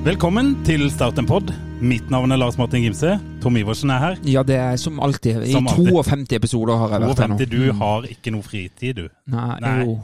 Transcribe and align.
Velkommen 0.00 0.54
til 0.64 0.86
Start 0.88 1.18
en 1.20 1.26
pod. 1.28 1.50
Mitt 1.84 2.06
navn 2.12 2.32
er 2.32 2.38
Lars 2.40 2.56
Martin 2.56 2.80
Gimse. 2.86 3.18
Tom 3.42 3.56
Iversen 3.60 3.90
er 3.92 3.98
her. 4.00 4.14
Ja, 4.24 4.40
det 4.42 4.56
er 4.56 4.78
som 4.80 4.96
alltid. 5.00 5.42
I 5.44 5.52
Som 5.52 5.68
alltid. 5.68 5.90
52 5.92 6.36
episoder 6.38 6.78
har 6.80 6.94
jeg 6.94 7.02
vært 7.04 7.20
her 7.20 7.28
nå. 7.28 7.36
52, 7.36 7.50
du 7.52 7.74
har 7.82 8.06
ikke 8.08 8.32
noe 8.32 8.46
fritid, 8.46 8.96
du. 8.96 9.10
Nei, 9.34 9.58
Nei. 9.60 9.74
jo. 9.82 9.98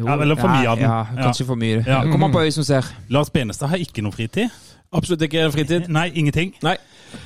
jo. 0.00 0.06
Ja, 0.08 0.16
eller 0.16 0.40
for 0.40 0.48
mye 0.48 0.70
av 0.70 0.80
den. 0.80 0.86
Ja, 0.88 1.26
kanskje 1.26 1.46
for 1.50 1.60
mye. 1.60 1.82
Ja. 1.84 2.00
Kommer 2.08 2.30
an 2.30 2.36
på 2.38 2.40
øyet 2.46 2.56
som 2.56 2.64
ser. 2.64 2.88
Lars 3.12 3.28
Benestad 3.34 3.68
har 3.74 3.84
ikke 3.84 4.04
noe 4.06 4.16
fritid. 4.16 4.48
Absolutt 4.96 5.26
ikke 5.28 5.44
fritid. 5.52 5.90
Nei, 5.92 6.06
ingenting. 6.14 6.54
Nei, 6.64 6.78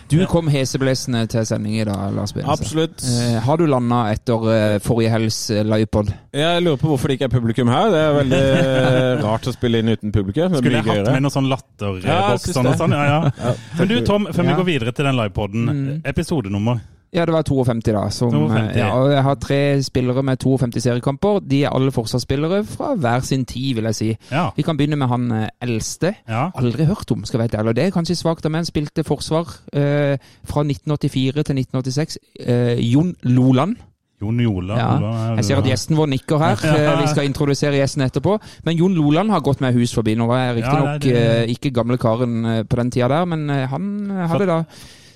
Du 0.08 0.16
kom 0.30 0.48
heseblesende 0.52 1.26
til 1.30 1.46
sending 1.48 1.78
i 1.80 1.84
dag, 1.84 2.12
Lars 2.16 2.32
Benestad. 2.32 2.52
absolutt. 2.58 3.04
Eh, 3.04 3.38
har 3.44 3.56
du 3.60 3.66
landa 3.68 4.02
etter 4.12 4.46
eh, 4.54 4.78
forrige 4.84 5.12
helgs 5.12 5.38
eh, 5.54 5.64
livepod? 5.66 6.12
Jeg 6.36 6.62
lurer 6.64 6.80
på 6.80 6.90
hvorfor 6.92 7.08
det 7.12 7.18
ikke 7.18 7.28
er 7.30 7.34
publikum 7.34 7.68
her. 7.72 7.90
Det 7.92 8.02
er 8.04 8.16
veldig 8.18 8.42
eh, 8.42 9.22
rart 9.24 9.48
å 9.48 9.54
spille 9.56 9.82
inn 9.82 9.92
uten 9.94 10.12
publikum. 10.14 10.52
Det 10.52 10.62
Skulle 10.62 10.80
jeg 10.80 10.86
hatt 10.88 10.96
gøyere. 11.02 11.16
med 11.16 11.26
noe 11.28 11.34
sånn 11.34 11.48
Ja, 11.48 11.56
latterboks 11.56 12.48
ja, 12.48 12.54
sånn 12.58 12.70
og 12.72 12.78
sånn? 12.80 12.96
Ja, 12.96 13.08
ja. 13.08 13.54
Men 13.78 13.88
du 13.92 13.98
Tom, 14.06 14.28
før 14.32 14.48
vi 14.50 14.60
går 14.62 14.68
videre 14.72 14.92
til 14.96 15.08
den 15.10 15.18
livepoden, 15.20 16.00
episodenummer. 16.08 16.80
Ja, 17.14 17.24
det 17.24 17.32
var 17.32 17.42
52, 17.42 17.92
da. 17.94 18.02
Som, 18.12 18.30
52. 18.30 18.58
eh, 18.58 18.78
Ja, 18.78 18.88
og 18.98 19.10
jeg 19.12 19.22
har 19.24 19.34
tre 19.40 19.58
spillere 19.82 20.22
med 20.22 20.38
52 20.38 20.82
seriekamper. 20.84 21.40
De 21.48 21.62
er 21.64 21.70
alle 21.72 21.90
forsvarsspillere 21.94 22.64
fra 22.68 22.94
hver 22.94 23.20
sin 23.24 23.44
tid, 23.48 23.74
vil 23.78 23.84
jeg 23.88 23.94
si. 23.94 24.08
Ja. 24.30 24.50
Vi 24.56 24.62
kan 24.62 24.76
begynne 24.76 24.96
med 25.00 25.08
han 25.08 25.30
eh, 25.32 25.48
eldste. 25.62 26.14
ja. 26.28 26.50
Aldri 26.54 26.84
hørt 26.84 27.10
om, 27.10 27.24
skal 27.24 27.38
vi 27.38 27.42
være 27.46 27.48
helt 27.56 27.60
ærlig. 27.62 27.76
Det 27.76 27.84
er 27.86 27.90
kanskje 27.96 28.16
svakt 28.20 28.44
av 28.44 28.52
meg. 28.52 28.66
Spilte 28.68 29.04
forsvar 29.04 29.48
eh, 29.72 30.18
fra 30.44 30.60
1984 30.66 31.32
til 31.48 31.62
1986. 31.64 32.18
Eh, 32.44 32.76
Jon 32.92 33.14
Loland. 33.22 33.76
Jon 34.20 34.40
Joland. 34.42 34.80
Ja. 34.80 35.34
Jeg 35.38 35.44
ser 35.46 35.60
at 35.62 35.66
gjesten 35.70 35.96
vår 35.96 36.08
nikker 36.10 36.38
her. 36.42 36.56
Eh, 36.74 37.00
Vi 37.00 37.06
skal 37.08 37.24
introdusere 37.28 37.78
gjesten 37.78 38.02
etterpå. 38.04 38.36
Men 38.66 38.76
Jon 38.76 38.94
Loland 38.98 39.30
har 39.30 39.40
gått 39.46 39.60
meg 39.64 39.74
hus 39.78 39.94
forbi. 39.94 40.16
Nå 40.18 40.26
var 40.26 40.40
jeg 40.42 40.48
Ja, 40.48 40.54
riktignok 40.60 41.02
det 41.06 41.16
er 41.16 41.42
eh, 41.46 41.52
ikke 41.54 41.70
gamle 41.72 41.96
karen 42.02 42.66
på 42.68 42.76
den 42.82 42.90
tida 42.90 43.08
der, 43.08 43.24
men 43.30 43.48
han 43.48 44.10
hadde 44.28 44.46
da 44.50 44.56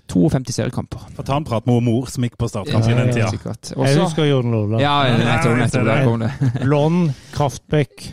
52 0.09 0.53
seriekamper. 0.53 0.99
Få 1.17 1.23
ta 1.25 1.37
en 1.37 1.45
prat 1.45 1.67
med 1.67 1.83
mor 1.83 2.07
som 2.11 2.25
gikk 2.27 2.35
på 2.39 2.49
startkampen 2.51 2.91
i 2.91 2.95
den 2.99 3.13
tida. 3.15 3.31
sikkert. 3.31 3.73
Jeg 3.77 3.99
husker 4.01 4.25
Jon 4.29 4.51
Lola. 4.51 4.81
ja, 4.83 4.97
nettopp, 5.17 5.57
nettopp, 5.59 5.85
der 5.87 6.05
kom 6.05 6.21
det. 6.21 6.33
Lån, 6.73 7.13
Kraftbekk, 7.33 8.09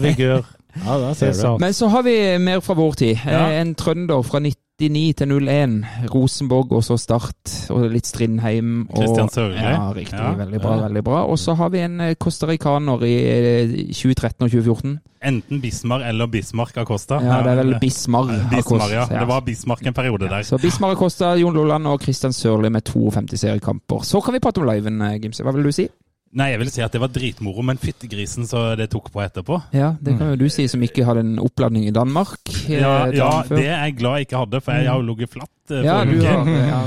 Vigør. 0.00 0.44
Ja, 0.86 1.56
Men 1.60 1.74
så 1.74 1.88
har 1.92 2.02
vi 2.02 2.38
mer 2.38 2.60
fra 2.64 2.74
vår 2.74 2.92
tid. 2.96 3.18
Ja. 3.26 3.50
Eh, 3.50 3.60
En 3.60 3.74
trønder 3.74 4.22
fra 4.24 4.40
99 4.82 5.14
til 5.16 5.32
01. 5.48 5.84
Rosenborg 6.10 6.72
og 6.72 6.82
så 6.84 6.96
Start. 6.98 7.54
Og 7.70 7.86
litt 7.92 8.08
Strindheim. 8.08 8.88
Og, 8.90 8.96
Christian 8.96 9.30
Sørli. 9.30 9.62
Ja, 9.62 9.92
riktig. 9.94 10.18
Ja. 10.18 10.32
Veldig 10.38 10.60
bra. 10.62 10.76
veldig 10.86 11.04
bra. 11.06 11.22
Og 11.30 11.38
så 11.38 11.54
har 11.58 11.70
vi 11.74 11.82
en 11.84 12.00
eh, 12.00 12.14
costaricaner 12.14 13.06
i 13.06 13.14
eh, 13.30 13.74
2013 13.92 14.46
og 14.46 14.50
2014. 14.50 14.98
Enten 15.22 15.60
Bismar 15.62 16.02
eller 16.08 16.26
Bismarck 16.26 16.76
Acosta. 16.82 17.20
Ja, 17.22 17.38
det 17.46 17.52
er 17.52 17.60
vel 17.60 17.76
Bismar. 17.80 18.30
Bismar, 18.50 18.90
ja. 18.90 19.06
Det 19.06 19.26
var 19.28 19.44
Bismarck 19.46 19.86
en 19.86 19.94
periode 19.94 20.30
der. 20.30 20.42
Så 20.42 20.58
Bismar 20.58 20.96
Acosta, 20.96 21.34
Jon 21.38 21.54
Lolland 21.54 21.86
og 21.86 22.02
Christian 22.02 22.34
Sørli 22.34 22.72
med 22.72 22.82
52 22.88 23.38
seriekamper. 23.38 24.02
Så 24.02 24.20
kan 24.20 24.34
vi 24.34 24.42
prate 24.42 24.62
om 24.62 24.66
liven, 24.66 25.00
eh, 25.02 25.20
Gimse. 25.22 25.46
Hva 25.46 25.54
vil 25.54 25.70
du 25.70 25.72
si? 25.72 25.86
Nei, 26.32 26.46
jeg 26.54 26.60
vil 26.62 26.70
si 26.72 26.80
at 26.80 26.94
det 26.94 27.00
var 27.02 27.10
dritmoro, 27.12 27.60
men 27.68 27.76
fyttegrisen 27.76 28.46
så 28.48 28.72
det 28.78 28.86
tok 28.90 29.10
på 29.12 29.20
etterpå. 29.20 29.58
Ja, 29.76 29.90
Det 30.00 30.14
kan 30.16 30.30
jo 30.32 30.36
du 30.40 30.46
si, 30.48 30.64
som 30.66 30.80
ikke 30.80 31.04
hadde 31.04 31.20
en 31.20 31.34
oppladning 31.38 31.84
i 31.84 31.92
Danmark. 31.92 32.38
eh, 32.48 32.80
Ja, 32.80 33.06
ja 33.12 33.42
det 33.48 33.66
er 33.66 33.84
jeg 33.84 33.96
glad 33.98 34.16
jeg 34.16 34.26
ikke 34.30 34.38
hadde, 34.40 34.60
for 34.64 34.72
jeg 34.72 34.88
har 34.88 34.96
jo 35.02 35.06
ligget 35.12 35.28
flatt 35.30 35.50
ja, 35.70 35.98
forrige 36.02 36.34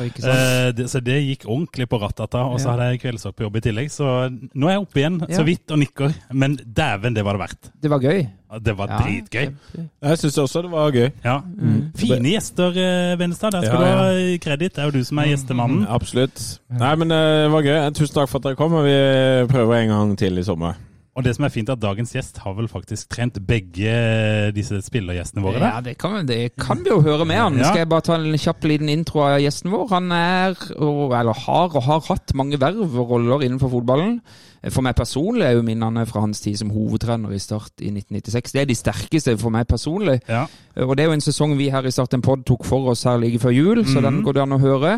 uke. 0.05 0.21
ja. 0.21 0.35
Eh, 0.75 0.85
så 0.87 0.99
det 1.03 1.15
gikk 1.23 1.45
ordentlig 1.47 1.87
på 1.89 1.99
rattata, 2.01 2.43
og 2.45 2.59
så 2.59 2.65
Ja. 2.65 2.71
hadde 2.75 2.89
jeg 2.91 3.01
kveldsvakt 3.01 3.35
på 3.37 3.43
jobb 3.47 3.55
i 3.55 3.61
tillegg. 3.61 3.87
Så 3.91 4.03
nå 4.53 4.67
er 4.67 4.71
jeg 4.75 4.81
oppe 4.81 4.99
igjen, 4.99 5.19
Ja. 5.29 5.35
så 5.37 5.43
vidt 5.45 5.71
og 5.71 5.79
nikker. 5.79 6.13
Men 6.33 6.57
dæven, 6.57 7.13
det 7.15 7.23
var 7.23 7.33
det 7.33 7.41
verdt. 7.41 7.71
Det 7.81 7.89
var 7.89 7.99
gøy. 7.99 8.27
Det 8.63 8.77
var 8.77 8.87
Ja, 8.87 8.97
dritgøy. 8.99 9.53
Jeg 10.01 10.17
syns 10.17 10.37
også 10.37 10.61
det 10.61 10.71
var 10.71 10.91
gøy. 10.91 11.11
Ja. 11.25 11.39
Mm. 11.41 11.91
Fine 11.95 12.29
gjester, 12.31 12.71
Venstad. 13.17 13.51
Der 13.51 13.61
skal 13.63 13.81
Ja, 13.81 13.95
du 13.95 14.31
ha 14.31 14.37
kreditt. 14.37 14.73
Det 14.75 14.79
er 14.79 14.85
jo 14.85 14.91
du 14.91 15.03
som 15.03 15.17
er 15.19 15.25
gjestemannen. 15.25 15.85
Absolutt. 15.89 16.59
Nei, 16.69 16.95
men 16.95 17.09
det 17.09 17.51
var 17.51 17.61
gøy. 17.63 17.91
Tusen 17.93 18.13
takk 18.15 18.29
for 18.29 18.37
at 18.39 18.43
dere 18.43 18.55
kom, 18.55 18.73
og 18.73 18.83
vi 18.85 19.47
prøver 19.51 19.75
en 19.83 19.89
gang 19.89 20.17
til 20.17 20.37
i 20.37 20.43
sommer. 20.43 20.75
Og 21.15 21.23
det 21.23 21.31
som 21.37 21.45
er 21.47 21.51
fint, 21.53 21.69
er 21.71 21.77
at 21.77 21.83
dagens 21.83 22.11
gjest 22.11 22.41
har 22.43 22.55
vel 22.57 22.67
faktisk 22.67 23.07
trent 23.15 23.37
begge 23.47 23.91
disse 24.55 24.81
spillergjestene 24.83 25.43
våre. 25.45 25.61
Ja, 25.63 25.79
det 25.83 25.93
kan, 26.01 26.25
det 26.27 26.57
kan 26.59 26.81
vi 26.83 26.91
jo 26.91 26.97
høre 27.05 27.23
med 27.27 27.39
han. 27.39 27.59
Ja. 27.61 27.69
Skal 27.69 27.85
jeg 27.85 27.89
bare 27.93 28.03
ta 28.03 28.17
en 28.19 28.35
kjapp 28.35 28.67
liten 28.67 28.91
intro 28.91 29.23
av 29.23 29.37
gjesten 29.39 29.71
vår? 29.71 29.85
Han 29.93 30.11
er, 30.11 30.57
eller 30.75 31.39
har 31.45 31.71
og 31.71 31.87
har 31.87 32.03
hatt 32.09 32.35
mange 32.35 32.59
verv 32.59 32.83
og 32.99 33.13
roller 33.15 33.45
innenfor 33.47 33.71
fotballen. 33.77 34.17
For 34.73 34.83
meg 34.83 34.97
personlig 34.97 35.45
er 35.45 35.55
jo 35.55 35.63
minnene 35.63 36.03
fra 36.09 36.23
hans 36.25 36.41
tid 36.41 36.57
som 36.59 36.73
hovedtrener 36.73 37.31
i 37.31 37.39
Start 37.39 37.79
i 37.85 37.91
1996. 37.93 38.51
Det 38.51 38.61
er 38.63 38.69
de 38.69 38.77
sterkeste 38.79 39.37
for 39.39 39.53
meg 39.53 39.69
personlig. 39.69 40.17
Ja. 40.27 40.47
Og 40.83 40.97
det 40.97 41.05
er 41.05 41.11
jo 41.13 41.15
en 41.15 41.23
sesong 41.23 41.55
vi 41.59 41.69
her 41.71 41.85
i 41.85 41.93
Start 41.95 42.17
en 42.17 42.25
pod 42.25 42.43
tok 42.49 42.65
for 42.67 42.91
oss 42.91 43.05
her 43.07 43.21
like 43.21 43.39
før 43.39 43.55
jul, 43.55 43.85
så 43.87 44.03
den 44.03 44.19
går 44.25 44.35
det 44.35 44.43
an 44.43 44.57
å 44.57 44.61
høre. 44.63 44.97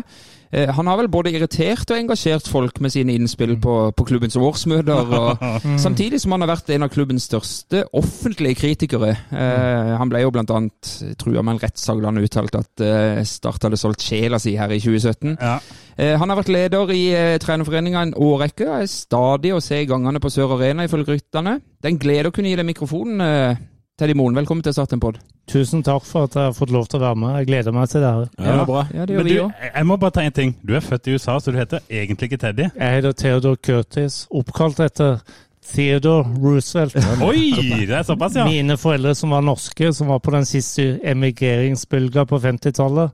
Eh, 0.52 0.70
Han 0.74 0.86
har 0.86 0.96
vel 1.00 1.10
både 1.12 1.32
irritert 1.34 1.90
og 1.90 1.98
engasjert 1.98 2.48
folk 2.48 2.80
med 2.80 2.92
sine 2.94 3.14
innspill 3.18 3.56
på, 3.60 3.76
på 3.96 4.06
klubbens 4.08 4.36
årsmøter. 4.36 5.12
Og, 5.18 5.44
samtidig 5.84 6.20
som 6.22 6.32
han 6.36 6.44
har 6.44 6.52
vært 6.54 6.72
en 6.74 6.86
av 6.86 6.92
klubbens 6.94 7.28
største 7.28 7.84
offentlige 7.96 8.58
kritikere. 8.62 9.14
Eh, 9.32 9.92
han 10.00 10.12
ble 10.12 10.22
jo 10.24 10.32
blant 10.34 10.52
annet 10.54 10.92
trua 11.20 11.42
med 11.44 11.56
en 11.56 11.62
rettssak 11.66 12.00
da 12.02 12.10
han 12.12 12.22
uttalte 12.22 12.62
at 12.64 12.84
eh, 12.84 13.22
Start 13.28 13.68
hadde 13.68 13.80
solgt 13.80 14.04
sjela 14.06 14.40
si 14.42 14.56
her 14.58 14.72
i 14.72 14.80
2017. 14.80 15.36
Ja. 15.36 15.58
Eh, 15.98 16.14
han 16.18 16.30
har 16.30 16.38
vært 16.40 16.52
leder 16.54 16.92
i 16.94 17.02
eh, 17.12 17.38
trenerforeninga 17.42 18.04
en 18.06 18.14
årrekke 18.16 18.68
og 18.68 18.76
er 18.82 18.92
stadig 18.92 19.52
å 19.56 19.62
se 19.64 19.82
gangene 19.88 20.22
på 20.22 20.30
Sør 20.32 20.56
Arena, 20.56 20.86
ifølge 20.88 21.16
rytterne. 21.18 21.58
Det 21.78 21.90
er 21.90 21.94
en 21.96 22.00
glede 22.02 22.30
å 22.30 22.34
kunne 22.34 22.52
gi 22.52 22.58
deg 22.58 22.66
mikrofonen, 22.68 23.22
Teddy 23.98 24.14
Moen. 24.14 24.36
Velkommen 24.38 24.62
til 24.62 24.74
Startenpod. 24.76 25.16
Tusen 25.50 25.80
takk 25.82 26.04
for 26.06 26.28
at 26.28 26.36
jeg 26.36 26.50
har 26.50 26.54
fått 26.54 26.70
lov 26.70 26.84
til 26.86 27.00
å 27.00 27.02
være 27.02 27.18
med. 27.18 27.32
Jeg 27.40 27.48
gleder 27.48 27.74
meg 27.74 27.88
til 27.90 28.04
det 28.04 28.10
her. 28.14 28.28
Ja, 28.38 28.52
det 28.60 28.66
bra. 28.68 28.82
Ja, 28.94 29.06
det 29.08 29.16
gjør 29.16 29.24
Men 29.24 29.26
vi 29.26 29.34
du, 29.34 29.40
òg. 29.42 29.64
jeg 29.74 29.88
må 29.88 29.96
bare 30.04 30.14
ta 30.14 30.22
en 30.28 30.36
ting. 30.36 30.52
Du 30.62 30.74
er 30.78 30.84
født 30.84 31.08
i 31.10 31.16
USA, 31.16 31.34
så 31.42 31.50
du 31.54 31.58
heter 31.58 31.82
egentlig 31.90 32.28
ikke 32.28 32.38
Teddy. 32.44 32.68
Jeg 32.76 32.94
heter 32.98 33.16
Theodor 33.24 33.56
Curtis, 33.58 34.20
oppkalt 34.30 34.78
etter 34.86 35.18
Theodore 35.72 36.30
Roosevelt. 36.44 36.94
Oi, 37.26 37.42
det 37.88 37.96
er 37.98 38.06
såpass, 38.06 38.38
ja. 38.38 38.46
Mine 38.46 38.76
foreldre 38.78 39.16
som 39.18 39.34
var 39.34 39.42
norske, 39.42 39.90
som 39.96 40.12
var 40.14 40.22
på 40.22 40.36
den 40.36 40.46
siste 40.46 40.86
emigreringsbølga 41.02 42.22
på 42.30 42.38
50-tallet, 42.44 43.10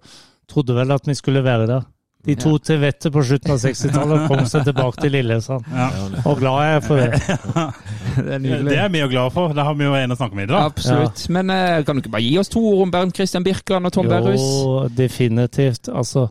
trodde 0.53 0.77
vel 0.77 0.93
at 0.93 1.09
vi 1.09 1.17
skulle 1.17 1.41
være 1.47 1.71
der. 1.71 1.89
De 2.25 2.35
to 2.41 2.55
til 2.65 2.79
vettet 2.81 3.13
på 3.13 3.23
slutten 3.27 3.53
av 3.53 3.59
60-tallet 3.61 4.23
kom 4.31 4.47
seg 4.49 4.65
tilbake 4.69 5.03
til 5.03 5.13
Lillesand. 5.13 5.67
Ja. 5.69 5.89
Og 6.25 6.39
glad 6.41 6.61
er 6.63 6.71
jeg 6.73 6.85
for 6.87 7.03
det. 7.03 7.75
Det 8.15 8.37
er. 8.37 8.63
Det 8.63 8.77
er 8.79 8.91
vi 8.95 9.01
jo 9.01 9.09
glad 9.11 9.33
for. 9.35 9.51
Det 9.57 9.63
har 9.67 9.75
vi 9.75 9.89
jo 9.89 9.95
en 9.99 10.15
å 10.15 10.17
snakke 10.17 10.39
med 10.39 10.47
i 10.47 10.53
dag. 10.53 10.69
Absolutt. 10.71 11.25
Men 11.35 11.51
eh, 11.51 11.81
kan 11.83 11.99
du 11.99 12.03
ikke 12.05 12.13
bare 12.15 12.23
gi 12.23 12.37
oss 12.39 12.53
to 12.53 12.63
ord 12.63 12.85
om 12.85 12.93
Bernt 12.95 13.17
Christian 13.19 13.43
Birkeland 13.43 13.91
og 13.91 13.95
Tom 13.97 14.07
Berrus? 14.07 14.39
Jo, 14.39 14.85
definitivt. 14.95 15.91
Altså, 15.91 16.29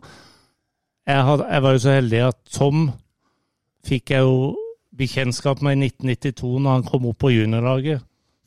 jeg, 1.04 1.26
had, 1.28 1.44
jeg 1.50 1.64
var 1.66 1.76
jo 1.76 1.82
så 1.84 1.96
heldig 1.98 2.22
at 2.30 2.38
Tom 2.56 2.86
fikk 3.84 4.14
jeg 4.14 4.24
jo 4.24 4.54
bekjentskap 4.96 5.60
med 5.64 5.76
i 5.76 5.90
1992 5.90 6.54
når 6.64 6.78
han 6.78 6.88
kom 6.88 7.10
opp 7.10 7.20
på 7.20 7.34
juniorlaget. 7.34 8.04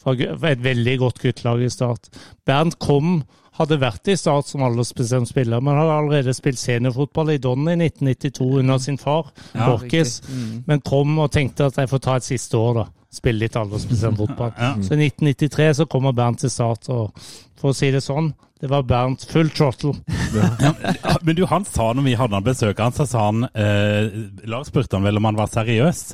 Et 0.07 0.63
veldig 0.63 0.97
godt 1.01 1.19
guttelag 1.19 1.61
i 1.65 1.69
Start. 1.71 2.07
Bernt 2.47 2.77
kom, 2.79 3.19
hadde 3.57 3.79
vært 3.81 4.09
i 4.11 4.15
Start 4.17 4.49
som 4.49 4.63
aldersbestemt 4.67 5.29
spiller, 5.29 5.61
men 5.63 5.77
hadde 5.79 5.95
allerede 5.97 6.33
spilt 6.37 6.59
seniorfotball 6.61 7.33
i 7.33 7.39
Don 7.41 7.67
i 7.69 7.75
1992 7.77 8.47
under 8.61 8.77
sin 8.83 8.97
far, 9.01 9.31
Ja, 9.53 9.65
Borkis. 9.71 10.19
Mm. 10.29 10.63
Men 10.67 10.81
kom 10.85 11.17
og 11.23 11.31
tenkte 11.33 11.69
at 11.71 11.77
jeg 11.81 11.89
får 11.89 12.03
ta 12.05 12.17
et 12.19 12.27
siste 12.27 12.57
år, 12.59 12.81
da. 12.81 12.85
Spille 13.17 13.45
litt 13.45 13.55
aldersbestemt 13.57 14.19
fotball. 14.23 14.51
Ja. 14.57 14.73
Så 14.83 14.93
i 14.97 15.07
1993 15.09 15.69
så 15.81 15.87
kommer 15.89 16.13
Bernt 16.17 16.43
til 16.43 16.53
Start, 16.53 16.89
og 16.93 17.17
for 17.57 17.71
å 17.73 17.77
si 17.77 17.89
det 17.93 18.03
sånn, 18.05 18.33
det 18.61 18.69
var 18.71 18.85
Bernt 18.89 19.25
full 19.29 19.49
trottle. 19.53 19.93
Ja, 20.33 20.73
Men 21.21 21.37
du, 21.37 21.43
han 21.49 21.65
sa 21.65 21.91
når 21.93 22.07
vi 22.07 22.15
hadde 22.17 22.37
han 22.37 22.45
besøk 22.45 22.79
han, 22.81 22.93
så 22.93 23.05
sa 23.09 23.27
han 23.29 23.45
eh, 23.53 24.07
Lars 24.49 24.71
spurte 24.71 24.97
han 24.97 25.05
vel 25.05 25.19
om 25.19 25.27
han 25.29 25.37
var 25.37 25.49
seriøs. 25.51 26.07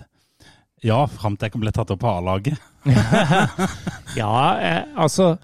Ja, 0.83 1.05
fram 1.07 1.37
til 1.39 1.47
jeg 1.47 1.61
ble 1.63 1.71
tatt 1.71 1.91
opp 1.95 2.01
på 2.03 2.11
A-laget. 2.11 2.59
Ja, 4.19 4.33
eh, 4.59 4.81
altså 4.99 5.37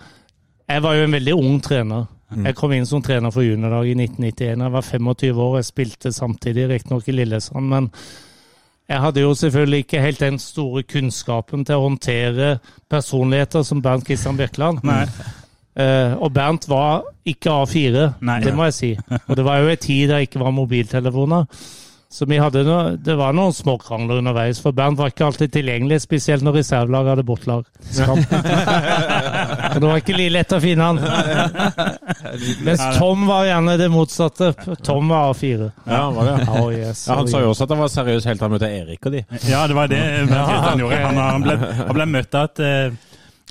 Jeg 0.69 0.83
var 0.85 0.95
jo 0.95 1.03
en 1.07 1.17
veldig 1.17 1.35
ung 1.35 1.59
trener. 1.65 2.07
Jeg 2.29 2.53
kom 2.55 2.73
inn 2.75 2.85
som 2.85 3.01
trener 3.01 3.33
for 3.33 3.41
juniorlag 3.41 3.87
i 3.89 3.95
1991. 3.97 4.61
Jeg 4.61 4.73
var 4.75 4.85
25 4.85 5.39
år. 5.41 5.55
Jeg 5.57 5.65
spilte 5.65 6.11
samtidig, 6.13 6.67
riktignok 6.69 7.07
i 7.09 7.15
Lillesand, 7.17 7.71
men 7.71 7.89
jeg 8.89 9.01
hadde 9.01 9.21
jo 9.21 9.33
selvfølgelig 9.37 9.83
ikke 9.85 10.01
helt 10.01 10.21
den 10.21 10.39
store 10.41 10.83
kunnskapen 10.89 11.65
til 11.65 11.77
å 11.77 11.87
håndtere 11.87 12.53
personligheter 12.89 13.65
som 13.65 13.81
Bernt 13.85 14.05
Kristian 14.05 14.37
Birkeland. 14.37 14.81
Eh, 15.79 16.13
og 16.17 16.33
Bernt 16.33 16.65
var 16.69 17.03
ikke 17.25 17.53
A4, 17.53 18.07
Nei. 18.25 18.39
det 18.45 18.55
må 18.57 18.65
jeg 18.69 18.77
si. 18.77 18.89
Og 19.27 19.37
det 19.37 19.45
var 19.45 19.61
jo 19.61 19.69
en 19.69 19.77
tid 19.77 20.09
der 20.09 20.17
det 20.17 20.29
ikke 20.29 20.41
var 20.41 20.53
mobiltelefoner. 20.57 21.45
Så 22.09 22.25
vi 22.25 22.39
hadde 22.41 22.63
noe, 22.65 22.95
det 22.97 23.13
var 23.19 23.35
noen 23.37 23.53
små 23.53 23.75
krangler 23.77 24.17
underveis, 24.17 24.57
for 24.63 24.73
Bernt 24.73 24.97
var 24.97 25.11
ikke 25.11 25.27
alltid 25.27 25.51
tilgjengelig, 25.53 25.99
spesielt 26.07 26.41
når 26.41 26.55
reservelaget 26.57 27.11
hadde 27.13 27.25
bortlag. 27.27 27.67
Og 28.09 28.23
det 29.83 29.83
var 29.83 30.01
ikke 30.01 30.15
like 30.17 30.33
lett 30.33 30.55
å 30.57 30.59
finne 30.63 30.87
han. 30.87 30.97
Mens 32.65 32.81
Tom 32.97 33.27
var 33.29 33.45
gjerne 33.45 33.75
det 33.77 33.91
motsatte. 33.93 34.49
Tom 34.81 35.13
var 35.13 35.35
A4. 35.35 35.69
Ja, 35.85 36.01
var 36.15 36.31
det? 36.31 36.47
Oh, 36.49 36.71
yes, 36.73 37.05
Ja, 37.05 37.19
han 37.21 37.29
sa 37.29 37.43
jo 37.45 37.51
også 37.53 37.67
at 37.67 37.75
han 37.75 37.83
var 37.83 37.93
seriøs 37.93 38.25
helt 38.25 38.41
til 38.41 38.47
han 38.47 38.55
møtte 38.57 38.71
Erik 38.79 39.05
og 39.05 39.13
de. 39.13 39.21
Ja, 39.45 39.61
det 39.69 39.77
var 39.77 39.93
det 39.93 40.01
han 40.01 40.81
gjorde. 40.81 41.03
Han, 41.05 41.21
han, 41.21 41.45
ble, 41.45 41.59
han 41.83 41.93
ble 41.99 42.09
møtt 42.17 42.39
av 42.41 42.49
et, 42.49 42.65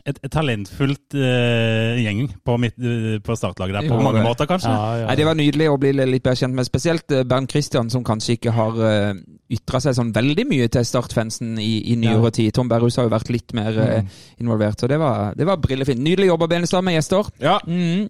et, 0.08 0.18
et 0.24 0.32
talentfullt 0.32 1.16
uh, 1.18 1.98
gjeng 2.00 2.22
på, 2.46 2.56
mitt, 2.60 2.76
uh, 2.80 3.18
på 3.24 3.36
startlaget 3.38 3.76
der, 3.78 3.88
på 3.90 3.98
Ja, 3.98 4.04
mange 4.04 4.20
det. 4.22 4.26
måter, 4.26 4.48
kanskje. 4.50 4.72
Ja, 4.72 4.86
ja. 5.02 5.06
Nei, 5.10 5.16
Det 5.20 5.26
var 5.28 5.38
nydelig 5.38 5.68
å 5.72 5.76
bli 5.80 5.92
litt 5.98 6.24
bedre 6.24 6.40
kjent 6.40 6.56
med, 6.56 6.68
spesielt 6.68 7.14
eh, 7.14 7.24
Bernt 7.28 7.52
Christian, 7.52 7.90
som 7.92 8.04
kanskje 8.06 8.38
ikke 8.38 8.54
har 8.56 8.78
uh, 8.80 9.12
ytra 9.52 9.80
seg 9.84 9.96
sånn 9.98 10.14
veldig 10.16 10.46
mye 10.48 10.70
til 10.72 10.86
Start-fansen 10.88 11.58
i, 11.62 11.72
i 11.92 11.98
nyere 12.00 12.32
tid. 12.34 12.52
Tom 12.56 12.70
Berrhus 12.70 12.96
har 13.00 13.08
jo 13.08 13.14
vært 13.14 13.30
litt 13.34 13.54
mer 13.56 13.76
uh, 13.78 14.22
involvert, 14.40 14.80
så 14.80 14.90
det 14.90 14.98
var, 15.02 15.36
det 15.38 15.46
var 15.48 15.60
brillefint. 15.62 16.00
Nydelig 16.04 16.32
jobba, 16.32 16.48
Benestad, 16.50 16.84
med 16.86 16.98
gjester. 16.98 17.28
Ja. 17.42 17.58
Mm. 17.66 18.08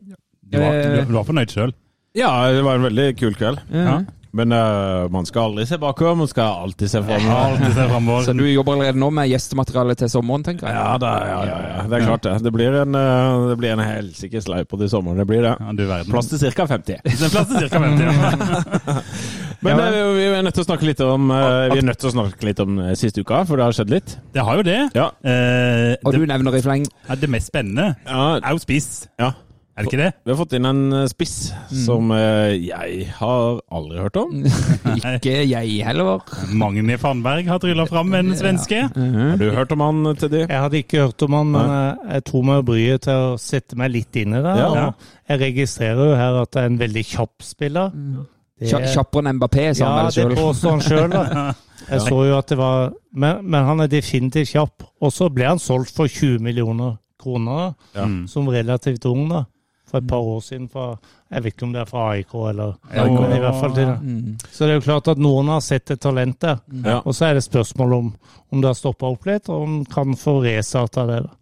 Du 0.49 0.57
var, 0.63 0.79
du, 0.81 1.03
du 1.11 1.19
var 1.19 1.27
fornøyd 1.29 1.53
sjøl? 1.53 1.75
ja, 2.19 2.31
det 2.51 2.63
var 2.67 2.79
en 2.79 2.87
veldig 2.89 3.11
kul 3.21 3.35
kveld. 3.39 3.61
Ja. 3.71 4.01
Men 4.37 4.53
uh, 4.53 5.07
man 5.09 5.25
skal 5.25 5.49
aldri 5.49 5.65
se 5.67 5.79
bakover, 5.81 6.15
man 6.21 6.29
skal 6.29 6.65
alltid 6.67 6.91
se 6.93 7.01
framover. 7.03 8.27
Så 8.27 8.35
du 8.37 8.43
jobber 8.45 8.75
allerede 8.77 9.01
nå 9.01 9.09
med 9.17 9.31
gjestemateriale 9.31 9.95
til 9.97 10.11
sommeren, 10.13 10.45
tenker 10.45 10.69
jeg? 10.69 10.77
Ja, 10.77 10.99
da, 11.01 11.13
ja, 11.25 11.39
ja, 11.49 11.57
ja, 11.65 11.87
det 11.89 11.97
er 11.97 12.05
klart 12.05 12.27
det. 12.27 12.35
Det 12.45 12.53
blir 12.53 12.77
en, 12.83 12.93
uh, 12.99 13.47
det 13.49 13.57
blir 13.63 13.73
en 13.73 13.81
helsikes 13.85 14.51
løype 14.53 14.77
i 14.85 14.91
sommeren. 14.93 15.23
Det 15.23 15.27
blir 15.31 15.47
det. 15.47 15.55
Ja, 15.57 15.73
du. 15.73 15.85
Plass 16.13 16.29
til 16.29 16.45
ca. 16.53 16.67
50. 16.69 17.01
Er 17.09 17.33
plass 17.33 17.49
til 17.55 17.73
ca. 17.73 17.81
50. 17.81 18.05
Ja. 18.05 19.01
Men 19.67 19.81
eh, 19.83 19.97
vi 20.15 20.27
er 20.29 20.45
nødt 20.47 20.55
til 20.55 20.63
å 20.63 20.69
snakke 20.69 20.87
litt 20.87 21.01
om 21.03 21.33
Vi 21.33 21.81
er 21.81 21.87
nødt 21.89 21.99
til 21.99 22.13
å 22.13 22.15
snakke 22.15 22.47
litt 22.47 22.61
om 22.63 22.77
siste 22.95 23.25
uka, 23.27 23.41
for 23.49 23.59
det 23.59 23.65
har 23.67 23.75
skjedd 23.75 23.91
litt. 23.91 24.13
Det 24.37 24.45
har 24.47 24.61
jo 24.61 24.63
det. 24.69 24.77
Ja. 24.95 25.09
Eh, 25.27 25.97
Og 26.05 26.13
det, 26.15 26.21
du 26.23 26.29
nevner 26.31 26.55
i 26.55 26.63
fleng 26.63 26.85
ja, 26.87 27.17
det 27.19 27.27
mest 27.33 27.51
spennende 27.51 27.89
Ja, 28.07 28.37
er 28.39 28.55
jo 28.55 28.63
spiss. 28.63 29.09
ja. 29.19 29.33
Er 29.79 29.85
det 29.87 29.93
ikke 29.93 29.99
det? 30.01 30.09
Vi 30.27 30.33
har 30.33 30.39
fått 30.41 30.55
inn 30.59 30.67
en 30.67 30.81
spiss 31.07 31.35
spiss 31.39 31.85
som 31.85 32.11
eh, 32.11 32.57
jeg 32.67 33.05
har 33.19 33.61
aldri 33.71 33.99
hørt 34.03 34.17
om. 34.19 34.33
Ikke 34.99 35.35
jeg 35.47 35.77
heller. 35.87 36.19
Magni 36.59 36.97
Fannberg 36.99 37.47
har 37.47 37.61
trylla 37.63 37.85
fram 37.87 38.11
en 38.19 38.33
svenske. 38.39 38.81
Har 38.91 39.37
du 39.39 39.47
hørt 39.55 39.73
om 39.77 39.85
han, 39.87 40.01
Teddy? 40.19 40.41
Jeg 40.49 40.63
hadde 40.65 40.81
ikke 40.83 41.05
hørt 41.07 41.23
om 41.29 41.37
han, 41.39 41.53
men 41.55 41.71
jeg, 41.71 42.25
tror 42.27 42.43
tok 42.43 42.49
meg 42.51 42.65
bryet 42.69 43.05
til 43.07 43.23
å 43.29 43.37
sette 43.39 43.79
meg 43.79 43.93
litt 43.95 44.19
inn 44.19 44.35
i 44.35 44.43
det. 44.45 44.57
Ja. 44.59 44.89
Jeg 45.31 45.41
registrerer 45.45 46.11
jo 46.11 46.19
her 46.19 46.41
at 46.43 46.51
det 46.55 46.63
er 46.65 46.73
en 46.73 46.81
veldig 46.83 47.05
kjapp 47.15 47.47
spiller. 47.47 47.95
Det- 47.95 48.73
Kja- 48.73 48.83
Kjappere 48.91 49.29
enn 49.31 49.37
Mbappé, 49.39 49.69
sa 49.79 49.85
ja, 49.85 49.89
han 49.89 49.99
vel 49.99 50.11
det 50.11 50.17
sjøl. 50.19 50.35
påstår 50.43 50.71
han 50.75 50.81
sjøl. 50.83 51.55
Jeg 51.93 52.01
så 52.05 52.17
jo 52.27 52.33
at 52.37 52.49
det 52.51 52.57
var 52.59 52.89
men, 53.15 53.45
men 53.47 53.65
han 53.65 53.81
er 53.81 53.89
definitivt 53.93 54.51
kjapp. 54.51 54.83
Og 55.01 55.13
så 55.15 55.29
ble 55.33 55.47
han 55.47 55.61
solgt 55.63 55.95
for 55.95 56.11
20 56.11 56.43
millioner 56.43 56.97
kroner, 57.23 57.75
Mm. 57.99 58.27
som 58.31 58.47
relativt 58.51 59.07
ung, 59.11 59.29
da. 59.31 59.45
For 59.89 60.03
et 60.03 60.09
par 60.09 60.21
år 60.21 60.41
siden. 60.45 60.69
Fra, 60.69 60.91
jeg 61.33 61.45
vet 61.45 61.55
ikke 61.55 61.67
om 61.69 61.73
det 61.73 61.81
er 61.81 61.89
fra 61.89 62.05
AIK 62.13 62.35
eller 62.51 62.75
Ja, 62.95 63.07
men 63.09 63.33
i 63.37 63.41
hvert 63.41 63.61
fall 63.61 63.75
til 63.75 63.87
det. 63.89 63.97
Mm. 64.03 64.37
Så 64.51 64.65
det 64.65 64.75
er 64.75 64.81
jo 64.81 64.87
klart 64.89 65.09
at 65.15 65.23
noen 65.23 65.49
har 65.53 65.65
sett 65.65 65.91
et 65.95 66.03
talent 66.05 66.41
der. 66.45 66.61
Ja. 66.85 67.01
Og 67.05 67.17
så 67.17 67.29
er 67.29 67.39
det 67.39 67.47
spørsmål 67.47 67.97
om, 67.99 68.13
om 68.53 68.63
det 68.63 68.69
har 68.69 68.79
stoppa 68.79 69.09
opp 69.09 69.29
litt, 69.29 69.49
og 69.49 69.65
om 69.65 69.79
kan 69.89 70.17
få 70.19 70.39
restarta 70.45 71.07
det. 71.09 71.23
da. 71.25 71.35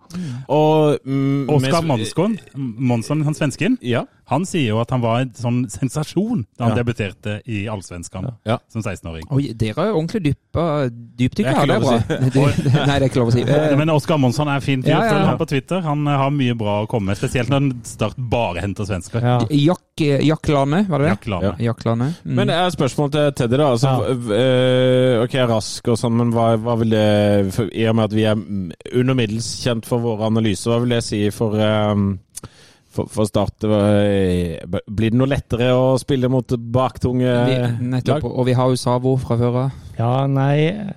Og 0.49 0.99
mm, 1.05 1.49
Oskar 1.50 1.82
med- 1.82 2.38
Monsson, 2.56 3.23
han 3.23 3.35
svensken, 3.35 3.79
Ja. 3.82 4.05
han 4.26 4.44
sier 4.44 4.69
jo 4.69 4.81
at 4.81 4.91
han 4.91 5.00
var 5.00 5.20
en 5.20 5.31
sånn 5.31 5.67
sensasjon 5.70 6.44
da 6.58 6.64
han 6.69 6.76
Ja. 6.76 6.82
debuterte 6.82 7.41
i 7.47 7.67
Allsvenskan 7.69 8.35
Ja. 8.47 8.58
som 8.69 8.82
16-åring. 8.82 9.26
Oi, 9.31 9.53
dere 9.53 9.79
er 9.79 9.87
jo 9.93 9.99
ordentlig 10.00 10.23
dypa, 10.25 10.91
dypdykka 10.91 11.50
er 11.50 11.55
her, 11.55 11.67
det 11.67 11.76
er 11.76 11.81
bra. 11.81 11.99
Det, 12.37 12.87
nei, 12.87 12.99
det 12.99 13.03
er 13.03 13.08
ikke 13.08 13.20
lov 13.23 13.29
å 13.29 13.32
si. 13.32 13.43
Eh, 13.43 13.76
Men 13.76 13.91
Oskar 13.91 14.19
Monsson 14.19 14.49
er 14.49 14.61
fin 14.61 14.82
fyr. 14.82 14.91
Ja, 14.91 15.03
ja, 15.05 15.11
Følg 15.12 15.26
ham 15.26 15.38
på 15.38 15.47
Twitter. 15.49 15.81
Han 15.82 16.06
eh, 16.06 16.17
har 16.17 16.31
mye 16.31 16.55
bra 16.56 16.82
å 16.85 16.88
komme 16.88 17.06
med, 17.12 17.17
spesielt 17.19 17.49
når 17.49 17.61
han 17.61 17.73
Start 17.85 18.17
bare 18.19 18.61
henter 18.61 18.85
svensker. 18.85 19.20
Ja. 19.23 19.75
Jack, 19.98 20.22
Jack 20.26 20.48
Lane, 20.48 20.82
var 20.88 20.98
det 20.98 21.04
det? 21.06 21.10
Jack 21.14 21.26
Lane. 21.26 21.54
Jack 21.58 21.84
Lane. 21.87 22.08
Mm. 22.25 22.34
Men 22.37 22.46
det 22.48 22.54
er 22.56 22.66
et 22.66 22.72
spørsmål 22.76 23.10
til 23.14 23.32
Teddy, 23.32 23.56
da. 23.56 23.69
Altså, 23.72 23.88
Ja. 23.88 24.37
eh, 24.37 25.22
ok, 25.25 25.34
rask 25.48 25.88
og 25.88 25.96
sånn, 25.96 26.12
men 26.19 26.32
hva, 26.32 26.56
hva 26.60 26.75
vil 26.78 26.90
det 26.90 27.52
for, 27.54 27.70
I 27.72 27.87
og 27.88 27.96
med 27.96 28.04
at 28.04 28.12
vi 28.12 28.25
er 28.25 28.37
under 29.00 29.14
middels 29.14 29.48
kjent 29.64 29.87
for 29.87 29.98
våre 30.04 30.26
analyser, 30.28 30.70
hva 30.70 30.81
vil 30.84 30.90
det 30.90 31.02
si 31.04 31.31
for 31.31 31.56
um 31.58 32.19
for, 32.96 33.06
for 33.12 33.25
Start? 33.28 33.62
eh, 33.64 34.60
Blir 34.88 35.10
det 35.10 35.19
noe 35.19 35.28
lettere 35.28 35.72
å 35.76 35.98
spille 36.00 36.28
mot 36.32 36.46
baktunge 36.48 37.32
vi, 37.46 37.56
nettopp, 37.88 38.22
lag? 38.22 38.31
og 38.38 38.46
vi 38.46 38.52
har 38.56 38.69
jo 38.72 38.76
Savo 38.76 39.16
fra 39.20 39.37
før 39.37 39.58
av. 39.64 39.72
Ja, 39.98 40.26
nei 40.26 40.94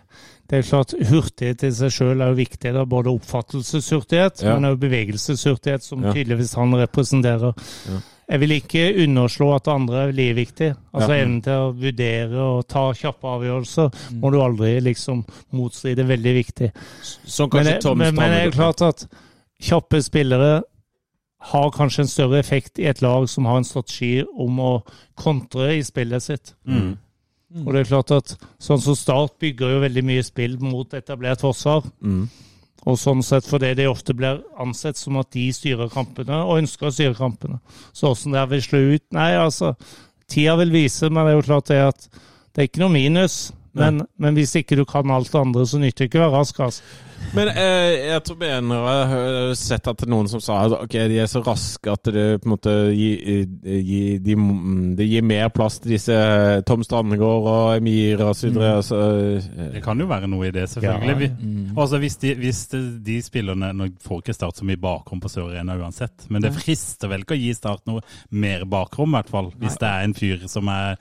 Det 0.49 0.59
er 0.59 0.63
klart, 0.63 0.93
Hurtighet 1.09 1.63
i 1.63 1.71
seg 1.71 1.91
sjøl 1.91 2.21
er 2.23 2.29
jo 2.31 2.35
viktig. 2.39 2.71
da, 2.73 2.83
Både 2.85 3.11
oppfattelseshurtighet, 3.13 4.41
Ja. 4.43 4.55
men 4.57 4.71
også 4.71 4.79
bevegelseshurtighet, 4.81 5.83
som 5.83 6.03
Ja. 6.03 6.11
tydeligvis 6.13 6.55
han 6.55 6.71
representerer. 6.73 7.53
Ja. 7.87 7.99
Jeg 8.29 8.39
vil 8.43 8.51
ikke 8.51 8.81
underslå 9.03 9.47
at 9.55 9.63
det 9.65 9.71
andre 9.73 10.01
er 10.07 10.11
like 10.13 10.35
viktig. 10.37 10.67
Altså 10.93 11.13
Ja. 11.15 11.23
Evnen 11.23 11.41
til 11.41 11.51
å 11.53 11.73
vurdere 11.73 12.37
og 12.43 12.67
ta 12.67 12.83
kjappe 12.93 13.25
avgjørelser 13.25 13.89
må 14.21 14.31
du 14.31 14.37
aldri 14.41 14.79
liksom 14.85 15.23
motstride. 15.51 16.05
Veldig 16.05 16.33
viktig. 16.37 16.71
Som 17.25 17.49
Men, 17.53 17.65
det- 17.65 17.83
men, 17.97 18.15
men 18.15 18.31
det 18.31 18.41
er 18.47 18.51
klart 18.51 18.81
at 18.85 19.07
kjappe 19.61 20.01
spillere 20.03 20.61
har 21.41 21.71
kanskje 21.71 21.99
en 22.03 22.07
større 22.07 22.39
effekt 22.39 22.79
i 22.79 22.85
et 22.85 23.01
lag 23.01 23.27
som 23.29 23.45
har 23.45 23.57
en 23.57 23.63
strategi 23.63 24.23
om 24.37 24.57
å 24.59 24.83
kontre 25.17 25.77
i 25.77 25.81
spillet 25.81 26.21
sitt. 26.21 26.53
Mm. 26.67 26.97
Og 27.65 27.73
det 27.73 27.79
er 27.81 27.89
klart 27.95 28.11
at 28.11 28.35
sånn 28.61 28.79
som 28.83 28.93
Start 28.95 29.39
bygger 29.39 29.71
jo 29.73 29.79
veldig 29.81 30.03
mye 30.05 30.23
spill 30.23 30.59
mot 30.59 30.91
etablert 30.93 31.39
forsvar. 31.41 31.81
Mm. 32.03 32.29
Og 32.87 32.95
sånn 32.99 33.23
sett 33.25 33.47
fordi 33.47 33.73
de 33.75 33.89
ofte 33.89 34.15
blir 34.15 34.39
ansett 34.61 34.97
som 34.97 35.17
at 35.19 35.31
de 35.35 35.49
styrer 35.55 35.91
kampene, 35.91 36.37
og 36.45 36.61
ønsker 36.61 36.87
å 36.87 36.93
styre 36.95 37.17
kampene. 37.17 37.59
Så 37.91 38.13
åssen 38.13 38.35
det 38.35 38.45
vil 38.53 38.63
slå 38.63 38.83
ut 38.95 39.05
Nei, 39.15 39.31
altså. 39.39 39.73
Tida 40.29 40.55
vil 40.59 40.71
vise, 40.71 41.09
men 41.09 41.25
det 41.25 41.33
er 41.33 41.39
jo 41.39 41.47
klart 41.47 41.71
det 41.71 41.79
at 41.89 42.09
det 42.53 42.61
er 42.61 42.69
ikke 42.69 42.83
noe 42.83 42.93
minus. 42.93 43.39
Men, 43.73 44.01
men 44.17 44.33
hvis 44.35 44.55
ikke 44.57 44.75
du 44.79 44.85
kan 44.89 45.11
alt 45.13 45.29
det 45.31 45.39
andre, 45.39 45.65
så 45.69 45.77
nytter 45.79 46.05
det 46.05 46.09
ikke 46.09 46.19
å 46.21 46.25
være 46.27 46.39
rask. 46.39 46.59
Altså. 46.65 46.81
Men 47.35 47.49
eh, 47.51 48.07
jeg 48.09 48.23
tror 48.25 48.37
mener 48.39 48.85
jeg 48.87 49.07
har 49.11 49.49
sett 49.59 49.87
at 49.91 50.03
noen 50.09 50.29
som 50.31 50.39
sa 50.41 50.61
at 50.65 50.73
ok, 50.77 50.93
de 51.11 51.17
er 51.19 51.27
så 51.29 51.41
raske 51.45 51.91
at 51.91 52.09
det 52.15 52.23
på 52.41 52.47
en 52.47 52.53
måte 52.55 52.73
gir, 52.95 53.43
gi, 53.61 53.99
de, 54.23 54.35
det 54.97 55.05
gir 55.09 55.25
mer 55.27 55.51
plass 55.53 55.77
til 55.83 55.93
disse 55.97 56.15
Tom 56.65 56.81
Strandegård 56.87 57.49
og 57.51 57.73
Emir 57.75 58.23
og 58.25 58.33
så 58.39 58.47
videre. 58.49 58.71
Altså, 58.79 59.01
eh, 59.43 59.69
Det 59.75 59.83
kan 59.85 59.99
jo 59.99 60.07
være 60.09 60.31
noe 60.31 60.47
i 60.47 60.53
det, 60.55 60.65
selvfølgelig. 60.73 61.17
Vi- 61.19 61.75
Altså, 61.79 61.99
hvis 62.01 62.17
de, 62.23 62.33
hvis 62.35 62.63
de, 62.71 62.79
de 63.05 63.19
spillerne 63.21 63.69
Nå 63.77 63.89
får 64.03 64.23
ikke 64.23 64.33
Start 64.39 64.57
så 64.57 64.65
mye 64.65 64.79
bakrom 64.81 65.19
på 65.21 65.29
Sør 65.29 65.51
Arena 65.51 65.75
uansett, 65.77 66.25
men 66.29 66.41
det 66.41 66.53
frister 66.55 67.11
vel 67.11 67.21
ikke 67.27 67.35
å 67.37 67.39
gi 67.43 67.53
Start 67.53 67.85
noe 67.87 68.01
mer 68.31 68.65
bakrom, 68.65 69.13
i 69.13 69.19
hvert 69.19 69.29
fall. 69.29 69.51
Hvis 69.59 69.77
det 69.79 69.87
er 69.91 70.07
en 70.07 70.15
fyr 70.17 70.47
som 70.49 70.67
er 70.73 70.95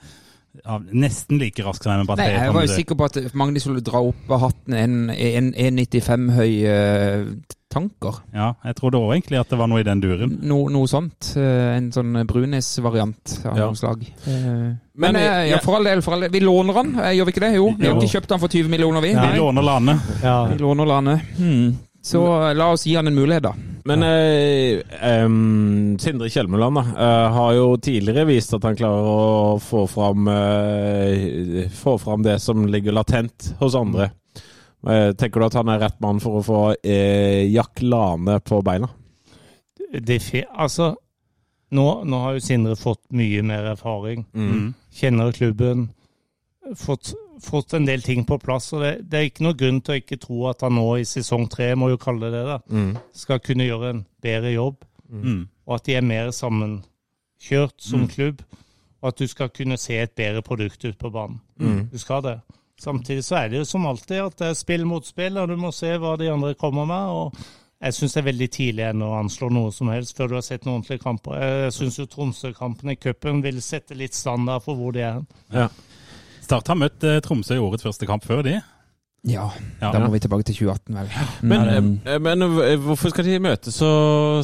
ja, 0.63 0.79
nesten 0.91 1.39
like 1.39 1.63
rask 1.65 1.83
som 1.83 2.03
Mbappé. 2.03 2.25
Nei, 2.25 2.33
jeg 2.33 2.53
var 2.55 2.65
jo 2.65 2.73
sikker 2.73 2.97
på 2.99 3.05
at 3.07 3.19
Magni 3.37 3.61
skulle 3.63 3.83
dra 3.85 4.01
opp 4.01 4.33
av 4.35 4.43
hatten 4.47 4.75
en, 4.75 4.97
en 5.13 5.53
1,95 5.53 6.27
høy 6.35 6.51
uh, 6.65 7.29
tanker. 7.69 8.17
Ja, 8.33 8.51
jeg 8.65 8.75
trodde 8.79 8.97
òg 8.97 9.13
egentlig 9.13 9.39
at 9.39 9.51
det 9.53 9.59
var 9.61 9.69
noe 9.69 9.83
i 9.83 9.85
den 9.87 10.01
duren. 10.03 10.33
No, 10.49 10.63
noe 10.73 10.89
sånt. 10.89 11.31
Uh, 11.37 11.75
en 11.77 11.91
sånn 11.93 12.17
Brunes-variant 12.29 13.35
av 13.45 13.57
Ja. 13.59 13.67
noe 13.69 13.77
slag. 13.77 14.03
Uh, 14.25 14.73
Men, 14.99 15.13
Men, 15.13 15.15
eh, 15.15 15.49
ja, 15.53 15.59
for 15.63 15.77
all 15.77 15.85
del, 15.87 16.01
for 16.03 16.13
all 16.17 16.25
del. 16.25 16.31
Vi 16.33 16.41
låner 16.43 16.73
han, 16.75 16.89
eh, 16.99 17.13
gjør 17.15 17.29
vi 17.29 17.31
ikke 17.31 17.45
det? 17.45 17.53
Jo. 17.55 17.69
Vi 17.77 17.87
har 17.87 17.95
ikke 17.95 18.15
kjøpt 18.17 18.33
han 18.35 18.41
for 18.41 18.51
20 18.51 18.67
millioner, 18.73 19.01
vi. 19.05 19.13
Nei. 19.15 19.29
Vi 19.31 19.37
låner 19.39 19.63
Lane. 19.63 19.95
Ja. 20.23 20.33
Vi 20.49 20.57
låner 20.59 20.85
landet. 20.89 21.21
Hmm. 21.37 21.77
Så 22.01 22.21
la 22.53 22.69
oss 22.71 22.85
gi 22.87 22.95
han 22.95 23.07
en 23.07 23.15
mulighet, 23.15 23.43
da. 23.43 23.53
Men 23.89 24.03
eh, 24.03 24.79
em, 25.03 25.97
Sindre 25.99 26.29
Kjelmeland 26.31 26.79
da, 26.79 26.83
eh, 26.95 27.25
har 27.35 27.53
jo 27.57 27.73
tidligere 27.77 28.27
vist 28.29 28.53
at 28.55 28.63
han 28.67 28.77
klarer 28.79 29.09
å 29.09 29.57
få 29.63 29.83
fram, 29.89 30.27
eh, 30.31 31.67
få 31.73 31.97
fram 31.99 32.23
det 32.23 32.37
som 32.43 32.63
ligger 32.67 32.95
latent 32.95 33.51
hos 33.59 33.75
andre. 33.75 34.11
Eh, 34.87 35.11
tenker 35.11 35.39
du 35.39 35.45
at 35.49 35.59
han 35.59 35.69
er 35.73 35.81
rett 35.83 35.99
mann 35.99 36.21
for 36.23 36.39
å 36.39 36.45
få 36.45 36.61
eh, 36.79 37.43
Jack 37.51 37.81
Lane 37.83 38.39
på 38.39 38.61
beina? 38.63 38.87
Det, 39.91 40.21
er 40.37 40.45
altså, 40.53 40.93
nå, 41.75 41.87
nå 42.05 42.19
har 42.23 42.37
jo 42.37 42.43
Sindre 42.45 42.77
fått 42.79 43.01
mye 43.15 43.43
mer 43.43 43.73
erfaring. 43.73 44.23
Mm. 44.33 44.69
Kjenner 44.95 45.33
klubben. 45.35 45.89
Fått, 46.79 47.11
fått 47.43 47.73
en 47.73 47.85
del 47.85 48.01
ting 48.01 48.25
på 48.25 48.37
plass. 48.41 48.71
og 48.73 48.81
det, 48.83 49.09
det 49.09 49.19
er 49.19 49.27
ikke 49.29 49.43
noe 49.45 49.53
grunn 49.57 49.81
til 49.81 49.95
å 49.95 49.99
ikke 50.01 50.19
tro 50.19 50.47
at 50.49 50.61
han 50.61 50.75
nå 50.75 50.85
i 50.99 51.05
sesong 51.07 51.47
tre, 51.49 51.71
må 51.75 51.89
jo 51.89 51.97
kalle 51.97 52.29
det 52.29 52.31
det, 52.39 52.45
da, 52.47 52.59
Mm. 52.69 52.97
skal 53.13 53.39
kunne 53.39 53.67
gjøre 53.67 53.89
en 53.93 54.05
bedre 54.21 54.53
jobb. 54.53 54.83
Mm. 55.09 55.47
Og 55.67 55.75
at 55.75 55.85
de 55.85 55.95
er 55.95 56.01
mer 56.01 56.31
sammenkjørt 56.31 57.77
som 57.81 58.07
klubb. 58.07 58.41
Og 59.01 59.07
at 59.13 59.17
du 59.21 59.27
skal 59.31 59.49
kunne 59.49 59.77
se 59.79 59.95
et 59.95 60.11
bedre 60.15 60.41
produkt 60.43 60.83
ut 60.85 60.97
på 60.99 61.09
banen. 61.11 61.39
Mm. 61.59 61.87
Du 61.91 61.97
skal 61.97 62.21
det. 62.25 62.39
Samtidig 62.79 63.23
så 63.23 63.35
er 63.35 63.47
det 63.49 63.57
jo 63.61 63.65
som 63.67 63.85
alltid 63.87 64.19
at 64.25 64.37
det 64.39 64.47
er 64.49 64.53
spill 64.59 64.85
mot 64.87 65.05
spill, 65.07 65.37
og 65.37 65.47
du 65.49 65.55
må 65.59 65.71
se 65.75 65.93
hva 65.99 66.17
de 66.19 66.29
andre 66.31 66.53
kommer 66.55 66.85
med. 66.85 67.09
og 67.09 67.33
jeg 67.81 67.93
syns 67.95 68.13
det 68.13 68.19
er 68.19 68.31
veldig 68.31 68.47
tidlig 68.51 68.83
ennå 68.89 69.07
å 69.07 69.19
anslå 69.21 69.47
noe 69.55 69.71
som 69.71 69.87
helst 69.87 70.17
før 70.17 70.27
du 70.27 70.33
har 70.35 70.41
sett 70.43 70.65
noen 70.65 70.81
ordentlige 70.81 70.99
kamper. 71.03 71.37
Jeg 71.39 71.71
syns 71.77 71.97
jo 71.99 72.05
Tromsø-kampen 72.11 72.89
i 72.91 72.95
cupen 72.95 73.41
vil 73.41 73.61
sette 73.61 73.95
litt 73.95 74.13
standard 74.13 74.63
for 74.65 74.75
hvor 74.75 74.91
de 74.91 74.99
er. 74.99 75.21
Ja. 75.53 75.69
Start 76.49 76.71
har 76.71 76.79
møtt 76.81 77.03
eh, 77.05 77.19
Tromsø 77.21 77.59
i 77.59 77.61
årets 77.61 77.85
første 77.85 78.07
kamp 78.09 78.23
før 78.25 78.39
de. 78.41 78.55
Ja, 79.27 79.49
Ja. 79.81 79.91
da 79.91 79.99
må 79.99 80.11
vi 80.13 80.19
tilbake 80.19 80.43
til 80.47 80.55
2018, 80.55 80.95
vel. 80.95 81.09
Men, 81.41 81.61
mm. 81.83 82.21
men 82.21 82.41
eh, 82.41 82.75
hvorfor 82.79 83.09
skal 83.11 83.25
de 83.25 83.39
møte 83.43 83.71
så 83.71 83.89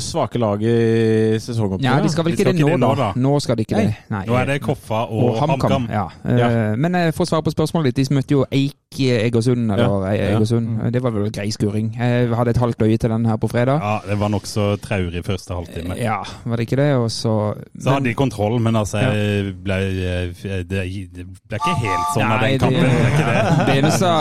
svake 0.04 0.40
lag 0.42 0.62
i 0.62 1.40
sesongoppgjøret? 1.40 1.86
Ja, 1.86 2.02
de 2.04 2.10
skal 2.12 2.26
vel 2.28 2.36
De 2.36 2.36
ikke 2.36 2.44
skal 2.44 2.54
det 2.54 2.60
ikke 2.60 2.70
nå, 2.70 2.76
det 2.76 2.80
nå, 2.84 2.96
da. 3.00 3.12
Nå 3.16 3.40
skal 3.40 3.56
de 3.58 3.66
ikke 3.68 3.78
det. 3.80 3.94
Nei. 4.12 4.24
Nå 4.28 4.36
er 4.40 4.46
det 4.52 4.58
Koffa 4.66 5.06
og, 5.08 5.38
HamKam. 5.40 5.88
Ja. 5.92 6.08
Ja. 6.28 6.50
Men 6.76 6.96
eh, 6.96 7.12
for 7.16 7.24
å 7.24 7.30
svare 7.32 7.46
på 7.48 7.54
spørsmålet 7.56 7.96
ditt, 7.96 8.10
de 8.10 8.18
møtte 8.20 8.36
jo 8.36 8.44
Eik 8.52 9.00
i 9.00 9.10
Egersund, 9.12 9.72
eller 9.72 10.06
Ja. 10.12 10.12
Egersund. 10.36 10.68
Mm. 10.76 10.92
Det 10.92 11.02
var 11.04 11.12
vel 11.16 11.32
grei 11.32 11.48
skuring. 11.52 11.94
Jeg 12.00 12.30
hadde 12.36 12.50
et 12.56 12.58
halvt 12.58 12.82
øye 12.82 12.98
til 12.98 13.10
den 13.10 13.26
her 13.26 13.38
på 13.38 13.48
fredag. 13.52 13.80
Ja, 13.84 13.96
det 14.10 14.20
var 14.20 14.30
nokså 14.32 14.68
traurig 14.84 15.24
første 15.26 15.54
halvtime. 15.56 15.98
Ja, 16.00 16.20
var 16.46 16.56
det 16.60 16.68
ikke 16.68 16.80
det? 16.82 16.92
Og 16.96 17.12
så 17.12 17.56
Så 17.80 17.90
hadde 17.92 18.06
de 18.10 18.14
kontroll, 18.14 18.60
men 18.62 18.76
altså 18.76 18.98
jeg 19.04 19.56
ble, 19.64 19.74
eh, 19.74 20.64
det, 20.68 20.84
det 21.16 21.26
ble 21.48 21.60
ikke 21.60 21.76
helt 21.80 22.14
sånn 22.14 22.28
av 22.28 22.42
Nei, 22.42 22.52
den 22.52 22.60
kampen. 22.60 22.84
Det 22.84 23.12
ikke 23.16 23.26
det. 23.32 23.76
eneste 23.80 24.12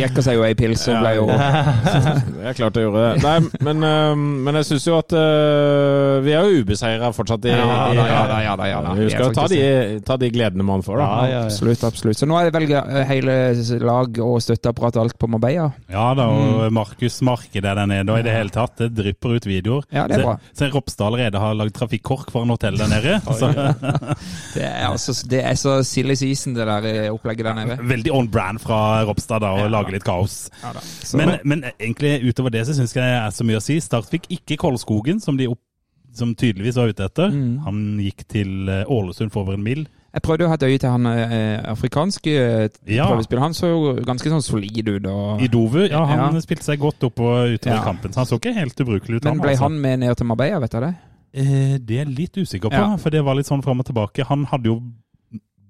jekka 0.00 0.22
seg 0.24 0.38
jo 0.38 0.44
ei 0.46 0.54
pils 0.58 0.82
og 0.90 1.00
ble 1.02 1.12
jo 1.16 1.26
Det 1.30 2.48
er 2.50 2.56
klart 2.56 2.78
jeg 2.78 2.86
gjorde 2.86 3.02
det. 3.04 3.22
Nei, 3.24 3.64
men, 3.66 3.84
eh, 3.86 4.14
men 4.46 4.58
jeg 4.60 4.68
syns 4.70 4.86
jo 4.88 4.96
at 4.98 5.14
eh, 5.16 6.16
vi 6.24 6.34
er 6.36 6.46
jo 6.48 6.62
ubeseira 6.64 7.10
fortsatt 7.16 7.46
i, 7.48 7.52
i 7.52 7.56
ja 7.56 8.22
da, 8.30 8.38
ja 8.44 8.54
da, 8.58 8.68
ja 8.70 8.80
da. 8.84 8.94
Vi 8.98 9.08
skal 9.12 9.28
jo 9.28 9.34
ta 9.36 9.46
de, 9.50 9.60
ta 10.06 10.16
de 10.20 10.30
gledene 10.32 10.66
man 10.66 10.84
får, 10.86 11.00
da. 11.00 11.08
Ja, 11.08 11.20
ja, 11.20 11.32
ja. 11.34 11.42
Absolutt, 11.50 11.84
absolutt. 11.86 12.18
Så 12.20 12.28
nå 12.28 12.38
er 12.40 12.48
det 12.50 12.54
vel 12.56 12.74
eh, 12.78 13.00
hele 13.10 13.36
lag 13.84 14.20
og 14.24 14.38
støtteapparat 14.44 14.98
og 15.00 15.06
alt 15.06 15.18
på 15.20 15.30
Marbella? 15.30 15.68
Ja 15.92 16.08
da, 16.18 16.26
og 16.30 16.66
Markus 16.74 17.20
Marked 17.26 17.60
er 17.64 17.76
der 17.80 17.90
nede, 17.90 18.06
og 18.12 18.20
i 18.22 18.26
det 18.26 18.34
hele 18.34 18.52
tatt, 18.54 18.76
det 18.80 18.90
drypper 18.98 19.36
ut 19.38 19.48
videoer. 19.48 19.86
Ja, 19.94 20.06
det 20.10 20.18
er 20.20 20.24
bra. 20.26 20.36
Så, 20.52 20.64
så 20.64 20.70
Ropstad 20.74 21.06
allerede 21.10 21.42
har 21.42 21.56
lagd 21.58 21.74
trafikkork 21.76 22.30
for 22.32 22.46
en 22.46 22.54
hotell 22.54 22.78
der 22.80 22.90
nede. 22.92 23.18
Så, 23.40 23.48
Det 24.54 24.64
er, 24.66 24.86
altså, 24.90 25.14
det 25.30 25.40
er 25.46 25.54
så 25.58 25.78
silly 25.86 26.14
season, 26.18 26.54
det 26.56 26.66
der 26.68 26.86
eh, 26.90 27.06
opplegget 27.12 27.46
der 27.46 27.56
nede. 27.56 27.76
veldig 27.88 28.12
on 28.14 28.28
brand 28.30 28.60
fra 28.62 29.02
Ropstad 29.08 29.42
da, 29.44 29.49
å 29.52 29.68
lage 29.70 29.92
litt 29.92 30.04
kaos. 30.04 30.50
Ja, 30.62 30.72
da. 30.76 30.80
Så, 30.80 31.16
Men, 31.20 31.38
men 31.44 31.64
egentlig 31.78 32.22
utover 32.30 32.50
det 32.54 32.66
så 32.66 32.74
syns 32.76 32.94
jeg 32.94 33.02
det 33.02 33.16
er 33.22 33.30
så 33.34 33.44
mye 33.44 33.58
å 33.60 33.64
si. 33.64 33.78
Start 33.80 34.08
fikk 34.10 34.28
ikke 34.30 34.56
Kolskogen, 34.60 35.20
som 35.20 35.36
de 35.36 35.48
opp, 35.48 35.60
som 36.12 36.34
tydeligvis 36.34 36.76
var 36.76 36.88
ute 36.90 37.04
etter. 37.06 37.30
Mm. 37.30 37.58
Han 37.66 37.80
gikk 38.02 38.24
til 38.28 38.68
eh, 38.68 38.84
Ålesund 38.90 39.30
for 39.32 39.42
over 39.44 39.54
en 39.54 39.62
mil. 39.62 39.86
jeg 40.12 40.22
prøvde 40.26 40.42
å 40.42 40.48
ha 40.50 40.54
et 40.58 40.64
øye 40.66 40.78
til 40.82 40.90
han 40.90 41.06
eh, 41.06 41.60
afrikanske 41.70 42.32
eh, 42.34 42.68
Ja. 42.90 43.06
prøvespilleren. 43.06 43.42
Han 43.50 43.54
så 43.54 43.68
jo 43.70 43.92
ganske 44.02 44.26
sånn 44.32 44.42
solid 44.42 44.88
ut. 44.88 45.06
Og, 45.06 45.42
I 45.42 45.46
Dovu, 45.46 45.84
ja, 45.88 46.00
han 46.04 46.34
Ja. 46.34 46.40
spilte 46.42 46.66
seg 46.66 46.80
godt 46.82 47.04
opp 47.06 47.20
og 47.20 47.54
utover 47.54 47.76
Ja. 47.76 47.84
kampen. 47.84 48.10
Så 48.12 48.16
han 48.24 48.26
så 48.26 48.40
ikke 48.40 48.54
helt 48.56 48.74
ubrukelig 48.82 49.20
ut. 49.20 49.24
men 49.24 49.38
ble 49.38 49.50
altså. 49.54 49.62
han 49.68 49.80
med 49.80 50.00
ned 50.00 50.16
til 50.16 50.26
Marbella, 50.26 50.58
vet 50.60 50.70
du 50.74 50.80
det? 50.80 50.94
Eh, 51.32 51.78
det 51.78 51.94
er 52.00 52.04
jeg 52.04 52.16
litt 52.16 52.34
usikker 52.42 52.70
på, 52.70 52.74
Ja. 52.74 52.96
for 52.96 53.10
det 53.10 53.22
var 53.22 53.34
litt 53.38 53.46
sånn 53.46 53.62
fram 53.62 53.78
og 53.78 53.86
tilbake. 53.86 54.24
Han 54.26 54.46
hadde 54.50 54.66
jo 54.66 54.80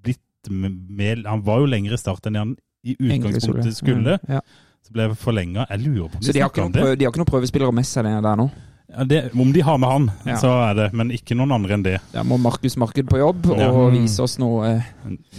blitt 0.01 0.49
med 0.49 1.23
Han 1.27 1.43
var 1.45 1.59
jo 1.61 1.67
lenger 1.69 1.93
i 1.93 1.97
start 2.01 2.25
enn 2.25 2.35
han 2.39 2.55
i 2.83 2.95
utgangspunktet 2.97 3.77
skulle. 3.77 4.17
Mm, 4.27 4.35
ja. 4.37 4.41
Så 4.81 4.91
ble 4.95 5.11
forlenga. 5.15 5.67
Jeg 5.69 5.85
lurer 5.85 6.09
på 6.09 6.17
om 6.17 6.25
Så 6.25 6.33
de 6.33 6.39
har, 6.41 6.49
ikke 6.49 6.55
snakker 6.55 6.61
om 6.61 6.67
noen 6.67 6.73
det. 6.73 6.81
prøve, 6.81 6.95
de 6.97 7.05
har 7.05 7.11
ikke 7.13 7.21
noen 7.21 7.33
prøvespillere 7.35 7.71
med 7.81 7.85
seg 7.85 8.03
der 8.05 8.35
nå? 8.35 8.49
Ja, 8.91 9.05
det. 9.07 9.19
Om 9.39 9.53
de 9.55 9.61
har 9.63 9.77
med 9.79 9.87
han, 9.87 10.11
Ja. 10.25 10.35
så 10.35 10.49
er 10.69 10.73
det, 10.75 10.93
men 10.93 11.11
ikke 11.15 11.35
noen 11.39 11.53
andre 11.55 11.77
enn 11.77 11.83
det. 11.85 11.93
Da 12.11 12.23
må 12.27 12.35
Markus 12.37 12.75
Marked 12.75 13.07
på 13.07 13.21
jobb 13.21 13.45
Ja. 13.57 13.69
og 13.71 13.93
vise 13.93 14.19
oss 14.19 14.37
noe, 14.37 14.67
eh, 14.67 14.81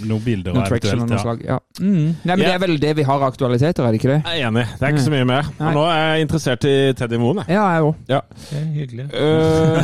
Noen 0.06 0.22
bilder 0.24 0.54
noe 0.54 0.64
traction 0.64 1.02
eventuelt, 1.02 1.10
noe 1.10 1.18
ja. 1.18 1.22
slag. 1.22 1.44
Ja. 1.44 1.58
Mm. 1.78 2.16
Nei, 2.24 2.36
men 2.36 2.38
Ja. 2.38 2.46
Det 2.46 2.54
er 2.54 2.58
vel 2.66 2.78
det 2.80 2.96
vi 2.96 3.02
har 3.02 3.20
av 3.20 3.32
aktualiteter, 3.32 3.84
er 3.84 3.92
det 3.92 4.00
ikke 4.00 4.08
det? 4.14 4.22
Jeg 4.24 4.40
er 4.40 4.48
enig. 4.48 4.64
Det 4.78 4.82
er 4.82 4.92
ikke 4.94 5.04
så 5.04 5.10
mye 5.12 5.26
mer. 5.26 5.42
Nei. 5.60 5.68
Og 5.68 5.74
nå 5.74 5.84
er 5.84 6.16
jeg 6.16 6.26
interessert 6.26 6.64
i 6.64 6.92
Teddy 6.94 7.18
Moen. 7.18 7.36
jeg. 7.44 7.48
Ja, 7.48 7.68
jeg 7.74 7.82
òg. 7.82 7.94
Ja. 8.08 8.20
Det 8.48 8.56
er 8.56 8.64
hyggelig. 8.72 9.06
Uh, 9.12 9.76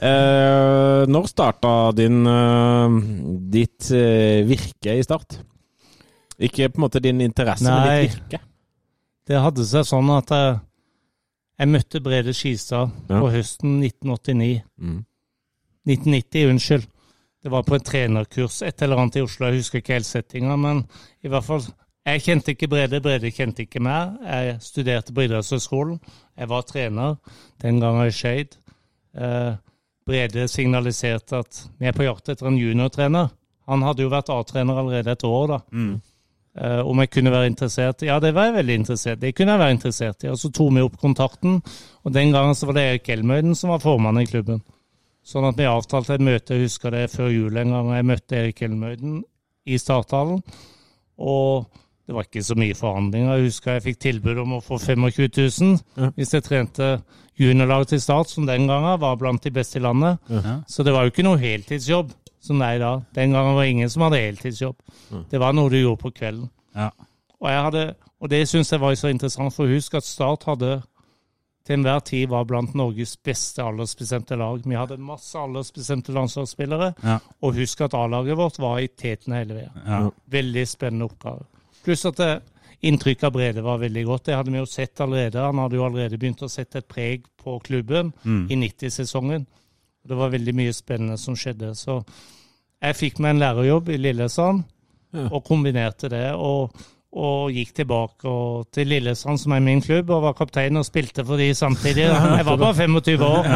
uh, 0.00 1.06
når 1.12 1.28
starta 1.28 1.92
din 1.94 2.26
uh, 2.26 2.88
ditt 3.52 3.90
virke 4.48 4.96
i 4.96 5.02
Start? 5.02 5.42
Ikke 6.38 6.68
på 6.72 6.78
en 6.80 6.84
måte 6.86 7.00
din 7.02 7.20
interesse, 7.20 7.64
men 7.64 7.86
Nei. 7.86 8.06
ditt 8.06 8.16
virke. 8.16 8.40
Det 9.26 9.38
hadde 9.40 9.64
seg 9.68 9.84
sånn 9.86 10.10
at 10.16 10.30
jeg, 10.34 10.60
jeg 11.60 11.68
møtte 11.68 12.00
Brede 12.02 12.32
Skistad 12.34 12.90
Ja. 13.08 13.20
på 13.20 13.30
høsten 13.30 13.80
1989. 13.82 14.62
Mm. 14.80 15.04
1990, 15.86 16.48
unnskyld. 16.50 16.86
Det 17.42 17.50
var 17.50 17.62
på 17.66 17.74
et 17.74 17.84
trenerkurs, 17.84 18.60
et 18.62 18.82
eller 18.82 18.96
annet 19.02 19.16
i 19.18 19.22
Oslo. 19.24 19.46
Jeg 19.48 19.58
husker 19.62 19.78
ikke 19.82 19.96
helt 19.96 20.06
settinga, 20.06 20.56
men 20.56 20.84
i 21.24 21.28
hvert 21.28 21.44
fall 21.44 21.62
Jeg 22.04 22.20
kjente 22.24 22.50
ikke 22.50 22.66
Brede, 22.68 22.98
Brede 23.00 23.30
kjente 23.30 23.62
ikke 23.62 23.78
meg. 23.80 24.16
Jeg 24.26 24.56
studerte 24.60 25.12
på 25.14 25.22
idrettshøyskolen. 25.22 26.00
Jeg 26.36 26.48
var 26.50 26.62
trener 26.66 27.16
den 27.62 27.78
gangen 27.78 28.08
i 28.08 28.10
Skeid. 28.10 28.56
Eh, 29.14 29.54
Brede 30.04 30.48
signaliserte 30.50 31.38
at 31.44 31.60
vi 31.78 31.86
er 31.86 31.92
på 31.94 32.02
jakt 32.02 32.28
etter 32.28 32.46
en 32.50 32.58
juniortrener. 32.58 33.30
Han 33.68 33.82
hadde 33.86 34.02
jo 34.02 34.10
vært 34.10 34.30
A-trener 34.34 34.80
allerede 34.82 35.12
et 35.14 35.22
år, 35.22 35.46
da. 35.46 35.60
Eh, 36.52 36.80
om 36.84 36.98
jeg 37.00 37.08
kunne 37.08 37.32
være 37.32 37.48
interessert 37.48 38.02
Ja, 38.04 38.18
det 38.20 38.34
var 38.36 38.50
jeg 38.50 38.58
veldig 38.58 38.74
interessert 38.82 39.16
i. 39.22 39.26
Det 39.26 39.34
kunne 39.36 39.54
jeg 39.54 39.62
være 39.62 39.76
interessert 39.78 40.24
i. 40.24 40.28
Og 40.28 40.38
så 40.38 40.50
tok 40.52 40.74
vi 40.76 40.84
opp 40.84 40.98
kontakten, 41.00 41.62
og 42.04 42.12
den 42.12 42.32
gangen 42.34 42.54
så 42.54 42.68
var 42.68 42.76
det 42.76 42.86
Erik 42.88 43.08
Elmøyden 43.08 43.56
som 43.56 43.72
var 43.72 43.80
formann 43.80 44.20
i 44.20 44.28
klubben. 44.28 44.60
Sånn 45.24 45.46
at 45.48 45.56
vi 45.56 45.68
avtalte 45.70 46.18
et 46.18 46.24
møte, 46.24 46.56
jeg 46.56 46.66
husker 46.66 46.92
det 46.92 47.06
før 47.12 47.30
jul 47.30 47.56
en 47.56 47.72
gang, 47.72 47.88
og 47.88 47.96
jeg 47.96 48.08
møtte 48.10 48.36
Erik 48.36 48.62
Elmøyden 48.66 49.22
i 49.64 49.78
starthallen. 49.78 50.42
Og 51.22 51.70
det 52.06 52.16
var 52.16 52.26
ikke 52.26 52.42
så 52.44 52.56
mye 52.58 52.74
forhandlinger. 52.76 53.36
Jeg 53.38 53.48
husker 53.48 53.76
jeg 53.76 53.84
fikk 53.86 54.00
tilbud 54.02 54.40
om 54.42 54.56
å 54.58 54.62
få 54.64 54.76
25 54.82 55.30
000 55.38 56.10
hvis 56.18 56.34
jeg 56.34 56.44
trente 56.44 56.88
juniorlaget 57.38 57.94
til 57.94 58.00
Start, 58.02 58.28
som 58.28 58.44
den 58.44 58.66
gangen 58.68 59.00
var 59.00 59.16
blant 59.16 59.44
de 59.46 59.50
beste 59.54 59.78
i 59.78 59.82
landet. 59.82 60.18
Så 60.68 60.82
det 60.82 60.92
var 60.92 61.06
jo 61.06 61.14
ikke 61.14 61.24
noe 61.24 61.40
heltidsjobb 61.40 62.10
som 62.42 62.58
det 62.58 62.68
er 62.68 62.78
i 62.78 62.82
dag. 62.82 63.02
Den 63.14 63.32
gangen 63.36 63.54
var 63.54 63.62
det 63.64 63.70
ingen 63.76 63.90
som 63.92 64.02
hadde 64.06 64.18
heltidsjobb. 64.22 64.76
Det 65.30 65.40
var 65.40 65.54
noe 65.54 65.70
du 65.70 65.78
gjorde 65.78 66.02
på 66.02 66.10
kvelden. 66.16 66.48
Ja. 66.74 66.88
Og, 67.40 67.48
jeg 67.50 67.62
hadde, 67.68 67.84
og 68.22 68.30
det 68.30 68.40
syns 68.50 68.70
jeg 68.74 68.80
var 68.82 68.94
så 68.98 69.10
interessant, 69.12 69.54
for 69.54 69.70
husk 69.70 69.94
at 69.98 70.06
Start 70.06 70.44
hadde 70.50 70.80
til 71.66 71.76
enhver 71.76 72.00
tid 72.02 72.26
var 72.30 72.42
blant 72.50 72.72
Norges 72.74 73.12
beste 73.22 73.62
aldersbestemte 73.62 74.34
lag. 74.38 74.64
Vi 74.66 74.74
hadde 74.74 74.96
masse 74.98 75.38
aldersbestemte 75.38 76.10
landslagsspillere, 76.14 76.88
Ja. 77.04 77.18
og 77.42 77.54
husk 77.54 77.80
at 77.86 77.94
A-laget 77.94 78.36
vårt 78.36 78.58
var 78.58 78.78
i 78.82 78.88
teten 78.88 79.32
hele 79.38 79.54
veien. 79.60 79.82
Ja. 79.86 80.00
Veldig 80.30 80.64
spennende 80.68 81.06
oppgave. 81.06 81.46
Pluss 81.84 82.04
at 82.10 82.16
det, 82.18 82.42
inntrykket 82.82 83.24
av 83.28 83.32
Brede 83.36 83.62
var 83.62 83.78
veldig 83.78 84.04
godt. 84.08 84.24
Det 84.26 84.34
hadde 84.34 84.50
vi 84.50 84.58
jo 84.58 84.66
sett 84.66 85.00
allerede. 85.00 85.38
Han 85.38 85.58
hadde 85.62 85.76
jo 85.78 85.84
allerede 85.86 86.18
begynt 86.18 86.42
å 86.42 86.50
sette 86.50 86.78
et 86.82 86.88
preg 86.90 87.28
på 87.38 87.60
klubben 87.62 88.12
i 88.26 88.56
90-sesongen. 88.58 89.46
Det 90.08 90.16
var 90.18 90.32
veldig 90.32 90.54
mye 90.58 90.72
spennende 90.74 91.18
som 91.20 91.36
skjedde. 91.38 91.74
Så 91.78 92.00
jeg 92.82 92.98
fikk 92.98 93.20
meg 93.22 93.36
en 93.36 93.42
lærerjobb 93.44 93.92
i 93.94 94.00
Lillesand, 94.02 94.64
og 95.28 95.44
kombinerte 95.44 96.08
det. 96.12 96.32
og 96.34 96.72
og 97.12 97.50
gikk 97.52 97.74
tilbake 97.76 98.24
og, 98.24 98.70
til 98.72 98.86
Lillesand, 98.88 99.36
som 99.36 99.52
er 99.52 99.60
min 99.60 99.82
klubb, 99.84 100.08
og 100.16 100.22
var 100.24 100.32
kaptein 100.32 100.78
og 100.80 100.86
spilte 100.88 101.20
for 101.28 101.36
de 101.36 101.50
samtidig. 101.52 102.06
Jeg 102.38 102.46
var 102.46 102.56
bare 102.56 102.72
25 102.78 103.20
år. 103.26 103.48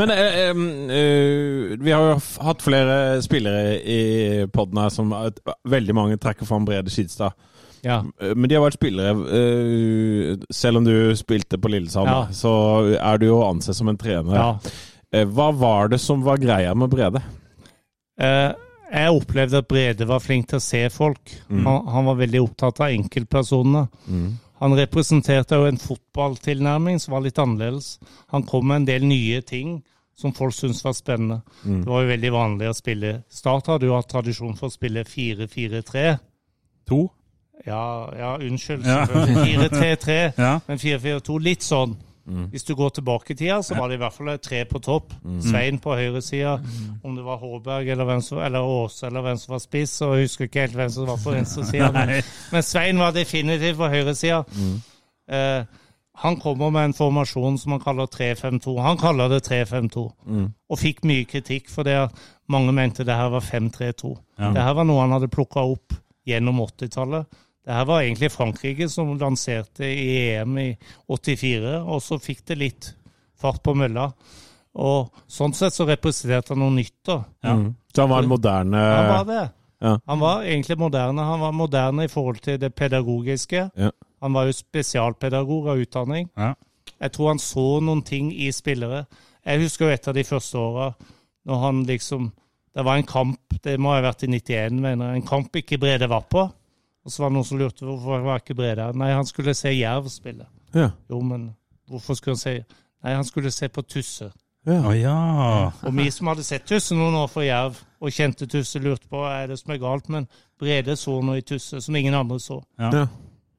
Men 0.00 0.10
eh, 0.10 0.38
em, 0.48 0.64
eh, 0.90 1.76
vi 1.78 1.94
har 1.94 2.08
jo 2.08 2.16
hatt 2.42 2.64
flere 2.66 2.96
spillere 3.22 3.76
i 3.86 4.00
poden 4.50 4.82
her 4.82 4.90
som 4.90 5.14
veldig 5.70 5.94
mange 5.94 6.18
trekker 6.18 6.42
fram 6.50 6.66
Brede 6.66 6.90
Skidstad. 6.90 7.38
Ja. 7.86 8.00
Eh, 8.18 8.34
Men 8.34 8.50
de 8.50 8.58
har 8.58 8.66
vært 8.66 8.80
spillere 8.80 9.14
eh, 9.30 10.42
Selv 10.54 10.78
om 10.78 10.84
du 10.86 11.14
spilte 11.18 11.58
på 11.62 11.70
Lillesand, 11.70 12.10
Ja. 12.10 12.24
så 12.34 12.52
er 12.98 13.22
du 13.22 13.28
jo 13.30 13.44
ansett 13.46 13.78
som 13.78 13.94
en 13.94 13.96
trener. 13.98 14.34
ja. 14.34 14.56
Eh, 15.12 15.26
Hva 15.28 15.50
var 15.54 15.88
det 15.92 15.98
som 16.00 16.22
var 16.24 16.40
greia 16.40 16.74
med 16.74 16.90
Brede? 16.92 17.22
Eh, 18.20 18.52
jeg 18.92 19.12
opplevde 19.16 19.60
at 19.62 19.68
Brede 19.68 20.06
var 20.08 20.20
flink 20.20 20.48
til 20.50 20.58
å 20.60 20.64
se 20.64 20.82
folk. 20.92 21.32
Han, 21.48 21.86
han 21.88 22.04
var 22.10 22.18
veldig 22.20 22.42
opptatt 22.44 22.80
av 22.84 22.92
enkeltpersonene. 22.92 23.86
Han 24.62 24.76
representerte 24.78 25.56
jo 25.58 25.64
en 25.66 25.80
fotballtilnærming 25.80 27.00
som 27.02 27.16
var 27.16 27.24
litt 27.24 27.38
annerledes. 27.40 27.96
Han 28.30 28.44
kom 28.46 28.68
med 28.68 28.82
en 28.82 28.84
del 28.90 29.06
nye 29.08 29.40
ting 29.42 29.78
som 30.14 30.34
folk 30.36 30.54
syntes 30.54 30.84
var 30.84 30.92
spennende. 30.94 31.40
Det 31.64 31.88
var 31.88 32.04
jo 32.04 32.12
veldig 32.12 32.30
vanlig 32.34 32.68
å 32.68 32.76
spille 32.76 33.14
Start 33.32 33.72
hadde 33.72 33.88
jo 33.88 33.96
hatt 33.96 34.10
tradisjon 34.12 34.54
for 34.60 34.68
å 34.68 34.74
spille 34.76 35.02
4-4-3. 35.08 36.04
To? 36.92 37.00
Ja, 37.66 37.82
ja, 38.18 38.30
unnskyld. 38.44 38.84
Ja. 38.86 39.06
4-3-3, 39.08 40.20
Ja. 40.44 40.52
men 40.68 40.78
4-4-2 40.84 41.40
litt 41.48 41.64
sånn. 41.66 41.96
Hvis 42.24 42.64
du 42.64 42.74
går 42.78 42.88
tilbake 42.88 43.32
i 43.32 43.36
tida, 43.36 43.58
så 43.62 43.74
var 43.74 43.88
det 43.88 43.96
i 43.98 44.02
hvert 44.02 44.14
fall 44.14 44.38
tre 44.38 44.62
på 44.70 44.78
topp. 44.78 45.14
Svein 45.42 45.78
på 45.82 45.96
høyresida. 45.98 46.58
Om 47.02 47.16
det 47.16 47.24
var 47.26 47.40
Håberg 47.42 47.88
eller, 47.88 48.20
som, 48.20 48.38
eller 48.38 48.62
Åse 48.62 49.06
eller 49.06 49.24
hvem 49.26 49.38
som 49.42 49.52
var 49.56 49.62
spiss, 49.64 50.00
og 50.02 50.16
jeg 50.16 50.28
husker 50.28 50.48
ikke 50.48 50.66
helt 50.66 50.78
hvem 50.78 50.90
som 50.90 51.06
var 51.10 51.20
på 51.24 51.34
venstresida. 51.34 51.90
Men, 51.92 52.22
men 52.52 52.62
Svein 52.62 52.98
var 53.02 53.14
definitivt 53.16 53.80
på 53.80 53.90
høyresida. 53.90 54.44
Eh, 55.32 55.64
han 56.22 56.36
kommer 56.36 56.70
med 56.70 56.84
en 56.84 56.94
formasjon 56.94 57.58
som 57.58 57.72
han 57.72 57.80
kaller 57.80 58.06
3-5-2. 58.06 58.76
Han 58.84 59.00
kaller 59.00 59.32
det 59.32 59.42
3-5-2, 59.48 60.02
og 60.68 60.78
fikk 60.78 61.02
mye 61.08 61.24
kritikk 61.24 61.70
for 61.72 61.88
det 61.88 61.96
mange 62.52 62.72
mente 62.76 63.06
det 63.08 63.16
her 63.16 63.32
var 63.32 63.40
5-3-2. 63.40 64.12
Ja. 64.38 64.52
Det 64.52 64.62
her 64.62 64.74
var 64.76 64.86
noe 64.86 65.00
han 65.00 65.14
hadde 65.16 65.30
plukka 65.32 65.64
opp 65.72 65.96
gjennom 66.28 66.60
80-tallet. 66.62 67.40
Det 67.62 67.74
her 67.76 67.84
var 67.86 68.02
egentlig 68.02 68.32
Frankrike 68.34 68.88
som 68.90 69.12
lanserte 69.18 69.86
i 69.86 70.34
EM 70.34 70.56
i 70.58 70.68
84, 71.06 71.76
og 71.82 72.02
så 72.02 72.18
fikk 72.18 72.42
det 72.50 72.58
litt 72.58 72.88
fart 73.38 73.62
på 73.62 73.74
mølla. 73.78 74.08
Og 74.82 75.12
sånn 75.30 75.54
sett 75.54 75.76
så 75.76 75.86
representerte 75.86 76.54
han 76.54 76.62
noe 76.64 76.74
nytt, 76.74 76.98
da. 77.06 77.18
Ja. 77.44 77.56
Mm. 77.58 77.68
Så 77.92 78.02
han 78.02 78.10
var 78.10 78.22
en 78.24 78.30
moderne 78.32 78.80
Han 78.80 79.10
var 79.10 79.26
det. 79.28 79.42
Ja. 79.82 79.98
Han 80.06 80.20
var 80.22 80.44
egentlig 80.46 80.78
moderne. 80.78 81.22
Han 81.28 81.40
var 81.40 81.52
moderne 81.52 82.06
i 82.06 82.10
forhold 82.10 82.40
til 82.42 82.58
det 82.60 82.72
pedagogiske. 82.74 83.66
Ja. 83.76 83.90
Han 84.22 84.32
var 84.32 84.46
jo 84.46 84.54
spesialpedagog 84.56 85.68
av 85.68 85.82
utdanning. 85.82 86.28
Ja. 86.38 86.54
Jeg 87.02 87.12
tror 87.12 87.32
han 87.32 87.42
så 87.42 87.66
noen 87.82 88.02
ting 88.06 88.30
i 88.32 88.48
spillere. 88.54 89.04
Jeg 89.44 89.64
husker 89.64 89.88
jo 89.88 89.94
et 89.96 90.08
av 90.08 90.14
de 90.14 90.24
første 90.24 90.58
åra 90.58 90.92
når 91.46 91.66
han 91.66 91.82
liksom 91.88 92.30
Det 92.72 92.84
var 92.86 92.96
en 92.96 93.04
kamp, 93.04 93.54
det 93.60 93.74
må 93.76 93.90
ha 93.92 93.98
vært 94.00 94.22
i 94.24 94.30
91, 94.32 94.78
mener 94.80 95.10
jeg. 95.10 95.16
En 95.20 95.26
kamp 95.28 95.56
ikke 95.56 95.76
Brede 95.76 96.06
var 96.08 96.22
på. 96.24 96.46
Og 97.04 97.10
så 97.10 97.22
var 97.22 97.30
det 97.32 97.34
noen 97.38 97.46
som 97.48 97.58
lurte 97.58 97.84
hvorfor 97.86 98.22
var 98.22 98.38
ikke 98.42 98.54
Brede. 98.54 98.84
Nei, 98.94 99.10
han 99.12 99.26
skulle 99.26 99.54
se 99.58 99.72
Jerv 99.74 100.06
spille. 100.12 100.46
Ja. 100.74 100.90
Jo, 101.10 101.18
men 101.20 101.48
hvorfor 101.90 102.14
skulle 102.18 102.36
han 102.36 102.42
se 102.44 102.54
Nei, 103.02 103.16
han 103.18 103.24
skulle 103.26 103.50
se 103.50 103.66
på 103.68 103.82
Tusse. 103.82 104.28
Ja, 104.66 104.92
ja. 104.94 105.14
Og 105.82 105.90
vi 105.96 106.04
som 106.14 106.28
hadde 106.30 106.44
sett 106.46 106.62
Tusse 106.70 106.94
noen 106.94 107.16
år 107.18 107.26
for 107.32 107.42
Jerv, 107.42 107.80
og 107.98 108.12
kjente 108.14 108.46
Tusse, 108.46 108.78
lurte 108.78 109.08
på 109.10 109.18
hva 109.18 109.32
er 109.40 109.48
det 109.50 109.56
som 109.58 109.72
er 109.74 109.80
galt. 109.82 110.06
Men 110.14 110.28
Brede 110.62 110.94
så 110.96 111.16
noe 111.26 111.40
i 111.40 111.42
Tusse 111.46 111.80
som 111.82 111.96
ingen 111.98 112.14
andre 112.14 112.38
så. 112.38 112.60
Ja. 112.78 113.08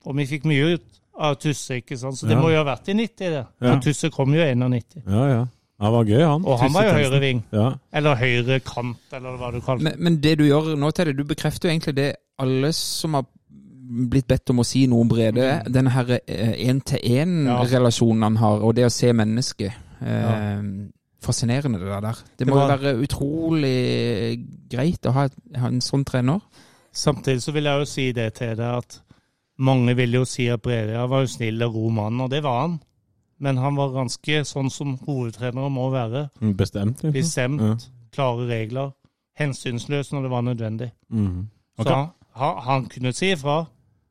Og 0.07 0.15
vi 0.15 0.25
fikk 0.29 0.47
mye 0.47 0.77
ut 0.77 1.01
av 1.19 1.35
Tusse, 1.43 1.81
ikke 1.81 1.97
sant? 1.99 2.15
så 2.17 2.25
det 2.31 2.37
Ja. 2.37 2.41
må 2.41 2.49
jo 2.53 2.61
ha 2.63 2.63
vært 2.71 2.87
i 2.87 2.95
90, 2.95 3.19
det. 3.19 3.43
Ja. 3.43 3.67
For 3.73 3.83
Tusse 3.83 4.09
kom 4.15 4.31
jo 4.33 4.39
i 4.47 4.55
91. 4.55 5.03
ja, 5.03 5.27
ja. 5.33 5.43
Han 5.83 5.91
var 5.91 6.05
gøy, 6.07 6.21
han. 6.23 6.45
Og 6.47 6.59
han 6.61 6.71
var 6.71 6.85
jo 6.87 6.91
høyreving. 6.95 7.43
Ja. 7.51 7.73
Eller 7.91 8.15
høyre 8.15 8.59
kant, 8.63 9.01
eller 9.11 9.35
hva 9.35 9.49
du 9.51 9.59
kaller 9.59 9.83
det. 9.83 9.97
Men, 9.99 10.03
men 10.03 10.21
det 10.23 10.37
du 10.39 10.45
gjør 10.47 10.77
nå, 10.79 10.91
Teddy, 10.95 11.11
du 11.17 11.25
bekrefter 11.27 11.67
jo 11.67 11.73
egentlig 11.73 11.95
det 11.97 12.05
alle 12.39 12.71
som 12.73 13.13
har 13.13 13.25
blitt 14.09 14.27
bedt 14.27 14.49
om 14.49 14.59
å 14.59 14.65
si 14.65 14.85
noe 14.87 15.01
om 15.01 15.09
Brede. 15.09 15.63
denne 15.69 15.89
her 15.93 16.19
én-til-én-relasjonen 16.27 18.23
han 18.23 18.35
har, 18.41 18.63
og 18.63 18.75
det 18.75 18.85
å 18.87 18.91
se 18.93 19.11
mennesket. 19.13 19.73
Ja. 20.01 20.61
Fascinerende, 21.23 21.79
det 21.79 22.01
der. 22.03 22.17
Det 22.39 22.47
må 22.47 22.55
jo 22.57 22.59
var- 22.67 22.77
være 22.77 22.97
utrolig 22.99 24.45
greit 24.69 25.05
å 25.05 25.11
ha, 25.13 25.27
ha 25.55 25.67
en 25.67 25.79
sånn 25.79 26.03
trener. 26.03 26.41
Samtidig 26.91 27.41
så 27.41 27.51
vil 27.53 27.63
jeg 27.63 27.79
jo 27.79 27.85
si 27.85 28.11
det 28.11 28.33
til 28.33 28.55
deg 28.55 28.77
at 28.77 29.01
mange 29.59 29.95
vil 29.95 30.11
jo 30.13 30.25
si 30.25 30.47
at 30.49 30.61
Brede 30.61 31.09
var 31.09 31.21
jo 31.21 31.27
snill 31.27 31.61
og 31.63 31.73
god 31.73 31.91
mann, 31.93 32.21
og 32.21 32.29
det 32.29 32.43
var 32.43 32.61
han. 32.67 32.79
Men 33.39 33.57
han 33.57 33.75
var 33.75 33.89
ganske 33.89 34.43
sånn 34.45 34.69
som 34.71 34.97
hovedtrenere 34.97 35.69
må 35.71 35.89
være. 35.91 36.29
Bestemt. 36.55 37.01
liksom. 37.03 37.13
Bestemt, 37.13 37.89
klare 38.11 38.47
regler. 38.47 38.91
Hensynsløs 39.39 40.11
når 40.11 40.21
det 40.21 40.29
var 40.31 40.41
nødvendig. 40.41 40.91
Mm. 41.11 41.47
Okay. 41.79 41.89
Så 41.91 41.95
han, 41.95 42.07
han, 42.39 42.59
han 42.65 42.85
kunne 42.91 43.13
si 43.13 43.31
ifra. 43.33 43.65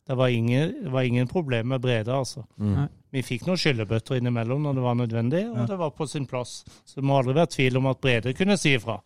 Det 0.06 0.16
var 0.18 0.28
ingen, 0.34 0.72
det 0.84 0.90
var 0.90 1.02
ingen 1.06 1.28
problem 1.30 1.68
med 1.68 1.80
Brede, 1.80 2.10
altså. 2.14 2.42
Mm. 2.58 2.88
Vi 3.12 3.22
fikk 3.22 3.44
noen 3.46 3.60
skyllebøtter 3.60 4.18
innimellom 4.18 4.62
når 4.66 4.74
det 4.78 4.82
var 4.82 4.94
nødvendig, 4.98 5.42
og 5.52 5.66
det 5.68 5.76
var 5.78 5.90
på 5.94 6.06
sin 6.10 6.26
plass. 6.26 6.62
Så 6.84 6.98
det 7.00 7.04
må 7.06 7.18
aldri 7.20 7.34
være 7.36 7.50
tvil 7.54 7.76
om 7.78 7.86
at 7.90 8.00
Brede 8.02 8.32
kunne 8.34 8.56
si 8.58 8.72
ifra. 8.78 8.96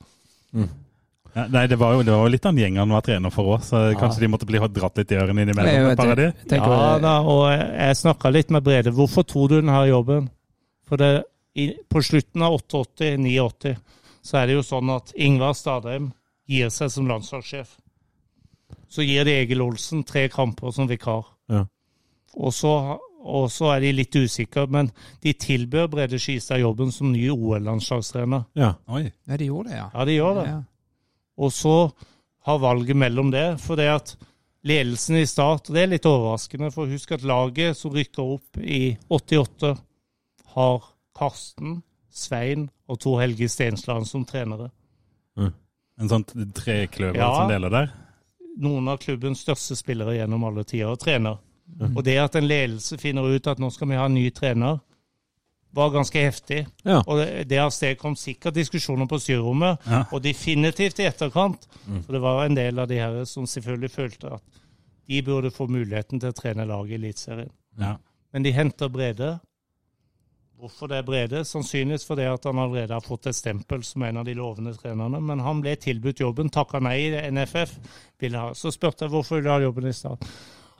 Ja, 1.37 1.44
Nei, 1.52 1.66
det 1.68 1.76
var 1.76 1.92
jo, 1.99 2.04
det 2.06 2.14
var 2.16 2.30
litt 2.32 2.46
av 2.49 2.54
en 2.54 2.61
gjeng 2.62 2.78
han 2.80 2.92
var 2.96 3.02
trener 3.04 3.32
for 3.35 3.56
òg, 3.56 3.64
så 3.66 3.80
kanskje 4.00 4.23
de 4.25 4.28
måtte 4.32 4.46
bli 4.49 4.61
dratt 4.73 4.96
litt 4.96 5.11
i 5.12 5.18
ørene 5.20 5.44
innimellom. 5.44 5.68
Nei, 5.90 5.96
par 5.99 6.12
jeg, 6.16 6.32
tenker 6.49 6.73
Ja 6.73 6.92
jeg- 6.94 7.02
da, 7.04 7.14
og 7.20 7.42
jeg, 7.50 7.66
jeg 7.76 7.99
snakka 8.00 8.32
litt 8.32 8.50
med 8.56 8.64
Brede. 8.64 8.94
Hvorfor 8.96 9.26
tror 9.28 9.49
du 9.52 9.56
denne 9.61 9.82
jobben? 9.90 10.30
For 10.88 10.96
det, 10.96 11.11
i, 11.54 11.75
på 11.92 12.00
slutten 12.00 12.42
av 12.46 12.56
88-89 12.56 13.75
så 14.23 14.38
er 14.40 14.46
det 14.49 14.56
jo 14.56 14.62
sånn 14.64 14.90
at 14.96 15.12
Ingvar 15.14 15.52
Stadheim 15.58 16.12
gir 16.49 16.70
seg 16.73 16.90
som 16.94 17.06
landslagssjef. 17.11 17.76
Så 18.88 19.02
gir 19.07 19.25
de 19.26 19.35
Egil 19.43 19.62
Olsen 19.64 20.05
tre 20.07 20.28
kamper 20.33 20.71
som 20.73 20.87
vikar. 20.88 21.25
Ja. 21.50 21.64
Og 22.37 22.52
så, 22.55 22.71
og 23.26 23.49
så 23.50 23.73
er 23.75 23.81
de 23.81 23.93
litt 23.97 24.14
usikre, 24.14 24.66
men 24.71 24.90
de 25.25 25.33
tilbød 25.33 25.90
Brede 25.90 26.18
Skistad 26.22 26.61
jobben 26.62 26.92
som 26.92 27.11
ny 27.12 27.29
OL-landslagstrener. 27.33 28.44
Ja. 28.55 28.75
Oi. 28.88 29.07
Ja, 29.27 29.37
de 29.40 29.49
gjorde 29.49 29.70
det, 29.72 29.79
ja. 29.81 29.88
Ja, 29.94 30.05
de 30.05 30.16
gjør 30.18 30.38
det. 30.42 30.46
Ja. 30.53 30.61
Og 31.38 31.53
så 31.53 31.75
har 32.46 32.59
valget 32.62 32.96
mellom 32.96 33.31
det, 33.35 33.46
for 33.61 33.77
det 33.81 33.88
at 33.90 34.14
ledelsen 34.66 35.16
i 35.20 35.27
Start 35.27 35.68
Det 35.70 35.83
er 35.83 35.90
litt 35.90 36.07
overraskende, 36.07 36.70
for 36.75 36.87
husk 36.90 37.12
at 37.16 37.22
laget 37.27 37.77
som 37.79 37.92
rykker 37.94 38.22
opp 38.37 38.59
i 38.62 38.96
88, 39.11 39.75
har 40.57 40.87
Karsten, 41.16 41.81
Svein 42.12 42.68
og 42.88 43.01
Tor 43.03 43.20
Helge 43.20 43.49
Stensland 43.51 44.07
som 44.09 44.25
trenere. 44.29 44.70
En 45.96 46.11
sånn 46.11 46.25
trekløver 46.53 47.16
Ja. 47.16 47.31
som 47.35 47.49
deler 47.49 47.70
der. 47.72 47.92
Noen 48.57 48.88
av 48.88 48.99
klubbens 49.03 49.42
største 49.45 49.77
spillere 49.77 50.14
gjennom 50.16 50.45
alle 50.49 50.64
tider, 50.64 50.88
og 50.95 50.99
trener. 51.03 51.37
Og 51.97 52.03
det 52.07 52.14
at 52.23 52.37
en 52.38 52.47
ledelse 52.47 52.97
finner 52.99 53.27
ut 53.35 53.47
at 53.51 53.59
nå 53.61 53.69
skal 53.75 53.88
vi 53.90 53.97
ha 53.99 54.07
en 54.07 54.14
ny 54.14 54.31
trener, 54.31 54.79
var 55.77 55.90
ganske 55.92 56.21
heftig. 56.23 56.62
Ja. 56.87 57.03
Og 57.05 57.19
det, 57.21 57.49
det 57.51 57.59
avstedkom 57.61 58.14
sikkert 58.16 58.55
diskusjoner 58.57 59.09
på 59.11 59.19
styrerommet, 59.21 59.83
Ja. 59.90 60.05
og 60.12 60.23
definitivt 60.25 61.03
i 61.03 61.09
etterkant. 61.11 61.66
For 62.07 62.12
det 62.16 62.21
var 62.23 62.45
en 62.47 62.55
del 62.57 62.79
av 62.81 62.88
de 62.88 62.97
her 63.03 63.19
som 63.29 63.45
selvfølgelig 63.51 63.90
følte 63.92 64.31
at 64.38 64.62
de 65.07 65.21
burde 65.23 65.51
få 65.53 65.66
muligheten 65.69 66.19
til 66.23 66.33
å 66.33 66.37
trene 66.38 66.64
laget 66.66 66.90
i 66.97 67.01
Eliteserien. 67.03 67.53
Ja. 67.79 67.97
Men 68.33 68.42
de 68.47 68.53
henter 68.57 68.88
Brede. 68.88 69.35
Hvorfor 70.57 70.88
det 70.88 70.97
er 70.97 71.05
Brede? 71.05 71.42
Sannsynligvis 71.45 72.07
fordi 72.09 72.25
at 72.31 72.47
han 72.49 72.59
allerede 72.59 72.97
har 72.97 73.05
fått 73.05 73.29
et 73.29 73.37
stempel 73.37 73.83
som 73.85 74.07
en 74.07 74.23
av 74.23 74.25
de 74.25 74.35
lovende 74.38 74.73
trenerne. 74.79 75.21
Men 75.21 75.42
han 75.45 75.61
ble 75.61 75.75
tilbudt 75.81 76.23
jobben, 76.23 76.49
takka 76.53 76.81
nei 76.81 76.97
i 77.11 77.25
NFF. 77.31 77.75
Ville 78.23 78.40
ha. 78.40 78.55
Så 78.57 78.73
spurte 78.73 79.05
jeg 79.05 79.12
hvorfor 79.12 79.40
ville 79.40 79.53
ha 79.53 79.61
jobben 79.61 79.90
i 79.90 79.92
stad. 79.97 80.25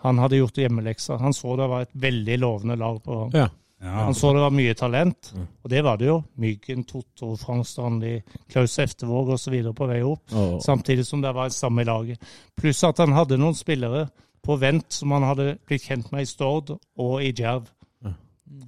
Han 0.07 0.23
hadde 0.23 0.41
gjort 0.41 0.63
hjemmeleksa. 0.63 1.21
Han 1.21 1.37
så 1.37 1.59
det 1.61 1.69
var 1.69 1.85
et 1.85 1.95
veldig 2.07 2.41
lovende 2.41 2.77
lag 2.81 3.03
på 3.05 3.21
han. 3.21 3.37
Ja. 3.37 3.49
Ja. 3.81 3.93
Han 4.07 4.15
så 4.17 4.31
det 4.33 4.41
var 4.41 4.55
mye 4.57 4.75
talent, 4.75 5.35
og 5.37 5.69
det 5.71 5.83
var 5.85 5.99
det 6.01 6.07
jo. 6.09 6.17
Myggen, 6.41 6.85
Totto, 6.89 7.35
Frank 7.37 7.67
Strandli, 7.69 8.23
Klaus 8.49 8.79
Eftevåg 8.81 9.35
osv. 9.35 9.57
på 9.77 9.89
vei 9.91 9.99
opp. 10.03 10.33
Oh. 10.33 10.57
Samtidig 10.65 11.05
som 11.07 11.21
det 11.21 11.35
var 11.37 11.51
et 11.51 11.57
samme 11.57 11.85
i 11.85 11.89
laget. 11.89 12.31
Pluss 12.57 12.81
at 12.89 13.05
han 13.05 13.13
hadde 13.13 13.37
noen 13.37 13.55
spillere 13.55 14.07
på 14.47 14.57
vent 14.57 14.89
som 14.97 15.13
han 15.13 15.27
hadde 15.29 15.59
blitt 15.69 15.85
kjent 15.91 16.09
med 16.15 16.25
i 16.25 16.31
Stord 16.31 16.73
og 16.73 17.15
i 17.21 17.35
Djerv. 17.37 17.69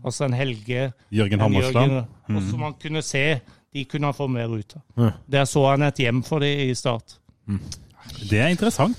Altså 0.04 0.26
en 0.26 0.34
Helge, 0.36 0.92
Jørgen 1.14 1.40
Hammerstad. 1.40 1.94
Og 2.28 2.42
som 2.50 2.60
man 2.60 2.74
kunne 2.82 3.02
se 3.02 3.40
de 3.74 3.84
kunne 3.84 4.08
han 4.08 4.16
få 4.16 4.26
mer 4.32 4.48
ut 4.48 4.76
av. 4.76 4.82
Ja. 5.04 5.10
Der 5.30 5.48
så 5.48 5.64
han 5.70 5.82
et 5.86 6.00
hjem 6.00 6.22
for 6.26 6.42
de 6.42 6.50
i 6.68 6.74
start. 6.74 7.18
Det 8.30 8.40
er 8.40 8.48
interessant. 8.52 8.96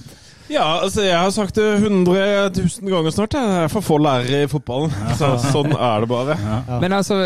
Ja, 0.49 0.79
altså 0.81 1.03
jeg 1.05 1.13
har 1.13 1.29
sagt 1.29 1.55
det 1.59 1.65
100 1.77 2.49
000 2.57 2.89
ganger 2.89 3.13
snart. 3.13 3.35
Jeg 3.37 3.63
er 3.63 3.67
for 3.69 3.85
få 3.85 3.97
lærere 4.01 4.43
i 4.43 4.49
fotballen. 4.49 4.93
Så, 5.17 5.29
sånn 5.51 5.75
er 5.75 6.01
det 6.01 6.09
bare. 6.09 6.37
Men 6.81 6.95
altså, 6.97 7.17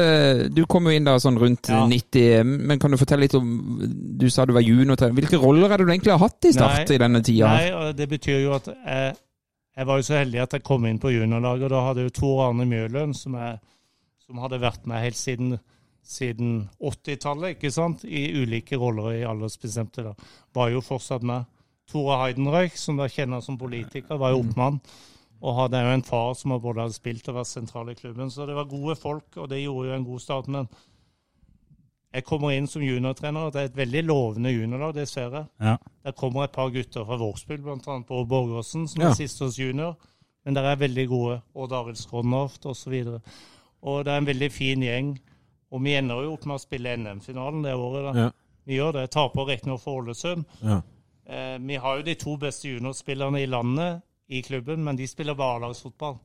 du 0.51 0.65
kom 0.67 0.89
jo 0.89 0.95
inn 0.95 1.07
da 1.07 1.15
sånn 1.23 1.39
rundt 1.39 1.71
Ja. 1.71 1.85
90, 1.87 2.43
men 2.67 2.81
kan 2.83 2.91
du 2.91 2.99
fortelle 2.99 3.23
litt 3.23 3.37
om 3.39 3.53
Du 4.19 4.27
sa 4.29 4.43
du 4.45 4.51
var 4.55 4.65
junior. 4.65 4.99
Hvilke 5.15 5.39
roller 5.39 5.71
er 5.71 5.79
det 5.79 5.87
du 5.87 5.93
egentlig 5.93 6.11
har 6.17 6.23
hatt 6.25 6.49
i 6.49 6.51
Start 6.51 6.83
Nei, 6.83 6.97
i 6.97 7.03
denne 7.05 7.23
tida? 7.23 7.53
Nei, 7.55 7.93
det 7.95 8.09
betyr 8.11 8.43
jo 8.43 8.57
at 8.57 8.67
jeg, 8.73 9.15
jeg 9.73 9.89
var 9.89 9.99
jo 9.99 10.05
så 10.05 10.19
heldig 10.19 10.41
at 10.43 10.57
jeg 10.57 10.65
kom 10.65 10.85
inn 10.85 10.99
på 11.01 11.11
juniorlaget, 11.13 11.65
og 11.67 11.73
da 11.73 11.85
hadde 11.87 12.05
jo 12.05 12.13
Tor 12.13 12.43
Arne 12.47 12.65
Mjøløen, 12.69 13.15
som, 13.17 13.37
er, 13.39 13.57
som 14.21 14.41
hadde 14.43 14.61
vært 14.61 14.85
med 14.89 15.01
helt 15.01 15.17
siden, 15.17 15.55
siden 16.05 16.67
80-tallet, 16.77 17.55
ikke 17.55 17.71
sant, 17.73 18.03
i 18.05 18.27
ulike 18.37 18.77
roller 18.77 19.15
i 19.15 19.25
aldersbestemte, 19.25 20.05
da, 20.05 20.13
var 20.53 20.69
jo 20.73 20.83
fortsatt 20.85 21.25
med. 21.25 21.49
Tore 21.89 22.19
Heidenreich, 22.21 22.77
som 22.79 22.99
da 22.99 23.09
kjenner 23.11 23.41
som 23.43 23.57
politiker, 23.59 24.19
var 24.19 24.33
jo 24.33 24.43
oppmann. 24.43 24.79
Og 25.43 25.57
hadde 25.57 25.81
jo 25.83 25.91
en 25.91 26.05
far 26.07 26.31
som 26.39 26.53
både 26.55 26.85
hadde 26.85 26.95
spilt 26.95 27.27
og 27.27 27.35
vært 27.41 27.49
sentral 27.49 27.89
i 27.91 27.97
klubben. 27.97 28.29
Så 28.31 28.45
det 28.47 28.55
var 28.55 28.69
gode 28.71 28.95
folk, 28.95 29.27
og 29.35 29.49
det 29.51 29.59
gjorde 29.59 29.89
jo 29.89 29.97
en 29.97 30.05
god 30.07 30.21
start. 30.23 30.47
Men 30.47 30.69
jeg 32.13 32.23
kommer 32.23 32.51
inn 32.53 32.67
som 32.67 32.81
juniortrener, 32.85 33.47
og 33.47 33.53
det 33.53 33.61
er 33.61 33.65
et 33.71 33.77
veldig 33.77 34.03
lovende 34.05 34.51
juniorlag, 34.53 34.93
det 34.95 35.07
ser 35.09 35.31
jeg. 35.33 35.45
Ja. 35.61 35.77
Der 36.05 36.11
kommer 36.11 36.43
et 36.43 36.51
par 36.53 36.69
gutter 36.69 37.05
fra 37.05 37.17
Vårsbyll, 37.17 37.61
bl.a. 37.65 37.99
Bård 38.07 38.27
Borgersen, 38.29 38.87
som 38.87 39.01
Ja. 39.01 39.09
er 39.09 39.13
siste 39.17 39.45
års 39.45 39.57
junior. 39.59 39.95
Men 40.45 40.53
der 40.55 40.63
er 40.63 40.75
veldig 40.75 41.07
gode. 41.07 41.41
Odd 41.55 41.71
Arild 41.71 41.95
Skrånhoft 41.97 42.65
osv. 42.65 42.93
Og, 43.07 43.21
og 43.81 44.05
det 44.05 44.11
er 44.13 44.17
en 44.17 44.25
veldig 44.27 44.51
fin 44.51 44.81
gjeng. 44.83 45.13
Og 45.71 45.81
vi 45.83 45.93
ender 45.95 46.21
jo 46.23 46.33
opp 46.33 46.45
med 46.45 46.55
å 46.59 46.61
spille 46.61 46.97
NM-finalen 46.97 47.63
det 47.63 47.73
året. 47.73 48.03
da. 48.13 48.19
Ja. 48.21 48.29
Vi 48.65 48.75
gjør 48.77 48.91
det. 48.93 49.09
Taper 49.11 49.45
riktignok 49.47 49.81
for 49.81 50.01
Ålesund. 50.01 50.43
Ja. 50.61 50.81
Eh, 51.25 51.57
vi 51.59 51.75
har 51.75 51.97
jo 51.97 52.03
de 52.03 52.15
to 52.15 52.35
beste 52.37 52.67
juniorspillerne 52.67 53.41
i 53.41 53.45
landet 53.47 54.01
i 54.29 54.41
klubben, 54.41 54.83
men 54.83 54.95
de 54.95 55.07
spiller 55.07 55.33
bare 55.35 55.55
A-lagsfotball. 55.55 56.19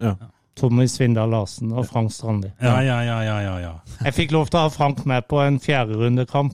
Ja. 0.00 0.14
Tommy 0.58 0.84
Svindal 0.90 1.30
Larsen 1.32 1.72
og 1.72 1.86
Frank 1.88 2.12
Strandli. 2.12 2.50
Ja, 2.60 2.76
ja, 2.84 2.98
ja, 3.06 3.18
ja, 3.24 3.36
ja, 3.46 3.54
ja. 3.62 3.72
Jeg 4.04 4.14
fikk 4.18 4.34
lov 4.36 4.50
til 4.52 4.60
å 4.60 4.66
ha 4.66 4.72
Frank 4.74 5.04
med 5.08 5.24
på 5.30 5.40
en 5.40 5.56
fjerderundekamp 5.62 6.52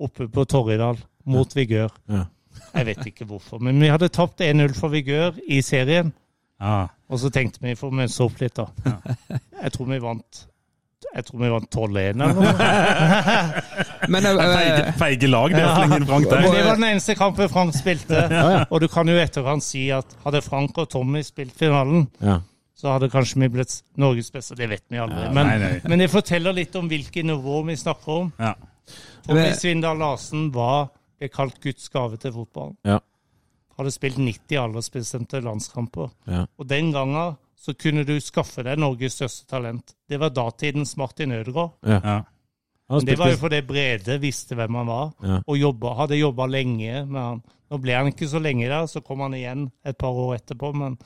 oppe 0.00 0.28
på 0.32 0.44
Torridal 0.48 0.96
mot 1.28 1.52
Vigør. 1.56 1.92
Ja. 2.08 2.24
Jeg 2.74 2.86
vet 2.86 3.06
ikke 3.10 3.26
hvorfor, 3.26 3.58
men 3.62 3.80
vi 3.82 3.88
hadde 3.90 4.08
tapt 4.14 4.40
1-0 4.46 4.72
for 4.78 4.92
Vigør 4.94 5.36
i 5.48 5.60
serien. 5.66 6.12
ja. 6.62 6.86
Og 7.10 7.18
så 7.18 7.26
tenkte 7.34 7.58
vi, 7.64 7.72
får 7.74 7.90
mønse 7.90 8.22
opp 8.22 8.36
litt, 8.38 8.54
da. 8.54 8.68
Jeg 9.64 9.72
tror 9.74 9.88
vi 9.90 9.96
vant 9.98 10.44
Jeg 11.10 11.24
tror 11.26 11.40
vi 11.40 11.48
vant 11.50 11.66
12-1 11.74 12.20
eller 12.22 12.36
noe. 12.36 12.52
Men 14.14 14.28
eh, 14.28 14.36
Feige, 14.38 14.92
feige 15.00 15.30
lag, 15.32 15.50
det 15.50 15.64
å 15.66 15.72
inn 15.88 16.06
Frank 16.06 16.28
Men 16.28 16.44
der. 16.44 16.54
det 16.54 16.62
var 16.68 16.78
den 16.78 16.86
eneste 16.92 17.16
kampen 17.18 17.50
Frank 17.50 17.74
spilte. 17.74 18.22
Og 18.70 18.78
du 18.80 18.86
kan 18.92 19.10
jo 19.10 19.16
etterkant 19.18 19.66
si 19.66 19.88
at 19.94 20.14
hadde 20.22 20.42
Frank 20.46 20.78
og 20.78 20.86
Tommy 20.94 21.24
spilt 21.26 21.56
finalen, 21.58 22.06
Ja. 22.22 22.38
Så 22.80 22.94
hadde 22.94 23.10
kanskje 23.12 23.42
vi 23.42 23.48
blitt 23.52 23.74
Norges 24.00 24.30
beste. 24.32 24.56
Det 24.56 24.68
vet 24.70 24.84
vi 24.88 25.00
aldri. 25.02 25.26
Men, 25.36 25.46
nei, 25.46 25.58
nei. 25.60 25.74
men 25.84 26.00
det 26.00 26.08
forteller 26.12 26.56
litt 26.56 26.76
om 26.80 26.88
hvilket 26.88 27.26
nivå 27.28 27.60
vi 27.68 27.76
snakker 27.76 28.22
om. 28.22 28.32
Ja. 28.40 28.54
Tommy 29.26 29.50
Svindal 29.58 30.00
Larsen 30.00 30.48
var 30.54 30.88
ble 31.20 31.28
kalt 31.28 31.60
Guds 31.60 31.90
gave 31.92 32.16
til 32.20 32.32
fotballen. 32.32 32.78
Ja. 32.88 32.96
Hadde 33.76 33.92
spilt 33.92 34.16
90 34.20 34.56
aldersbestemte 34.62 35.42
landskamper. 35.44 36.08
Ja. 36.28 36.46
Og 36.56 36.68
den 36.68 36.90
gangen 36.96 37.36
så 37.60 37.74
kunne 37.76 38.06
du 38.08 38.14
skaffe 38.24 38.64
deg 38.64 38.80
Norges 38.80 39.18
største 39.18 39.44
talent. 39.50 39.92
Det 40.08 40.16
var 40.20 40.32
datidens 40.32 40.96
Martin 40.96 41.36
Ødegaard. 41.36 41.76
Ja. 41.84 42.22
Men 42.90 43.06
det 43.06 43.18
var 43.20 43.30
jo 43.30 43.38
fordi 43.38 43.60
Brede 43.68 44.16
visste 44.18 44.56
hvem 44.58 44.80
han 44.80 44.88
var, 44.88 45.10
Ja. 45.22 45.42
og 45.46 45.58
jobbet, 45.60 45.96
hadde 45.96 46.16
jobba 46.18 46.46
lenge 46.50 47.04
med 47.06 47.20
han. 47.20 47.42
Nå 47.70 47.78
ble 47.78 47.94
han 47.94 48.08
ikke 48.10 48.26
så 48.26 48.40
lenge 48.42 48.66
der, 48.66 48.88
så 48.90 49.02
kom 49.04 49.20
han 49.22 49.36
igjen 49.38 49.68
et 49.86 49.98
par 50.00 50.10
år 50.10 50.40
etterpå, 50.40 50.72
men 50.74 50.96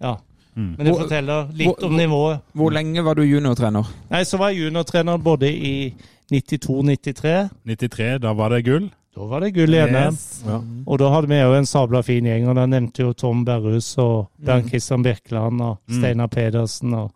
ja. 0.00 0.16
Mm. 0.56 0.74
Men 0.76 0.86
det 0.86 0.94
forteller 0.98 1.46
litt 1.56 1.66
hvor- 1.68 1.84
om 1.88 1.92
nivået. 1.96 2.40
hvor 2.54 2.70
lenge 2.70 3.02
var 3.04 3.14
du 3.14 3.22
juniortrener? 3.22 3.86
Nei, 4.10 4.22
så 4.24 4.36
var 4.38 4.50
jeg 4.50 4.66
juniortrener 4.66 5.16
både 5.18 5.48
i 5.48 5.94
92-93. 6.32 7.50
93, 7.64 8.18
da 8.20 8.32
var 8.32 8.50
det 8.50 8.62
gull. 8.66 8.90
Da 9.14 9.26
var 9.28 9.40
det 9.44 9.52
gull 9.54 9.74
i 9.74 9.80
NM. 9.86 10.12
Yes. 10.14 10.42
Ja. 10.46 10.58
Og 10.86 10.98
da 11.00 11.08
hadde 11.12 11.28
vi 11.28 11.38
jo 11.40 11.52
en 11.56 11.66
sabla 11.68 12.00
fin 12.04 12.24
gjeng, 12.24 12.46
og 12.48 12.56
da 12.56 12.66
nevnte 12.66 13.02
jo 13.04 13.12
Tom 13.12 13.44
Berrhus 13.44 13.90
og 14.00 14.28
Bernt 14.44 14.70
Kristian 14.70 15.02
Birkeland 15.04 15.60
og 15.60 15.78
Mm. 15.88 15.98
Steinar 15.98 16.26
Pedersen 16.28 16.94
og 16.94 17.10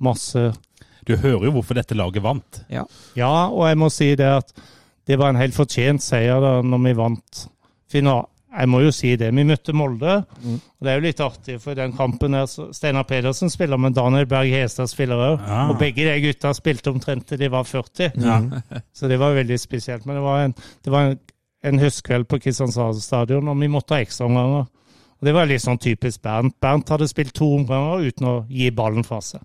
masse 0.00 0.52
Du 1.06 1.14
hører 1.16 1.44
jo 1.44 1.52
hvorfor 1.52 1.74
dette 1.74 1.94
laget 1.94 2.22
vant. 2.22 2.64
Ja. 2.68 2.82
Ja, 3.14 3.48
og 3.48 3.68
jeg 3.68 3.76
må 3.78 3.88
si 3.90 4.14
det 4.16 4.26
at 4.26 4.52
det 5.06 5.18
var 5.18 5.28
en 5.30 5.36
helt 5.36 5.54
fortjent 5.54 6.02
seier 6.02 6.40
da 6.40 6.62
når 6.62 6.82
vi 6.82 6.92
vant 6.98 7.48
final. 7.88 8.24
Jeg 8.56 8.68
må 8.70 8.80
jo 8.80 8.92
si 8.94 9.10
det. 9.18 9.32
Vi 9.34 9.44
møtte 9.44 9.74
Molde, 9.76 10.12
og 10.22 10.84
det 10.86 10.90
er 10.92 11.00
jo 11.00 11.04
litt 11.04 11.20
artig, 11.20 11.56
for 11.60 11.76
den 11.76 11.92
kampen 11.96 12.36
der 12.36 12.46
så 12.48 12.68
Steinar 12.72 13.04
Pedersen 13.08 13.50
spiller, 13.52 13.76
men 13.76 13.92
Daniel 13.96 14.28
Berg 14.30 14.52
Hestad 14.54 14.88
spiller 14.88 15.20
òg. 15.20 15.42
Ja. 15.42 15.64
Og 15.72 15.80
begge 15.80 16.06
de 16.06 16.14
gutta 16.24 16.52
spilte 16.56 16.92
omtrent 16.94 17.26
til 17.28 17.40
de 17.42 17.50
var 17.52 17.66
40. 17.68 18.12
Ja. 18.22 18.38
Så 18.96 19.10
det 19.10 19.18
var 19.20 19.36
veldig 19.36 19.58
spesielt. 19.60 20.06
Men 20.06 20.16
det 20.20 20.24
var 20.24 20.44
en, 20.46 20.54
det 20.84 20.94
var 20.94 21.10
en, 21.10 21.18
en 21.66 21.82
høstkveld 21.82 22.28
på 22.30 22.38
Kristiansand 22.46 23.02
stadion, 23.02 23.48
og 23.52 23.60
vi 23.60 23.68
måtte 23.72 23.98
ha 23.98 24.06
ekstraomganger. 24.06 24.66
Og 25.16 25.28
det 25.28 25.32
var 25.36 25.48
litt 25.48 25.64
sånn 25.64 25.80
typisk 25.80 26.22
Bernt. 26.24 26.56
Bernt 26.60 26.90
hadde 26.92 27.08
spilt 27.08 27.34
to 27.36 27.48
omganger 27.58 28.08
uten 28.08 28.30
å 28.30 28.34
gi 28.52 28.70
ballen 28.70 29.04
fra 29.04 29.20
seg. 29.24 29.42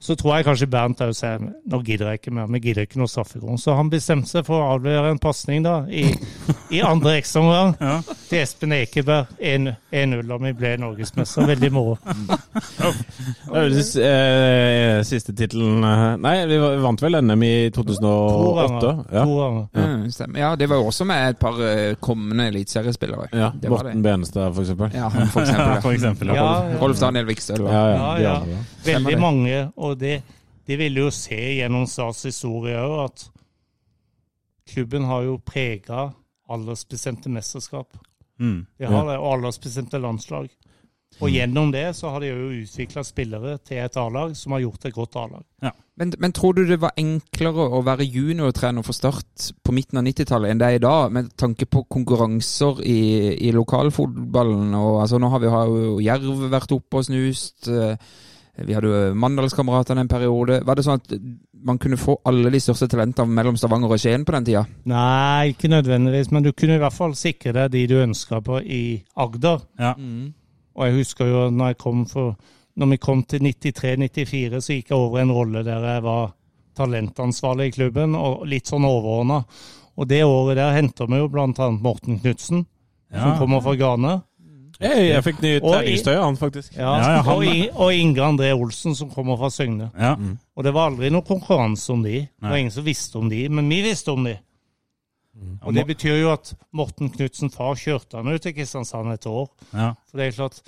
Så 0.00 0.14
tror 0.14 0.36
jeg 0.36 0.44
kanskje 0.46 0.66
Bernt 0.70 1.00
òg 1.02 1.10
sier 1.18 1.40
nå 1.42 1.78
gidder 1.82 2.12
jeg 2.12 2.20
ikke 2.20 2.30
mer, 2.36 2.46
vi 2.54 2.60
gidder 2.62 2.84
ikke 2.86 3.00
noe 3.00 3.10
straffegrunn. 3.10 3.58
Så 3.58 3.74
han 3.74 3.88
bestemte 3.90 4.30
seg 4.30 4.44
for 4.46 4.62
å 4.62 4.68
avlevere 4.76 5.10
en 5.10 5.18
pasning 5.18 5.64
da, 5.66 5.80
i, 5.90 6.04
i 6.78 6.82
andre 6.86 7.16
ekstraomgang 7.18 7.72
Ja. 7.80 7.96
til 8.28 8.38
Espen 8.44 8.76
Ekeberg 8.76 9.32
1-0, 9.42 10.22
og 10.30 10.44
vi 10.46 10.52
ble 10.60 10.76
norgesmester. 10.84 11.48
Veldig 11.50 11.72
moro. 11.74 11.98
Ja, 13.48 13.62
det 13.64 13.80
eh, 14.04 15.00
Siste 15.06 15.32
tittelen 15.36 15.82
eh, 15.86 16.02
Nei, 16.20 16.34
vi 16.50 16.58
vant 16.82 17.00
vel 17.02 17.16
NM 17.24 17.42
i 17.46 17.52
2008? 17.74 18.68
ganger. 18.68 19.00
Ja. 19.14 19.22
To 19.24 19.36
ganger. 19.38 19.64
Mm. 19.74 20.36
Ja, 20.38 20.50
det 20.60 20.68
var 20.70 20.80
jo 20.82 20.88
også 20.90 21.06
med 21.08 21.32
et 21.32 21.40
par 21.40 21.58
eh, 21.64 21.94
kommende 22.04 22.46
eliteseriespillere. 22.52 23.28
ja. 23.32 23.50
Morten 23.68 24.02
Benestad, 24.04 24.52
for 24.54 24.62
eksempel. 24.64 24.92
Ja, 24.94 25.08
for 25.08 25.42
eksempel. 25.42 25.72
Ja, 25.74 25.80
for 25.84 25.96
eksempel. 25.96 26.32
Ja, 26.34 26.36
Ja. 26.38 26.50
ja. 26.74 26.78
Rolf 26.82 27.00
Daniel 27.02 27.26
Vikstøl. 27.28 27.64
Ja, 27.66 27.72
ja, 27.72 27.96
Ja, 27.96 28.12
ja. 28.22 28.34
ja. 28.52 28.62
Veldig 28.88 29.18
mange, 29.20 29.58
og 29.76 29.87
det, 29.96 30.22
de 30.68 30.76
ville 30.76 31.06
jo 31.06 31.10
se 31.14 31.38
gjennom 31.58 31.86
Stas 31.88 32.26
historie 32.28 32.76
òg 32.76 32.98
at 33.06 33.26
klubben 34.68 35.08
har 35.08 35.24
jo 35.24 35.38
prega 35.40 36.10
aldersbestemte 36.48 37.32
mesterskap. 37.32 37.96
Mm. 38.38 38.66
De 38.78 38.86
har 38.86 39.06
det, 39.08 39.18
og 39.18 39.32
aldersbestemte 39.38 40.00
landslag. 40.00 40.48
Og 41.18 41.32
gjennom 41.32 41.72
det 41.72 41.86
så 41.96 42.12
har 42.12 42.22
de 42.22 42.28
jo 42.30 42.50
utvikla 42.60 43.02
spillere 43.06 43.56
til 43.64 43.80
et 43.82 43.96
A-lag 43.98 44.34
som 44.36 44.52
har 44.54 44.62
gjort 44.62 44.84
et 44.86 44.94
godt 44.94 45.16
A-lag. 45.18 45.44
Men, 45.98 46.12
men 46.22 46.34
tror 46.36 46.54
du 46.54 46.62
det 46.68 46.78
var 46.78 46.94
enklere 47.00 47.64
å 47.74 47.80
være 47.82 48.06
juniortrener 48.06 48.84
for 48.86 48.94
Start 48.94 49.48
på 49.66 49.74
midten 49.74 49.98
av 49.98 50.06
90-tallet 50.06 50.52
enn 50.52 50.60
det 50.60 50.68
er 50.68 50.78
i 50.78 50.84
dag, 50.84 51.10
med 51.14 51.32
tanke 51.40 51.66
på 51.66 51.82
konkurranser 51.90 52.84
i, 52.86 53.00
i 53.48 53.50
lokalfotballen? 53.56 54.76
Og, 54.78 55.00
altså, 55.02 55.18
nå 55.18 55.32
har 55.32 55.42
vi 55.42 55.50
har 55.56 55.72
jo 55.72 55.98
Jerv 56.04 56.46
vært 56.52 56.76
oppe 56.76 57.00
og 57.00 57.08
snust. 57.08 57.66
eh, 57.72 57.96
Vi 58.66 58.74
hadde 58.74 58.88
jo 58.90 59.14
Mandalskameratene 59.14 60.02
en 60.02 60.10
periode. 60.10 60.60
Var 60.66 60.74
det 60.78 60.84
sånn 60.86 60.98
at 60.98 61.12
man 61.68 61.78
kunne 61.78 61.98
få 62.00 62.16
alle 62.26 62.50
de 62.50 62.60
største 62.62 62.88
talentene 62.90 63.30
mellom 63.34 63.56
Stavanger 63.58 63.92
og 63.94 64.00
Skien 64.02 64.24
på 64.26 64.34
den 64.34 64.46
tida? 64.48 64.64
Nei, 64.90 65.52
ikke 65.52 65.70
nødvendigvis, 65.70 66.30
men 66.34 66.42
du 66.46 66.52
kunne 66.52 66.78
i 66.78 66.82
hvert 66.82 66.96
fall 66.96 67.14
sikre 67.18 67.52
deg 67.54 67.70
de 67.74 67.84
du 67.90 67.96
ønska 68.02 68.40
på 68.44 68.60
i 68.62 68.82
Agder. 69.16 69.62
Ja. 69.78 69.94
Og 70.78 70.86
jeg 70.86 70.98
husker 71.00 71.30
jo 71.30 71.44
når 71.50 71.72
jeg 71.74 71.78
kom 71.84 72.06
for 72.10 72.36
når 72.78 72.92
vi 72.92 72.96
kom 73.02 73.24
til 73.26 73.40
93-94, 73.42 74.60
så 74.62 74.74
gikk 74.76 74.92
jeg 74.92 74.98
over 74.98 75.18
en 75.18 75.32
rolle 75.34 75.64
der 75.66 75.82
jeg 75.82 76.02
var 76.04 76.28
talentansvarlig 76.78 77.66
i 77.68 77.74
klubben, 77.74 78.14
og 78.14 78.44
litt 78.46 78.70
sånn 78.70 78.86
overordna. 78.86 79.40
Og 79.98 80.06
det 80.06 80.20
året 80.22 80.60
der 80.60 80.76
henter 80.76 81.08
vi 81.10 81.18
jo 81.18 81.26
annet 81.26 81.82
Morten 81.82 82.20
Knutsen, 82.20 82.66
Ja. 83.10 83.22
som 83.22 83.38
kommer 83.38 83.60
fra 83.60 83.74
Ghana. 83.74 84.22
Hey, 84.80 85.08
jeg 85.10 85.24
fikk 85.26 85.40
ny 85.42 85.52
terningstøy 85.60 86.12
av 86.14 86.22
han, 86.28 86.36
faktisk. 86.38 86.76
Ja, 86.76 86.90
Ja, 87.00 87.12
ja, 87.16 87.22
han- 87.26 87.34
og, 87.34 87.80
og 87.82 87.92
Inge 87.94 88.22
André 88.22 88.52
Olsen, 88.54 88.94
som 88.94 89.10
kommer 89.10 89.36
fra 89.40 89.48
Søgne. 89.50 89.90
Ja. 89.98 90.12
Og 90.56 90.64
det 90.64 90.72
var 90.74 90.90
aldri 90.92 91.10
noe 91.10 91.22
konkurranse 91.26 91.90
om 91.92 92.02
de. 92.06 92.20
Det 92.28 92.50
var 92.50 92.56
ingen 92.56 92.70
som 92.74 92.84
visste 92.86 93.18
om 93.18 93.28
de, 93.28 93.48
men 93.48 93.68
vi 93.68 93.82
visste 93.82 94.12
om 94.14 94.22
de. 94.24 94.36
Og 95.62 95.74
det 95.74 95.84
betyr 95.86 96.16
jo 96.20 96.32
at 96.32 96.52
Morten 96.74 97.10
Knutsen 97.10 97.50
far 97.50 97.74
kjørte 97.78 98.18
han 98.18 98.26
ut 98.32 98.42
til 98.42 98.54
Kristiansand 98.54 99.12
et 99.12 99.26
år. 99.26 99.48
Ja. 99.72 99.92
For 100.10 100.18
det 100.18 100.26
er 100.28 100.36
klart, 100.38 100.62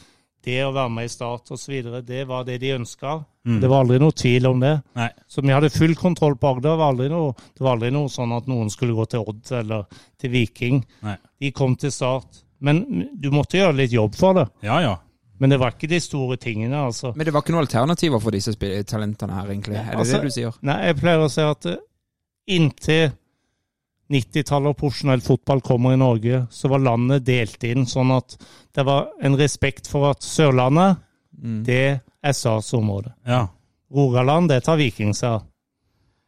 det 0.46 0.59
å 0.64 0.73
være 0.73 0.90
med 0.94 1.05
i 1.05 1.09
Start 1.12 1.51
osv., 1.51 1.83
det 2.07 2.27
var 2.29 2.44
det 2.44 2.61
de 2.62 2.70
ønska. 2.79 3.25
Mm. 3.46 3.61
Det 3.61 3.68
var 3.70 3.83
aldri 3.85 3.99
noe 3.99 4.12
tvil 4.12 4.46
om 4.46 4.61
det. 4.62 4.83
Nei. 4.96 5.09
Så 5.29 5.42
vi 5.42 5.53
hadde 5.53 5.70
full 5.75 5.94
kontroll 5.99 6.37
på 6.37 6.51
Agder. 6.55 6.77
Det 6.96 7.09
det 7.11 7.61
var 7.64 7.75
aldri 7.77 7.90
noe 7.90 8.09
sånn 8.09 8.33
at 8.37 8.46
noen 8.46 8.70
skulle 8.70 8.94
gå 8.94 9.07
til 9.09 9.20
Odd 9.27 9.51
eller 9.59 9.87
til 10.18 10.31
Viking. 10.31 10.85
Nei. 11.03 11.16
De 11.40 11.51
kom 11.53 11.75
til 11.77 11.90
Start. 11.90 12.42
Men 12.61 13.09
du 13.20 13.31
måtte 13.31 13.57
gjøre 13.59 13.77
litt 13.77 13.92
jobb 13.92 14.14
for 14.14 14.35
det. 14.35 14.49
Ja, 14.66 14.81
ja. 14.85 14.96
Men 15.40 15.51
det 15.51 15.59
var 15.62 15.70
ikke 15.73 15.88
de 15.88 16.01
store 16.05 16.37
tingene, 16.37 16.77
altså. 16.77 17.14
Men 17.16 17.25
det 17.25 17.33
var 17.33 17.40
ikke 17.40 17.55
noen 17.55 17.64
alternativer 17.64 18.20
for 18.20 18.31
disse 18.37 18.53
talentene 18.85 19.33
her, 19.33 19.46
egentlig? 19.49 19.77
Er 19.81 19.85
det 19.92 19.96
Altså- 20.03 20.18
det 20.20 20.23
du 20.23 20.31
sier? 20.31 20.53
Nei, 20.62 20.77
jeg 20.87 20.96
pleier 21.01 21.25
å 21.25 21.31
si 21.33 21.40
at 21.40 21.66
eh, 21.66 21.77
inntil 22.49 23.12
90-tallet 24.11 24.73
og 24.73 24.77
profesjonell 24.81 25.20
fotball 25.23 25.61
kommer 25.62 25.94
i 25.94 26.01
Norge, 26.01 26.42
så 26.51 26.68
var 26.68 26.83
landet 26.83 27.25
delt 27.25 27.62
inn 27.64 27.87
sånn 27.87 28.11
at 28.16 28.37
det 28.75 28.85
var 28.85 29.09
en 29.23 29.37
respekt 29.38 29.87
for 29.88 30.11
at 30.11 30.20
Sørlandet, 30.27 30.99
Mm. 31.40 31.62
det 31.64 32.01
er 32.23 32.33
SAS 32.33 32.73
område. 32.75 33.12
ja. 33.27 33.46
Rogaland, 33.92 34.49
det 34.49 34.62
tar 34.64 34.77
Viking 34.77 35.12
seg 35.14 35.31
av. 35.31 35.42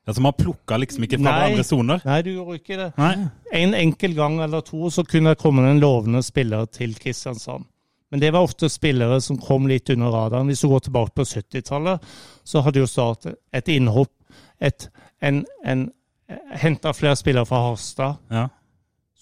Altså, 0.06 0.20
man 0.24 0.32
plukka 0.34 0.76
liksom 0.82 1.04
ikke 1.06 1.18
fra 1.20 1.30
Nei. 1.30 1.50
andre 1.52 1.64
soner? 1.64 2.00
Nei, 2.04 2.22
du 2.26 2.32
gjorde 2.34 2.56
ikke 2.58 2.76
det. 2.80 2.88
Nei. 2.98 3.12
En 3.54 3.74
enkel 3.78 4.14
gang 4.16 4.40
eller 4.42 4.60
to 4.66 4.90
så 4.90 5.04
kunne 5.06 5.30
det 5.30 5.38
komme 5.38 5.62
en 5.70 5.78
lovende 5.80 6.22
spiller 6.26 6.66
til 6.66 6.94
Kristiansand. 6.98 7.68
Men 8.10 8.20
det 8.20 8.32
var 8.34 8.42
ofte 8.44 8.68
spillere 8.68 9.20
som 9.24 9.38
kom 9.40 9.68
litt 9.70 9.88
under 9.94 10.10
radaren. 10.12 10.46
Hvis 10.50 10.60
du 10.60 10.68
går 10.68 10.82
tilbake 10.88 11.14
på 11.16 11.24
70-tallet, 11.24 12.02
så 12.44 12.60
hadde 12.66 12.82
jo 12.82 12.86
Start 12.90 13.26
et 13.56 13.68
innhopp, 13.72 14.10
et, 14.60 14.88
en, 15.22 15.44
en, 15.64 15.86
henta 16.60 16.92
flere 16.92 17.16
spillere 17.16 17.46
fra 17.48 17.62
Harstad 17.70 18.18
Ja. 18.30 18.48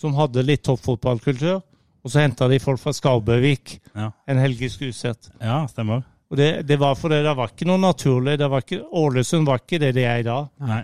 som 0.01 0.15
hadde 0.17 0.43
litt 0.43 0.65
toppfotballkultur. 0.65 1.61
Og 2.03 2.11
så 2.11 2.23
henta 2.25 2.49
de 2.49 2.59
folk 2.59 2.81
fra 2.81 2.93
Skarbøvik, 2.97 3.79
Ja. 3.95 4.11
en 4.27 4.39
Helge 4.39 4.71
Skuseth. 4.73 5.29
ja, 5.41 5.67
stemmer. 5.69 6.03
Og 6.31 6.39
det, 6.39 6.63
det 6.69 6.77
var 6.79 6.95
fordi 6.95 7.23
det 7.27 7.35
var 7.37 7.51
ikke 7.51 7.67
noe 7.67 7.81
naturlig. 7.83 8.37
Det 8.39 8.49
var 8.51 8.63
ikke, 8.63 8.85
Ålesund 9.01 9.49
var 9.49 9.59
ikke 9.65 9.81
det 9.83 9.95
de 9.97 10.05
er 10.07 10.21
i 10.23 10.27
dag. 10.27 10.47
Nei. 10.63 10.83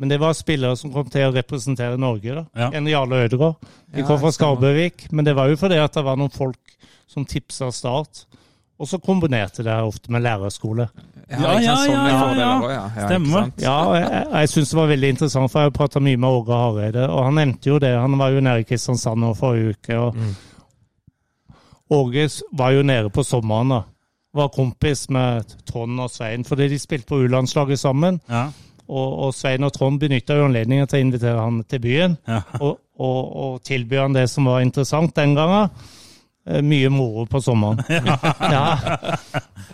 Men 0.00 0.08
det 0.08 0.16
var 0.22 0.32
spillere 0.32 0.76
som 0.80 0.92
kom 0.94 1.10
til 1.12 1.26
å 1.28 1.34
representere 1.34 1.98
Norge. 2.00 2.32
da. 2.38 2.44
Ja. 2.56 2.70
En 2.78 2.86
Jarle 2.88 3.18
Ødegaard. 3.26 3.58
De 3.92 4.00
Ja, 4.00 4.06
kom 4.08 4.18
fra. 4.22 4.30
Skarbøvik, 4.32 5.10
men 5.12 5.26
det 5.28 5.34
var 5.36 5.50
jo 5.52 5.58
fordi 5.60 5.76
at 5.76 5.92
det 5.92 6.04
var 6.06 6.16
noen 6.16 6.32
folk 6.32 6.76
som 7.10 7.26
tipsa 7.28 7.68
Start. 7.74 8.24
Og 8.80 8.88
så 8.88 8.96
kombinerte 8.96 9.60
det 9.62 9.74
ofte 9.84 10.08
med 10.08 10.22
lærerskole. 10.24 10.86
Ja, 11.28 11.36
Ja, 11.36 11.60
ja, 11.60 11.74
ja, 11.84 12.06
ja. 12.08 12.40
ja. 12.40 12.90
ja. 12.96 13.06
Stemmer. 13.06 13.50
Ja, 13.60 13.76
jeg, 13.94 14.26
jeg 14.32 14.48
syns 14.48 14.70
det 14.72 14.78
var 14.80 14.88
veldig 14.88 15.10
interessant, 15.12 15.52
for 15.52 15.60
jeg 15.60 15.68
har 15.68 15.76
prata 15.76 16.00
mye 16.00 16.16
med 16.16 16.30
Åge 16.30 16.56
Hareide, 16.56 17.04
og 17.12 17.24
han 17.28 17.36
nevnte 17.36 17.68
jo 17.68 17.76
det. 17.78 17.92
Han 18.00 18.16
var 18.18 18.32
jo 18.32 18.40
nede 18.40 18.64
i 18.64 18.64
Kristiansand 18.64 19.20
nå 19.20 19.34
forrige 19.36 19.76
uke. 19.76 19.98
og 20.00 20.16
Åge 21.90 22.28
var 22.56 22.70
jo 22.72 22.82
nede 22.82 23.10
på 23.12 23.22
sommeren, 23.26 23.68
da. 23.76 23.82
Var 24.36 24.48
kompis 24.54 25.08
med 25.10 25.54
Trond 25.66 26.00
og 26.00 26.10
Svein, 26.12 26.44
fordi 26.46 26.68
de 26.70 26.78
spilte 26.78 27.08
på 27.10 27.18
U-landslaget 27.24 27.80
sammen. 27.80 28.20
Ja. 28.30 28.44
Og, 28.90 29.08
og 29.26 29.32
Svein 29.34 29.66
og 29.66 29.72
Trond 29.74 30.00
benytta 30.02 30.36
anledningen 30.44 30.86
til 30.90 30.98
å 31.00 31.06
invitere 31.06 31.38
han 31.42 31.62
til 31.70 31.82
byen. 31.82 32.14
Ja. 32.30 32.40
og, 32.60 32.78
og, 33.00 33.32
og 33.42 33.58
tilby 33.66 33.98
han 33.98 34.14
det 34.14 34.28
som 34.30 34.46
var 34.50 34.60
interessant 34.62 35.14
den 35.16 35.34
gangen. 35.38 35.70
eh, 36.46 36.62
mye 36.62 36.88
moro 36.90 37.26
på 37.30 37.40
sommeren. 37.42 37.82
ja. 38.54 38.64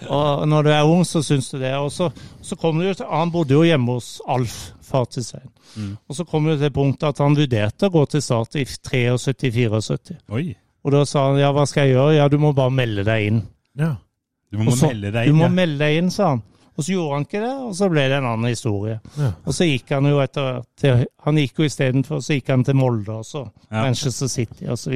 Og 0.08 0.44
når 0.48 0.62
du 0.66 0.70
er 0.72 0.84
ung, 0.88 1.04
så 1.08 1.22
syns 1.24 1.48
du 1.52 1.58
det. 1.60 1.72
Og 1.80 1.90
så, 1.92 2.10
så 2.44 2.56
kommer 2.60 2.82
det 2.84 2.88
jo 2.90 2.98
til, 3.02 3.06
Han 3.12 3.32
bodde 3.32 3.54
jo 3.56 3.64
hjemme 3.64 3.96
hos 3.96 4.20
Alf, 4.28 4.56
far 4.84 5.04
til 5.10 5.24
Svein. 5.24 5.50
Og 6.08 6.16
så 6.16 6.24
kom 6.24 6.46
det 6.48 6.58
til 6.60 6.72
punktet 6.72 7.08
at 7.12 7.20
han 7.24 7.36
vurderte 7.36 7.88
å 7.88 7.92
gå 7.92 8.04
til 8.08 8.22
Start 8.24 8.56
i 8.56 8.64
73-74. 8.64 10.16
Oi. 10.32 10.46
Og 10.86 10.92
da 10.94 11.02
sa 11.08 11.26
han 11.30 11.40
ja, 11.40 11.50
hva 11.52 11.64
skal 11.66 11.88
jeg 11.88 11.96
gjøre? 11.96 12.16
Ja, 12.20 12.28
du 12.30 12.38
må 12.40 12.52
bare 12.56 12.72
melde 12.72 13.04
deg 13.06 13.26
inn. 13.30 13.40
Ja. 13.76 13.96
Du 14.52 14.58
må 14.62 14.70
så- 14.76 14.88
melde 14.92 15.12
deg 15.12 15.26
Du 15.26 15.32
inn. 15.32 15.40
må 15.40 15.48
ja. 15.48 15.54
melde 15.62 15.78
deg 15.78 16.02
inn, 16.02 16.10
sa 16.10 16.28
han. 16.34 16.42
Og 16.76 16.84
så 16.84 16.92
gjorde 16.92 17.14
han 17.16 17.24
ikke 17.24 17.40
det, 17.40 17.52
og 17.64 17.70
så 17.72 17.86
ble 17.88 18.02
det 18.04 18.16
en 18.18 18.24
annen 18.28 18.50
historie. 18.52 18.98
Ja. 19.16 19.30
Og 19.48 19.54
så 19.56 19.64
gikk 19.64 19.88
han 19.94 20.04
jo 20.10 20.18
etter 20.20 20.58
til, 20.76 21.06
Han 21.24 21.38
gikk 21.40 21.56
jo 21.58 21.64
istedenfor, 21.64 22.20
så 22.20 22.34
gikk 22.36 22.50
han 22.52 22.64
til 22.64 22.74
Molde 22.76 23.08
også. 23.16 23.46
Ja. 23.72 23.80
Manchester 23.86 24.28
City 24.28 24.66
osv. 24.68 24.92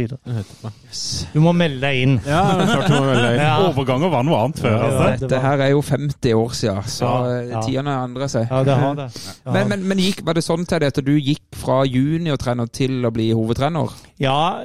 Du 1.33 1.41
må 1.41 1.55
melde 1.57 1.81
deg 1.81 2.03
inn. 2.03 2.19
Ja, 2.27 2.43
det 2.59 2.67
er 2.67 2.75
klart 2.75 2.91
du 2.91 2.97
må 2.99 3.07
velge. 3.09 3.31
Ja. 3.41 3.55
Overganger 3.71 4.11
var 4.13 4.23
noe 4.29 4.43
annet 4.45 4.61
før. 4.61 4.77
Ja, 4.77 4.91
altså. 4.91 5.09
det 5.09 5.21
Dette 5.25 5.41
her 5.41 5.65
er 5.65 5.71
jo 5.73 5.81
50 5.89 6.35
år 6.37 6.53
siden, 6.61 6.83
så 6.93 7.09
Ja, 7.09 7.41
eh, 7.41 7.49
ja. 7.55 7.63
tidene 7.65 7.97
endrer 8.05 8.29
seg. 8.29 8.47
Ja, 8.51 8.63
det 8.69 8.77
har 8.77 8.95
det. 9.01 9.09
Ja. 9.47 9.53
Men, 9.57 9.69
men, 9.73 9.89
men 9.89 9.99
gikk, 10.05 10.21
var 10.27 10.35
det 10.37 10.45
sånn 10.45 10.67
til 10.69 10.81
det 10.85 10.93
at 10.93 11.01
du 11.05 11.13
gikk 11.17 11.49
fra 11.57 11.81
juniortrener 11.89 12.69
til 12.71 13.01
å 13.09 13.11
bli 13.11 13.31
hovedtrener? 13.33 13.89
Ja, 14.21 14.61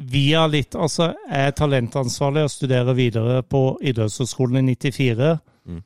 via 0.00 0.46
litt 0.46 0.76
Altså, 0.78 1.12
jeg 1.28 1.50
er 1.50 1.54
talentansvarlig 1.56 2.46
og 2.46 2.52
studerer 2.52 2.96
videre 2.96 3.42
på 3.42 3.78
idrettshøgskolen 3.82 4.68
i 4.68 4.74
94. 4.76 5.30
Mm. 5.68 5.82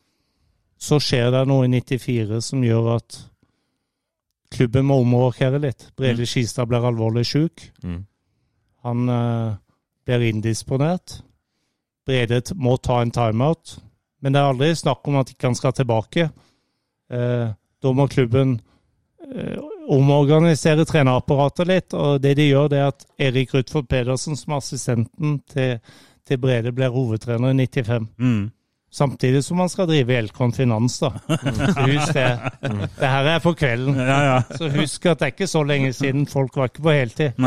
Så 0.78 0.98
skjer 1.02 1.30
det 1.34 1.44
noe 1.50 1.66
i 1.66 1.72
94 1.72 2.40
som 2.44 2.64
gjør 2.66 2.94
at 2.96 3.18
klubben 4.52 4.88
må 4.88 5.00
omrokere 5.02 5.60
litt. 5.62 5.88
Brede 5.96 6.26
Skistad 6.28 6.68
blir 6.68 6.84
alvorlig 6.84 7.24
syk. 7.26 7.70
Mm. 7.84 8.02
Han 8.86 9.08
uh, 9.08 9.54
blir 10.04 10.26
indisponert. 10.28 11.20
Brede 12.06 12.42
må 12.58 12.76
ta 12.82 13.00
en 13.02 13.14
timeout. 13.14 13.78
Men 14.22 14.34
det 14.34 14.42
er 14.42 14.52
aldri 14.52 14.72
snakk 14.78 15.08
om 15.08 15.18
at 15.22 15.32
ikke 15.32 15.50
han 15.50 15.58
skal 15.58 15.74
tilbake. 15.76 16.28
Uh, 17.12 17.54
da 17.82 17.92
må 17.96 18.06
klubben 18.06 18.60
eh, 19.34 19.58
omorganisere 19.92 20.84
trenerapparatet 20.88 21.68
litt. 21.68 21.94
Og 21.98 22.18
det 22.24 22.36
de 22.38 22.48
gjør, 22.48 22.68
det 22.72 22.78
er 22.80 22.88
at 22.92 23.04
Erik 23.28 23.52
Rutford 23.54 23.88
Pedersen, 23.90 24.36
som 24.38 24.52
er 24.56 24.62
assistenten 24.62 25.38
til, 25.52 25.78
til 26.28 26.40
Brede, 26.42 26.72
blir 26.72 26.92
hovedtrener 26.94 27.52
i 27.52 27.66
95. 27.66 28.08
Mm. 28.18 28.50
Samtidig 28.92 29.40
som 29.46 29.56
han 29.62 29.70
skal 29.72 29.86
drive 29.88 30.12
Elkon 30.20 30.52
Finans, 30.52 30.98
da. 31.00 31.08
Så 31.72 31.86
husk 31.88 32.12
det. 32.12 32.26
Det 32.98 33.08
her 33.08 33.28
er 33.32 33.38
for 33.40 33.56
kvelden. 33.56 33.96
Ja, 33.96 34.18
ja. 34.26 34.34
Så 34.58 34.68
husk 34.74 35.06
at 35.08 35.22
det 35.22 35.28
er 35.30 35.32
ikke 35.32 35.48
så 35.48 35.62
lenge 35.64 35.92
siden 35.96 36.26
folk 36.28 36.56
var 36.60 36.68
ikke 36.68 36.84
på 36.84 36.92
heltid. 36.92 37.38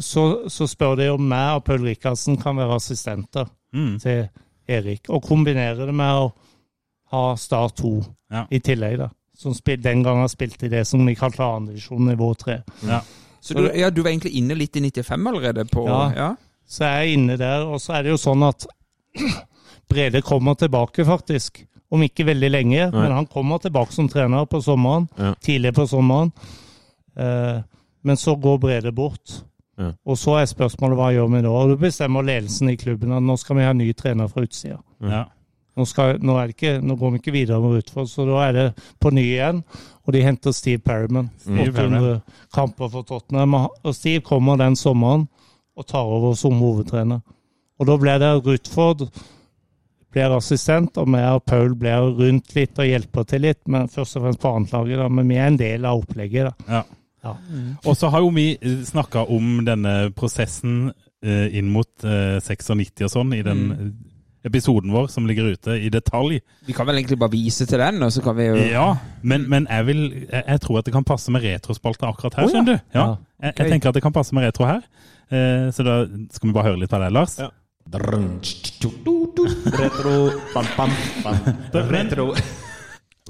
Så, 0.00 0.22
så 0.48 0.66
spør 0.70 0.94
de 1.02 1.08
om 1.12 1.24
meg 1.28 1.56
og 1.58 1.64
Paul 1.66 1.82
Rikardsen 1.88 2.38
kan 2.40 2.56
være 2.60 2.78
assistenter 2.80 3.50
Mm. 3.72 3.94
til 4.02 4.26
Erik, 4.68 5.06
og 5.08 5.22
kombinere 5.24 5.86
det 5.88 5.94
med 5.96 6.18
å 6.20 6.26
ha 7.14 7.20
Start 7.40 7.78
2 7.80 7.92
Ja. 8.30 8.42
i 8.52 8.58
tillegg, 8.60 8.98
da. 9.00 9.06
Som 9.42 9.56
spil, 9.58 9.80
den 9.82 10.04
gangen 10.06 10.30
spilte 10.30 10.68
i 10.68 10.70
det 10.70 10.84
som 10.86 11.02
vi 11.06 11.16
kalte 11.18 11.42
andredivisjon 11.42 12.06
nivå 12.12 12.30
3. 12.38 12.60
Ja. 12.86 13.00
Så 13.42 13.56
du, 13.58 13.64
ja, 13.74 13.90
du 13.90 14.04
var 14.04 14.12
egentlig 14.12 14.36
inne 14.38 14.54
litt 14.54 14.76
i 14.78 14.84
95 14.84 15.26
allerede? 15.32 15.64
på... 15.66 15.86
Ja. 15.88 16.02
ja. 16.16 16.30
Så 16.68 16.86
jeg 16.86 17.08
er 17.08 17.16
inne 17.16 17.36
der, 17.36 17.66
og 17.66 17.82
så 17.82 17.98
er 17.98 18.06
det 18.06 18.14
jo 18.14 18.20
sånn 18.22 18.44
at 18.46 18.64
Brede 19.90 20.22
kommer 20.24 20.54
tilbake, 20.56 21.04
faktisk. 21.04 21.64
Om 21.92 22.06
ikke 22.06 22.24
veldig 22.24 22.48
lenge, 22.48 22.86
men 22.94 23.12
han 23.12 23.26
kommer 23.28 23.58
tilbake 23.60 23.92
som 23.92 24.06
trener 24.08 24.46
på 24.48 24.62
sommeren. 24.64 25.10
Ja. 25.18 25.34
Tidlig 25.44 25.74
på 25.76 25.84
sommeren. 25.90 26.30
Eh, 27.18 27.58
men 28.02 28.16
så 28.16 28.36
går 28.40 28.62
Brede 28.62 28.92
bort. 28.96 29.42
Ja. 29.76 29.90
Og 30.06 30.16
så 30.18 30.38
er 30.40 30.48
spørsmålet 30.48 30.96
hva 30.96 31.10
gjør 31.12 31.28
vi 31.34 31.42
nå? 31.44 31.52
Og 31.52 31.74
du 31.74 31.76
bestemmer 31.82 32.24
ledelsen 32.24 32.72
i 32.72 32.78
klubben 32.80 33.12
at 33.12 33.24
nå 33.24 33.36
skal 33.40 33.58
vi 33.58 33.66
ha 33.66 33.74
ny 33.76 33.90
trener 33.98 34.30
fra 34.32 34.46
utsida. 34.46 34.78
Ja. 35.04 35.26
Nå, 35.76 35.86
skal, 35.88 36.18
nå, 36.20 36.34
ikke, 36.52 36.74
nå 36.84 36.96
går 37.00 37.14
vi 37.14 37.20
ikke 37.22 37.32
videre 37.32 37.60
med 37.62 37.78
Rutford, 37.78 38.08
så 38.10 38.26
da 38.28 38.40
er 38.44 38.52
det 38.56 38.64
på 39.00 39.10
ny 39.14 39.22
igjen. 39.24 39.62
Og 40.04 40.12
de 40.12 40.20
henter 40.24 40.52
Steve 40.52 40.82
Perriman. 40.84 41.30
Steve 41.40 41.72
800 41.72 42.20
kamper 42.52 42.90
for 42.92 43.06
Tottenham. 43.08 43.54
Og 43.54 43.94
Steve 43.96 44.20
kommer 44.26 44.60
den 44.60 44.76
sommeren 44.76 45.28
og 45.76 45.86
tar 45.88 46.04
over 46.04 46.34
som 46.36 46.58
hovedtrener. 46.60 47.22
Og 47.80 47.88
da 47.88 47.96
blir 47.96 48.18
det 48.20 48.32
Rutford 48.44 49.06
blir 50.12 50.34
assistent, 50.36 50.98
og 51.00 51.08
vi 51.08 51.22
og 51.24 51.44
Paul 51.48 51.72
blir 51.80 52.10
rundt 52.18 52.52
litt 52.52 52.76
og 52.76 52.84
hjelper 52.84 53.24
til 53.30 53.46
litt, 53.46 53.62
men 53.72 53.88
først 53.88 54.18
og 54.18 54.26
fremst 54.26 54.42
på 54.42 54.50
annetlaget. 54.52 55.06
Men 55.08 55.30
vi 55.32 55.38
er 55.40 55.48
en 55.48 55.56
del 55.56 55.86
av 55.88 56.02
opplegget. 56.02 56.50
da. 56.50 56.74
Ja. 56.76 56.82
Ja. 57.22 57.32
Og 57.86 57.94
så 57.96 58.10
har 58.10 58.20
jo 58.20 58.32
vi 58.34 58.58
snakka 58.84 59.22
om 59.30 59.60
denne 59.64 60.10
prosessen 60.10 60.88
eh, 61.22 61.54
inn 61.54 61.68
mot 61.70 62.04
eh, 62.04 62.40
96 62.42 63.04
og 63.06 63.12
sånn, 63.14 63.32
i 63.38 63.44
den 63.46 63.68
Mm. 63.72 63.92
Episoden 64.46 64.92
vår 64.94 65.06
som 65.12 65.26
ligger 65.28 65.52
ute 65.54 65.76
i 65.78 65.90
detalj. 65.92 66.40
Vi 66.66 66.74
kan 66.76 66.88
vel 66.88 66.98
egentlig 67.00 67.18
bare 67.20 67.34
vise 67.34 67.66
til 67.68 67.78
den, 67.82 68.02
og 68.02 68.12
så 68.14 68.22
kan 68.24 68.36
vi 68.38 68.48
jo 68.48 68.56
Ja, 68.58 68.88
men, 69.22 69.48
men 69.50 69.66
jeg, 69.70 69.86
vil, 69.86 70.02
jeg, 70.26 70.42
jeg 70.46 70.60
tror 70.64 70.80
at 70.80 70.88
det 70.88 70.94
kan 70.94 71.06
passe 71.06 71.34
med 71.34 71.44
retrospalta 71.46 72.10
akkurat 72.10 72.40
her, 72.40 72.46
oh, 72.46 72.50
ja. 72.50 72.54
skjønner 72.56 72.72
du. 72.72 72.78
Ja. 72.94 73.06
Ja. 73.06 73.16
Jeg, 73.42 73.58
jeg 73.58 73.74
tenker 73.76 73.92
at 73.92 73.98
det 73.98 74.04
kan 74.04 74.14
passe 74.14 74.34
med 74.34 74.46
retro 74.46 74.66
her. 74.68 74.82
Eh, 75.32 75.70
så 75.74 75.86
da 75.86 76.02
skal 76.30 76.48
vi 76.48 76.56
bare 76.56 76.72
høre 76.72 76.82
litt 76.82 76.92
av 76.92 77.06
det, 77.06 77.12
Lars. 77.14 77.38
Ja. 77.40 77.50
Retro 77.92 78.90
bam, 80.54 80.66
bam, 80.76 80.92
bam. 81.24 81.88
Retro. 81.96 82.32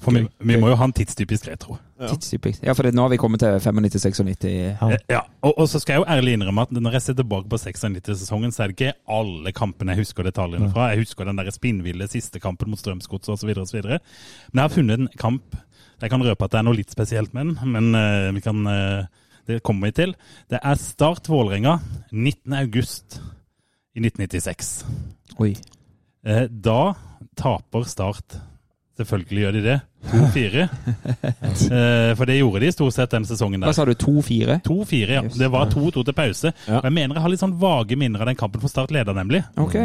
For 0.00 0.14
vi, 0.16 0.22
vi 0.40 0.56
må 0.56 0.70
jo 0.70 0.76
ha 0.80 0.86
en 0.88 0.94
tidstypisk 0.96 1.50
retro. 1.50 1.74
Tidstypisk. 2.00 2.62
Ja, 2.64 2.72
for 2.74 2.86
det, 2.88 2.94
nå 2.96 3.04
har 3.04 3.10
vi 3.12 3.18
kommet 3.20 3.42
til 3.42 3.58
95-96. 3.60 4.46
Ja. 4.48 4.88
Eh, 4.88 5.02
Ja, 5.12 5.20
og, 5.44 5.52
og 5.60 5.68
så 5.68 5.78
skal 5.82 5.98
jeg 5.98 6.00
jo 6.00 6.06
ærlig 6.14 6.32
innrømme 6.38 6.64
at 6.64 6.72
når 6.72 6.96
jeg 6.96 7.04
ser 7.04 7.16
tilbake 7.18 7.50
på 7.52 7.58
96-sesongen, 7.60 8.54
så 8.54 8.64
er 8.64 8.72
det 8.72 8.76
ikke 8.78 8.94
alle 9.18 9.52
kampene 9.54 9.92
jeg 9.92 10.06
husker 10.06 10.24
detaljene 10.26 10.70
fra. 10.72 10.88
Jeg 10.94 11.04
husker 11.04 11.28
den 11.28 11.38
der 11.38 11.50
spinnville 11.54 12.08
siste 12.10 12.40
kampen 12.42 12.72
mot 12.72 12.80
Strømsgodset 12.80 13.34
osv. 13.36 13.52
Men 13.84 14.00
jeg 14.00 14.62
har 14.64 14.72
funnet 14.72 14.98
en 15.04 15.10
kamp 15.20 15.58
Jeg 16.02 16.10
kan 16.10 16.24
røpe 16.24 16.44
at 16.48 16.50
det 16.50 16.58
er 16.58 16.64
noe 16.66 16.74
litt 16.74 16.90
spesielt 16.90 17.34
med 17.36 17.52
den, 17.52 17.58
men 17.70 17.92
uh, 17.94 18.32
vi 18.34 18.40
kan, 18.42 18.64
uh, 18.66 19.04
det 19.46 19.60
kommer 19.62 19.86
vi 19.86 19.92
til. 20.00 20.14
Det 20.50 20.58
er 20.58 20.80
Start 20.80 21.28
Vålerenga 21.30 21.76
19. 22.10 22.56
august 22.58 23.20
i 23.94 24.02
1996. 24.02 24.72
Oi. 25.38 25.52
Uh, 26.26 26.48
Da 26.50 26.94
taper 27.38 27.86
Start. 27.86 28.40
Selvfølgelig 29.02 29.42
gjør 29.44 29.56
de 29.58 29.62
det. 29.66 29.78
2-4. 30.12 30.68
Eh, 31.72 32.12
For 32.16 32.24
det 32.28 32.38
gjorde 32.38 32.60
de 32.64 32.70
stort 32.72 32.94
sett 32.96 33.10
den 33.12 33.24
sesongen 33.28 33.60
der. 33.60 33.68
Hva 33.70 33.74
sa 33.76 33.84
du? 33.86 33.92
2-4? 33.98 34.60
2-4, 34.66 35.10
ja. 35.18 35.22
Just 35.26 35.38
Det 35.38 35.48
var 35.52 35.68
2-2 35.70 36.04
til 36.08 36.14
pause. 36.16 36.52
Ja. 36.66 36.78
Og 36.80 36.86
jeg 36.88 36.92
mener 36.96 37.16
jeg 37.18 37.22
har 37.26 37.32
litt 37.32 37.42
sånn 37.42 37.56
vage 37.60 37.96
minner 37.98 38.22
av 38.24 38.30
den 38.32 38.38
kampen 38.40 38.60
for 38.62 38.72
Start 38.72 38.90
leder, 38.94 39.14
nemlig. 39.16 39.42
Ok. 39.60 39.76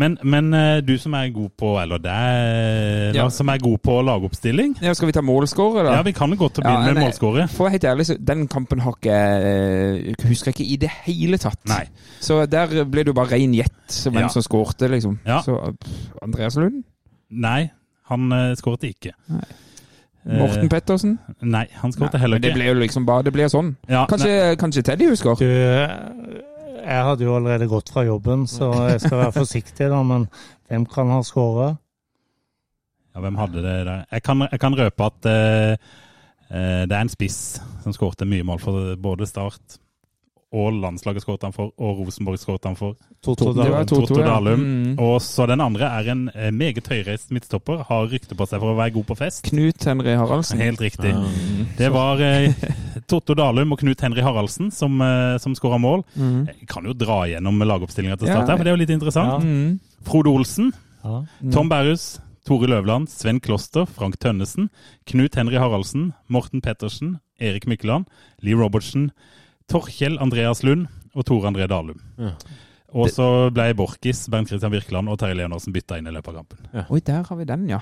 Men, 0.00 0.14
men 0.24 0.46
eh, 0.56 0.78
du 0.80 0.94
som 0.96 1.12
er 1.18 1.28
god 1.34 1.50
på 1.60 1.74
Eller 1.82 2.00
deg, 2.00 3.16
Ja. 3.18 3.26
Som 3.34 3.50
er 3.52 3.60
god 3.60 3.76
på 3.84 3.98
lagoppstilling. 4.08 4.78
Ja, 4.80 4.94
skal 4.96 5.10
vi 5.10 5.14
ta 5.18 5.20
målskårer, 5.24 5.84
da? 5.84 5.98
Ja, 5.98 6.06
vi 6.06 6.14
kan 6.16 6.32
godt 6.40 6.62
begynne 6.62 6.86
Ja, 6.88 6.94
med 6.96 7.02
målskåret. 7.04 7.52
For 7.52 7.68
helt 7.72 7.84
ærlig, 7.84 8.06
den 8.24 8.46
kampen 8.48 8.80
har 8.80 8.96
ikke 8.96 9.12
jeg 9.12 10.16
Husker 10.30 10.48
jeg 10.52 10.56
ikke 10.56 10.70
i 10.72 10.80
det 10.86 10.90
hele 11.04 11.36
tatt. 11.42 11.60
Nei. 11.68 11.84
Så 12.24 12.40
der 12.48 12.72
ble 12.88 13.04
det 13.04 13.12
jo 13.12 13.18
bare 13.20 13.34
rein 13.36 13.52
gjett 13.58 13.92
som 13.92 14.14
hvem 14.16 14.24
Ja. 14.28 14.32
som 14.32 14.42
skårte, 14.46 14.88
liksom. 14.88 15.18
Ja. 15.28 15.42
Så 15.44 15.58
Andreas 16.24 16.56
Lund? 16.56 16.82
Nei, 17.32 17.70
han 18.10 18.32
uh, 18.32 18.54
skåret 18.58 18.88
ikke. 18.88 19.12
Nei. 19.30 19.44
Eh, 20.22 20.38
Morten 20.38 20.68
Pettersen? 20.70 21.16
Nei, 21.40 21.64
han 21.80 21.92
skåret 21.94 22.14
heller 22.22 22.38
men 22.38 22.42
Det 22.44 22.52
ikke. 22.52 22.60
ble 22.60 22.66
jo 22.68 22.74
liksom 22.78 23.06
bare 23.08 23.24
Det 23.26 23.32
ble 23.34 23.48
sånn. 23.50 23.72
Ja, 23.90 24.04
Kanskje, 24.10 24.54
kanskje 24.60 24.84
Teddy 24.86 25.08
husker? 25.10 25.34
Du, 25.34 25.46
jeg 26.82 27.04
hadde 27.08 27.24
jo 27.26 27.34
allerede 27.36 27.66
gått 27.70 27.90
fra 27.94 28.04
jobben, 28.06 28.44
så 28.50 28.68
jeg 28.90 29.00
skal 29.02 29.18
være 29.24 29.34
forsiktig, 29.40 29.88
da. 29.90 29.98
Men 30.06 30.28
hvem 30.70 30.86
kan 30.86 31.10
ha 31.14 31.20
skåra? 31.26 31.72
ja, 33.12 33.20
hvem 33.20 33.36
hadde 33.36 33.60
det 33.60 33.74
der? 33.86 34.04
Jeg 34.12 34.22
kan, 34.24 34.46
jeg 34.50 34.60
kan 34.62 34.74
røpe 34.78 35.04
at 35.10 35.26
eh, 35.28 35.72
eh, 36.48 36.82
det 36.88 36.94
er 36.96 37.00
en 37.02 37.10
spiss 37.12 37.40
som 37.82 37.92
skårte 37.92 38.24
mye 38.24 38.46
mål 38.46 38.62
for 38.62 38.94
både 38.96 39.26
Start 39.28 39.76
og 40.52 40.74
landslaget 40.82 41.24
skåret 41.24 41.46
han 41.46 41.54
for, 41.56 41.70
og 41.80 42.02
Rosenborg 42.02 42.36
skåret 42.40 42.66
han 42.68 42.76
for. 42.76 42.94
Toto 43.24 43.52
Det 43.56 43.64
var 43.64 43.86
Dahl. 43.86 43.86
2-2, 43.88 44.06
Toto 44.06 44.18
ja. 44.20 44.26
Dalum. 44.26 44.60
Mm. 44.60 44.98
Og 45.00 45.14
så 45.24 45.46
den 45.48 45.62
andre 45.64 45.88
er 45.88 46.10
en 46.12 46.26
eh, 46.34 46.50
meget 46.52 46.88
høyreist 46.92 47.30
midtstopper. 47.32 47.84
Har 47.88 48.10
rykte 48.12 48.36
på 48.36 48.46
seg 48.50 48.60
for 48.60 48.74
å 48.74 48.76
være 48.76 48.92
god 48.98 49.06
på 49.08 49.16
fest. 49.16 49.46
Knut 49.48 49.86
Henry 49.88 50.16
Haraldsen. 50.18 50.60
Helt 50.60 50.82
riktig. 50.84 51.14
Det 51.78 51.88
var 51.94 52.20
eh, 52.20 52.52
Totto 53.08 53.36
Dalum 53.38 53.72
og 53.72 53.80
Knut 53.80 54.04
Henry 54.04 54.20
Haraldsen 54.26 54.68
som, 54.74 55.00
eh, 55.00 55.38
som 55.40 55.56
skåra 55.56 55.80
mål. 55.80 56.04
Mm. 56.16 56.42
Jeg 56.52 56.68
kan 56.68 56.84
jo 56.84 56.92
dra 56.92 57.22
gjennom 57.30 57.64
lagoppstillinga 57.64 58.18
til 58.20 58.28
start 58.28 58.52
her, 58.52 58.58
for 58.60 58.66
det 58.68 58.74
er 58.74 58.76
jo 58.76 58.82
litt 58.84 58.94
interessant. 58.96 59.38
Ja. 59.38 59.40
Mm. 59.40 59.80
Frode 60.08 60.36
Olsen, 60.36 60.72
Ja. 61.02 61.24
Tom 61.50 61.68
Berrus, 61.72 62.20
Tore 62.46 62.68
Løvland, 62.70 63.08
Sven 63.10 63.40
Kloster, 63.42 63.86
Frank 63.86 64.20
Tønnesen, 64.22 64.68
Knut 65.06 65.34
Henry 65.34 65.56
Haraldsen, 65.58 66.12
Morten 66.28 66.60
Pettersen, 66.62 67.16
Erik 67.40 67.66
Mykkeland, 67.70 68.04
Lee 68.42 68.54
Robertsen, 68.54 69.10
Torkjell 69.72 70.18
Andreas 70.22 70.62
Lund 70.66 70.88
og 71.16 71.26
Tore 71.28 71.50
André 71.50 71.68
Dalum. 71.70 72.00
Ja. 72.20 72.34
Og 72.92 73.08
så 73.08 73.26
ble 73.54 73.70
Borchis, 73.76 74.26
Bernt 74.32 74.50
Christian 74.52 74.72
Virkeland 74.74 75.08
og 75.08 75.16
Terje 75.20 75.38
Leonersen 75.38 75.72
bytta 75.72 75.96
inn 76.00 76.10
i 76.10 76.12
løpet 76.12 76.34
av 76.34 76.42
kampen. 76.42 76.66
Oi, 76.92 77.00
der 77.06 77.24
har 77.24 77.38
vi 77.38 77.46
den, 77.48 77.64
ja. 77.72 77.80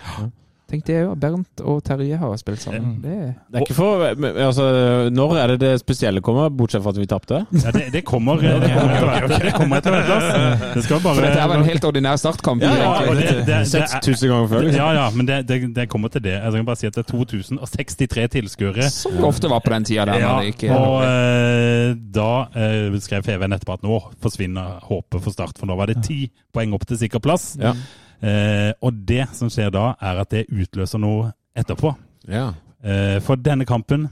Tenk 0.71 0.85
det 0.87 0.97
òg. 1.03 1.15
Bernt 1.21 1.63
og 1.67 1.81
Terje 1.87 2.19
har 2.21 2.37
spilt 2.39 2.63
sammen. 2.63 3.01
Det 3.03 3.11
er 3.11 3.31
Det 3.51 3.59
er 3.59 3.65
ikke 3.67 3.75
for 3.75 4.05
altså, 4.07 4.67
Når 5.11 5.35
er 5.41 5.53
det 5.53 5.59
det 5.65 5.73
spesielle 5.83 6.23
kommer, 6.23 6.51
bortsett 6.55 6.85
fra 6.85 6.93
at 6.95 7.01
vi 7.01 7.07
tapte? 7.11 7.41
Ja, 7.51 7.73
det, 7.75 7.89
det 7.95 8.05
kommer 8.07 8.39
det 8.41 8.71
kommer 8.71 8.95
etter 8.95 9.11
hvert. 9.11 9.45
Det 9.45 9.55
kommer 9.57 9.81
etter 9.83 9.97
hvert, 9.97 10.67
Det 10.77 10.85
skal 10.87 11.03
bare 11.03 11.15
For 11.19 11.27
dette 11.27 11.43
er 11.43 11.51
vel 11.51 11.63
en 11.65 11.69
helt 11.69 11.89
ordinær 11.91 12.21
startkamp? 12.21 12.63
Ja, 12.63 12.75
ja, 12.79 12.91
og 13.11 13.19
det, 13.19 13.27
det, 13.41 13.47
det, 13.49 13.61
6000 13.67 14.31
ganger 14.31 14.51
før, 14.53 14.67
liksom. 14.67 14.81
Ja, 14.81 14.91
ja, 15.01 15.07
men 15.17 15.29
det, 15.29 15.41
det, 15.49 15.61
det 15.77 15.89
kommer 15.91 16.13
til 16.15 16.25
det. 16.25 16.37
Jeg 16.39 16.53
kan 16.55 16.69
bare 16.69 16.81
si 16.81 16.89
at 16.91 16.99
det 16.99 17.05
er 17.05 17.11
2063 17.11 18.29
tilskuere. 18.37 18.91
Som 18.95 19.25
ofte 19.27 19.51
var 19.51 19.65
på 19.65 19.75
den 19.75 19.89
tida. 19.89 20.07
Der, 20.11 20.21
Ja, 20.21 20.37
ikke 20.47 20.71
og 20.77 21.03
eh, 21.07 21.97
da 22.15 22.31
eh, 22.55 23.01
skrev 23.03 23.25
FVN 23.27 23.57
etterpå 23.57 23.79
at 23.79 23.87
nå 23.87 23.99
forsvinner 24.23 24.79
håpet 24.87 25.25
for 25.25 25.35
Start, 25.35 25.59
for 25.59 25.71
nå 25.71 25.77
var 25.79 25.91
det 25.91 26.01
ti 26.07 26.29
poeng 26.55 26.75
opp 26.77 26.87
til 26.89 27.01
sikker 27.01 27.23
plass. 27.23 27.55
Ja. 27.61 27.75
Eh, 28.21 28.71
og 28.85 29.05
det 29.09 29.27
som 29.37 29.51
skjer 29.53 29.73
da, 29.75 29.93
er 30.01 30.23
at 30.23 30.33
det 30.33 30.47
utløser 30.53 31.01
noe 31.03 31.31
etterpå. 31.57 31.93
Ja. 32.31 32.51
Eh, 32.85 33.19
for 33.25 33.41
denne 33.41 33.67
kampen, 33.69 34.09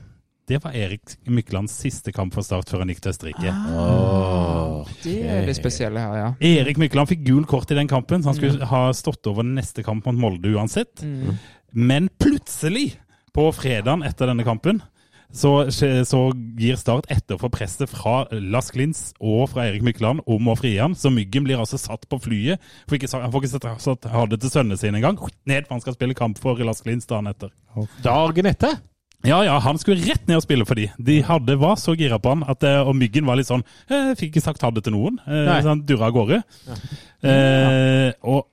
det 0.49 0.63
var 0.65 0.73
Erik 0.77 1.19
Myklands 1.29 1.75
siste 1.77 2.13
kamp 2.17 2.33
for 2.33 2.47
Start 2.47 2.71
før 2.73 2.83
han 2.83 2.93
gikk 2.93 3.03
til 3.05 3.13
Østerrike. 3.13 3.53
Åh. 3.53 4.93
Det 5.03 5.19
er 5.29 5.45
det 5.45 5.57
spesielle 5.59 6.01
her, 6.01 6.15
ja. 6.17 6.31
Erik 6.41 6.81
Mykland 6.81 7.11
fikk 7.11 7.27
gul 7.27 7.45
kort 7.49 7.69
i 7.75 7.77
den 7.77 7.91
kampen, 7.91 8.25
så 8.25 8.33
han 8.33 8.39
skulle 8.39 8.71
ha 8.71 8.87
stått 8.97 9.29
over 9.29 9.45
neste 9.45 9.85
kamp 9.85 10.09
mot 10.09 10.17
Molde 10.17 10.55
uansett. 10.57 11.05
Men 11.77 12.09
plutselig, 12.17 12.95
på 13.37 13.51
fredagen 13.53 14.07
etter 14.09 14.33
denne 14.33 14.47
kampen, 14.47 14.81
så, 15.35 15.53
så 16.09 16.21
gir 16.59 16.79
Start 16.81 17.09
etter 17.13 17.39
for 17.41 17.53
presset 17.53 17.91
fra 17.91 18.23
Lars 18.33 18.71
Klins 18.73 19.11
og 19.21 19.51
fra 19.53 19.67
Erik 19.69 19.85
Mykland 19.85 20.23
om 20.27 20.49
å 20.49 20.57
frie 20.59 20.81
han. 20.81 20.97
Så 20.97 21.13
Myggen 21.13 21.45
blir 21.45 21.61
altså 21.61 21.81
satt 21.81 22.09
på 22.09 22.21
flyet. 22.25 22.63
For 22.89 22.97
ikke, 22.97 23.11
han 23.13 23.33
får 23.35 23.45
ikke 23.45 23.73
satt, 23.85 24.09
ha 24.13 24.27
det 24.31 24.41
til 24.43 24.55
sønnene 24.55 24.81
sine 24.81 25.01
engang. 25.01 25.21
Ned, 25.49 25.69
for 25.69 25.77
han 25.77 25.85
skal 25.85 25.99
spille 25.99 26.17
kamp 26.19 26.41
for 26.41 26.61
Lars 26.65 26.81
Klins 26.85 27.09
dagen 27.11 27.29
etter. 27.31 27.53
Dagen 28.05 28.49
etter? 28.51 28.81
Ja, 29.27 29.41
ja, 29.43 29.57
han 29.59 29.79
skulle 29.83 30.05
rett 30.07 30.29
ned 30.31 30.39
og 30.39 30.45
spille 30.45 30.67
for 30.69 30.79
de. 30.79 30.87
De 31.03 31.19
hadde, 31.27 31.57
var 31.59 31.75
så 31.81 31.97
gira 31.99 32.21
på 32.23 32.37
han, 32.37 32.45
at, 32.47 32.63
eh, 32.63 32.79
og 32.87 32.95
Myggen 32.95 33.27
var 33.27 33.41
litt 33.41 33.49
sånn 33.49 33.65
eh, 33.91 34.13
Fikk 34.15 34.37
ikke 34.37 34.45
sagt 34.45 34.63
ha 34.63 34.71
det 34.71 34.85
til 34.87 34.95
noen. 34.95 35.19
Eh, 35.27 35.49
så 35.59 35.73
han 35.73 35.83
durra 35.89 36.13
av 36.13 36.15
gårde. 36.15 36.39
Eh, 37.27 38.13
og 38.23 38.47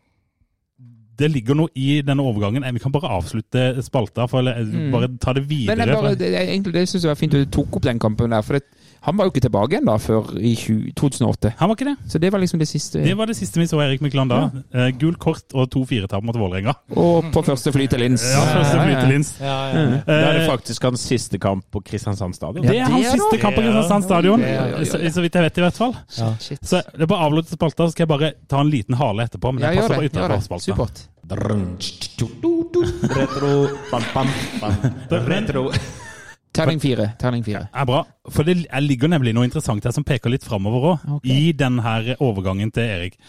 det 1.20 1.30
ligger 1.32 1.58
noe 1.58 1.72
i 1.80 2.02
denne 2.06 2.24
overgangen. 2.24 2.64
Eh, 2.64 2.74
Vi 2.76 2.82
kan 2.84 2.94
bare 2.94 3.12
avslutte 3.18 3.68
spalta, 3.86 4.28
for, 4.28 4.44
eller 4.44 4.64
mm. 4.64 4.92
bare 4.94 5.12
ta 5.22 5.34
det 5.34 5.46
videre. 5.50 5.76
Men 5.76 5.88
jeg 5.88 6.02
bare, 6.02 6.16
det, 6.20 6.32
egentlig, 6.42 6.74
det 6.76 6.88
syns 6.90 7.04
jeg 7.04 7.12
var 7.14 7.20
fint 7.20 7.38
at 7.38 7.46
du 7.46 7.54
tok 7.60 7.80
opp 7.80 7.88
den 7.88 8.02
kampen 8.02 8.36
der. 8.36 8.46
For 8.46 8.60
det, 8.60 8.66
han 9.06 9.18
var 9.18 9.28
jo 9.28 9.32
ikke 9.34 9.44
tilbake 9.46 9.76
igjen 9.76 9.86
da 9.86 9.96
før 10.02 10.32
i 10.42 10.56
2008. 10.98 11.52
han 11.60 11.70
var 11.70 11.76
ikke 11.78 11.88
det. 11.92 11.96
Så 12.10 12.20
det 12.22 12.32
var 12.34 12.42
liksom 12.42 12.60
det 12.62 12.68
siste. 12.70 13.04
Det 13.06 13.14
var 13.18 13.30
det 13.30 13.36
siste 13.38 13.60
vi 13.62 13.68
så 13.70 13.78
Erik 13.84 14.02
Mykland 14.02 14.34
da. 14.34 14.40
Eh, 14.74 14.90
gult 15.02 15.20
kort 15.22 15.54
og 15.54 15.70
to 15.74 15.84
firetap 15.86 16.24
mot 16.26 16.36
Vålerenga. 16.36 16.74
Og 16.98 17.28
på 17.36 17.44
første 17.46 17.72
fly 17.76 17.86
til 17.92 18.02
Lins. 18.02 18.24
Ja, 18.26 18.42
første 18.56 18.80
fly 18.82 18.96
til 19.00 19.12
Lins. 19.14 19.32
Ja, 19.40 19.58
ja. 19.70 19.86
Da 20.08 20.18
er 20.18 20.40
det 20.40 20.44
Eh, 20.46 20.50
faktisk 20.50 20.84
hans 20.90 21.06
siste 21.06 21.38
kamp 21.42 21.66
på 21.72 21.82
Kristiansand 21.86 22.34
stadion. 22.36 22.66
det 22.66 22.78
er 22.80 22.90
hans 22.90 23.04
det 23.06 23.12
er 23.14 23.18
siste 23.20 23.38
kamp 23.42 23.56
på 23.56 23.62
Kristiansand 23.62 24.04
stadion, 24.10 24.42
Ja, 24.42 24.48
ja, 24.48 24.66
ja, 24.74 24.78
ja. 24.80 24.86
så, 24.86 25.02
så 25.14 25.22
vidt 25.22 25.36
jeg 25.36 25.44
vet 25.44 25.58
i 25.58 25.62
hvert 25.66 25.78
fall. 25.78 25.94
Shit. 26.40 26.60
Så 26.66 26.82
det 26.96 27.06
er 27.06 27.12
bare 27.14 27.26
avslutte 27.30 27.54
spalta, 27.54 27.86
så 27.86 27.92
skal 27.94 28.08
jeg 28.08 28.12
bare 28.16 28.34
ta 28.50 28.62
en 28.66 28.70
liten 28.74 28.96
hale 28.98 29.24
etterpå. 29.30 29.54
Men 29.54 29.64
jeg 29.70 29.76
det 29.76 29.82
passer 29.86 29.96
på 29.96 30.10
utenfor 30.10 30.42
spalta. 30.42 31.12
Retro, 33.16 33.70
bam, 33.92 34.04
bam, 34.14 34.28
bam. 34.62 34.74
Retro. 35.30 35.72
Terning 36.56 36.80
fire. 36.82 37.10
Terning 37.20 37.44
fire. 37.46 37.66
er 37.74 37.88
bra. 37.90 38.04
For 38.32 38.48
det 38.48 38.66
ligger 38.84 39.12
nemlig 39.12 39.36
noe 39.36 39.48
interessant 39.48 39.84
her 39.86 39.94
som 39.96 40.06
peker 40.08 40.32
litt 40.34 40.46
framover 40.48 40.88
òg, 40.94 41.10
okay. 41.18 41.36
i 41.36 41.52
denne 41.58 42.16
overgangen 42.24 42.72
til 42.74 42.88
Erik. 42.88 43.20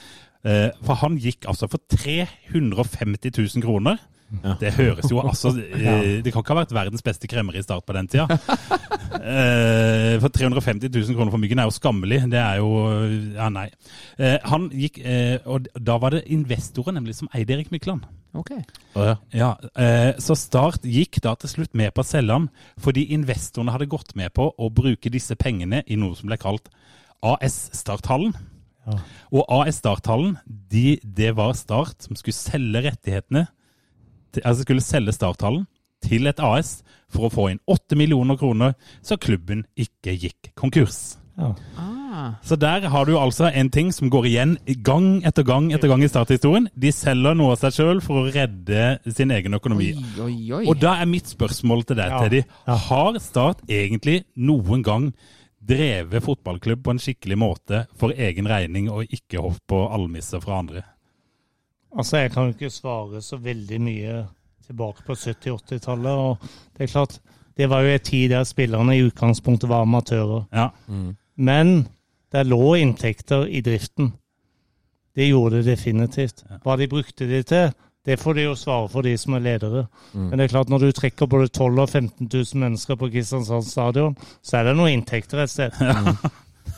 Eh, 0.46 0.68
For 0.87 0.94
han 1.02 1.16
gikk 1.18 1.48
altså 1.50 1.68
for 1.70 1.82
350 1.90 3.32
000 3.35 3.64
kroner. 3.64 3.98
Det 4.61 4.72
høres 4.74 5.06
jo 5.06 5.20
altså 5.22 5.52
eh, 5.78 6.16
Det 6.18 6.32
kan 6.35 6.42
ikke 6.42 6.50
ha 6.50 6.62
vært 6.64 6.72
verdens 6.74 7.04
beste 7.06 7.28
kremmer 7.30 7.54
i 7.54 7.62
start 7.62 7.87
på 7.87 7.94
den 7.96 8.09
tida. 8.11 8.26
Eh, 9.26 10.20
For 10.20 10.28
350 10.30 10.90
000 10.92 11.16
kroner 11.16 11.32
for 11.32 11.40
myggen 11.40 11.59
er 11.59 11.66
jo 11.66 11.72
skammelig. 11.74 12.18
Det 12.30 12.38
er 12.38 12.59
jo 12.61 12.68
Ja, 13.35 13.48
nei. 13.50 13.64
Eh, 14.20 14.37
Han 14.50 14.68
gikk 14.70 15.00
Og 15.48 15.66
da 15.74 15.96
var 16.02 16.14
det 16.14 16.26
investorer 16.30 16.94
nemlig 16.94 17.16
som 17.18 17.30
eide 17.35 17.56
Erik 17.56 17.72
Mykland. 17.74 18.04
Ok. 18.37 18.52
Ja, 19.35 19.54
eh, 19.74 20.12
Så 20.22 20.37
Start 20.38 20.85
gikk 20.85 21.18
da 21.24 21.35
til 21.40 21.50
slutt 21.54 21.74
med 21.74 21.94
på 21.96 22.04
å 22.04 22.06
selge 22.06 22.37
han, 22.37 22.50
fordi 22.78 23.06
investorene 23.16 23.72
hadde 23.74 23.88
gått 23.90 24.14
med 24.18 24.35
på 24.37 24.50
å 24.52 24.68
bruke 24.70 25.11
disse 25.11 25.35
pengene 25.38 25.82
i 25.87 25.96
noe 25.98 26.14
som 26.18 26.28
ble 26.30 26.38
kalt 26.38 26.68
AS 27.24 27.70
Starthallen. 27.74 28.35
Og 29.33 29.44
AS 29.51 29.81
Starthallen, 29.83 30.37
de, 30.46 30.99
det 31.03 31.33
var 31.37 31.57
Start 31.59 32.07
som 32.07 32.18
skulle 32.18 32.37
selge 32.37 32.85
rettighetene, 32.87 33.46
til, 34.33 34.42
altså 34.44 34.66
skulle 34.66 34.85
selge 34.85 35.14
Starthallen 35.16 35.66
til 36.05 36.29
et 36.31 36.40
AS 36.44 36.81
for 37.11 37.27
å 37.27 37.33
få 37.33 37.51
inn 37.53 37.62
8 37.70 37.96
millioner 37.99 38.38
kroner, 38.38 38.75
så 39.03 39.18
klubben 39.18 39.64
ikke 39.79 40.14
gikk 40.16 40.53
konkurs. 40.59 41.16
Ah. 41.37 42.33
Så 42.42 42.57
der 42.57 42.87
har 42.88 43.05
du 43.05 43.18
altså 43.18 43.51
en 43.53 43.68
ting 43.70 43.90
som 43.92 44.09
går 44.12 44.29
igjen 44.31 44.55
gang 44.87 45.20
etter 45.29 45.44
gang 45.44 45.68
etter 45.77 45.90
gang 45.90 46.01
i 46.05 46.09
starthistorien. 46.09 46.68
De 46.72 46.92
selger 46.94 47.37
noe 47.37 47.53
av 47.53 47.61
seg 47.61 47.77
sjøl 47.77 48.01
for 48.05 48.22
å 48.22 48.31
redde 48.33 49.12
sin 49.12 49.35
egen 49.35 49.57
økonomi. 49.59 49.90
Oi, 50.01 50.22
oi, 50.25 50.37
oi. 50.61 50.62
Og 50.64 50.81
da 50.81 50.94
er 51.03 51.11
mitt 51.11 51.29
spørsmål 51.29 51.85
til 51.85 52.01
deg, 52.01 52.14
Ja. 52.14 52.22
Teddy. 52.25 52.42
Har 52.88 53.18
Start 53.20 53.61
egentlig 53.68 54.25
noen 54.37 54.83
gang 54.87 55.11
drevet 55.66 56.24
fotballklubb 56.24 56.85
på 56.85 56.94
en 56.94 57.00
skikkelig 57.02 57.38
måte 57.38 57.85
for 57.98 58.14
egen 58.14 58.48
regning, 58.50 58.90
og 58.92 59.11
ikke 59.11 59.42
hoppet 59.42 59.66
på 59.70 59.83
almisser 59.92 60.42
fra 60.42 60.61
andre? 60.62 60.83
Altså, 61.96 62.20
jeg 62.20 62.33
kan 62.35 62.48
jo 62.48 62.57
ikke 62.57 62.72
svare 62.74 63.22
så 63.24 63.38
veldig 63.40 63.81
mye 63.81 64.16
tilbake 64.66 65.05
på 65.07 65.16
70-80-tallet. 65.16 66.12
Og 66.12 66.76
det 66.76 66.87
er 66.87 66.92
klart, 66.92 67.18
det 67.57 67.70
var 67.72 67.85
jo 67.85 67.94
en 67.94 68.05
tid 68.05 68.31
der 68.35 68.44
spillerne 68.44 68.96
i 68.96 69.05
utgangspunktet 69.07 69.70
var 69.70 69.87
amatører. 69.87 70.44
Ja. 70.52 70.68
Men 71.37 71.88
det 72.33 72.46
lå 72.46 72.74
inntekter 72.83 73.46
i 73.48 73.62
driften. 73.64 74.12
Det 75.16 75.31
gjorde 75.31 75.62
det 75.62 75.70
definitivt. 75.70 76.44
Hva 76.64 76.76
de 76.76 76.90
brukte 76.92 77.29
det 77.31 77.46
til, 77.48 77.70
det 78.06 78.16
får 78.22 78.34
de 78.38 78.44
jo 78.46 78.54
svare 78.58 78.88
for, 78.92 79.02
de 79.02 79.16
som 79.18 79.34
er 79.34 79.42
ledere. 79.44 79.84
Men 80.14 80.38
det 80.38 80.46
er 80.46 80.52
klart, 80.54 80.70
når 80.70 80.84
du 80.86 80.92
trekker 80.94 81.26
både 81.30 81.48
12 81.50 81.72
000 81.74 81.82
og 81.82 81.90
15 81.90 82.28
000 82.32 82.60
mennesker 82.62 82.98
på 83.00 83.08
Kristiansand 83.10 83.66
stadion, 83.66 84.14
så 84.46 84.60
er 84.60 84.68
det 84.70 84.76
noen 84.78 84.94
inntekter 85.00 85.42
et 85.42 85.50
sted. 85.50 85.74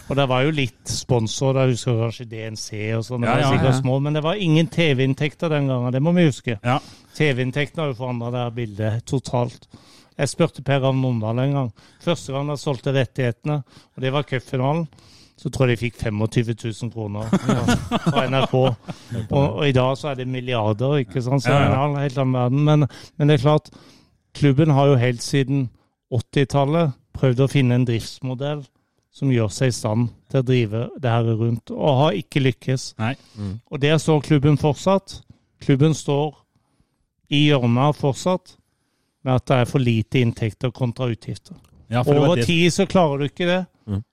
Og 0.09 0.17
det 0.17 0.25
var 0.29 0.47
jo 0.47 0.53
litt 0.57 0.89
sponsor, 0.89 1.59
jeg 1.61 1.75
husker 1.75 1.99
kanskje 2.01 2.25
DNC 2.31 2.69
og 2.97 3.03
sånn, 3.05 3.27
Ja, 3.29 3.35
ja, 3.43 3.51
ja. 3.61 3.73
små, 3.77 3.99
men 4.01 4.17
det 4.17 4.23
var 4.25 4.41
ingen 4.41 4.71
TV-inntekter 4.73 5.53
den 5.53 5.69
gangen, 5.69 5.93
det 5.93 6.01
må 6.05 6.15
vi 6.17 6.25
huske. 6.31 6.57
ja. 6.65 6.79
TV-inntektene 7.19 7.83
har 7.83 7.89
jo 7.93 7.99
forandra 7.99 8.29
det 8.33 8.43
her 8.45 8.53
bildet 8.57 9.05
totalt. 9.11 9.67
Jeg 10.19 10.31
spurte 10.31 10.63
Per 10.65 10.81
Ravn 10.85 11.05
Omdal 11.05 11.39
en 11.45 11.53
gang. 11.57 11.69
Første 12.05 12.33
gang 12.33 12.49
jeg 12.53 12.61
solgte 12.63 12.93
rettighetene, 12.95 13.57
og 13.67 14.03
det 14.05 14.13
var 14.15 14.25
cupfinalen, 14.29 14.87
så 15.39 15.51
tror 15.55 15.69
jeg 15.71 15.77
de 15.79 15.83
fikk 15.87 15.99
25 16.03 16.55
000 16.83 16.91
kroner 16.93 17.29
fra- 18.09 18.25
NRK. 18.27 18.55
Og, 18.59 19.33
og 19.33 19.63
i 19.69 19.73
dag 19.77 19.93
så 20.01 20.11
er 20.11 20.19
det 20.19 20.27
milliarder, 20.29 20.97
ikke 21.05 21.23
sant. 21.23 21.45
Så 21.45 21.53
Ja, 21.53 21.59
det 21.63 21.69
ja. 21.71 21.77
er 21.85 21.93
en 21.93 22.01
helt 22.03 22.19
annen 22.19 22.35
verden. 22.35 22.65
Men, 22.67 22.87
men 23.17 23.29
det 23.31 23.37
er 23.39 23.45
klart, 23.45 23.71
klubben 24.35 24.71
har 24.75 24.91
jo 24.91 24.97
helt 24.99 25.23
siden 25.23 25.69
80-tallet 26.15 26.93
prøvd 27.19 27.45
å 27.45 27.49
finne 27.51 27.79
en 27.79 27.87
driftsmodell 27.89 28.65
som 29.19 29.31
gjør 29.35 29.49
seg 29.51 29.73
i 29.73 29.75
stand 29.75 30.11
til 30.31 30.41
å 30.43 30.47
drive 30.47 30.83
det 31.03 31.11
her 31.11 31.31
rundt, 31.39 31.71
og 31.75 31.97
har 32.03 32.19
ikke 32.19 32.43
lykkes. 32.45 32.93
Nei. 33.01 33.15
Og 33.71 33.81
der 33.83 33.97
står 33.99 34.21
klubben 34.27 34.59
fortsatt. 34.61 35.21
Klubben 35.65 35.95
står 35.99 36.37
i 37.35 37.47
hjørnet 37.49 37.97
fortsatt 37.99 38.55
med 39.27 39.35
at 39.41 39.47
det 39.51 39.57
er 39.63 39.67
for 39.69 39.83
lite 39.83 40.21
inntekter 40.23 40.71
kontra 40.73 41.09
utgifter. 41.11 41.57
Ja, 41.91 42.03
Over 42.07 42.39
tid 42.45 42.71
så 42.73 42.87
klarer 42.87 43.19
du 43.19 43.27
ikke 43.31 43.49
det. 43.49 43.63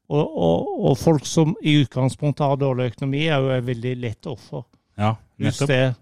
Og, 0.10 0.38
og, 0.38 0.72
og 0.92 0.98
folk 1.02 1.26
som 1.26 1.56
i 1.66 1.80
utgangspunktet 1.82 2.46
har 2.46 2.58
dårlig 2.62 2.92
økonomi, 2.94 3.24
er 3.26 3.40
jo 3.42 3.50
et 3.56 3.66
veldig 3.66 3.94
lett 4.04 4.28
offer. 4.30 4.64
Ja, 5.02 5.16
Just 5.42 5.62
nettopp. 5.62 5.72
det. 5.74 5.96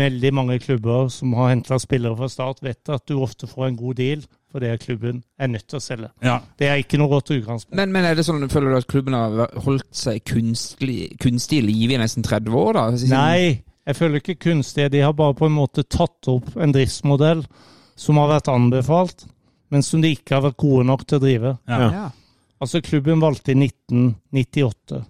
Veldig 0.00 0.30
mange 0.36 0.58
klubber 0.60 1.06
som 1.08 1.32
har 1.38 1.54
henta 1.54 1.78
spillere 1.80 2.16
fra 2.18 2.28
start, 2.28 2.58
vet 2.64 2.88
at 2.92 3.06
du 3.08 3.14
ofte 3.24 3.46
får 3.48 3.70
en 3.70 3.76
god 3.80 3.94
deal 4.00 4.24
fordi 4.50 4.72
klubben 4.82 5.20
er 5.38 5.46
nødt 5.46 5.68
til 5.70 5.78
å 5.78 5.80
selge. 5.84 6.08
Ja. 6.26 6.40
Det 6.58 6.66
er 6.66 6.80
ikke 6.82 6.98
noe 6.98 7.08
godt 7.12 7.30
utgangspunkt. 7.30 7.76
Men, 7.78 7.92
men 7.94 8.04
er 8.08 8.16
det 8.18 8.24
sånn, 8.26 8.42
føler 8.50 8.72
du 8.74 8.78
at 8.80 8.88
klubben 8.90 9.14
har 9.14 9.52
holdt 9.62 9.86
seg 9.94 10.24
kunstig, 10.26 10.96
kunstig 11.22 11.60
i 11.60 11.66
live 11.68 11.94
i 11.94 12.00
nesten 12.02 12.26
30 12.26 12.56
år, 12.58 12.72
da? 12.74 12.84
Siden- 12.98 13.14
Nei, 13.14 13.62
jeg 13.86 13.96
føler 14.00 14.18
ikke 14.20 14.36
kunstig. 14.42 14.88
De 14.90 15.04
har 15.04 15.14
bare 15.16 15.36
på 15.38 15.46
en 15.46 15.54
måte 15.54 15.84
tatt 15.86 16.28
opp 16.32 16.50
en 16.60 16.74
driftsmodell 16.74 17.44
som 18.00 18.18
har 18.18 18.32
vært 18.34 18.50
anbefalt, 18.50 19.24
men 19.70 19.86
som 19.86 20.02
de 20.02 20.10
ikke 20.16 20.34
har 20.34 20.48
vært 20.48 20.58
gode 20.66 20.84
nok 20.90 21.06
til 21.06 21.20
å 21.20 21.24
drive. 21.28 21.54
Ja. 21.70 21.78
Ja. 21.94 22.04
Altså, 22.60 22.82
klubben 22.84 23.22
valgte 23.22 23.54
i 23.54 23.58
1998 23.58 25.00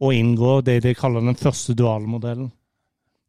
å 0.00 0.12
inngå 0.12 0.60
det 0.64 0.80
de 0.84 0.94
kaller 0.96 1.24
den 1.24 1.38
første 1.38 1.74
dualmodellen. 1.76 2.50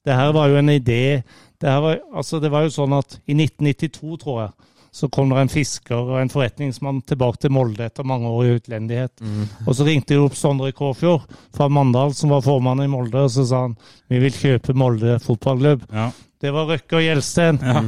Det 0.07 0.15
her 0.15 0.31
var 0.35 0.47
jo 0.51 0.59
en 0.59 0.71
idé 0.71 1.23
det, 1.59 1.67
her 1.67 1.81
var, 1.83 1.99
altså, 2.13 2.39
det 2.39 2.51
var 2.53 2.67
jo 2.67 2.73
sånn 2.73 2.93
at 2.95 3.17
i 3.25 3.35
1992, 3.35 4.17
tror 4.21 4.41
jeg, 4.43 4.51
så 4.97 5.09
kom 5.13 5.29
det 5.29 5.41
en 5.41 5.51
fisker 5.51 5.97
og 5.97 6.19
en 6.21 6.31
forretningsmann 6.31 7.01
tilbake 7.05 7.41
til 7.43 7.53
Molde 7.53 7.85
etter 7.85 8.05
mange 8.07 8.29
år 8.29 8.45
i 8.45 8.53
utlendighet. 8.57 9.23
Og 9.65 9.75
så 9.77 9.85
ringte 9.85 10.15
de 10.15 10.21
opp 10.23 10.37
Sondre 10.37 10.71
Kåfjord 10.73 11.25
fra 11.53 11.67
Mandal, 11.69 12.13
som 12.17 12.33
var 12.33 12.45
formann 12.45 12.81
i 12.85 12.89
Molde, 12.89 13.25
og 13.25 13.33
så 13.33 13.45
sa 13.45 13.63
han 13.65 13.75
vi 14.09 14.21
vil 14.23 14.37
kjøpe 14.37 14.73
Molde 14.77 15.17
fotballklubb. 15.25 15.85
Ja. 15.93 16.07
Det 16.41 16.53
var 16.53 16.69
Røkke 16.69 16.99
og 16.99 17.05
Gjelsten. 17.05 17.59
Ja. 17.61 17.83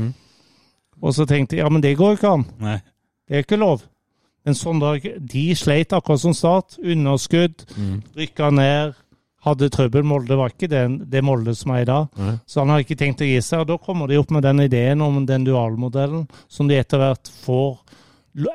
Og 0.99 1.15
så 1.15 1.25
tenkte 1.29 1.55
jeg 1.55 1.63
ja, 1.63 1.71
men 1.71 1.85
det 1.85 1.95
går 1.97 2.17
ikke 2.17 2.35
an. 2.39 2.45
Nei. 2.61 2.77
Det 3.29 3.37
er 3.37 3.45
ikke 3.45 3.61
lov. 3.61 3.85
Men 4.47 4.55
sånn 4.55 4.79
dag 4.81 5.03
de 5.03 5.45
sleit 5.57 5.93
akkurat 5.93 6.21
som 6.21 6.33
Start. 6.37 6.77
Underskudd, 6.79 7.65
rykka 8.17 8.49
ned, 8.55 8.95
hadde 9.45 9.69
trøbbel. 9.71 10.05
Molde 10.07 10.37
var 10.39 10.53
ikke 10.53 10.69
det, 10.71 10.83
det 11.11 11.23
Molde 11.25 11.55
som 11.55 11.73
er 11.75 11.83
i 11.83 11.89
dag. 11.89 12.07
Nei. 12.19 12.35
Så 12.47 12.63
han 12.63 12.73
har 12.73 12.83
ikke 12.83 12.99
tenkt 12.99 13.23
å 13.23 13.27
gi 13.27 13.39
seg. 13.43 13.63
Og 13.63 13.71
da 13.71 13.79
kommer 13.83 14.09
de 14.09 14.19
opp 14.19 14.31
med 14.35 14.45
den 14.47 14.63
ideen 14.65 15.03
om 15.05 15.21
den 15.27 15.47
dualmodellen, 15.47 16.27
som 16.51 16.69
de 16.69 16.79
etter 16.79 17.01
hvert 17.01 17.31
får 17.43 17.77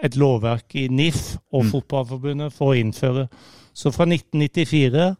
et 0.04 0.16
lovverk 0.16 0.76
i 0.78 0.86
NIF 0.88 1.34
og 1.52 1.66
Fotballforbundet 1.72 2.54
for 2.54 2.72
å 2.72 2.78
innføre. 2.78 3.26
Så 3.74 3.90
fra 3.92 4.06
1994 4.06 5.14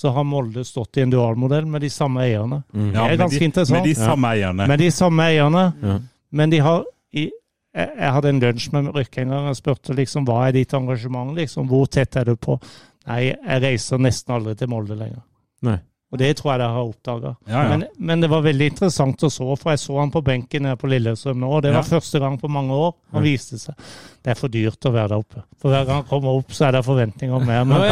så 0.00 0.12
har 0.14 0.24
Molde 0.26 0.64
stått 0.64 0.98
i 0.98 1.04
en 1.04 1.12
dualmodell 1.12 1.66
med 1.66 1.82
de 1.84 1.90
samme 1.90 2.24
eierne. 2.24 2.62
Ja, 2.72 3.06
det 3.06 3.16
er 3.16 3.20
ganske 3.24 3.38
de, 3.38 3.48
interessant. 3.50 3.78
Med 3.78 3.88
de 3.88 3.94
samme 3.98 4.32
eierne. 4.34 4.66
Med 4.70 4.82
de 4.82 4.90
samme 4.94 5.26
eierne. 5.30 5.64
Ja. 5.82 5.96
Men 6.30 6.52
de 6.52 6.60
har 6.62 6.84
i, 7.10 7.26
jeg, 7.74 8.12
hadde 8.14 8.32
en 8.32 8.40
lunsj 8.42 8.70
med 8.74 8.90
Røkke 8.94 9.24
og 9.30 9.56
spurte 9.58 9.94
liksom, 9.94 10.26
hva 10.28 10.48
er 10.48 10.56
ditt 10.58 10.74
engasjement. 10.74 11.34
liksom, 11.36 11.68
Hvor 11.70 11.86
tett 11.86 12.16
er 12.16 12.30
du 12.30 12.36
på? 12.36 12.58
Nei, 13.06 13.22
jeg 13.30 13.62
reiser 13.62 14.02
nesten 14.02 14.34
aldri 14.34 14.56
til 14.58 14.70
Molde 14.72 14.96
lenger. 14.98 15.22
Nei. 15.66 15.78
Og 16.10 16.18
det 16.18 16.32
tror 16.40 16.50
jeg 16.52 16.58
dere 16.58 16.74
har 16.74 16.88
oppdaga. 16.88 17.30
Ja, 17.46 17.60
ja. 17.62 17.66
men, 17.70 17.84
men 18.02 18.20
det 18.24 18.28
var 18.32 18.40
veldig 18.42 18.66
interessant 18.72 19.22
å 19.22 19.28
så, 19.30 19.44
for 19.54 19.70
jeg 19.70 19.78
så 19.78 19.98
han 20.00 20.10
på 20.10 20.22
benken 20.26 20.64
nede 20.66 20.74
på 20.80 20.88
Lillestrøm 20.90 21.38
nå. 21.38 21.50
og 21.54 21.62
Det 21.62 21.70
var 21.70 21.84
Ja. 21.84 21.90
første 22.00 22.18
gang 22.18 22.34
på 22.40 22.48
mange 22.50 22.74
år 22.74 22.96
han 23.14 23.22
viste 23.22 23.58
seg. 23.62 23.76
Det 24.20 24.32
er 24.34 24.34
for 24.40 24.48
dyrt 24.52 24.84
å 24.84 24.92
være 24.92 25.08
der 25.12 25.22
oppe. 25.22 25.42
For 25.62 25.70
hver 25.70 25.84
gang 25.86 26.00
han 26.02 26.08
kommer 26.10 26.34
opp, 26.40 26.50
så 26.52 26.66
er 26.66 26.72
det 26.74 26.82
forventninger 26.84 27.34
om 27.38 27.46
mer. 27.46 27.62
Men, 27.64 27.86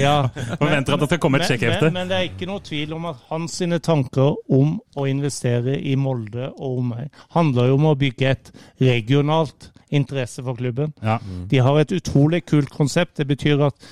ja. 0.00 0.14
Forventer 0.62 0.96
at 0.96 1.04
det 1.04 1.10
skal 1.12 1.20
komme 1.22 1.42
et 1.42 1.46
sjekkhefte. 1.50 1.90
men, 1.90 1.98
men 2.00 2.08
det 2.10 2.16
er 2.16 2.26
ikke 2.30 2.48
noe 2.48 2.64
tvil 2.64 2.96
om 2.96 3.06
at 3.12 3.20
hans 3.28 3.58
sine 3.60 3.78
tanker 3.84 4.34
om 4.48 4.78
å 4.96 5.06
investere 5.12 5.76
i 5.78 5.94
Molde 6.00 6.48
og 6.56 6.80
omegn 6.80 7.12
handler 7.36 7.68
jo 7.70 7.78
om 7.78 7.90
å 7.92 7.96
bygge 8.00 8.32
et 8.32 8.52
regionalt 8.80 9.70
interesse 9.90 10.42
for 10.44 10.56
klubben. 10.58 10.92
Ja. 11.04 11.18
De 11.52 11.60
har 11.64 11.78
et 11.80 11.92
utrolig 11.96 12.42
kult 12.48 12.72
konsept. 12.74 13.16
Det 13.20 13.28
betyr 13.28 13.62
at 13.68 13.88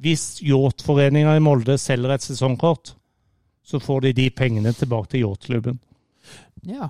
hvis 0.00 0.40
yachtforeninga 0.46 1.36
i 1.36 1.42
Molde 1.44 1.76
selger 1.80 2.14
et 2.16 2.24
sesongkort, 2.24 2.94
så 3.66 3.78
får 3.82 4.06
de 4.08 4.12
de 4.16 4.30
pengene 4.34 4.72
tilbake 4.74 5.12
til 5.12 5.26
yachtklubben. 5.26 5.76
Ja. 6.66 6.88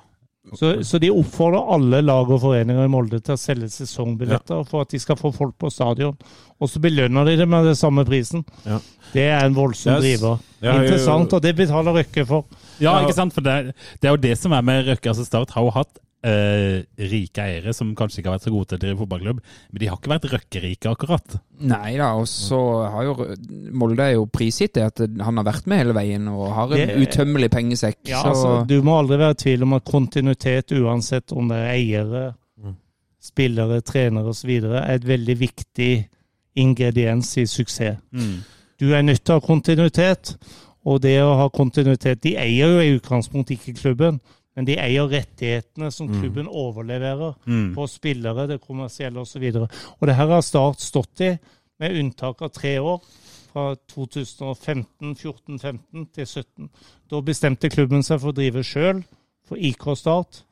Så, 0.57 0.71
så 0.89 0.99
de 0.99 1.11
oppfordrer 1.13 1.69
alle 1.75 2.01
lag 2.03 2.31
og 2.33 2.41
foreninger 2.43 2.87
i 2.87 2.91
Molde 2.91 3.19
til 3.23 3.35
å 3.37 3.39
selge 3.39 3.69
sesongbilletter 3.71 4.63
for 4.67 4.83
at 4.87 4.91
de 4.95 4.99
skal 5.03 5.19
få 5.21 5.31
folk 5.37 5.53
på 5.61 5.69
stadion. 5.71 6.17
Og 6.59 6.71
så 6.73 6.81
belønner 6.83 7.29
de 7.29 7.35
det 7.39 7.47
med 7.51 7.69
den 7.69 7.77
samme 7.79 8.07
prisen. 8.09 8.43
Ja. 8.65 8.79
Det 9.13 9.27
er 9.29 9.45
en 9.45 9.55
voldsom 9.59 9.99
Yes. 9.99 10.03
driver. 10.07 10.41
Ja, 10.65 10.79
Interessant, 10.81 11.33
og 11.37 11.43
det 11.45 11.53
betaler 11.59 11.95
Røkke 12.01 12.25
for. 12.27 12.47
Ja, 12.81 12.97
ikke 13.05 13.15
sant? 13.19 13.35
For 13.37 13.45
det, 13.45 13.75
det 14.01 14.09
er 14.09 14.17
jo 14.17 14.23
det 14.25 14.33
som 14.41 14.57
er 14.57 14.65
med 14.65 14.89
Røkke. 14.89 15.13
Altså 15.13 15.27
Start 15.29 15.53
har 15.55 15.67
jo 15.69 15.75
hatt 15.77 16.01
eh, 16.23 16.83
rike 17.11 17.41
eiere 17.45 17.73
som 17.77 17.95
kanskje 17.97 18.21
ikke 18.21 18.29
har 18.31 18.39
vært 18.39 18.47
så 18.49 18.53
gode 18.53 18.69
til 18.69 18.79
å 18.79 18.83
drive 18.85 18.99
fotballklubb, 19.01 19.39
men 19.73 19.81
de 19.81 19.89
har 19.89 19.97
ikke 19.97 20.13
vært 20.13 20.27
Røkke-rike, 20.35 20.91
akkurat. 20.93 21.37
Nei 21.61 21.95
da, 21.97 22.11
og 22.21 22.27
så 22.29 22.59
har 22.93 23.05
jo 23.09 23.15
Molde 23.73 24.05
er 24.05 24.15
jo 24.19 24.27
prisgitt 24.33 24.75
det 24.77 24.85
at 24.89 25.01
han 25.25 25.41
har 25.41 25.47
vært 25.49 25.67
med 25.71 25.81
hele 25.83 25.97
veien 25.97 26.29
og 26.29 26.53
har 26.57 26.73
en 26.77 26.89
Det- 26.89 26.99
utømmelig 27.07 27.51
pengesekk. 27.51 27.99
Ja, 28.09 28.23
så 28.23 28.29
altså, 28.35 28.67
du 28.69 28.83
må 28.83 28.99
aldri 28.99 29.19
være 29.19 29.37
i 29.39 29.43
tvil 29.45 29.63
om 29.63 29.73
at 29.75 29.85
kontinuitet, 29.85 30.73
uansett 30.77 31.33
om 31.33 31.49
det 31.49 31.57
er 31.57 31.73
eiere, 31.75 32.25
spillere, 33.21 33.81
trenere 33.85 34.33
osv., 34.33 34.49
er 34.65 34.95
et 34.95 35.05
veldig 35.05 35.37
viktig 35.39 36.09
ingrediens 36.57 37.37
i 37.39 37.45
suksess. 37.47 37.99
Du 38.81 38.93
er 38.97 39.03
nødt 39.05 39.23
til 39.25 39.35
å 39.35 39.41
ha 39.41 39.45
kontinuitet, 39.47 40.37
og 40.89 41.03
det 41.05 41.19
å 41.21 41.35
ha 41.37 41.49
kontinuitet 41.53 42.23
De 42.25 42.31
eier 42.41 42.71
jo 42.73 42.79
i 42.81 42.95
utgangspunktet 42.99 43.59
ikke 43.59 43.77
klubben, 43.77 44.21
men 44.57 44.67
de 44.67 44.77
eier 44.83 45.07
rettighetene 45.09 45.91
som 45.95 46.09
klubben 46.11 46.49
overleverer 46.49 47.37
på 47.75 47.87
spillere, 47.87 48.49
det 48.51 48.61
kommersielle 48.65 49.23
osv. 49.23 49.47
Og, 49.63 49.69
og 49.99 50.09
det 50.09 50.17
her 50.19 50.33
har 50.35 50.43
Start 50.45 50.83
stått 50.83 51.23
i, 51.25 51.31
med 51.81 51.97
unntak 52.01 52.43
av 52.43 52.51
tre 52.55 52.79
år. 52.83 52.99
Fra 53.51 53.75
2015, 53.91 55.15
14-15 55.17 56.05
til 56.15 56.27
17. 56.27 56.69
Da 57.11 57.23
bestemte 57.27 57.71
klubben 57.73 58.05
seg 58.07 58.21
for 58.23 58.31
å 58.31 58.37
drive 58.37 58.63
sjøl, 58.67 59.01
for 59.49 59.59
IK 59.59 59.89
Start. 59.99 60.45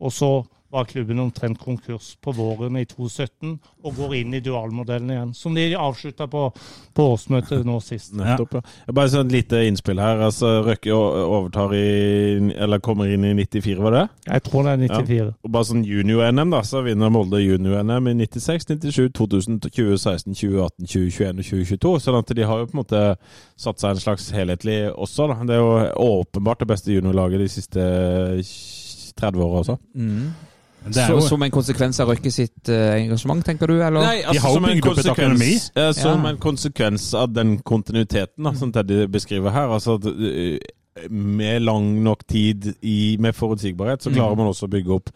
Og 0.00 0.12
så 0.12 0.32
var 0.74 0.88
klubben 0.90 1.20
omtrent 1.22 1.60
konkurs 1.62 2.14
på 2.20 2.32
våren 2.34 2.76
i 2.80 2.84
2017, 2.90 3.54
og 3.84 3.94
går 3.98 4.14
inn 4.18 4.34
i 4.34 4.40
dualmodellen 4.42 5.12
igjen. 5.14 5.32
Som 5.38 5.54
de 5.54 5.68
avslutta 5.78 6.26
på, 6.30 6.48
på 6.94 7.06
årsmøtet 7.14 7.64
nå 7.66 7.78
sist. 7.84 8.14
Nettopp, 8.18 8.56
ja. 8.58 8.94
Bare 8.94 9.12
sånn 9.12 9.30
lite 9.32 9.62
innspill 9.68 10.00
her. 10.02 10.22
altså 10.26 10.50
Røkke 10.66 10.94
overtar 10.94 11.74
i 11.78 11.84
Eller 12.54 12.82
kommer 12.84 13.10
inn 13.10 13.24
i 13.28 13.34
94, 13.38 13.78
var 13.84 13.94
det? 13.96 14.04
Jeg 14.26 14.46
tror 14.48 14.66
det 14.66 14.74
er 14.74 14.82
94. 14.98 15.28
Og 15.46 15.54
bare 15.56 15.68
sånn 15.70 15.84
junior-NM, 15.86 16.54
da, 16.54 16.62
så 16.66 16.82
vinner 16.86 17.12
Molde 17.14 17.42
junior-NM 17.42 18.10
i 18.10 18.16
96, 18.24 18.68
97, 18.74 19.12
2000, 19.16 19.60
2016, 19.68 20.34
2018, 20.34 20.88
2021 20.90 21.44
og 21.44 21.50
2022. 21.50 21.94
Sånn 22.06 22.18
at 22.20 22.34
de 22.34 22.48
har 22.50 22.62
jo 22.62 22.70
på 22.70 22.76
en 22.76 22.82
måte 22.82 23.04
satt 23.60 23.82
seg 23.82 23.94
en 23.94 24.02
slags 24.02 24.30
helhetlig 24.34 24.80
også, 24.92 25.28
da. 25.30 25.38
Det 25.46 25.56
er 25.56 25.62
jo 25.62 26.08
åpenbart 26.08 26.64
det 26.64 26.70
beste 26.72 26.94
juniorlaget 26.94 27.44
de 27.44 27.52
siste 27.52 27.86
30 29.20 29.44
åra 29.44 29.62
også. 29.62 29.78
Er 29.94 30.53
så, 30.92 31.06
jo, 31.14 31.20
som 31.24 31.42
en 31.42 31.50
konsekvens 31.54 32.00
av 32.02 32.10
Røkke 32.12 32.32
sitt 32.34 32.68
uh, 32.68 32.92
engasjement, 32.98 33.44
tenker 33.46 33.70
du? 33.70 33.78
Eller? 33.78 34.04
Nei, 34.04 34.18
altså, 34.22 34.52
som 34.58 34.68
en 34.68 34.82
konsekvens- 34.84 35.12
økonomi. 35.14 35.52
Som 35.96 36.24
Ja. 36.26 36.30
en 36.34 36.40
konsekvens 36.42 37.06
av 37.14 37.32
den 37.32 37.56
kontinuiteten 37.62 38.44
da, 38.44 38.52
som 38.58 38.72
Teddy 38.72 39.06
beskriver 39.06 39.54
her. 39.54 39.72
Altså, 39.72 39.96
at, 39.96 40.06
uh, 40.06 41.08
med 41.10 41.64
lang 41.64 42.02
nok 42.04 42.26
tid 42.28 42.74
i, 42.82 43.16
med 43.20 43.34
forutsigbarhet, 43.34 44.02
så 44.04 44.12
klarer 44.14 44.36
man 44.38 44.46
også 44.52 44.68
å 44.68 44.74
bygge 44.76 44.94
opp 44.94 45.10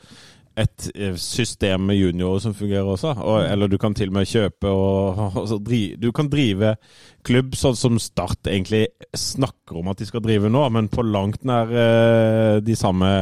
et 0.59 0.89
øh, 0.91 1.15
system 1.23 1.85
med 1.87 2.01
juniorer 2.01 2.41
som 2.43 2.55
fungerer 2.55 2.89
også. 2.91 3.13
Og, 3.23 3.45
eller 3.47 3.71
du 3.71 3.77
kan 3.79 3.95
til 3.95 4.11
og 4.11 4.17
med 4.17 4.27
kjøpe 4.27 4.67
og 4.67 5.21
altså, 5.45 5.61
dri, 5.63 5.95
Du 5.95 6.11
kan 6.13 6.27
drive 6.33 6.75
klubb 7.23 7.55
sånn 7.55 7.77
som 7.79 8.01
Start 8.03 8.51
egentlig 8.51 8.89
snakker 9.15 9.79
om 9.79 9.93
at 9.93 10.03
de 10.03 10.09
skal 10.09 10.25
drive 10.25 10.51
nå, 10.51 10.65
men 10.75 10.91
på 10.91 11.05
langt 11.07 11.45
nær 11.47 11.71
de 12.59 12.77
samme 12.77 13.13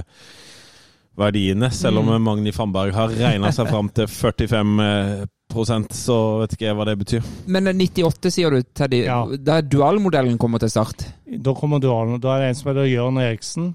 verdiene. 1.18 1.70
Selv 1.74 2.02
om 2.02 2.10
Magni 2.22 2.52
Fannberg 2.54 2.94
har 2.96 3.14
regna 3.16 3.52
seg 3.54 3.70
fram 3.70 3.88
til 3.94 4.08
45 4.10 5.26
prosent, 5.52 5.94
så 5.94 6.16
vet 6.42 6.56
ikke 6.56 6.68
jeg 6.68 6.76
hva 6.78 6.86
det 6.88 6.96
betyr. 7.00 7.26
Men 7.52 7.70
eh, 7.70 7.76
98, 7.78 8.32
sier 8.34 8.54
du, 8.54 8.62
Teddy. 8.76 9.02
Ja. 9.06 9.20
Da 9.38 9.60
er 9.60 9.68
dualmodellen 9.70 10.38
kommer 10.42 10.62
til 10.62 10.72
start. 10.72 11.06
Da 11.26 11.54
kommer 11.56 11.82
dualen. 11.82 12.20
Da 12.22 12.34
er 12.34 12.44
det 12.44 12.52
en 12.52 12.58
som 12.58 12.72
heter 12.72 12.88
Jørn 12.90 13.20
Eriksen, 13.22 13.70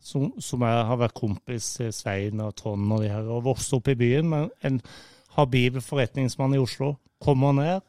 som, 0.00 0.30
som 0.42 0.64
er, 0.66 0.82
har 0.88 1.00
vært 1.00 1.16
kompis 1.18 1.74
til 1.78 1.92
Svein 1.94 2.42
og 2.44 2.56
Trond 2.58 2.90
og 2.96 3.04
de 3.04 3.12
her, 3.12 3.28
og 3.30 3.46
vokst 3.46 3.76
opp 3.76 3.90
i 3.92 3.98
byen. 3.98 4.28
Men 4.32 4.50
en 4.66 4.80
habil 5.36 5.80
forretningsmann 5.84 6.56
i 6.56 6.62
Oslo 6.62 6.94
kommer 7.22 7.54
ned 7.56 7.86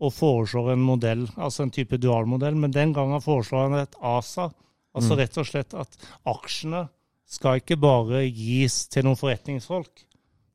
og 0.00 0.14
foreslår 0.16 0.72
en 0.72 0.84
modell, 0.84 1.26
altså 1.36 1.66
en 1.66 1.74
type 1.74 1.98
dualmodell. 2.00 2.56
Men 2.56 2.72
den 2.72 2.94
gangen 2.96 3.20
foreslår 3.20 3.68
han 3.68 3.82
et 3.82 3.98
ASA. 4.00 4.48
Altså 4.96 5.14
rett 5.14 5.36
og 5.38 5.46
slett 5.46 5.74
at 5.78 5.92
aksjene 6.26 6.86
skal 7.30 7.60
ikke 7.60 7.78
bare 7.80 8.24
gis 8.26 8.84
til 8.90 9.06
noen 9.06 9.18
forretningsfolk. 9.18 10.06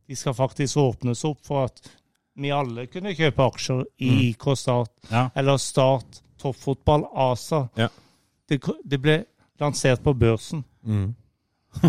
De 0.05 0.17
skal 0.17 0.35
faktisk 0.37 0.77
åpnes 0.81 1.23
opp 1.27 1.41
for 1.45 1.69
at 1.69 1.81
vi 2.35 2.51
alle 2.51 2.87
kunne 2.91 3.15
kjøpe 3.15 3.45
aksjer 3.45 3.85
i 4.03 4.11
IK 4.29 4.49
Start 4.59 4.91
ja. 5.09 5.29
eller 5.39 5.57
Start, 5.61 6.19
toppfotball, 6.41 7.07
ASA. 7.15 7.65
Ja. 7.79 7.87
Det, 8.49 8.59
det 8.83 8.99
ble 9.01 9.21
lansert 9.61 10.03
på 10.03 10.13
børsen. 10.13 10.65
Mm. 10.83 11.13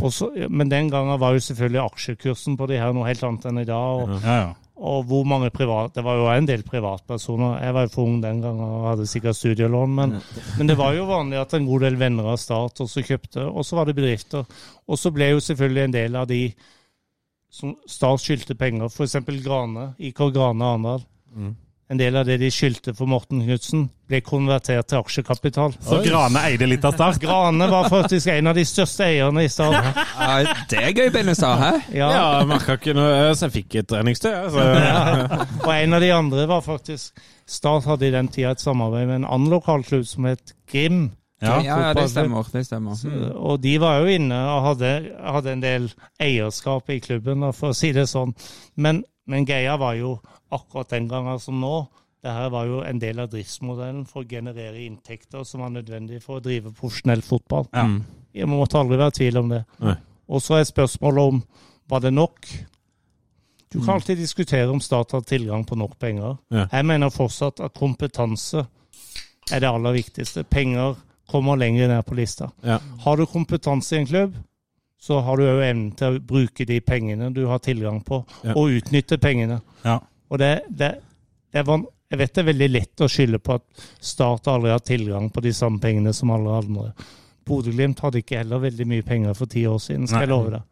Også, 0.01 0.31
men 0.51 0.71
den 0.71 0.91
gangen 0.91 1.21
var 1.21 1.35
jo 1.35 1.43
selvfølgelig 1.43 1.83
aksjekursen 1.83 2.57
på 2.59 2.67
de 2.71 2.79
her 2.81 2.95
noe 2.95 3.07
helt 3.07 3.23
annet 3.27 3.51
enn 3.51 3.61
i 3.63 3.67
dag. 3.69 4.07
Og, 4.07 4.15
ja, 4.23 4.39
ja. 4.47 4.55
Og 4.77 5.07
hvor 5.09 5.25
mange 5.25 5.49
privat 5.51 5.95
Det 5.97 6.05
var 6.05 6.19
jo 6.19 6.27
en 6.29 6.47
del 6.49 6.63
privatpersoner. 6.63 7.63
Jeg 7.65 7.75
var 7.75 7.87
jo 7.87 7.93
for 7.95 8.03
ung 8.05 8.19
den 8.23 8.43
gangen 8.45 8.65
og 8.65 8.89
hadde 8.91 9.07
sikkert 9.09 9.39
studielån, 9.39 9.95
men, 9.97 10.17
men 10.59 10.69
det 10.69 10.77
var 10.77 10.93
jo 10.93 11.07
vanlig 11.09 11.39
at 11.41 11.55
en 11.57 11.67
god 11.67 11.87
del 11.87 11.97
venner 12.01 12.29
av 12.33 12.37
Start 12.37 12.83
også 12.85 13.05
kjøpte. 13.07 13.47
Og 13.49 13.65
så 13.65 13.79
var 13.79 13.89
det 13.89 13.97
bedrifter. 13.97 14.45
Og 14.87 15.01
så 15.01 15.11
ble 15.11 15.31
jo 15.33 15.41
selvfølgelig 15.41 15.85
en 15.85 15.97
del 15.97 16.17
av 16.21 16.29
de 16.29 16.43
som 17.57 17.73
Start 17.89 18.21
skyldte 18.21 18.55
penger, 18.59 18.91
f.eks. 18.93 19.17
Grane, 19.47 19.95
IK 19.99 20.21
Grane 20.35 20.65
Arendal. 20.65 21.07
En 21.87 21.99
del 22.01 22.17
av 22.19 22.27
det 22.27 22.41
de 22.41 22.49
skyldte 22.51 22.91
for 22.99 23.07
Morten 23.07 23.45
Knutsen, 23.45 23.85
ble 24.11 24.19
konvertert 24.27 24.89
til 24.91 24.99
aksjekapital. 24.99 25.77
Så 25.87 26.01
Grane 26.03 26.41
eide 26.49 26.67
litt 26.67 26.83
av 26.87 26.97
Start? 26.97 27.21
Grane 27.23 27.69
var 27.71 27.87
faktisk 27.93 28.31
en 28.33 28.51
av 28.51 28.59
de 28.59 28.65
største 28.67 29.07
eierne 29.07 29.45
i 29.47 29.51
Start. 29.53 30.01
Ja, 30.19 30.57
det 30.71 30.81
er 30.83 30.91
gøy, 30.91 31.13
Benestad. 31.15 31.63
Hæ? 31.63 31.71
Ja. 31.95 32.09
Ja, 32.11 32.25
merka 32.49 32.75
ikke 32.81 32.97
noe 32.97 33.31
Så 33.39 33.47
jeg 33.47 33.55
fikk 33.61 33.79
et 33.83 33.91
treningstøy. 33.93 34.33
Altså. 34.35 34.67
Og 35.63 35.71
en 35.77 35.95
av 35.95 36.03
de 36.03 36.11
andre 36.17 36.49
var 36.51 36.67
faktisk 36.67 37.23
Start 37.47 37.87
hadde 37.87 38.09
i 38.09 38.15
den 38.17 38.33
tida 38.35 38.57
et 38.57 38.63
samarbeid 38.67 39.07
med 39.07 39.21
en 39.21 39.31
annen 39.31 39.55
lokalklubb 39.55 40.09
som 40.11 40.27
het 40.27 40.57
Grim. 40.67 41.13
Ja. 41.39 41.61
Ja, 41.63 41.81
ja, 41.89 41.95
det 41.95 42.09
stemmer. 42.11 42.47
Det 42.51 42.65
stemmer. 42.67 42.99
Mm. 43.05 43.31
Og 43.37 43.61
de 43.63 43.75
var 43.81 44.01
jo 44.01 44.15
inne 44.17 44.39
og 44.51 44.63
hadde, 44.71 44.93
hadde 45.21 45.53
en 45.53 45.63
del 45.63 45.91
eierskap 46.23 46.91
i 46.91 46.99
klubben, 47.05 47.45
for 47.55 47.75
å 47.75 47.77
si 47.77 47.93
det 47.95 48.09
sånn. 48.11 48.33
Men, 48.81 49.05
men 49.27 49.45
greia 49.45 49.77
var 49.79 49.95
jo 49.95 50.21
akkurat 50.53 50.89
den 50.91 51.09
gangen 51.09 51.39
som 51.41 51.61
nå. 51.61 51.87
Det 52.23 52.33
her 52.33 52.49
var 52.51 52.67
jo 52.67 52.81
en 52.83 52.99
del 52.99 53.21
av 53.23 53.29
driftsmodellen 53.31 54.05
for 54.07 54.25
å 54.25 54.29
generere 54.29 54.81
inntekter 54.87 55.45
som 55.47 55.61
var 55.61 55.71
nødvendig 55.71 56.23
for 56.23 56.41
å 56.41 56.43
drive 56.43 56.73
profesjonell 56.75 57.23
fotball 57.23 57.67
Ja. 57.73 57.85
Det 58.35 58.47
måtte 58.49 58.79
aldri 58.79 58.97
være 58.99 59.09
i 59.15 59.19
tvil 59.19 59.37
om 59.39 59.49
det. 59.49 59.65
Nei. 59.81 59.95
Og 60.29 60.41
så 60.43 60.59
er 60.59 60.65
spørsmålet 60.65 61.19
om 61.33 61.43
var 61.89 62.01
det 62.01 62.13
nok. 62.13 62.47
Du 63.71 63.79
Mm. 63.79 63.85
kan 63.85 63.95
alltid 63.95 64.17
diskutere 64.19 64.69
om 64.71 64.81
Start 64.81 65.13
har 65.13 65.21
tilgang 65.21 65.65
på 65.65 65.77
nok 65.77 65.99
penger. 65.99 66.37
Ja. 66.51 66.67
Jeg 66.73 66.85
mener 66.87 67.09
fortsatt 67.11 67.61
at 67.61 67.75
kompetanse 67.75 68.67
er 69.53 69.61
det 69.61 69.69
aller 69.69 69.93
viktigste. 69.93 70.45
Penger 70.45 70.97
kommer 71.29 71.57
lenger 71.57 71.89
ned 71.89 72.05
på 72.07 72.15
lista. 72.15 72.51
Ja. 72.65 72.79
Har 73.05 73.17
du 73.17 73.27
kompetanse 73.27 73.93
i 73.97 73.99
en 74.01 74.07
klubb, 74.07 74.35
så 74.99 75.21
har 75.23 75.37
du 75.37 75.45
òg 75.45 75.61
evnen 75.63 75.91
til 75.97 76.17
å 76.17 76.23
bruke 76.25 76.65
de 76.67 76.81
pengene 76.81 77.29
du 77.35 77.45
har 77.47 77.59
tilgang 77.63 78.01
på, 78.05 78.23
Ja. 78.45 78.55
og 78.57 78.71
utnytte 78.79 79.19
pengene. 79.21 79.61
Ja. 79.85 79.99
Og 80.31 80.39
det, 80.39 80.63
det, 80.71 80.95
det 81.53 81.61
er 81.63 81.69
van 81.69 81.87
jeg 82.11 82.19
vet 82.21 82.35
det 82.35 82.43
er 82.45 82.47
veldig 82.53 82.67
lett 82.71 83.03
å 83.03 83.09
skylde 83.11 83.39
på 83.43 83.55
at 83.59 83.65
Start 83.99 84.47
aldri 84.47 84.71
har 84.71 84.79
tilgang 84.79 85.27
på 85.35 85.43
de 85.43 85.51
samme 85.53 85.81
pengene 85.83 86.13
som 86.15 86.31
alle 86.31 86.53
andre. 86.63 86.93
Bodø-Glimt 87.47 87.99
hadde 88.03 88.21
ikke 88.23 88.39
heller 88.41 88.61
veldig 88.63 88.87
mye 88.87 89.03
penger 89.07 89.35
for 89.35 89.51
ti 89.51 89.65
år 89.67 89.79
siden, 89.83 90.07
skal 90.07 90.23
jeg 90.23 90.31
love 90.31 90.53
deg. 90.55 90.63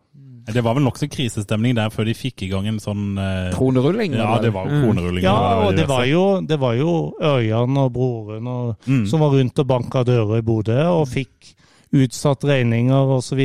Det 0.54 0.60
var 0.62 0.74
vel 0.76 0.84
nokså 0.84 1.08
krisestemning 1.08 1.74
der 1.74 1.88
før 1.90 2.04
de 2.04 2.12
fikk 2.14 2.42
i 2.44 2.50
gang 2.52 2.66
en 2.68 2.78
sånn 2.82 3.16
eh, 3.18 3.50
Kronerulling? 3.56 4.12
Ja, 4.18 4.34
det 4.44 4.50
var 4.52 4.68
jo 4.68 4.80
kronerulling. 4.82 5.24
Ja, 5.24 5.34
og 5.62 5.70
og 5.72 5.78
det 5.78 5.86
var 5.88 6.04
jo, 6.06 6.22
det 6.44 6.58
var 6.60 6.74
jo 6.76 6.94
Ørjan 7.18 7.78
og 7.80 7.92
broren 7.94 8.46
og, 8.52 8.74
Mm. 8.86 9.06
som 9.08 9.20
var 9.24 9.30
rundt 9.34 9.58
og 9.58 9.66
banka 9.66 10.02
dører 10.04 10.38
i 10.38 10.44
Bodø 10.44 10.76
og 10.84 11.08
fikk 11.08 11.54
utsatt 11.94 12.44
regninger 12.48 13.14
osv. 13.16 13.40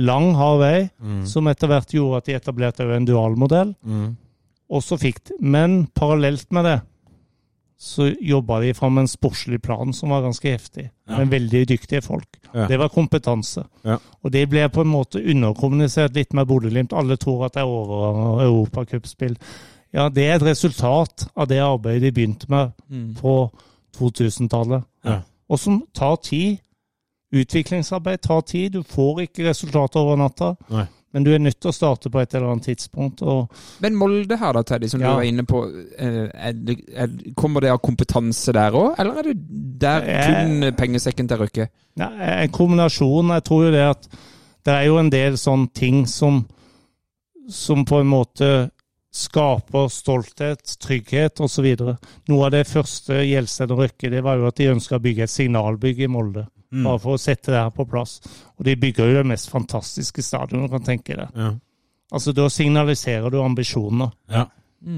Lang, 0.00 0.30
hard 0.38 0.60
vei, 0.62 0.78
som 1.28 1.46
etter 1.50 1.68
hvert 1.70 1.92
gjorde 1.94 2.22
at 2.22 2.26
de 2.30 2.36
etablerte 2.38 2.86
en 2.96 3.06
dualmodell. 3.08 3.74
Mm. 3.84 4.16
Og 4.72 4.82
så 4.82 4.96
fikk 4.98 5.20
de, 5.28 5.36
Men 5.40 5.86
parallelt 5.94 6.50
med 6.52 6.64
det 6.64 6.80
så 7.84 8.06
jobba 8.22 8.60
de 8.62 8.70
fram 8.74 8.96
en 8.98 9.08
sportslig 9.10 9.58
plan 9.62 9.90
som 9.92 10.08
var 10.14 10.22
ganske 10.24 10.48
heftig. 10.48 10.86
Ja. 11.08 11.18
Med 11.18 11.28
veldig 11.34 11.64
dyktige 11.68 12.00
folk. 12.02 12.38
Ja. 12.54 12.68
Det 12.70 12.78
var 12.80 12.88
kompetanse. 12.88 13.64
Ja. 13.84 13.98
Og 14.22 14.32
det 14.32 14.46
ble 14.48 14.62
på 14.72 14.80
en 14.84 14.88
måte 14.92 15.20
underkommunisert 15.20 16.14
litt 16.16 16.32
med 16.32 16.46
Bodø-Glimt. 16.48 16.94
Alle 16.96 17.18
tror 17.20 17.44
at 17.48 17.58
det 17.58 17.64
er 17.64 17.68
over 17.68 18.40
europacupspill. 18.46 19.36
Ja, 19.92 20.08
det 20.08 20.24
er 20.30 20.38
et 20.38 20.46
resultat 20.46 21.26
av 21.36 21.50
det 21.50 21.60
arbeidet 21.60 22.06
de 22.08 22.12
begynte 22.16 22.48
med 22.48 22.72
Mm. 22.88 23.14
på 23.20 23.50
2000-tallet. 23.98 24.84
Ja. 25.04 25.20
Og 25.50 25.58
som 25.58 25.82
tar 25.94 26.16
tid. 26.16 26.58
Utviklingsarbeid 27.34 28.20
tar 28.22 28.42
tid. 28.46 28.72
Du 28.76 28.82
får 28.86 29.24
ikke 29.28 29.48
resultater 29.48 30.00
over 30.00 30.16
natta. 30.20 30.54
Nei. 30.70 30.86
Men 31.14 31.22
du 31.22 31.30
er 31.30 31.38
nødt 31.38 31.60
til 31.62 31.70
å 31.70 31.74
starte 31.74 32.10
på 32.10 32.18
et 32.20 32.32
eller 32.34 32.50
annet 32.50 32.64
tidspunkt. 32.66 33.20
og 33.22 33.50
Men 33.80 33.94
Molde 33.94 34.36
her 34.38 34.52
da, 34.56 34.62
Teddy, 34.66 34.88
som 34.90 35.00
Ja. 35.00 35.10
du 35.10 35.14
var 35.20 35.22
inne 35.22 35.44
på. 35.46 35.60
eh, 35.98 36.28
Er 36.34 36.52
det, 36.52 36.76
er, 36.94 37.06
kommer 37.36 37.60
det 37.60 37.70
av 37.70 37.78
kompetanse 37.78 38.52
der 38.52 38.72
òg, 38.72 38.94
eller 38.98 39.18
er 39.18 39.22
det 39.22 39.78
der 39.78 40.00
Jeg- 40.06 40.34
kun 40.34 40.72
pengesekken 40.74 41.28
til 41.28 41.38
Røkke? 41.38 41.68
Ja, 41.96 42.08
en 42.42 42.48
kombinasjon. 42.50 43.28
Jeg 43.28 43.44
tror 43.44 43.64
jo 43.66 43.70
det 43.70 43.90
at 43.90 44.08
det 44.64 44.74
er 44.74 44.84
jo 44.86 44.98
en 44.98 45.10
del 45.10 45.34
sånne 45.34 45.72
ting 45.72 46.04
som, 46.06 46.46
som 47.48 47.84
på 47.84 48.00
en 48.00 48.06
måte 48.08 48.70
skaper 49.12 49.86
stolthet, 49.88 50.64
trygghet 50.80 51.38
osv. 51.44 51.76
Noe 52.28 52.46
av 52.46 52.50
det 52.50 52.66
første 52.66 53.20
Gjelsten 53.22 53.70
og 53.70 53.78
Røkke 53.84 54.10
det 54.10 54.22
var 54.24 54.36
jo 54.40 54.46
at 54.48 54.56
de 54.56 54.64
ønska 54.72 54.96
å 54.98 55.02
bygge 55.04 55.22
et 55.22 55.30
signalbygg 55.30 56.00
i 56.00 56.06
Molde. 56.08 56.48
Mm. 56.74 56.82
Bare 56.88 56.98
for 56.98 57.14
å 57.14 57.20
sette 57.22 57.52
det 57.52 57.60
her 57.60 57.70
på 57.74 57.86
plass. 57.86 58.16
Og 58.58 58.66
de 58.66 58.74
bygger 58.82 59.10
jo 59.10 59.20
det 59.20 59.28
mest 59.30 59.50
fantastiske 59.52 60.24
stadionet, 60.26 60.66
du 60.66 60.74
kan 60.74 60.88
tenke 60.88 61.14
deg. 61.20 61.36
Ja. 61.38 61.52
Altså, 62.12 62.34
Da 62.34 62.48
signaliserer 62.50 63.30
du 63.30 63.40
ambisjoner. 63.42 64.10
Ja. 64.30 64.48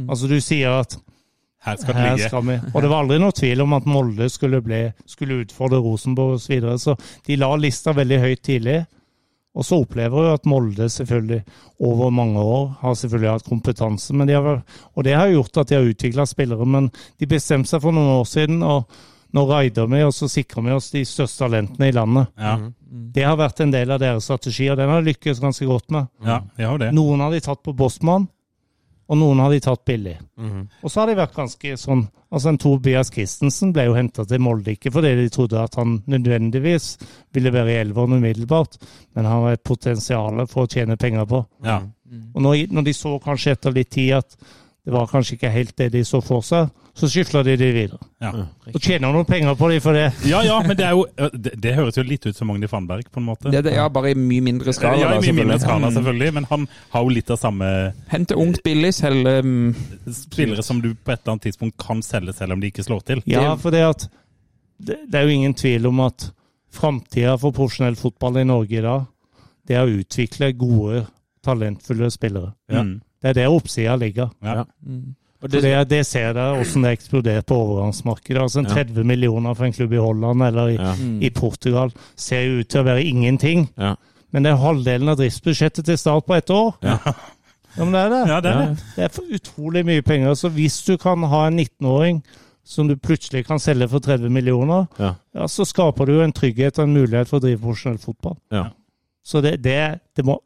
Altså, 0.09 0.27
du 0.27 0.41
sier 0.41 0.81
at 0.81 0.97
Her 1.67 1.77
skal 1.81 1.95
her 1.99 2.19
skal 2.21 2.43
vi. 2.47 2.57
Og 2.75 2.83
det 2.83 2.89
var 2.91 3.03
aldri 3.03 3.17
noe 3.19 3.35
tvil 3.35 3.61
om 3.65 3.73
at 3.75 3.87
Molde 3.91 4.29
skulle, 4.31 4.61
bli, 4.63 4.85
skulle 5.07 5.41
utfordre 5.43 5.81
Rosenborg 5.83 6.37
osv. 6.37 6.45
Så, 6.45 6.53
videre. 6.53 6.79
så 6.79 6.95
de 7.27 7.37
la 7.37 7.49
lista 7.59 7.95
veldig 7.97 8.21
høyt 8.23 8.43
tidlig. 8.47 8.77
Og 9.57 9.65
så 9.65 9.79
opplever 9.81 10.29
jeg 10.29 10.37
at 10.37 10.47
Molde 10.53 10.87
selvfølgelig 10.93 11.41
over 11.81 12.13
mange 12.15 12.39
år 12.39 12.69
har 12.83 12.95
selvfølgelig 12.95 13.33
hatt 13.33 13.49
kompetanse. 13.49 14.15
Men 14.15 14.29
de 14.29 14.37
har, 14.37 14.63
og 14.95 15.05
det 15.05 15.17
har 15.17 15.33
gjort 15.33 15.57
at 15.63 15.69
de 15.73 15.79
har 15.79 15.91
utvikla 15.91 16.27
spillere. 16.29 16.67
Men 16.69 16.91
de 17.19 17.27
bestemte 17.31 17.73
seg 17.73 17.83
for 17.83 17.97
noen 17.97 18.19
år 18.19 18.27
siden, 18.29 18.63
og 18.63 18.85
nå 19.35 19.43
raider 19.51 19.87
vi 19.91 20.03
og 20.07 20.13
så 20.15 20.29
sikrer 20.31 20.63
vi 20.63 20.73
oss 20.77 20.91
de 20.95 21.03
største 21.05 21.45
talentene 21.45 21.89
i 21.89 21.93
landet. 21.97 22.29
Ja, 22.39 22.57
Det 22.87 23.25
har 23.27 23.37
vært 23.37 23.61
en 23.61 23.71
del 23.75 23.91
av 23.91 24.01
deres 24.01 24.25
strategi, 24.25 24.71
og 24.71 24.77
den 24.79 24.89
har 24.89 25.03
de 25.03 25.11
lykkes 25.11 25.41
ganske 25.43 25.67
godt 25.67 25.91
med. 25.91 26.07
ja, 26.25 26.41
de 26.57 26.65
har 26.65 26.79
det. 26.79 26.93
Noen 26.95 27.21
har 27.21 27.31
de 27.31 27.41
tatt 27.41 27.63
på 27.63 27.75
Bosman, 27.77 28.29
og 29.09 29.19
noen 29.19 29.39
har 29.39 29.51
de 29.51 29.61
tatt 29.61 29.85
billig. 29.85 30.17
Mhm. 30.37 30.69
Og 30.83 30.91
så 30.91 31.01
har 31.01 31.07
de 31.07 31.15
vært 31.21 31.35
ganske 31.35 31.77
sånn 31.77 32.09
Altså, 32.33 32.49
en 32.49 32.59
Tobias 32.59 33.09
Christensen 33.15 33.71
ble 33.73 33.85
jo 33.87 33.95
henta 33.95 34.25
til 34.27 34.41
Molde 34.43 34.73
ikke 34.75 34.91
fordi 34.91 35.13
de 35.15 35.29
trodde 35.31 35.61
at 35.63 35.77
han 35.79 36.03
nødvendigvis 36.11 36.99
ville 37.33 37.53
være 37.55 37.71
i 37.71 37.77
elveren 37.85 38.17
umiddelbart, 38.19 38.75
men 39.15 39.25
han 39.25 39.45
har 39.45 39.53
et 39.55 39.63
potensial 39.65 40.43
for 40.51 40.67
å 40.67 40.69
tjene 40.69 40.97
penger 40.99 41.25
på. 41.31 41.45
Ja. 41.65 41.79
Og 42.35 42.43
når, 42.43 42.67
når 42.75 42.83
de 42.89 42.95
så 42.99 43.15
kanskje 43.23 43.55
etter 43.55 43.73
litt 43.73 43.93
tid 43.95 44.17
at 44.19 44.37
det 44.37 44.93
var 44.93 45.07
kanskje 45.07 45.39
ikke 45.39 45.53
helt 45.55 45.77
det 45.79 45.93
de 45.95 46.03
så 46.05 46.21
for 46.21 46.43
seg, 46.43 46.69
så 46.97 47.09
skyfler 47.13 47.45
de 47.45 47.55
de 47.61 47.67
videre. 47.75 47.99
Ja. 48.25 48.31
Og 48.73 48.79
tjener 48.81 49.13
noen 49.13 49.27
penger 49.29 49.57
på 49.59 49.69
de 49.69 49.81
for 49.85 49.97
det. 49.97 50.07
ja, 50.33 50.41
ja, 50.47 50.57
men 50.65 50.79
det 50.79 50.87
er 50.87 50.95
jo 50.97 51.05
Det, 51.33 51.53
det 51.61 51.75
høres 51.77 51.99
jo 51.99 52.05
litt 52.07 52.25
ut 52.25 52.37
som 52.37 52.49
Magni 52.49 52.69
Fannberg, 52.71 53.11
på 53.13 53.21
en 53.21 53.27
måte. 53.29 53.51
Det, 53.53 53.61
det, 53.67 53.75
ja, 53.77 53.85
bare 53.93 54.15
i 54.15 54.19
mye 54.19 54.45
mindre 54.45 54.73
skala. 54.77 54.99
ja, 55.03 55.11
i 55.17 55.25
mye 55.25 55.37
mindre 55.37 55.59
skala, 55.61 55.91
selvfølgelig, 55.93 56.35
men 56.39 56.49
han 56.49 56.69
har 56.95 57.05
jo 57.05 57.13
litt 57.13 57.33
av 57.33 57.41
samme 57.41 57.73
Hente 58.09 58.39
ungt 58.41 58.63
billig, 58.65 58.95
selge 58.97 59.35
um... 59.45 59.75
spillere 60.09 60.65
som 60.65 60.81
du 60.81 60.95
på 60.95 61.13
et 61.13 61.21
eller 61.21 61.37
annet 61.37 61.49
tidspunkt 61.51 61.77
kan 61.83 62.01
selge, 62.07 62.37
selv 62.39 62.57
om 62.57 62.63
de 62.65 62.73
ikke 62.73 62.87
slår 62.87 63.05
til. 63.13 63.23
Ja, 63.29 63.51
for 63.61 63.75
det 63.75 63.85
at 63.85 64.09
det, 64.77 65.03
det 65.09 65.21
er 65.21 65.29
jo 65.29 65.37
ingen 65.37 65.57
tvil 65.57 65.89
om 65.91 66.01
at 66.07 66.31
framtida 66.77 67.37
for 67.41 67.57
profesjonell 67.57 67.97
fotball 68.01 68.41
i 68.41 68.49
Norge 68.49 68.81
i 68.81 68.85
dag, 68.85 69.07
det 69.67 69.77
er 69.77 69.85
å 69.85 70.01
utvikle 70.01 70.53
gode, 70.57 71.05
talentfulle 71.45 72.11
spillere. 72.15 72.55
Ja. 72.73 72.85
Det 73.23 73.33
er 73.33 73.39
der 73.41 73.53
oppsida 73.53 73.97
ligger. 73.99 74.33
Ja. 74.45 74.65
Og 74.65 74.65
For 74.65 75.26
det, 75.43 75.61
det, 75.63 75.73
det 75.91 76.01
ser 76.07 76.33
dere 76.33 76.57
hvordan 76.57 76.83
det 76.87 76.93
eksploderer 76.97 77.43
på 77.47 77.57
overgangsmarkedet. 77.61 78.41
Altså 78.43 78.59
en 78.63 78.69
Ja. 78.71 78.75
30 78.83 79.05
millioner 79.05 79.55
for 79.55 79.65
en 79.69 79.73
klubb 79.77 79.93
i 79.93 80.01
Holland 80.01 80.43
eller 80.43 80.69
i, 80.73 80.77
ja. 80.77 80.95
i 81.21 81.31
Portugal 81.31 81.93
ser 82.17 82.43
jo 82.47 82.61
ut 82.63 82.69
til 82.73 82.81
å 82.81 82.87
være 82.89 83.05
ingenting. 83.05 83.69
Ja. 83.77 83.95
Men 84.33 84.43
det 84.43 84.53
er 84.53 84.57
halvdelen 84.65 85.09
av 85.13 85.17
driftsbudsjettet 85.21 85.85
til 85.87 85.99
Start 85.99 86.27
på 86.27 86.35
ett 86.35 86.51
år. 86.51 86.75
Ja. 86.83 86.99
Ja, 87.77 87.85
men 87.85 87.93
det 87.93 88.01
er 88.01 88.09
det. 88.09 88.23
Ja, 88.31 88.41
det 88.41 88.51
er 88.51 88.59
det. 88.59 88.85
Det 88.97 89.05
er 89.05 89.09
for 89.13 89.37
utrolig 89.37 89.83
mye 89.85 90.03
penger. 90.03 90.35
Så 90.35 90.49
hvis 90.49 90.79
du 90.87 90.95
kan 90.97 91.23
ha 91.29 91.43
en 91.47 91.59
19-åring 91.61 92.23
som 92.65 92.89
du 92.89 92.97
plutselig 92.97 93.45
kan 93.47 93.61
selge 93.61 93.87
for 93.93 94.01
30 94.01 94.31
millioner, 94.33 94.87
Ja. 94.99 95.11
ja, 95.37 95.47
så 95.47 95.65
skaper 95.69 96.07
du 96.09 96.15
jo 96.17 96.23
en 96.25 96.33
trygghet 96.33 96.79
og 96.81 96.85
en 96.89 96.95
mulighet 96.97 97.29
for 97.29 97.37
å 97.39 97.45
drive 97.45 97.61
profesjonell 97.61 97.99
fotball. 98.01 98.39
Ja. 98.51 98.65
Så 99.27 99.41
det, 99.43 99.57
det, 99.65 99.79
det 100.15 100.23
må 100.25 100.37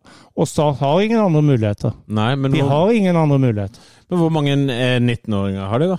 Og 0.41 0.49
Start 0.49 0.78
har 0.81 1.03
ingen 1.05 1.20
andre 1.20 1.43
muligheter. 1.45 1.93
Nei, 2.09 2.31
men 2.41 2.55
De 2.55 2.62
hvor, 2.62 2.70
har 2.72 2.95
ingen 2.97 3.16
andre 3.20 3.37
muligheter. 3.39 3.83
men 4.09 4.18
hvor 4.22 4.33
mange 4.33 4.55
eh, 4.72 4.97
19-åringer 5.01 5.68
har 5.68 5.83
de, 5.83 5.89
da? 5.93 5.99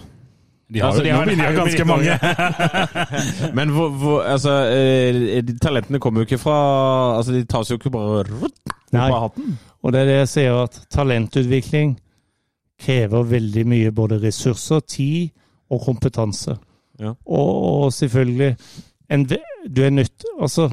De 0.72 0.80
har, 0.80 0.88
Altså, 0.88 1.04
de 1.04 1.12
har 1.12 1.26
de 1.28 1.36
har 1.36 1.54
ganske 1.54 1.86
mange. 1.86 2.14
Men 3.58 3.70
hvor, 3.76 3.90
hvor 3.90 4.22
Altså, 4.24 4.52
eh, 4.72 5.42
de 5.44 5.58
talentene 5.60 6.00
kommer 6.00 6.22
jo 6.22 6.30
ikke 6.30 6.40
fra 6.40 7.18
Altså, 7.18 7.34
de 7.36 7.44
tas 7.46 7.70
jo 7.72 7.76
ikke 7.76 7.92
bare 7.92 8.22
opp 8.24 8.96
av 8.96 9.18
hatten. 9.26 9.58
Og 9.84 9.92
det 9.94 10.02
er 10.02 10.08
det 10.08 10.16
jeg 10.22 10.30
sier, 10.32 10.58
at 10.64 10.80
talentutvikling 10.96 11.98
krever 12.82 13.28
veldig 13.30 13.66
mye 13.68 13.92
både 13.92 14.22
ressurser, 14.24 14.80
tid 14.88 15.30
og 15.72 15.84
kompetanse. 15.86 16.56
Ja. 17.02 17.14
Og, 17.26 17.52
og 17.84 17.94
selvfølgelig 17.94 18.56
en, 19.12 19.28
Du 19.68 19.84
er 19.84 19.90
nødt 19.90 20.24
Altså, 20.40 20.70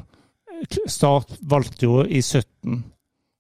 Start 0.87 1.35
valgte 1.41 1.87
jo 1.87 2.03
i 2.05 2.23
17 2.23 2.79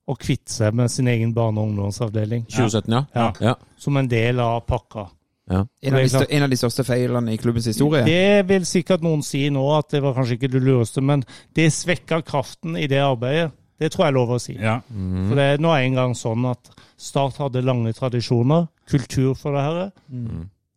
å 0.09 0.16
kvitte 0.16 0.53
seg 0.53 0.75
med 0.77 0.91
sin 0.93 1.09
egen 1.11 1.35
barne- 1.37 1.61
og 1.61 1.71
ungdomsavdeling 1.71 2.47
2017, 2.49 2.95
ja. 2.95 3.05
Ja. 3.14 3.29
ja. 3.51 3.55
som 3.79 3.97
en 4.01 4.09
del 4.09 4.41
av 4.41 4.62
pakka. 4.69 5.09
ja. 5.51 5.66
en, 5.83 5.95
av 5.95 6.01
de, 6.05 6.25
en 6.37 6.47
av 6.47 6.53
de 6.53 6.59
største 6.61 6.85
feilene 6.85 7.35
i 7.35 7.41
klubbens 7.41 7.69
historie. 7.69 8.05
Det 8.09 8.47
vil 8.49 8.66
sikkert 8.69 9.05
noen 9.05 9.23
si 9.27 9.45
nå 9.53 9.64
at 9.77 9.91
det 9.93 10.03
var 10.05 10.16
kanskje 10.16 10.39
ikke 10.39 10.53
det 10.55 10.62
lureste, 10.64 11.05
men 11.05 11.25
det 11.57 11.69
svekka 11.77 12.23
kraften 12.25 12.77
i 12.81 12.89
det 12.89 13.03
arbeidet. 13.05 13.51
Det 13.79 13.93
tror 13.95 14.07
jeg 14.07 14.11
er 14.11 14.16
lov 14.16 14.31
å 14.35 14.41
si. 14.43 14.57
Ja. 14.59 14.81
For 14.91 15.39
det 15.39 15.45
er 15.53 15.61
nå 15.62 15.71
engang 15.77 16.16
sånn 16.19 16.49
at 16.51 16.73
Start 16.99 17.37
hadde 17.39 17.61
lange 17.62 17.93
tradisjoner, 17.95 18.64
kultur 18.91 19.37
for 19.39 19.55
det 19.55 19.61
her, 19.62 19.77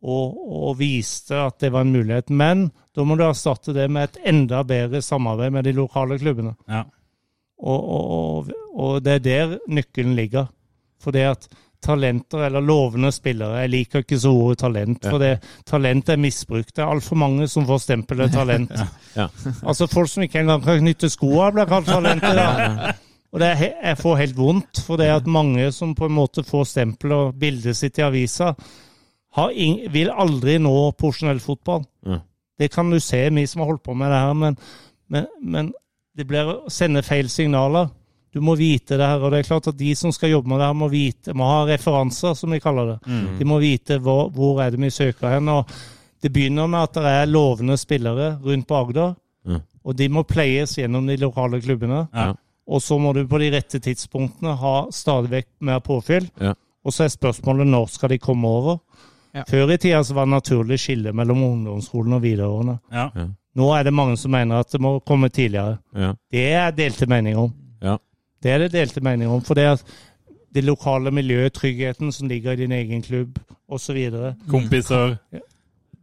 og, 0.02 0.38
og 0.52 0.78
viste 0.80 1.38
at 1.38 1.60
det 1.62 1.72
var 1.74 1.86
en 1.86 1.93
mulighet. 1.93 2.30
Men 2.30 2.70
da 2.95 3.06
må 3.06 3.18
du 3.18 3.26
erstatte 3.28 3.76
det 3.76 3.88
med 3.91 4.10
et 4.10 4.22
enda 4.34 4.64
bedre 4.68 5.02
samarbeid 5.06 5.54
med 5.54 5.68
de 5.68 5.76
lokale 5.78 6.18
klubbene. 6.22 6.56
Ja. 6.70 6.86
Og, 7.62 7.82
og, 7.95 8.54
og, 8.74 8.95
det 9.06 9.20
er 9.20 9.28
der 9.28 9.60
nøkkelen 9.70 10.16
ligger. 10.18 10.49
For 11.02 11.14
det 11.14 11.28
at 11.30 11.45
talenter, 11.82 12.43
eller 12.45 12.62
lovende 12.62 13.10
spillere 13.12 13.64
Jeg 13.64 13.70
liker 13.74 14.04
ikke 14.04 14.20
så 14.22 14.30
ordet 14.30 14.60
talent, 14.62 15.06
for 15.10 15.18
det, 15.22 15.32
talent 15.66 16.10
er 16.10 16.20
misbrukt. 16.22 16.76
Det 16.76 16.84
er 16.84 16.91
altfor 16.93 17.18
mange 17.18 17.47
som 17.49 17.66
får 17.66 17.86
stempelet 17.88 18.34
talent. 18.34 18.74
Ja. 19.12 19.26
Altså 19.68 19.89
Folk 19.91 20.08
som 20.08 20.24
ikke 20.24 20.39
engang 20.39 20.62
kan 20.64 20.78
knytte 20.80 21.10
skoa, 21.12 21.49
blir 21.52 21.66
kalt 21.68 21.89
talenter. 21.89 22.38
Da. 22.38 22.93
Og 23.32 23.41
det 23.41 23.47
er, 23.49 23.64
jeg 23.89 23.97
får 23.99 24.22
helt 24.22 24.38
vondt, 24.38 24.80
for 24.86 24.99
det 24.99 25.10
er 25.10 25.18
at 25.20 25.28
mange 25.28 25.66
som 25.76 25.91
på 25.95 26.08
en 26.08 26.16
måte 26.16 26.45
får 26.47 26.70
stempelet 26.70 27.18
og 27.18 27.36
bildet 27.41 27.76
sitt 27.76 27.99
i 27.99 28.06
avisa, 28.06 28.54
vil 29.91 30.09
aldri 30.11 30.57
nå 30.59 30.91
profesjonell 30.99 31.39
fotball. 31.39 31.86
Mm. 32.05 32.19
Det 32.59 32.67
kan 32.73 32.89
du 32.91 32.99
se, 32.99 33.29
vi 33.29 33.45
som 33.47 33.61
har 33.63 33.71
holdt 33.71 33.84
på 33.84 33.95
med 33.97 34.11
det 34.11 34.19
her, 34.21 34.34
men, 34.38 34.57
men, 35.09 35.27
men 35.41 35.71
det 36.17 36.27
blir 36.27 36.49
å 36.51 36.69
sende 36.69 37.01
feil 37.03 37.29
signaler. 37.32 37.89
Du 38.32 38.39
må 38.43 38.53
vite 38.55 38.95
det 38.99 39.07
her, 39.07 39.19
og 39.23 39.32
det 39.34 39.39
er 39.41 39.47
klart 39.49 39.67
at 39.67 39.77
de 39.79 39.89
som 39.95 40.11
skal 40.15 40.29
jobbe 40.32 40.47
med 40.51 40.59
det 40.61 40.67
her, 40.69 40.75
må 40.77 40.88
vite, 40.91 41.34
må 41.36 41.47
ha 41.49 41.63
referanser, 41.67 42.36
som 42.38 42.51
vi 42.53 42.59
kaller 42.63 42.93
det. 42.93 42.99
De 43.39 43.47
må 43.47 43.57
vite 43.59 43.97
hvor, 43.99 44.29
hvor 44.36 44.61
er 44.63 44.71
det 44.71 44.79
vi 44.79 44.89
søker 44.93 45.34
hen. 45.34 45.49
og 45.51 45.67
Det 46.21 46.32
begynner 46.32 46.67
med 46.69 46.86
at 46.86 46.93
det 47.01 47.11
er 47.11 47.32
lovende 47.32 47.75
spillere 47.82 48.38
rundt 48.43 48.67
på 48.67 48.75
Agder, 48.84 49.15
Mm. 49.41 49.57
og 49.84 49.95
de 49.97 50.05
må 50.13 50.21
pleies 50.29 50.75
gjennom 50.77 51.07
de 51.09 51.15
lokale 51.17 51.57
klubbene. 51.59 52.03
Ja. 52.13 52.27
Og 52.69 52.82
så 52.86 52.99
må 53.01 53.09
du 53.17 53.23
på 53.27 53.39
de 53.41 53.47
rette 53.49 53.79
tidspunktene 53.82 54.53
ha 54.59 54.73
stadig 54.93 55.32
vekk 55.32 55.47
mer 55.65 55.79
påfyll. 55.82 56.27
Ja. 56.39 56.51
Og 56.86 56.93
så 56.93 57.07
er 57.07 57.09
spørsmålet 57.09 57.65
når 57.65 57.88
skal 57.89 58.09
de 58.13 58.19
komme 58.21 58.45
over. 58.47 58.77
Ja. 59.34 59.43
Før 59.47 59.71
i 59.71 59.77
tida 59.79 60.03
så 60.03 60.15
var 60.17 60.27
det 60.27 60.36
naturlig 60.36 60.79
skille 60.82 61.13
mellom 61.15 61.43
ungdomsskolen 61.43 62.17
og 62.17 62.23
videregående. 62.23 62.77
Ja. 62.91 63.09
Nå 63.55 63.67
er 63.75 63.84
det 63.88 63.93
mange 63.95 64.17
som 64.19 64.32
mener 64.32 64.63
at 64.63 64.71
det 64.71 64.82
må 64.84 64.97
komme 65.07 65.29
tidligere. 65.29 65.77
Ja. 65.95 66.13
Det 66.32 66.45
er 66.51 66.71
delte 66.75 67.07
meninger 67.11 67.39
om. 67.39 67.53
Ja. 67.84 67.97
Det 68.43 68.51
er 68.51 68.65
det 68.65 68.71
delte 68.73 69.03
meninger 69.03 69.34
om. 69.34 69.43
For 69.45 69.59
det 69.59 69.67
at 69.75 69.84
det 70.51 70.63
lokale 70.67 71.11
miljøet, 71.11 71.53
tryggheten 71.53 72.11
som 72.11 72.27
ligger 72.27 72.51
i 72.51 72.63
din 72.63 72.71
egen 72.75 73.01
klubb 73.01 73.39
osv. 73.71 73.97
Kompiser. 74.49 75.17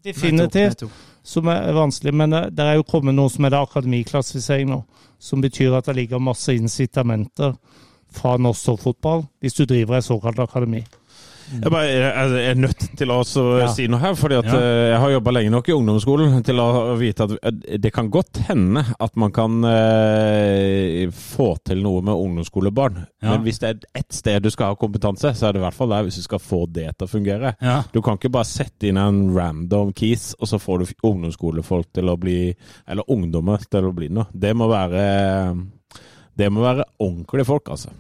Definitivt. 0.05 0.85
Som 1.23 1.49
er 1.53 1.73
vanskelig. 1.77 2.15
Men 2.15 2.33
det, 2.33 2.43
det 2.57 2.65
er 2.65 2.79
jo 2.79 2.87
kommet 2.89 3.17
noe 3.17 3.29
som 3.33 3.45
er 3.45 3.53
det 3.53 3.61
akademiklassifisering 3.61 4.71
nå. 4.73 4.83
Som 5.21 5.43
betyr 5.45 5.77
at 5.77 5.89
det 5.89 5.97
ligger 5.99 6.23
masse 6.23 6.55
incitamenter 6.55 7.57
fra 8.15 8.37
norsk 8.41 8.71
toppfotball 8.71 9.27
hvis 9.43 9.59
du 9.59 9.67
driver 9.69 9.99
et 9.99 10.07
såkalt 10.07 10.39
akademi. 10.41 10.81
Jeg, 11.49 11.71
bare, 11.73 11.87
jeg, 11.89 12.31
jeg 12.35 12.51
er 12.51 12.59
nødt 12.61 12.83
til 12.99 13.09
å 13.15 13.19
Ja. 13.61 13.67
si 13.73 13.87
noe 13.89 13.99
her, 14.03 14.15
fordi 14.15 14.37
at 14.39 14.45
Ja. 14.51 14.59
eh, 14.59 14.91
jeg 14.93 14.99
har 15.01 15.11
jobba 15.15 15.33
lenge 15.33 15.51
nok 15.55 15.69
i 15.69 15.73
ungdomsskolen 15.73 16.43
til 16.45 16.57
å 16.61 16.97
vite 17.01 17.25
at 17.25 17.31
eh, 17.43 17.79
det 17.79 17.93
kan 17.95 18.11
godt 18.11 18.37
hende 18.49 18.85
at 19.01 19.17
man 19.17 19.33
kan 19.33 19.63
eh, 19.65 21.09
få 21.15 21.57
til 21.65 21.81
noe 21.83 22.03
med 22.05 22.15
ungdomsskolebarn. 22.15 23.01
Ja. 23.23 23.31
Men 23.33 23.45
hvis 23.47 23.59
det 23.63 23.69
er 23.71 24.03
ett 24.03 24.13
sted 24.13 24.43
du 24.45 24.51
skal 24.53 24.73
ha 24.75 24.79
kompetanse, 24.81 25.33
så 25.35 25.49
er 25.49 25.53
det 25.57 25.63
i 25.63 25.65
hvert 25.67 25.79
fall 25.79 25.89
der 25.95 26.05
hvis 26.07 26.21
du 26.21 26.23
skal 26.27 26.43
få 26.43 26.65
det 26.71 26.91
til 26.99 27.07
å 27.09 27.11
fungere. 27.11 27.55
Du 27.93 28.01
kan 28.05 28.19
ikke 28.19 28.33
bare 28.35 28.49
sette 28.49 28.89
inn 28.91 29.01
en 29.01 29.23
random 29.37 29.93
keys, 29.97 30.35
og 30.41 30.49
så 30.51 30.61
får 30.61 30.79
du 30.85 30.93
ungdomsskolefolk 31.09 31.93
til 31.95 32.09
å 32.13 32.17
bli 32.21 32.55
Eller 32.89 33.05
ungdommer 33.09 33.59
til 33.71 33.85
å 33.89 33.93
bli 33.95 34.09
noe. 34.13 34.27
Det 34.33 34.55
må 34.57 34.69
være 34.71 35.57
Det 36.39 36.51
må 36.53 36.63
være 36.63 36.85
ordentlige 37.03 37.45
folk, 37.49 37.69
altså. 37.75 37.91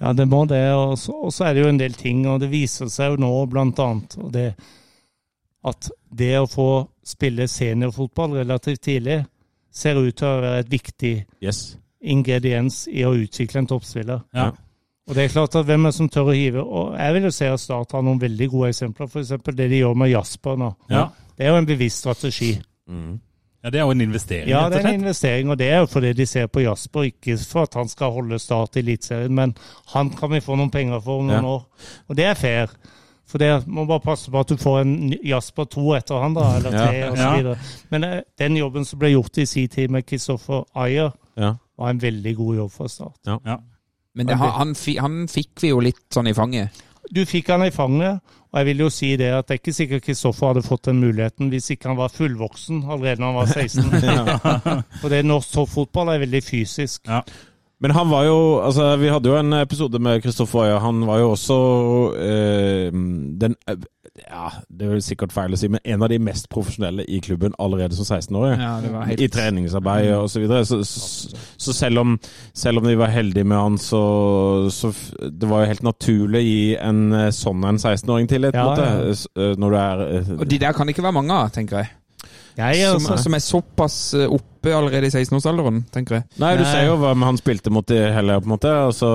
Ja, 0.00 0.12
det 0.14 0.28
må 0.30 0.44
det. 0.46 0.62
Og 0.74 0.98
så, 0.98 1.44
er 1.48 1.54
det 1.54 1.64
jo 1.64 1.70
en 1.72 1.80
del 1.80 1.94
ting, 1.98 2.22
og 2.30 2.40
det 2.40 2.50
viser 2.52 2.90
seg 2.92 3.14
jo 3.16 3.22
nå 3.24 3.32
blant 3.50 3.80
annet 3.82 4.14
det, 4.34 4.52
at 5.66 5.90
det 6.14 6.32
å 6.38 6.46
få 6.48 6.68
spille 7.04 7.48
seniorfotball 7.50 8.36
relativt 8.38 8.84
tidlig 8.86 9.18
ser 9.74 9.98
ut 9.98 10.14
til 10.16 10.28
å 10.28 10.40
være 10.40 10.62
et 10.62 10.70
viktig 10.70 11.12
Yes. 11.42 11.76
ingrediens 12.00 12.86
i 12.88 13.02
å 13.04 13.14
utvikle 13.18 13.58
en 13.64 13.66
toppspiller. 13.66 14.22
Ja. 14.34 14.52
Og 15.08 15.14
det 15.16 15.24
er 15.24 15.32
klart 15.32 15.54
at 15.56 15.64
hvem 15.66 15.86
er 15.86 15.90
det 15.92 15.96
som 15.96 16.08
tør 16.12 16.30
å 16.30 16.36
hive? 16.36 16.62
Og 16.62 16.94
jeg 16.98 17.14
vil 17.14 17.26
jo 17.28 17.30
si 17.32 17.46
at 17.48 17.60
Start 17.60 17.92
har 17.96 18.02
noen 18.04 18.20
veldig 18.20 18.48
gode 18.52 18.68
eksempler. 18.74 19.08
F.eks. 19.08 19.30
det 19.56 19.68
de 19.70 19.78
gjør 19.80 19.94
med 19.96 20.10
Jasper 20.12 20.58
nå. 20.60 20.68
Ja. 20.92 21.06
Det 21.36 21.46
er 21.46 21.54
jo 21.54 21.60
en 21.62 21.68
bevisst 21.68 22.02
strategi. 22.04 22.50
Mm. 22.88 23.14
Ja, 23.68 23.70
det 23.70 23.80
er 23.80 23.84
jo 23.84 23.90
en 23.94 24.00
investering, 24.00 24.48
Ja, 24.48 24.64
rett 24.64 24.72
det 24.72 24.84
er 24.84 24.88
en 24.88 25.00
investering, 25.00 25.50
og 25.52 25.58
det 25.60 25.68
er 25.70 25.78
jo 25.82 25.86
fordi 25.92 26.12
de 26.16 26.26
ser 26.26 26.46
på 26.48 26.62
Jasper, 26.64 27.02
ikke 27.12 27.36
for 27.38 27.62
at 27.68 27.74
han 27.76 27.88
skal 27.88 28.10
holde 28.16 28.38
Start 28.40 28.76
i 28.76 28.82
Eliteserien, 28.82 29.34
men 29.34 29.54
han 29.94 30.10
kan 30.10 30.30
vi 30.32 30.40
få 30.40 30.56
noen 30.56 30.70
penger 30.72 31.00
for 31.04 31.20
om 31.20 31.26
noen 31.28 31.42
Ja. 31.44 31.56
år. 31.58 31.66
Og 32.08 32.16
det 32.16 32.24
er 32.24 32.34
fair. 32.34 32.66
For 33.28 33.36
det 33.38 33.66
må 33.68 33.84
bare 33.86 34.00
passe 34.00 34.30
på 34.32 34.40
at 34.40 34.48
du 34.48 34.56
får 34.56 34.80
en 34.80 35.14
Jasper 35.24 35.64
2 35.68 35.94
etter 35.98 36.22
han, 36.22 36.34
da, 36.34 36.46
eller 36.56 36.70
3 36.70 37.10
og 37.10 37.16
så 37.16 37.22
Ja. 37.22 37.36
videre. 37.36 37.58
Men 37.90 38.04
eh, 38.04 38.20
den 38.38 38.56
jobben 38.56 38.84
som 38.88 38.98
ble 38.98 39.10
gjort 39.12 39.36
i 39.38 39.44
sin 39.44 39.68
tid 39.68 39.90
med 39.90 40.06
Kristoffer 40.06 40.64
Ayer, 40.74 41.10
Ja. 41.36 41.54
var 41.78 41.90
en 41.90 42.00
veldig 42.00 42.36
god 42.36 42.56
jobb 42.56 42.70
for 42.72 42.86
Start. 42.88 43.18
Ja. 43.26 43.58
Men 44.14 44.26
det, 44.26 44.36
han, 44.36 44.50
han, 44.50 44.74
han 44.98 45.28
fikk 45.28 45.60
vi 45.60 45.68
jo 45.68 45.80
litt 45.80 46.00
sånn 46.10 46.26
i 46.26 46.32
fanget. 46.32 46.70
Du 47.12 47.24
fikk 47.26 47.48
han 47.48 47.62
i 47.62 47.70
fanget, 47.70 48.20
og 48.58 48.64
jeg 48.64 48.66
vil 48.72 48.80
jo 48.82 48.88
si 48.90 49.12
det 49.14 49.28
at 49.30 49.46
det 49.46 49.54
er 49.54 49.60
ikke 49.60 49.72
sikkert 49.76 50.02
Kristoffer 50.02 50.48
hadde 50.50 50.64
fått 50.66 50.88
den 50.88 50.98
muligheten 50.98 51.50
hvis 51.52 51.70
ikke 51.70 51.92
han 51.92 51.98
var 52.00 52.10
fullvoksen 52.10 52.80
allerede 52.88 53.22
når 53.22 53.28
han 53.30 53.36
var 53.38 53.52
16. 53.54 54.88
For 54.98 55.10
det 55.14 55.20
norsk 55.26 55.52
toppfotball 55.54 56.10
er 56.10 56.24
veldig 56.24 56.42
fysisk. 56.42 57.04
Ja. 57.06 57.22
Men 57.78 57.94
han 57.94 58.10
var 58.10 58.24
jo 58.26 58.38
altså 58.58 58.88
Vi 58.98 59.10
hadde 59.12 59.30
jo 59.30 59.36
en 59.38 59.54
episode 59.60 60.00
med 60.02 60.22
Kristoffer 60.24 60.64
Øya. 60.66 60.80
Han 60.82 61.06
var 61.06 61.20
jo 61.22 61.30
også 61.36 61.58
eh, 62.18 62.90
den 63.38 63.54
Ja, 64.26 64.48
det 64.68 64.86
er 64.88 64.94
jo 64.96 65.00
sikkert 65.04 65.32
feil 65.32 65.54
å 65.54 65.58
si, 65.60 65.68
men 65.70 65.80
en 65.84 66.02
av 66.02 66.08
de 66.12 66.18
mest 66.18 66.48
profesjonelle 66.52 67.04
i 67.08 67.20
klubben 67.24 67.54
allerede 67.58 67.94
som 67.98 68.04
16-åring. 68.08 68.60
Ja, 68.60 69.02
helt- 69.06 69.20
I 69.20 69.28
treningsarbeid 69.28 70.10
og 70.16 70.28
så 70.32 70.40
videre. 70.42 70.64
Så, 70.66 70.80
så, 70.84 71.36
så 71.56 71.72
selv, 71.76 71.98
om, 72.02 72.18
selv 72.54 72.78
om 72.82 72.88
vi 72.88 72.94
var 72.98 73.12
heldige 73.14 73.44
med 73.44 73.56
han, 73.58 73.78
så, 73.78 74.02
så 74.70 74.92
Det 75.30 75.48
var 75.48 75.62
jo 75.64 75.70
helt 75.72 75.82
naturlig 75.86 76.40
å 76.40 76.46
gi 76.48 76.76
en 76.80 77.12
eh, 77.12 77.30
sånn 77.34 77.64
en 77.68 77.78
16-åring 77.78 78.28
tillit, 78.30 78.54
Ja, 78.54 78.74
ja. 78.76 79.14
Eh, 79.36 79.54
Når 79.58 79.70
du 79.70 79.76
er 79.78 80.04
eh, 80.18 80.32
Og 80.40 80.46
de 80.48 80.58
der 80.58 80.72
kan 80.76 80.86
det 80.86 80.96
ikke 80.96 81.06
være 81.06 81.18
mange 81.20 81.34
av, 81.34 81.50
tenker 81.54 81.82
jeg. 81.84 81.90
Jeg, 82.58 82.78
Som, 82.88 82.94
altså, 82.98 83.16
som 83.22 83.34
er 83.36 83.42
såpass 83.44 83.96
eh, 84.18 84.26
oppe 84.34 84.72
allerede 84.74 85.06
i 85.06 85.12
16-årsalderen, 85.14 85.84
tenker 85.94 86.16
jeg. 86.16 86.24
Nei, 86.42 86.48
du 86.58 86.64
Nei. 86.64 86.70
ser 86.72 86.88
jo 86.88 86.96
hva 86.98 87.12
han 87.14 87.36
spilte 87.38 87.70
mot 87.70 87.88
i 87.94 87.98
helga, 88.12 88.40
på 88.42 88.48
en 88.48 88.52
måte. 88.56 88.72
Altså, 88.88 89.10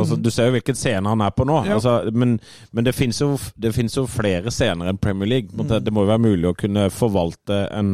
altså, 0.00 0.16
du 0.18 0.26
ser 0.34 0.48
jo 0.48 0.56
hvilken 0.56 0.74
scene 0.76 1.08
han 1.12 1.22
er 1.22 1.30
på 1.30 1.46
nå. 1.46 1.60
Ja. 1.68 1.76
Altså, 1.78 2.10
men 2.10 2.34
men 2.74 2.88
det 2.88 2.96
finnes 2.98 3.20
jo, 3.22 3.28
jo 3.38 4.04
flere 4.10 4.50
scener 4.50 4.90
enn 4.90 4.98
Premier 4.98 5.30
League. 5.30 5.54
En. 5.54 5.70
Det 5.84 5.94
må 5.94 6.02
jo 6.02 6.10
være 6.10 6.24
mulig 6.24 6.50
å 6.50 6.56
kunne 6.58 6.88
forvalte 6.90 7.60
en 7.78 7.92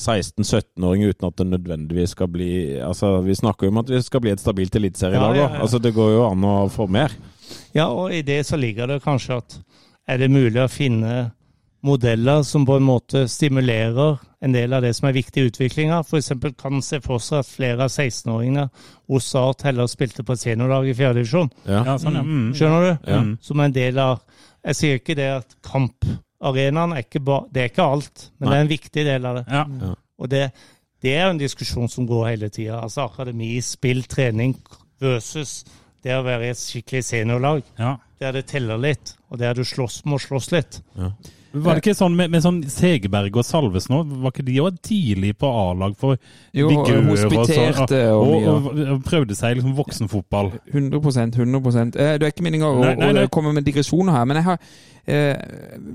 16-17-åring 0.00 1.04
uten 1.10 1.28
at 1.28 1.36
det 1.36 1.46
nødvendigvis 1.50 2.14
skal 2.16 2.30
bli 2.32 2.50
Altså, 2.80 3.18
Vi 3.26 3.34
snakker 3.36 3.68
jo 3.68 3.74
om 3.74 3.82
at 3.82 3.90
vi 3.92 4.00
skal 4.02 4.24
bli 4.24 4.32
et 4.32 4.40
stabilt 4.40 4.76
eliteserielag 4.80 5.36
Ja, 5.36 5.42
òg. 5.44 5.50
ja, 5.50 5.50
ja. 5.58 5.60
Altså, 5.66 5.78
det 5.84 5.92
går 5.94 6.14
jo 6.16 6.24
an 6.30 6.44
å 6.48 6.54
få 6.72 6.88
mer. 6.88 7.12
ja, 7.76 7.86
og 7.92 8.12
i 8.14 8.22
det 8.22 8.40
så 8.46 8.56
ligger 8.56 8.86
det 8.88 9.02
kanskje 9.04 9.36
at 9.42 9.58
er 10.08 10.18
det 10.18 10.30
mulig 10.32 10.58
å 10.64 10.68
finne 10.72 11.30
modeller 11.84 12.42
som 12.42 12.64
på 12.66 12.76
en 12.76 12.84
måte 12.88 13.26
stimulerer 13.28 14.18
en 14.40 14.54
del 14.54 14.72
av 14.72 14.82
det 14.84 14.94
som 14.96 15.08
er 15.08 15.16
viktig 15.16 15.42
i 15.42 15.50
utviklinga. 15.50 16.00
F.eks. 16.00 16.32
kan 16.58 16.78
en 16.78 16.84
se 16.84 17.00
for 17.04 17.20
seg 17.22 17.42
at 17.42 17.50
flere 17.50 17.86
av 17.86 17.92
16-åringene 17.92 18.66
hos 19.12 19.28
Start 19.28 19.66
heller 19.68 19.88
spilte 19.90 20.24
på 20.26 20.36
seniorlag 20.40 20.88
i 20.88 20.96
fjerdedivisjon. 20.96 21.50
Ja. 21.66 21.82
Ja, 21.90 21.96
sånn, 22.00 22.16
ja. 22.16 22.24
Mm. 22.24 22.50
Skjønner 22.56 22.86
du? 22.86 23.10
Ja. 23.12 23.20
Som 23.44 23.64
en 23.64 23.76
del 23.76 24.00
av 24.00 24.22
Jeg 24.60 24.76
sier 24.76 24.98
ikke 24.98 25.16
det 25.16 25.28
at 25.32 25.54
kamparenaen 25.64 26.92
er 26.92 27.06
ikke, 27.06 27.22
ba, 27.24 27.38
det 27.48 27.62
er 27.62 27.70
ikke 27.70 27.84
alt, 27.94 28.26
men 28.36 28.44
Nei. 28.44 28.50
det 28.50 28.56
er 28.58 28.64
en 28.66 28.72
viktig 28.74 29.04
del 29.06 29.28
av 29.30 29.38
det. 29.38 29.44
Ja. 29.48 29.92
Og 30.20 30.28
det, 30.28 30.42
det 31.00 31.14
er 31.16 31.22
jo 31.24 31.30
en 31.32 31.40
diskusjon 31.40 31.88
som 31.88 32.08
går 32.08 32.26
hele 32.28 32.50
tida. 32.52 32.82
Altså 32.84 33.06
akademi, 33.06 33.54
spill, 33.64 34.02
trening 34.04 34.52
versus 35.00 35.62
det 36.04 36.12
å 36.16 36.24
være 36.26 36.48
i 36.48 36.52
et 36.52 36.60
skikkelig 36.60 37.02
seniorlag. 37.08 37.64
Ja. 37.80 37.94
Der 38.20 38.36
det 38.36 38.46
teller 38.52 38.80
litt, 38.80 39.14
og 39.32 39.40
der 39.40 39.56
du 39.56 39.64
slåss, 39.64 40.02
må 40.04 40.20
slåss 40.20 40.50
litt. 40.52 40.80
Var 41.52 41.74
det 41.74 41.82
ikke 41.82 41.96
sånn 41.98 42.14
med, 42.14 42.30
med 42.30 42.42
sånn 42.44 42.58
Segeberg 42.70 43.34
og 43.40 43.46
Salvesen 43.46 43.96
òg? 43.96 44.12
Var 44.22 44.34
ikke 44.34 44.44
de 44.46 44.58
òg 44.62 44.76
tidlig 44.86 45.32
på 45.40 45.50
A-lag 45.50 45.96
for 45.98 46.14
Jo, 46.54 46.68
vigør 46.70 47.00
og 47.00 47.18
sånn? 47.18 47.34
hospiterte 47.34 48.02
og 48.14 48.30
Og, 48.30 48.68
og, 48.84 49.00
prøvde 49.06 49.34
seg 49.38 49.58
liksom 49.58 49.74
voksenfotball. 49.78 50.52
100% 50.70 51.40
100 51.40 51.82
eh, 51.98 52.14
Det 52.20 52.28
er 52.28 52.30
ikke 52.30 52.46
meninga 52.46 52.70
å, 52.70 53.26
komme 53.34 53.54
med 53.56 53.66
digresjoner 53.66 54.14
her, 54.14 54.28
men 54.30 54.38
jeg 54.38 54.46
har 54.46 54.62
eh, 55.10 55.36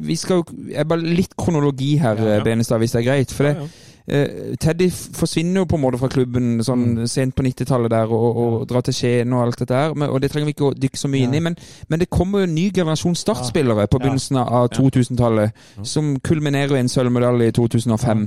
Vi 0.10 0.20
skal 0.20 0.42
jo 0.42 0.46
jeg 0.74 0.88
Bare 0.92 1.16
litt 1.22 1.38
kronologi 1.40 1.96
her, 2.04 2.20
Ja, 2.20 2.38
ja. 2.40 2.46
Benestad, 2.46 2.84
hvis 2.84 2.96
det 2.96 3.04
er 3.06 3.10
greit. 3.10 3.32
For 3.32 3.48
det, 3.48 3.56
eh, 3.56 3.84
Teddy 4.06 4.86
forsvinner 4.94 5.64
jo 5.64 5.68
på 5.70 5.80
en 5.80 5.82
måte 5.82 5.98
fra 5.98 6.10
klubben 6.14 6.60
sånn 6.66 7.08
sent 7.10 7.34
på 7.34 7.42
90-tallet 7.46 7.90
der, 7.90 8.12
og, 8.14 8.38
og 8.38 8.66
drar 8.70 8.86
til 8.86 8.94
Skien 8.94 9.34
og 9.34 9.42
alt 9.48 9.64
dette 9.64 9.80
her. 9.80 9.96
Men, 9.98 10.12
og 10.14 10.22
det 10.22 10.30
trenger 10.32 10.52
vi 10.52 10.54
ikke 10.54 10.68
å 10.68 10.76
dykke 10.78 11.02
så 11.02 11.10
mye 11.10 11.26
inn 11.26 11.34
i. 11.34 11.42
Men, 11.42 11.58
men 11.90 12.02
det 12.02 12.10
kommer 12.14 12.44
jo 12.44 12.50
en 12.50 12.54
ny 12.54 12.68
generasjon 12.76 13.18
startspillere 13.18 13.88
på 13.90 14.02
begynnelsen 14.04 14.38
av 14.44 14.70
2000-tallet, 14.76 15.66
som 15.82 16.14
kulminerer 16.26 16.78
i 16.78 16.84
en 16.84 16.92
sølvmedalje 16.92 17.50
i 17.50 17.56
2005. 17.58 18.26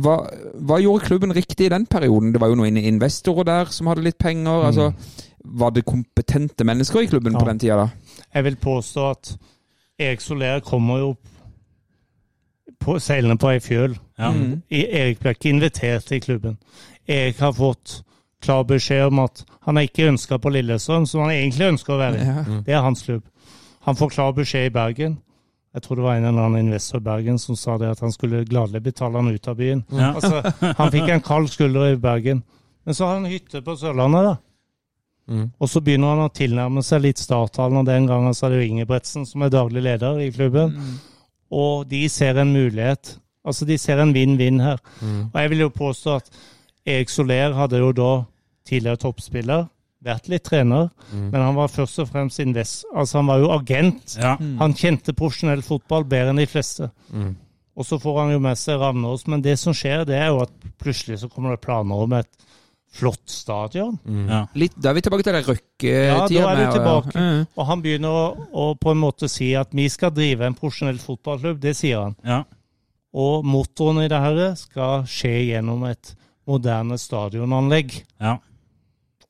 Hva, 0.00 0.16
hva 0.56 0.80
gjorde 0.80 1.10
klubben 1.10 1.36
riktig 1.36 1.68
i 1.68 1.74
den 1.74 1.84
perioden? 1.90 2.32
Det 2.32 2.40
var 2.40 2.52
jo 2.52 2.60
noen 2.62 2.80
investorer 2.80 3.48
der 3.50 3.74
som 3.74 3.90
hadde 3.92 4.06
litt 4.06 4.18
penger. 4.20 4.70
altså 4.70 4.92
Var 5.60 5.76
det 5.76 5.84
kompetente 5.88 6.64
mennesker 6.64 7.04
i 7.04 7.12
klubben 7.12 7.36
på 7.36 7.44
den 7.48 7.60
tida 7.60 7.82
da? 7.84 7.90
Jeg 8.32 8.48
vil 8.48 8.56
påstå 8.62 9.10
at 9.10 9.34
Erik 10.00 10.24
Soler 10.24 10.64
kommer 10.64 11.02
jo 11.02 11.12
på, 12.80 12.98
seilende 13.02 13.36
på 13.40 13.50
ei 13.52 13.60
fjøl. 13.62 13.96
Ja. 14.20 14.30
Mm. 14.34 14.60
Erik 14.68 15.20
ble 15.22 15.34
ikke 15.36 15.52
invitert 15.52 16.06
til 16.08 16.22
klubben. 16.24 16.58
Erik 17.08 17.40
har 17.42 17.56
fått 17.56 18.00
klar 18.40 18.64
beskjed 18.68 19.10
om 19.10 19.24
at 19.24 19.44
han 19.66 19.78
er 19.78 19.88
ikke 19.88 20.08
ønska 20.08 20.38
på 20.40 20.52
Lillestrøm, 20.54 21.06
som 21.06 21.24
han 21.26 21.34
egentlig 21.34 21.74
ønsker 21.74 21.94
å 21.94 22.00
være 22.00 22.20
i. 22.20 22.28
Ja. 22.28 22.60
Det 22.66 22.76
er 22.76 22.84
hans 22.84 23.04
klubb. 23.04 23.26
Han 23.88 23.96
får 23.96 24.14
klar 24.14 24.32
beskjed 24.36 24.70
i 24.70 24.74
Bergen. 24.74 25.18
Jeg 25.74 25.84
tror 25.84 26.00
det 26.00 26.04
var 26.04 26.16
en 26.18 26.24
eller 26.26 26.48
annen 26.48 26.66
investor 26.66 26.98
i 26.98 27.06
Bergen 27.06 27.38
som 27.38 27.56
sa 27.56 27.76
det 27.78 27.92
at 27.92 28.00
han 28.02 28.12
skulle 28.12 28.42
gladelig 28.48 28.82
betale 28.88 29.20
han 29.20 29.30
ut 29.30 29.48
av 29.48 29.58
byen. 29.60 29.84
Ja. 29.94 30.14
Altså, 30.18 30.40
han 30.80 30.90
fikk 30.92 31.12
en 31.12 31.22
kald 31.24 31.50
skulder 31.52 31.92
i 31.92 32.00
Bergen. 32.00 32.42
Men 32.84 32.96
så 32.96 33.06
har 33.06 33.20
han 33.20 33.28
hytte 33.30 33.62
på 33.62 33.76
Sørlandet, 33.78 34.32
da. 34.32 34.38
Mm. 35.30 35.44
Og 35.62 35.70
så 35.70 35.82
begynner 35.84 36.16
han 36.16 36.24
å 36.24 36.32
tilnærme 36.34 36.82
seg 36.82 37.04
litt 37.04 37.20
starttalen, 37.22 37.78
og 37.78 37.86
den 37.86 38.08
gangen 38.08 38.34
så 38.34 38.48
er 38.48 38.54
det 38.54 38.64
jo 38.64 38.72
Ingebretsen 38.72 39.28
som 39.28 39.44
er 39.46 39.52
daglig 39.52 39.84
leder 39.84 40.18
i 40.24 40.30
klubben. 40.34 40.74
Og 41.50 41.88
de 41.90 42.04
ser 42.08 42.38
en 42.38 42.52
mulighet. 42.54 43.16
Altså, 43.44 43.64
de 43.66 43.78
ser 43.78 43.98
en 44.02 44.12
vinn-vinn 44.14 44.60
her. 44.62 44.78
Og 45.32 45.36
jeg 45.40 45.50
vil 45.50 45.64
jo 45.64 45.68
påstå 45.74 46.16
at 46.20 46.30
Erik 46.86 47.08
Soler 47.10 47.54
hadde 47.56 47.78
jo 47.80 47.92
da 47.96 48.10
tidligere 48.68 49.00
toppspiller, 49.02 49.66
vært 50.04 50.28
litt 50.32 50.44
trener, 50.46 50.88
Mm. 51.12 51.30
men 51.32 51.40
han 51.42 51.54
var 51.56 51.68
først 51.68 51.98
og 51.98 52.08
fremst 52.08 52.38
invest... 52.40 52.84
Altså, 52.94 53.18
han 53.18 53.26
var 53.26 53.38
jo 53.42 53.50
agent. 53.52 54.14
Ja. 54.20 54.36
Han 54.60 54.72
kjente 54.74 55.12
profesjonell 55.12 55.62
fotball 55.62 56.04
bedre 56.08 56.30
enn 56.30 56.40
de 56.40 56.46
fleste. 56.46 56.90
Mm. 57.12 57.34
Og 57.76 57.84
så 57.86 57.98
får 58.00 58.18
han 58.20 58.32
jo 58.32 58.38
med 58.40 58.56
seg 58.58 58.78
Ravnås, 58.80 59.26
men 59.26 59.42
det 59.42 59.58
som 59.58 59.74
skjer, 59.76 60.04
det 60.08 60.16
er 60.16 60.28
jo 60.30 60.40
at 60.44 60.52
plutselig 60.80 61.18
så 61.20 61.28
kommer 61.28 61.50
det 61.56 61.60
planer 61.64 61.94
om 62.06 62.12
et 62.16 62.28
flott 62.90 63.30
stadion. 63.30 63.98
ja. 64.28 64.44
Litt, 64.58 64.74
da 64.76 64.90
er 64.90 64.98
vi 64.98 65.02
tilbake 65.06 65.26
til 65.26 65.36
det 65.36 65.42
Ja, 65.86 66.26
da 66.26 66.52
er 66.52 66.58
vi 66.58 66.70
tilbake. 66.74 67.14
Ja. 67.14 67.44
Og 67.56 67.66
han 67.68 67.82
begynner 67.84 68.10
å, 68.10 68.24
å 68.50 68.64
på 68.74 68.94
en 68.94 69.02
måte 69.02 69.28
si 69.30 69.52
at 69.58 69.70
vi 69.76 69.88
skal 69.88 70.10
drive 70.14 70.46
en 70.46 70.58
profesjonell 70.58 70.98
fotballklubb, 71.02 71.60
det 71.62 71.76
sier 71.78 72.08
han. 72.08 72.16
ja. 72.26 72.42
Og 73.10 73.42
motoren 73.42 74.04
i 74.04 74.08
det 74.10 74.18
her 74.22 74.36
skal 74.54 75.00
skje 75.10 75.32
gjennom 75.48 75.82
et 75.88 76.12
moderne 76.46 76.98
stadionanlegg. 76.98 77.96
ja. 78.20 78.38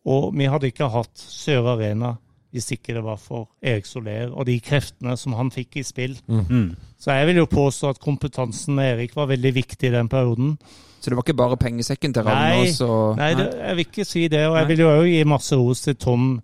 Og 0.08 0.30
vi 0.32 0.46
hadde 0.48 0.70
ikke 0.70 0.88
hatt 0.88 1.20
Sør 1.20 1.74
Arena 1.74 2.14
hvis 2.50 2.70
ikke 2.74 2.94
det 2.96 3.02
var 3.04 3.18
for 3.20 3.46
Erik 3.62 3.86
Soler 3.86 4.30
og 4.32 4.46
de 4.48 4.56
kreftene 4.64 5.12
som 5.20 5.36
han 5.38 5.52
fikk 5.54 5.76
i 5.78 5.84
spill. 5.86 6.16
Mm. 6.26 6.72
Så 6.98 7.14
jeg 7.14 7.28
vil 7.28 7.42
jo 7.42 7.50
påstå 7.50 7.92
at 7.92 8.00
kompetansen 8.02 8.74
med 8.78 8.96
Erik 8.96 9.14
var 9.14 9.28
veldig 9.30 9.52
viktig 9.54 9.90
i 9.90 9.92
den 9.94 10.08
perioden. 10.10 10.56
Så 11.00 11.08
det 11.10 11.16
var 11.16 11.24
ikke 11.24 11.36
bare 11.36 11.56
pengesekken 11.56 12.12
til 12.12 12.24
Nei, 12.24 12.34
Ravnås? 12.60 12.80
og- 12.84 13.16
Nei, 13.16 13.34
det, 13.34 13.46
jeg 13.56 13.76
vil 13.76 13.84
ikke 13.86 14.04
si 14.06 14.28
det. 14.28 14.46
Og 14.46 14.56
jeg 14.58 14.68
vil 14.68 14.78
jo 14.84 14.88
òg 14.88 15.06
gi 15.08 15.24
masse 15.24 15.56
ros 15.56 15.80
til 15.80 15.94
Tom, 15.96 16.42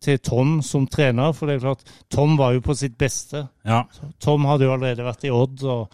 til 0.00 0.18
Tom 0.18 0.60
som 0.62 0.86
trener, 0.86 1.32
for 1.36 1.46
det 1.46 1.56
er 1.56 1.66
klart, 1.68 1.84
Tom 2.10 2.36
var 2.36 2.52
jo 2.54 2.60
på 2.60 2.74
sitt 2.76 2.96
beste. 2.98 3.48
ja. 3.64 3.84
Tom 4.18 4.44
hadde 4.44 4.64
jo 4.64 4.72
allerede 4.74 5.04
vært 5.06 5.24
i 5.24 5.30
Odd, 5.30 5.62
og 5.62 5.88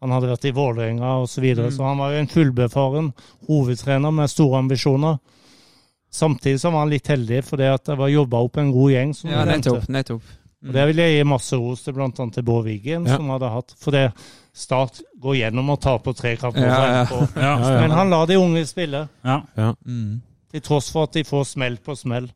han 0.00 0.10
hadde 0.10 0.30
vært 0.32 0.44
i 0.48 0.52
Vålerenga 0.56 1.22
osv. 1.22 1.34
Så, 1.34 1.40
videre, 1.44 1.70
så 1.70 1.84
han 1.84 1.98
var 1.98 2.12
jo 2.12 2.18
en 2.18 2.26
fullbefaren 2.26 3.12
hovedtrener 3.46 4.10
med 4.12 4.28
store 4.30 4.58
ambisjoner. 4.58 5.18
Samtidig 6.10 6.58
så 6.60 6.70
var 6.72 6.80
han 6.80 6.90
litt 6.90 7.06
heldig, 7.06 7.44
for 7.46 7.56
det 7.60 7.68
at 7.70 7.84
det 7.86 7.96
var 8.00 8.08
jobba 8.10 8.40
opp 8.42 8.56
en 8.58 8.72
god 8.72 8.90
gjeng. 8.90 9.14
som 9.14 9.30
Ja, 9.30 9.44
nettopp, 9.44 9.86
nettopp. 9.88 10.22
Mm. 10.62 10.68
Og 10.68 10.72
Det 10.74 10.86
vil 10.88 10.96
jeg 10.96 11.12
gi 11.18 11.24
masse 11.28 11.52
ros 11.56 11.82
til 11.84 11.92
bl.a. 11.94 12.10
til 12.10 12.42
Bård 12.42 12.64
Wiggen, 12.66 13.06
Ja. 13.06 13.16
som 13.16 13.28
hadde 13.30 13.48
hatt 13.48 13.74
For 13.78 13.90
det 13.92 14.12
Start 14.52 15.00
går 15.22 15.36
gjennom 15.44 15.70
og 15.70 15.80
taper 15.80 16.12
tre 16.18 16.36
kamper. 16.36 16.64
Ja, 16.66 16.78
ja. 16.86 17.02
etterpå. 17.04 17.28
Ja. 17.36 17.52
Ja, 17.58 17.80
Men 17.80 17.90
han 17.90 18.10
lar 18.10 18.26
de 18.26 18.36
unge 18.40 18.64
spille, 18.66 19.08
ja. 19.24 19.42
Mm. 19.86 20.20
til 20.50 20.60
tross 20.66 20.90
for 20.90 21.04
at 21.06 21.12
de 21.14 21.22
får 21.24 21.44
smell 21.46 21.76
på 21.84 21.94
smell. 21.96 22.26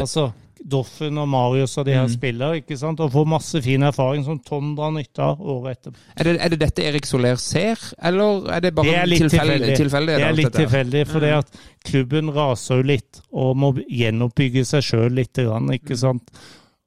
Altså, 0.00 0.32
Doffen 0.64 1.18
og 1.20 1.28
Marius 1.28 1.76
og 1.78 1.84
de 1.86 1.92
her 1.92 2.06
Mm. 2.06 2.12
spiller, 2.14 2.52
ikke 2.58 2.76
sant? 2.78 2.98
og 3.00 3.12
får 3.12 3.26
masse 3.28 3.60
fin 3.62 3.82
erfaring 3.82 4.24
som 4.24 4.38
Tom 4.40 4.74
drar 4.74 4.90
nytte 4.90 5.20
av 5.22 5.38
året 5.40 5.76
etter. 5.76 5.92
Er, 6.16 6.24
det, 6.24 6.36
er 6.40 6.48
det 6.48 6.58
dette 6.60 6.82
Erik 6.88 7.04
Soler 7.06 7.36
ser, 7.36 7.76
eller 8.02 8.48
er 8.50 8.60
det 8.60 8.74
bare 8.74 8.86
Det 8.86 8.96
er 8.96 9.06
litt 9.06 9.20
tilfeldig? 9.30 9.76
tilfeldig. 9.76 10.16
Det 10.16 10.24
er 10.24 10.32
litt 10.32 10.52
tilfeldig, 10.56 11.06
for 11.06 11.20
det 11.20 11.32
at 11.34 11.50
klubben 11.84 12.30
raser 12.34 12.76
jo 12.80 12.82
litt 12.82 13.20
og 13.32 13.56
må 13.56 13.72
gjenoppbygge 13.88 14.64
seg 14.64 14.82
sjøl 14.82 15.10
litt, 15.14 15.36
Mm. 15.36 15.70
ikke 15.78 15.96
sant. 15.96 16.30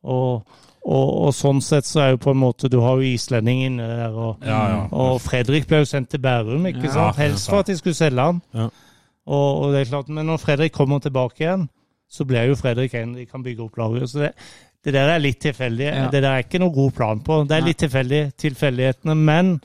Og, 0.03 0.43
og, 0.88 1.07
og 1.27 1.33
sånn 1.35 1.57
sett 1.63 1.88
så 1.88 1.99
er 2.03 2.13
jo 2.13 2.19
på 2.23 2.31
en 2.31 2.39
måte 2.39 2.69
Du 2.71 2.77
har 2.79 2.95
jo 3.01 3.07
islending 3.09 3.63
inne 3.65 3.88
der, 3.89 4.13
og, 4.15 4.43
Ja, 4.47 4.59
ja. 4.71 4.77
og 4.95 5.17
Fredrik 5.21 5.67
ble 5.67 5.81
jo 5.83 5.89
sendt 5.89 6.13
til 6.13 6.21
Bærum, 6.23 6.63
ikke 6.69 6.85
Ja, 6.88 6.93
sant. 6.93 7.19
Helst 7.19 7.49
for 7.51 7.59
at 7.65 7.67
de 7.71 7.75
skulle 7.79 7.97
selge 7.97 8.23
han. 8.29 8.39
Ja. 8.55 8.69
Og, 9.27 9.49
og 9.65 9.73
det 9.73 9.81
er 9.81 9.89
klart, 9.91 10.09
Men 10.09 10.29
når 10.31 10.39
Fredrik 10.39 10.71
kommer 10.71 10.99
tilbake 11.03 11.43
igjen, 11.43 11.67
så 12.09 12.23
blir 12.25 12.47
jo 12.47 12.55
Fredrik 12.55 12.95
en 12.95 13.17
de 13.17 13.25
kan 13.27 13.43
bygge 13.43 13.65
opp 13.65 13.77
laget. 13.77 14.07
Så 14.09 14.23
det, 14.23 14.31
det 14.88 14.93
der 14.95 15.11
er 15.11 15.19
litt 15.19 15.41
tilfeldig. 15.43 15.88
Ja. 15.89 16.07
Det 16.13 16.21
der 16.23 16.29
er 16.31 16.45
ikke 16.45 16.61
noe 16.63 16.71
god 16.71 16.93
plan 16.95 17.19
på. 17.19 17.41
Det 17.49 17.57
er 17.57 17.65
litt 17.67 17.81
tilfeldig, 17.83 18.21
tilfeldighetene, 18.39 19.15
men 19.15 19.57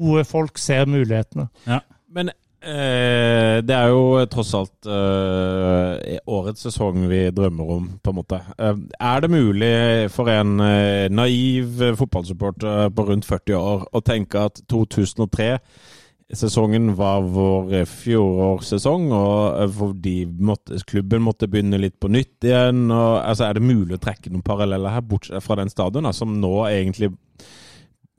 gode 0.00 0.24
folk 0.24 0.56
ser 0.58 0.88
mulighetene. 0.88 1.50
Ja. 1.68 1.82
Men 2.10 2.32
eh, 2.62 3.64
det 3.64 3.74
er 3.76 3.88
jo 3.92 4.26
tross 4.30 4.54
alt 4.58 4.86
eh, 4.88 6.18
årets 6.30 6.62
sesong 6.66 7.08
vi 7.10 7.20
drømmer 7.34 7.66
om, 7.76 7.84
på 8.02 8.08
en 8.12 8.18
måte. 8.20 8.38
Eh, 8.58 8.76
er 8.96 9.18
det 9.24 9.30
mulig 9.32 9.74
for 10.14 10.26
en 10.32 10.50
eh, 10.64 11.08
naiv 11.12 11.68
fotballsupporter 12.00 12.76
på 12.96 13.02
rundt 13.08 13.26
40 13.28 13.54
år 13.58 13.78
å 13.92 13.98
tenke 14.04 14.36
at 14.50 14.56
2003-sesongen 14.72 16.86
var 16.98 17.20
vår 17.32 17.66
fjorårssesong, 17.88 19.04
og 19.14 19.62
eh, 19.62 19.70
fordi 19.80 20.18
måtte, 20.28 20.72
klubben 20.88 21.22
måtte 21.26 21.50
begynne 21.50 21.78
litt 21.80 21.98
på 22.00 22.08
nytt 22.12 22.38
igjen? 22.46 22.80
Og, 22.90 23.12
altså, 23.24 23.42
er 23.48 23.52
det 23.56 23.70
mulig 23.70 23.94
å 23.96 24.04
trekke 24.04 24.30
noen 24.30 24.46
paralleller 24.46 24.90
her, 24.96 25.04
bortsett 25.06 25.44
fra 25.44 25.54
den 25.62 25.70
stadion, 25.72 26.14
som 26.16 26.40
nå 26.42 26.54
egentlig 26.68 27.08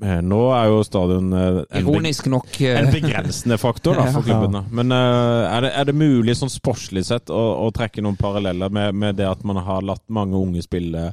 Nå 0.02 0.39
er 0.58 0.70
jo 0.72 0.80
stadion 0.86 1.34
eh, 1.38 1.60
en 1.70 1.84
Ironisk 1.84 2.26
nok 2.32 2.56
eh, 2.62 2.80
en 2.80 2.89
begrensende 2.93 3.58
faktor 3.62 3.99
da, 3.99 4.08
for 4.16 4.26
klubbene. 4.26 4.64
klubben. 4.64 4.80
Men 4.80 4.95
eh, 4.95 5.43
er, 5.45 5.68
det, 5.68 5.72
er 5.78 5.89
det 5.91 5.97
mulig 5.99 6.36
sånn 6.39 6.49
sportslig 6.49 7.06
sett 7.06 7.30
å, 7.30 7.41
å 7.66 7.70
trekke 7.76 8.02
noen 8.02 8.18
paralleller 8.18 8.74
med, 8.74 8.97
med 8.97 9.20
det 9.22 9.30
at 9.30 9.45
man 9.45 9.62
har 9.62 9.86
latt 9.86 10.04
mange 10.10 10.39
unge 10.39 10.66
spille 10.66 11.12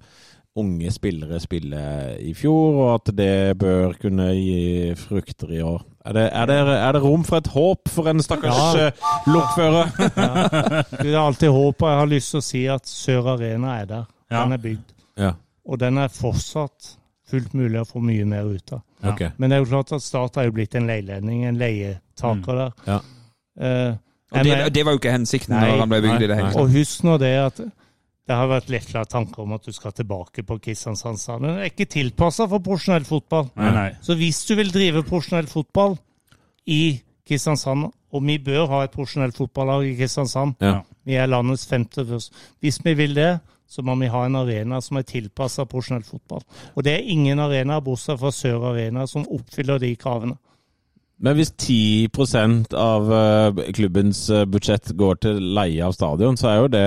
unge 0.59 0.91
spillere 0.91 1.39
spille 1.39 1.81
i 2.19 2.33
fjor, 2.35 2.79
og 2.81 2.89
at 2.97 3.13
det 3.15 3.59
bør 3.61 3.93
kunne 4.01 4.33
gi 4.35 4.95
frukter 4.99 5.53
i 5.55 5.61
år? 5.63 5.85
Er 6.09 6.17
det, 6.17 6.25
er 6.33 6.49
det, 6.49 6.57
er 6.73 6.97
det 6.97 7.03
rom 7.05 7.25
for 7.27 7.39
et 7.39 7.51
håp 7.53 7.91
for 7.93 8.11
en 8.11 8.23
stakkars 8.25 8.79
Ja. 8.81 8.89
ja. 9.29 9.83
Det 10.97 11.13
er 11.13 11.21
alltid 11.21 11.53
håp, 11.53 11.83
og 11.83 11.91
jeg 11.93 12.01
har 12.01 12.11
lyst 12.11 12.33
til 12.33 12.41
å 12.41 12.47
si 12.49 12.63
at 12.73 12.91
Sør 12.91 13.35
Arena 13.37 13.77
er 13.83 13.91
der. 13.93 14.09
Den 14.33 14.57
er 14.57 14.63
bygd. 14.63 14.95
Ja, 15.19 15.35
Og 15.69 15.79
den 15.79 16.01
er 16.01 16.11
fortsatt 16.13 16.97
fullt 17.31 17.55
mulig 17.55 17.81
å 17.81 17.87
få 17.89 18.01
mye 18.05 18.25
mer 18.29 18.49
ut 18.51 18.73
av. 18.77 18.83
Ja. 19.03 19.13
Okay. 19.13 19.31
Men 19.39 19.51
det 19.51 19.57
er 19.59 19.65
jo 19.65 19.71
klart 19.71 19.93
at 19.95 20.03
Start 20.05 20.37
er 20.41 20.49
jo 20.49 20.55
blitt 20.57 20.75
en 20.79 20.89
leiledning, 20.91 21.45
en 21.49 21.59
leietaker 21.61 22.63
der. 22.63 22.73
Ja. 22.89 23.01
Uh, 23.59 23.97
og 24.33 24.45
det, 24.45 24.57
det 24.77 24.85
var 24.85 24.95
jo 24.95 25.01
ikke 25.01 25.13
hensikten 25.15 25.55
Nei, 25.57 25.71
når 25.73 25.83
han 25.83 25.91
ble 25.91 26.01
bygd 26.05 26.23
i 26.25 26.27
det 26.29 26.37
hele 26.37 26.51
tatt. 26.53 26.61
og 26.61 26.75
husk 26.75 27.05
nå 27.07 27.15
det 27.23 27.33
at 27.41 27.61
det 28.29 28.37
har 28.37 28.51
vært 28.51 28.69
lettere 28.69 29.05
tanker 29.09 29.41
om 29.47 29.55
at 29.57 29.65
du 29.65 29.73
skal 29.73 29.95
tilbake 29.97 30.43
på 30.45 30.59
Kristiansand 30.61 31.17
stadion. 31.17 31.55
Det 31.57 31.65
er 31.65 31.71
ikke 31.73 31.87
tilpassa 31.89 32.45
for 32.51 32.61
profesjonell 32.61 33.07
fotball. 33.09 33.47
Nei, 33.57 33.71
nei. 33.73 33.87
Så 34.05 34.19
hvis 34.21 34.43
du 34.45 34.53
vil 34.59 34.69
drive 34.75 35.01
profesjonell 35.09 35.49
fotball 35.49 35.97
i 36.69 36.99
Kristiansand, 37.29 37.87
og 37.89 38.25
vi 38.25 38.37
bør 38.41 38.67
ha 38.73 38.83
et 38.85 38.93
profesjonelt 38.93 39.37
fotballag 39.37 39.89
i 39.89 39.95
Kristiansand, 39.97 40.61
Ja. 40.61 40.83
vi 41.09 41.17
er 41.17 41.27
landets 41.29 41.65
femte 41.69 42.05
først. 42.05 42.37
Hvis 42.61 42.81
vi 42.85 42.95
vil 43.01 43.17
det, 43.17 43.31
så 43.69 43.85
må 43.85 43.95
vi 44.01 44.09
ha 44.09 44.25
en 44.25 44.39
arena 44.41 44.81
som 44.81 44.97
er 44.97 45.07
tilpassa 45.09 45.67
profesjonell 45.69 46.07
fotball. 46.07 46.45
Og 46.75 46.85
det 46.87 46.95
er 46.97 47.11
ingen 47.13 47.41
arena, 47.43 47.81
bortsett 47.85 48.21
fra 48.21 48.33
Sør 48.33 48.71
Arena, 48.73 49.07
som 49.07 49.29
oppfyller 49.29 49.83
de 49.83 49.93
kravene. 50.01 50.39
Men 51.21 51.35
hvis 51.35 51.51
10 51.51 52.09
av 52.79 53.09
eh, 53.13 53.73
klubbens 53.75 54.21
eh, 54.31 54.45
budsjett 54.47 54.93
går 54.95 55.17
til 55.25 55.41
leie 55.57 55.83
av 55.83 55.93
stadion, 55.97 56.37
så 56.39 56.47
er 56.53 56.57
jo 56.61 56.69
det 56.71 56.83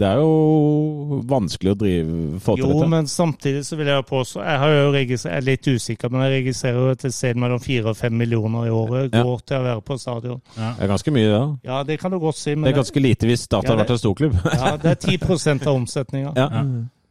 Det 0.00 0.06
er 0.08 0.16
jo 0.18 1.20
vanskelig 1.30 1.70
å 1.70 1.78
drive 1.78 2.40
få 2.42 2.56
til 2.58 2.64
Jo, 2.64 2.72
dette. 2.72 2.88
men 2.90 3.06
samtidig 3.06 3.62
så 3.68 3.76
vil 3.78 3.86
jeg 3.92 4.06
påstå 4.08 4.42
Jeg 4.42 4.58
har 4.58 4.74
jo 4.74 4.92
jeg 4.98 5.20
er 5.30 5.46
litt 5.46 5.68
usikker, 5.70 6.10
men 6.10 6.24
jeg 6.26 6.42
registrerer 6.42 6.80
jo 6.80 6.90
at 6.96 7.04
et 7.06 7.14
sted 7.14 7.38
mellom 7.38 7.60
4 7.62 7.88
og 7.92 7.96
5 7.96 8.12
millioner 8.18 8.66
i 8.66 8.70
året 8.74 9.14
Ja. 9.14 9.22
går 9.22 9.38
til 9.46 9.56
å 9.56 9.62
være 9.62 9.80
på 9.86 9.98
stadion. 9.98 10.40
Det 10.56 10.82
er 10.82 10.88
ganske 10.88 11.10
mye, 11.14 11.28
det. 11.28 11.38
Ja. 11.38 11.78
Ja, 11.78 11.82
det 11.84 12.00
kan 12.00 12.10
du 12.10 12.18
godt 12.18 12.36
si, 12.36 12.54
Det 12.54 12.66
er 12.72 12.72
ganske 12.82 13.00
lite 13.00 13.26
hvis 13.30 13.46
Start 13.46 13.64
Ja, 13.64 13.70
hadde 13.70 13.84
vært 13.84 13.90
en 13.94 13.98
storklubb. 14.02 14.34
ja, 14.44 14.76
det 14.76 14.90
er 14.90 15.18
10 15.18 15.66
av 15.68 15.74
omsetninga. 15.76 16.32
Ja. 16.36 16.48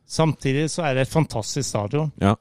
Samtidig 0.08 0.70
så 0.72 0.84
er 0.84 0.94
det 0.96 1.02
et 1.08 1.14
fantastisk 1.14 1.70
stadion. 1.70 2.12
Ja. 2.22 2.36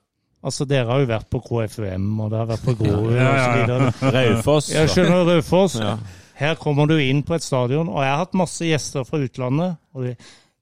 Altså, 0.47 0.67
dere 0.71 0.87
har 0.87 1.03
jo 1.03 1.09
vært 1.11 1.27
på 1.33 1.41
KFUM, 1.43 2.07
og 2.23 2.31
det 2.31 2.39
har 2.39 2.49
vært 2.53 2.65
på 2.69 2.75
Grorud 2.79 3.17
Ja, 3.19 3.33
ja, 3.35 3.47
ja. 3.67 3.79
osv. 3.89 4.13
Raufoss. 4.15 4.71
Jeg 4.71 4.93
skjønner 4.93 5.25
Raufoss. 5.27 5.75
Ja. 5.83 5.97
Her 6.37 6.59
kommer 6.61 6.87
du 6.87 6.95
inn 7.01 7.25
på 7.27 7.35
et 7.35 7.43
stadion, 7.43 7.89
og 7.91 8.03
jeg 8.05 8.13
har 8.13 8.21
hatt 8.23 8.37
masse 8.39 8.67
gjester 8.69 9.07
fra 9.09 9.19
utlandet. 9.25 9.79
og 9.97 10.05
det, 10.07 10.17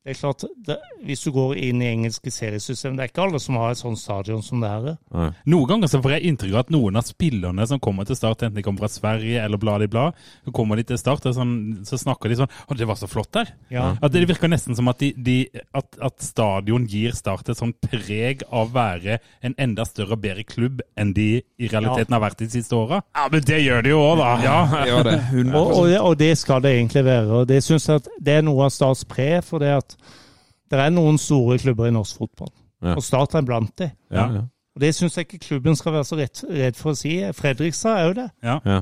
det 0.04 0.12
er 0.12 0.18
klart, 0.18 0.42
det, 0.66 0.74
Hvis 1.04 1.22
du 1.24 1.30
går 1.32 1.54
inn 1.64 1.80
i 1.80 1.86
engelske 1.88 2.28
seriesystem, 2.32 2.96
det 2.96 3.06
er 3.06 3.08
ikke 3.08 3.22
alle 3.24 3.38
som 3.40 3.56
har 3.56 3.72
et 3.72 3.80
sånt 3.80 3.96
stadion 4.00 4.42
som 4.44 4.60
det 4.60 4.68
her. 4.68 4.88
er. 4.92 4.98
Nei. 5.14 5.28
Noen 5.48 5.70
ganger 5.70 5.88
så 5.88 6.00
får 6.04 6.16
jeg 6.16 6.28
inntrykk 6.28 6.52
av 6.52 6.60
at 6.60 6.72
noen 6.74 7.00
av 7.00 7.06
spillerne 7.08 7.66
som 7.70 7.80
kommer 7.80 8.04
til 8.04 8.18
Start, 8.18 8.44
enten 8.44 8.58
de 8.58 8.64
kommer 8.66 8.84
fra 8.84 8.92
Sverige 8.92 9.40
eller 9.40 9.60
blad 9.60 9.86
i 9.86 9.88
blad, 9.88 10.18
så 10.44 10.52
kommer 10.52 10.76
de 10.76 10.84
til 10.90 11.00
Start, 11.00 11.24
og 11.24 11.36
sånn, 11.36 11.54
så 11.88 11.96
snakker 12.00 12.28
de 12.28 12.38
sånn 12.42 12.52
Å, 12.52 12.76
det 12.76 12.88
var 12.88 13.00
så 13.00 13.08
flott 13.08 13.32
der. 13.32 13.54
Ja. 13.72 13.94
At 13.96 14.12
Det 14.12 14.26
virker 14.28 14.52
nesten 14.52 14.76
som 14.76 14.92
at, 14.92 15.00
de, 15.00 15.14
de, 15.16 15.38
at, 15.72 15.88
at 15.96 16.20
stadion 16.24 16.84
gir 16.90 17.16
Start 17.16 17.48
et 17.48 17.60
sånn 17.60 17.72
preg 17.80 18.44
av 18.50 18.68
å 18.68 18.72
være 18.74 19.18
en 19.44 19.56
enda 19.60 19.84
større 19.88 20.18
og 20.18 20.22
bedre 20.24 20.44
klubb 20.44 20.84
enn 21.00 21.12
de 21.16 21.28
i 21.40 21.68
realiteten 21.70 22.12
har 22.14 22.22
vært 22.22 22.44
de 22.44 22.50
siste 22.52 22.76
åra. 22.76 23.00
Ja, 23.16 23.26
men 23.32 23.44
det 23.46 23.60
gjør 23.64 23.84
de 23.84 23.92
jo 23.92 24.04
òg, 24.04 24.20
da. 24.20 24.30
Ja. 24.44 24.58
Det 24.74 24.86
gjør 24.90 25.08
det. 25.08 25.16
Og, 25.54 25.58
og, 25.64 25.82
det, 25.88 25.98
og 26.00 26.16
det 26.20 26.32
skal 26.40 26.62
det 26.64 26.76
egentlig 26.76 27.04
være. 27.08 27.40
og 27.40 27.48
Det 27.48 27.60
synes 27.64 27.88
jeg 27.88 28.02
at 28.02 28.08
det 28.20 28.38
er 28.38 28.46
noe 28.46 28.68
av 28.68 28.74
Starts 28.74 29.04
pre. 29.08 29.28
For 29.44 29.62
det 29.62 29.72
at 29.78 29.93
det 30.70 30.80
er 30.80 30.90
noen 30.90 31.18
store 31.18 31.58
klubber 31.58 31.86
i 31.86 31.94
norsk 31.94 32.16
fotball, 32.18 32.52
Ja. 32.82 32.94
og 32.96 33.02
Start 33.02 33.34
er 33.34 33.42
blant 33.42 33.76
de. 33.78 33.90
Ja, 34.10 34.26
ja. 34.32 34.42
Og 34.74 34.80
Det 34.80 34.94
syns 34.94 35.14
jeg 35.16 35.26
ikke 35.28 35.38
klubben 35.46 35.76
skal 35.76 35.92
være 35.92 36.04
så 36.04 36.16
redd, 36.18 36.40
redd 36.50 36.74
for 36.76 36.90
å 36.90 36.96
si. 36.98 37.20
Fredrikstad 37.32 37.98
er 38.00 38.06
jo 38.08 38.12
det. 38.14 38.30
Ja. 38.42 38.58
ja. 38.64 38.80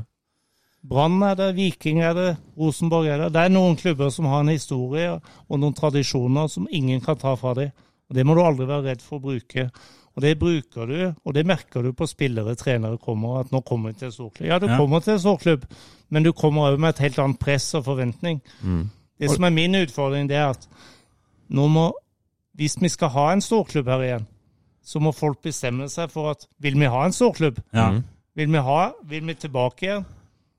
Brann 0.88 1.20
er 1.22 1.34
det, 1.38 1.50
Viking 1.56 2.00
er 2.02 2.14
det, 2.16 2.36
Rosenborg 2.58 3.06
er 3.06 3.18
det. 3.22 3.32
Det 3.34 3.42
er 3.44 3.52
noen 3.54 3.76
klubber 3.78 4.08
som 4.10 4.24
har 4.26 4.40
en 4.42 4.48
historie 4.50 5.10
og 5.12 5.60
noen 5.60 5.74
tradisjoner 5.78 6.48
som 6.50 6.66
ingen 6.74 7.00
kan 7.04 7.16
ta 7.20 7.34
fra 7.38 7.52
dem. 7.54 7.70
Og 8.10 8.16
Det 8.16 8.24
må 8.26 8.34
du 8.34 8.40
aldri 8.42 8.66
være 8.66 8.88
redd 8.90 9.02
for 9.04 9.20
å 9.20 9.22
bruke. 9.28 9.68
Og 10.16 10.22
Det 10.22 10.32
bruker 10.40 10.86
du, 10.90 11.14
og 11.24 11.34
det 11.34 11.46
merker 11.46 11.82
du 11.86 11.92
på 11.92 12.08
spillere, 12.08 12.56
trenere 12.56 12.98
kommer, 12.98 13.40
at 13.40 13.52
nå 13.52 13.62
kommer 13.64 13.92
vi 13.92 13.98
til 14.00 14.06
en 14.10 14.12
storklubb. 14.16 14.48
Ja, 14.48 14.58
du 14.58 14.66
Ja. 14.66 14.76
kommer 14.76 15.00
til 15.00 15.12
en 15.14 15.18
storklubb, 15.20 15.64
men 16.10 16.22
du 16.22 16.32
kommer 16.32 16.72
òg 16.72 16.78
med 16.78 16.88
et 16.90 16.98
helt 16.98 17.18
annet 17.18 17.38
press 17.38 17.74
og 17.74 17.84
forventning. 17.84 18.42
Mm. 18.62 18.90
Det 19.20 19.30
som 19.30 19.44
er 19.44 19.50
min 19.50 19.74
utfordring, 19.74 20.28
det 20.28 20.36
er 20.36 20.50
at 20.50 20.66
nå 21.48 21.66
må 21.68 21.92
Hvis 22.52 22.76
vi 22.76 22.88
skal 22.92 23.08
ha 23.14 23.30
en 23.32 23.40
storklubb 23.40 23.86
her 23.88 24.02
igjen, 24.04 24.24
så 24.84 25.00
må 25.00 25.08
folk 25.16 25.38
bestemme 25.42 25.86
seg 25.88 26.10
for 26.12 26.34
at 26.34 26.44
vil 26.60 26.74
vi 26.76 26.90
ha 26.90 27.06
en 27.06 27.14
storklubb? 27.16 27.62
Ja. 27.72 27.86
Vil 28.36 28.50
vi 28.52 28.60
ha, 28.60 28.90
vil 29.08 29.24
vi 29.24 29.34
tilbake 29.40 29.86
igjen? 29.86 30.04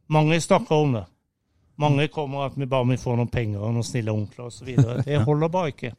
Mange 0.10 0.40
snakker 0.42 0.76
om 0.76 0.96
det. 0.98 1.04
Mange 1.78 2.08
kommer 2.10 2.48
at 2.48 2.58
vi 2.58 2.66
bare 2.66 2.86
må 2.86 2.98
få 2.98 3.14
noen 3.18 3.30
penger 3.30 3.62
og 3.62 3.76
noen 3.76 3.86
snille 3.86 4.14
onkler 4.14 4.50
osv. 4.50 4.74
Det 5.06 5.22
holder 5.28 5.54
bare 5.54 5.74
ikke. 5.76 5.94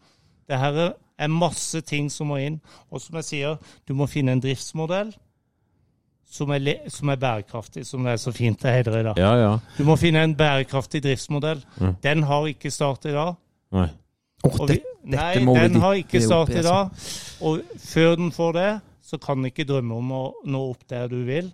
Det 0.51 0.59
her 0.59 0.81
er 0.83 1.31
masse 1.31 1.81
ting 1.87 2.11
som 2.11 2.33
må 2.33 2.41
inn. 2.43 2.61
Og 2.91 3.03
som 3.03 3.19
jeg 3.21 3.31
sier, 3.31 3.57
du 3.87 3.95
må 3.95 4.11
finne 4.11 4.35
en 4.35 4.43
driftsmodell 4.43 5.15
som 6.35 6.51
er, 6.51 6.89
som 6.91 7.11
er 7.13 7.19
bærekraftig, 7.21 7.85
som 7.87 8.07
det 8.07 8.17
er 8.17 8.23
så 8.23 8.33
fint 8.35 8.63
det 8.63 8.73
heter 8.75 8.99
i 8.99 9.03
dag. 9.07 9.19
Ja, 9.21 9.35
ja. 9.39 9.51
Du 9.79 9.85
må 9.87 9.95
finne 10.01 10.25
en 10.27 10.35
bærekraftig 10.35 11.05
driftsmodell. 11.05 11.63
Den 12.03 12.25
har 12.27 12.49
ikke 12.51 12.73
Start 12.75 13.07
i 13.07 13.15
dag. 13.15 13.37
Nei. 13.75 13.89
Og 14.45 14.67
det, 14.69 14.81
vi, 15.05 15.15
nei, 15.17 15.31
må 15.45 15.55
den 15.57 15.81
har 15.81 15.97
ikke 16.01 16.21
Start 16.25 16.53
i, 16.53 16.63
dag. 16.65 16.93
Og 17.45 17.61
før 17.81 18.17
den 18.21 18.31
får 18.35 18.53
det, 18.59 18.69
så 19.05 19.19
kan 19.21 19.41
den 19.41 19.51
ikke 19.51 19.67
drømme 19.69 19.97
om 20.01 20.13
å 20.17 20.23
nå 20.49 20.61
opp 20.73 20.85
der 20.91 21.09
du 21.13 21.23
vil. 21.29 21.51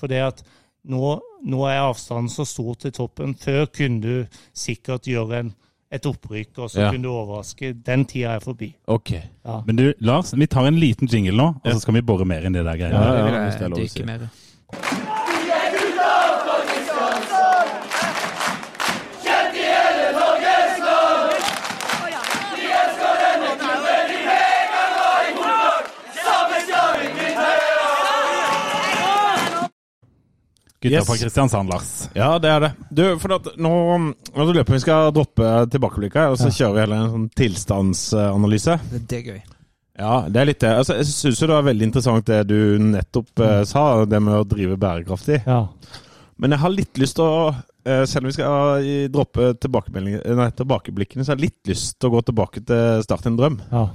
For 0.00 0.10
det 0.12 0.20
at 0.24 0.42
nå, 0.88 1.14
nå 1.44 1.66
er 1.68 1.82
avstanden 1.86 2.28
så 2.32 2.44
stor 2.48 2.74
til 2.80 2.92
toppen. 2.96 3.34
Før 3.40 3.66
kunne 3.72 4.00
du 4.04 4.40
sikkert 4.56 5.08
gjøre 5.08 5.40
en, 5.44 5.52
et 5.94 6.06
opprykk, 6.08 6.58
og 6.64 6.70
så 6.72 6.80
Ja. 6.84 6.90
kunne 6.92 7.06
du 7.06 7.12
overraske. 7.12 7.72
Den 7.86 8.04
tida 8.04 8.34
er 8.36 8.44
forbi. 8.44 8.74
Ok. 8.86 9.12
Ja. 9.14 9.60
Men 9.66 9.76
du, 9.80 9.86
Lars, 10.00 10.34
vi 10.36 10.46
tar 10.46 10.66
en 10.68 10.80
liten 10.80 11.08
jingle 11.08 11.36
nå, 11.36 11.48
og 11.64 11.70
så 11.72 11.80
skal 11.80 11.94
vi 12.00 12.04
bore 12.04 12.24
mer 12.28 12.44
inn 12.44 12.52
det 12.56 12.64
der 12.64 12.76
Ja, 12.76 12.88
greiene. 12.88 13.04
Det 13.04 13.24
vil 13.24 13.32
ja, 13.32 13.44
ja, 13.44 13.44
det 13.44 13.54
er 13.54 13.60
jeg 13.60 13.70
lov 13.70 13.78
å 13.78 13.84
dykke 13.84 14.00
si. 14.00 14.04
mer 14.04 14.28
i. 14.28 15.34
Gutta 30.84 30.92
Yes. 31.00 31.06
fra 31.08 31.16
Kristiansand, 31.16 31.70
Lars. 31.72 31.90
Ja, 32.14 32.30
det 32.38 32.50
er 32.52 32.60
det. 32.66 32.70
Du, 32.92 33.02
for 33.22 33.32
at 33.38 33.46
nå, 33.56 33.72
nå 34.36 34.46
løper 34.52 34.76
vi 34.76 34.82
skal 34.84 35.10
droppe 35.16 35.50
tilbakeblikket, 35.72 36.34
og 36.34 36.36
så 36.38 36.50
kjører 36.52 36.74
vi 36.76 36.82
heller 36.84 37.02
en 37.06 37.12
sånn 37.14 37.28
tilstandsanalyse. 37.40 38.78
Det, 38.92 39.00
det 39.08 39.18
er 39.22 39.28
gøy. 39.32 39.42
Ja, 39.94 40.14
det 40.28 40.40
er 40.42 40.48
litt 40.50 40.60
det. 40.64 40.72
Altså, 40.74 40.96
jeg 40.98 41.06
syns 41.08 41.40
jo 41.40 41.46
det 41.48 41.54
var 41.56 41.66
veldig 41.70 41.86
interessant 41.88 42.26
det 42.28 42.40
du 42.50 42.56
nettopp 42.82 43.40
eh, 43.46 43.60
sa, 43.70 43.84
det 44.10 44.20
med 44.26 44.40
å 44.40 44.46
drive 44.50 44.76
bærekraftig. 44.82 45.40
Ja. 45.46 45.60
Men 46.42 46.50
jeg 46.56 46.62
har 46.64 46.72
litt 46.74 46.98
lyst 46.98 47.14
til 47.20 47.24
å 47.30 47.52
eh, 47.86 48.02
selv 48.10 48.24
om 48.26 48.30
vi 48.32 48.34
skal 48.34 48.82
eh, 48.82 49.04
droppe 49.14 49.52
nei, 49.54 50.50
tilbakeblikkene, 50.58 51.22
så 51.24 51.32
har 51.32 51.38
jeg 51.38 51.46
litt 51.48 51.70
lyst 51.70 51.94
til 52.00 52.10
å 52.10 52.16
gå 52.16 52.24
tilbake 52.26 52.64
til 52.66 53.04
Start 53.06 53.30
en 53.30 53.38
drøm. 53.40 53.60
ja. 53.72 53.86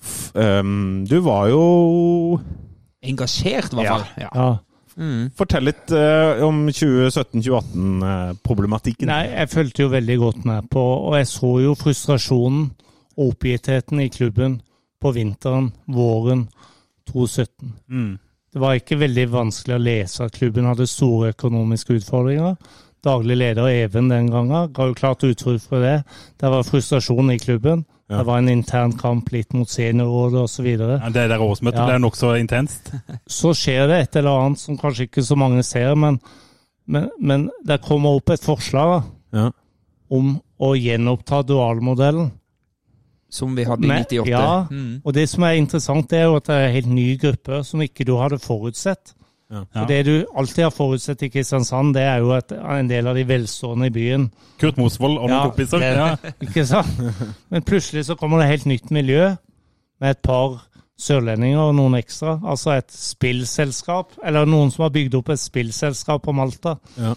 F- 0.00 0.32
ehm, 0.40 1.04
du 1.04 1.18
var 1.20 1.50
jo 1.52 2.40
Engasjert, 3.04 3.72
i 3.72 3.76
hvert 3.78 3.84
Ja. 3.86 3.96
fall. 3.98 4.06
Ja. 4.22 4.30
ja. 4.34 4.48
Mm. 5.00 5.30
Fortell 5.36 5.64
litt 5.64 5.90
uh, 5.96 6.44
om 6.44 6.68
2017-2018-problematikken. 6.68 9.08
Nei, 9.08 9.26
jeg 9.32 9.48
fulgte 9.52 9.82
jo 9.86 9.90
veldig 9.94 10.16
godt 10.20 10.44
med 10.48 10.68
på, 10.72 10.82
og 11.08 11.14
jeg 11.16 11.26
så 11.30 11.60
jo 11.64 11.74
frustrasjonen 11.78 12.62
og 13.16 13.28
oppgittheten 13.32 14.00
i 14.04 14.12
klubben 14.12 14.52
på 15.00 15.08
vinteren, 15.16 15.66
våren 15.88 16.42
2017. 17.08 17.72
Mm. 17.88 18.18
Det 18.52 18.58
var 18.60 18.76
ikke 18.76 19.00
veldig 19.00 19.26
vanskelig 19.30 19.76
å 19.76 19.82
lese 19.82 20.24
at 20.26 20.36
klubben 20.36 20.68
hadde 20.68 20.86
store 20.90 21.28
økonomiske 21.34 21.94
utfordringer. 22.00 22.54
Daglig 23.04 23.36
leder 23.38 23.68
Even 23.70 24.10
den 24.10 24.26
gangen 24.28 24.72
ga 24.74 24.88
jo 24.88 24.98
klart 24.98 25.24
uttrykk 25.24 25.62
for 25.62 25.80
det. 25.80 26.02
Det 26.36 26.50
var 26.52 26.66
frustrasjon 26.66 27.30
i 27.32 27.38
klubben. 27.40 27.84
Ja. 28.10 28.18
Det 28.18 28.26
var 28.26 28.38
en 28.42 28.48
intern 28.50 28.92
kamp 28.98 29.28
litt 29.30 29.52
mot 29.54 29.70
seniorrådet 29.70 30.40
osv. 30.42 30.66
Ja, 30.66 31.08
det 31.14 31.28
der 31.30 31.38
årsmøtet 31.44 31.78
Ja. 31.78 31.86
ble 31.86 31.98
nokså 32.02 32.32
intenst. 32.40 32.90
Så 33.30 33.52
skjer 33.54 33.86
det 33.86 34.00
et 34.02 34.16
eller 34.18 34.40
annet 34.48 34.58
som 34.58 34.76
kanskje 34.80 35.06
ikke 35.06 35.22
så 35.22 35.36
mange 35.38 35.62
ser, 35.62 35.94
men, 35.94 36.18
men, 36.90 37.06
men 37.20 37.48
det 37.64 37.80
kommer 37.86 38.18
opp 38.18 38.30
et 38.34 38.42
forslag 38.42 38.96
da, 38.96 39.00
Ja. 39.44 39.50
om 40.10 40.40
å 40.58 40.72
gjenoppta 40.74 41.44
dualmodellen. 41.46 42.32
Som 43.30 43.54
vi 43.54 43.62
hadde 43.62 43.86
i 43.86 43.90
98. 43.94 44.26
ja. 44.26 44.66
Mm. 44.70 45.02
Og 45.06 45.14
det 45.14 45.28
som 45.30 45.44
er 45.46 45.54
interessant, 45.60 46.08
det 46.10 46.18
er 46.18 46.24
jo 46.26 46.34
at 46.40 46.48
det 46.50 46.54
er 46.56 46.66
en 46.66 46.74
helt 46.74 46.90
ny 46.90 47.08
gruppe 47.16 47.60
som 47.64 47.80
ikke 47.84 48.04
du 48.08 48.16
hadde 48.18 48.40
forutsett. 48.42 49.14
Ja. 49.50 49.64
Og 49.82 49.88
Det 49.88 49.98
du 50.06 50.12
alltid 50.36 50.62
har 50.64 50.70
forutsett 50.70 51.22
i 51.26 51.28
Kristiansand, 51.28 51.94
det 51.94 52.02
er 52.06 52.20
jo 52.22 52.30
at 52.36 52.52
en 52.54 52.88
del 52.90 53.06
av 53.10 53.16
de 53.18 53.24
velstående 53.26 53.88
i 53.90 53.94
byen. 53.94 54.28
Kurt 54.62 54.76
Mosvold 54.78 55.18
og 55.18 55.26
noen 55.28 55.36
Ja, 55.36 55.44
kompiser. 55.48 55.82
Ja. 55.82 56.32
Ikke 56.40 56.66
sant? 56.66 57.00
Men 57.50 57.62
plutselig 57.66 58.04
så 58.06 58.14
kommer 58.14 58.38
det 58.38 58.46
et 58.46 58.50
helt 58.54 58.66
nytt 58.70 58.90
miljø 58.94 59.32
med 60.00 60.10
et 60.10 60.22
par 60.22 60.60
sørlendinger 61.00 61.58
og 61.58 61.74
noen 61.74 61.96
ekstra. 61.98 62.36
Altså 62.46 62.76
et 62.76 62.92
spillselskap, 62.92 64.14
eller 64.24 64.46
noen 64.46 64.70
som 64.70 64.84
har 64.86 64.94
bygd 64.94 65.14
opp 65.18 65.28
et 65.34 65.40
spillselskap 65.42 66.22
på 66.22 66.32
Malta. 66.36 66.76
Ja. 66.98 67.14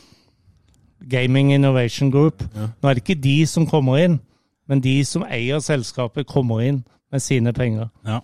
Gaming 1.10 1.54
Innovation 1.54 2.12
Group. 2.12 2.44
Ja. 2.56 2.70
Nå 2.82 2.90
er 2.90 2.94
det 2.98 3.04
ikke 3.04 3.22
de 3.22 3.38
som 3.50 3.68
kommer 3.68 4.00
inn, 4.00 4.20
men 4.68 4.82
de 4.82 4.96
som 5.06 5.26
eier 5.28 5.60
selskapet, 5.60 6.26
kommer 6.28 6.64
inn 6.64 6.84
med 7.12 7.22
sine 7.22 7.54
penger. 7.54 7.90
Ja. 8.08 8.22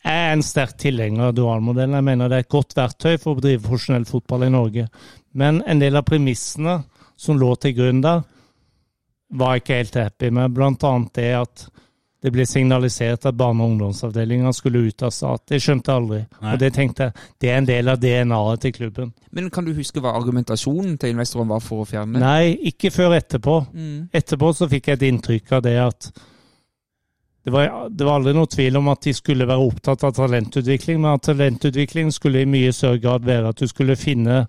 Jeg 0.00 0.26
er 0.26 0.32
en 0.32 0.44
sterk 0.44 0.78
tilhenger 0.80 1.28
av 1.28 1.34
dualmodellen. 1.36 1.98
Jeg 1.98 2.06
mener 2.06 2.30
det 2.30 2.38
er 2.38 2.46
et 2.46 2.54
godt 2.54 2.76
verktøy 2.76 3.18
for 3.20 3.34
å 3.34 3.40
bedrive 3.40 3.64
profesjonell 3.66 4.06
fotball 4.08 4.46
i 4.46 4.52
Norge. 4.52 4.86
Men 5.36 5.60
en 5.68 5.82
del 5.82 5.98
av 6.00 6.06
premissene 6.08 6.78
som 7.20 7.38
lå 7.38 7.52
til 7.60 7.76
grunn 7.76 8.00
der, 8.04 8.22
var 9.30 9.54
jeg 9.54 9.62
ikke 9.62 9.76
helt 9.78 9.98
happy 10.00 10.30
med. 10.34 10.54
Blant 10.56 10.84
annet 10.88 11.12
det 11.20 11.28
at 11.38 11.66
det 12.20 12.32
ble 12.34 12.44
signalisert 12.44 13.24
at 13.28 13.36
barne- 13.36 13.64
og 13.64 13.70
ungdomsavdelinga 13.72 14.52
skulle 14.52 14.82
ut 14.88 15.04
av 15.06 15.12
stat. 15.14 15.44
Det 15.48 15.60
skjønte 15.62 15.88
jeg 15.88 16.02
aldri. 16.02 16.18
Nei. 16.40 16.52
Og 16.52 16.58
det 16.60 16.72
tenkte 16.76 17.06
jeg, 17.06 17.28
det 17.40 17.50
er 17.50 17.60
en 17.60 17.68
del 17.68 17.92
av 17.92 18.00
DNA-et 18.02 18.64
til 18.64 18.74
klubben. 18.76 19.12
Men 19.32 19.48
kan 19.54 19.64
du 19.64 19.72
huske 19.76 20.02
hva 20.04 20.12
argumentasjonen 20.18 20.98
til 21.00 21.14
investoren 21.14 21.48
var 21.48 21.62
for 21.64 21.84
å 21.84 21.88
fjerne 21.88 22.18
det? 22.18 22.24
Nei, 22.24 22.72
ikke 22.72 22.92
før 22.92 23.16
etterpå. 23.16 23.56
Mm. 23.72 24.10
Etterpå 24.12 24.52
så 24.56 24.68
fikk 24.68 24.90
jeg 24.90 25.00
et 25.00 25.06
inntrykk 25.08 25.56
av 25.56 25.64
det 25.64 25.76
at 25.80 26.10
det 27.44 27.50
var, 27.54 27.88
det 27.88 28.04
var 28.04 28.18
aldri 28.18 28.34
noe 28.36 28.50
tvil 28.50 28.76
om 28.76 28.90
at 28.92 29.06
de 29.06 29.14
skulle 29.16 29.46
være 29.48 29.64
opptatt 29.64 30.04
av 30.04 30.12
talentutvikling, 30.18 31.00
men 31.00 31.16
at 31.16 31.24
talentutvikling 31.30 32.12
skulle 32.12 32.42
i 32.44 32.48
mye 32.48 32.72
større 32.76 33.00
grad 33.00 33.24
være 33.24 33.54
at 33.54 33.62
du 33.62 33.68
skulle 33.70 33.96
finne 33.96 34.42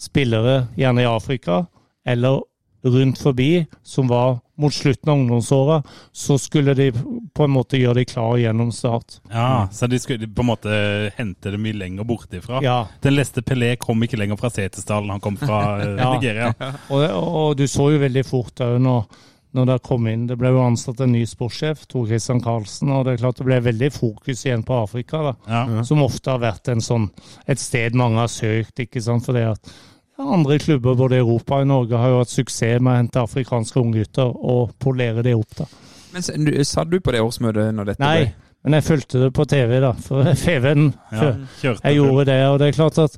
spillere, 0.00 0.66
gjerne 0.76 1.04
i 1.04 1.08
Afrika, 1.08 1.64
eller 2.04 2.42
rundt 2.84 3.20
forbi, 3.20 3.66
som 3.84 4.08
var 4.08 4.38
mot 4.60 4.74
slutten 4.74 5.08
av 5.08 5.18
ungdomsåra, 5.18 5.82
så 6.12 6.38
skulle 6.38 6.74
de 6.76 6.90
på 7.34 7.44
en 7.44 7.52
måte 7.52 7.80
gjøre 7.80 8.00
de 8.00 8.04
klar 8.08 8.36
gjennom 8.40 8.72
start. 8.72 9.20
ja, 9.32 9.68
så 9.72 9.86
de 9.88 9.98
skulle 10.00 10.28
på 10.28 10.44
en 10.44 10.50
måte 10.50 10.74
hente 11.16 11.52
det 11.52 11.60
mye 11.60 11.76
lenger 11.76 12.04
bortifra. 12.04 12.60
Ja, 12.64 12.88
Den 13.00 13.16
leste 13.16 13.42
Pelé 13.42 13.74
kom 13.80 14.02
ikke 14.04 14.20
lenger 14.20 14.36
fra 14.40 14.52
Setesdal, 14.52 15.08
han 15.08 15.20
kom 15.20 15.36
fra 15.40 15.80
Nigeria. 15.96 16.52
Ja. 16.60 16.72
Og, 16.92 17.04
og 17.08 17.56
du 17.56 17.66
så 17.68 17.90
jo 17.94 18.00
veldig 18.04 18.24
fort 18.28 18.60
òg 18.64 18.76
når, 18.84 19.08
når 19.54 19.66
det 19.66 19.76
kom 19.82 20.06
inn 20.06 20.26
Det 20.30 20.36
ble 20.38 20.48
jo 20.54 20.60
ansatt 20.62 21.00
en 21.00 21.12
ny 21.12 21.24
sportssjef, 21.26 21.86
Tor 21.90 22.06
Christian 22.06 22.40
Karlsen, 22.40 22.90
og 22.94 23.04
det 23.04 23.14
er 23.14 23.22
klart 23.24 23.36
det 23.40 23.46
ble 23.48 23.60
veldig 23.64 23.88
fokus 23.92 24.44
igjen 24.46 24.62
på 24.64 24.76
Afrika. 24.84 25.22
da. 25.22 25.32
Ja. 25.48 25.82
som 25.82 26.02
ofte 26.02 26.30
har 26.30 26.38
vært 26.38 26.68
en 26.68 26.80
sånn, 26.80 27.08
et 27.48 27.58
sted 27.58 27.94
mange 27.94 28.16
har 28.22 28.28
søkt. 28.28 28.78
ikke 28.78 29.02
sant? 29.02 29.24
For 29.26 29.32
det 29.32 29.46
at 29.48 29.72
ja, 30.18 30.24
andre 30.24 30.58
klubber 30.58 30.94
både 30.94 31.16
i 31.16 31.24
Europa 31.24 31.56
og 31.56 31.62
i 31.62 31.70
Norge 31.70 31.96
har 31.98 32.08
jo 32.12 32.18
hatt 32.18 32.28
suksess 32.34 32.80
med 32.80 32.92
å 32.92 32.96
hente 33.00 33.22
afrikanske 33.24 33.80
unggutter 33.80 34.30
og 34.36 34.74
polere 34.78 35.22
det 35.22 35.34
opp. 35.34 35.54
da. 35.56 35.64
Men 36.12 36.44
du- 36.44 36.64
Satt 36.64 36.90
du 36.90 37.00
på 37.00 37.12
det 37.12 37.20
årsmøtet 37.20 37.74
når 37.74 37.84
dette 37.86 38.00
Nei, 38.00 38.32
men 38.64 38.72
jeg 38.74 38.82
fulgte 38.84 39.20
det 39.24 39.32
på 39.32 39.46
TV, 39.48 39.80
da. 39.80 39.92
For 39.92 40.22
FV-en 40.34 40.92
Ja, 41.12 41.34
Jeg 41.82 41.96
gjorde 41.96 42.24
det, 42.26 42.40
og 42.46 42.58
det 42.58 42.68
er 42.68 42.72
klart 42.78 42.98
at 42.98 43.16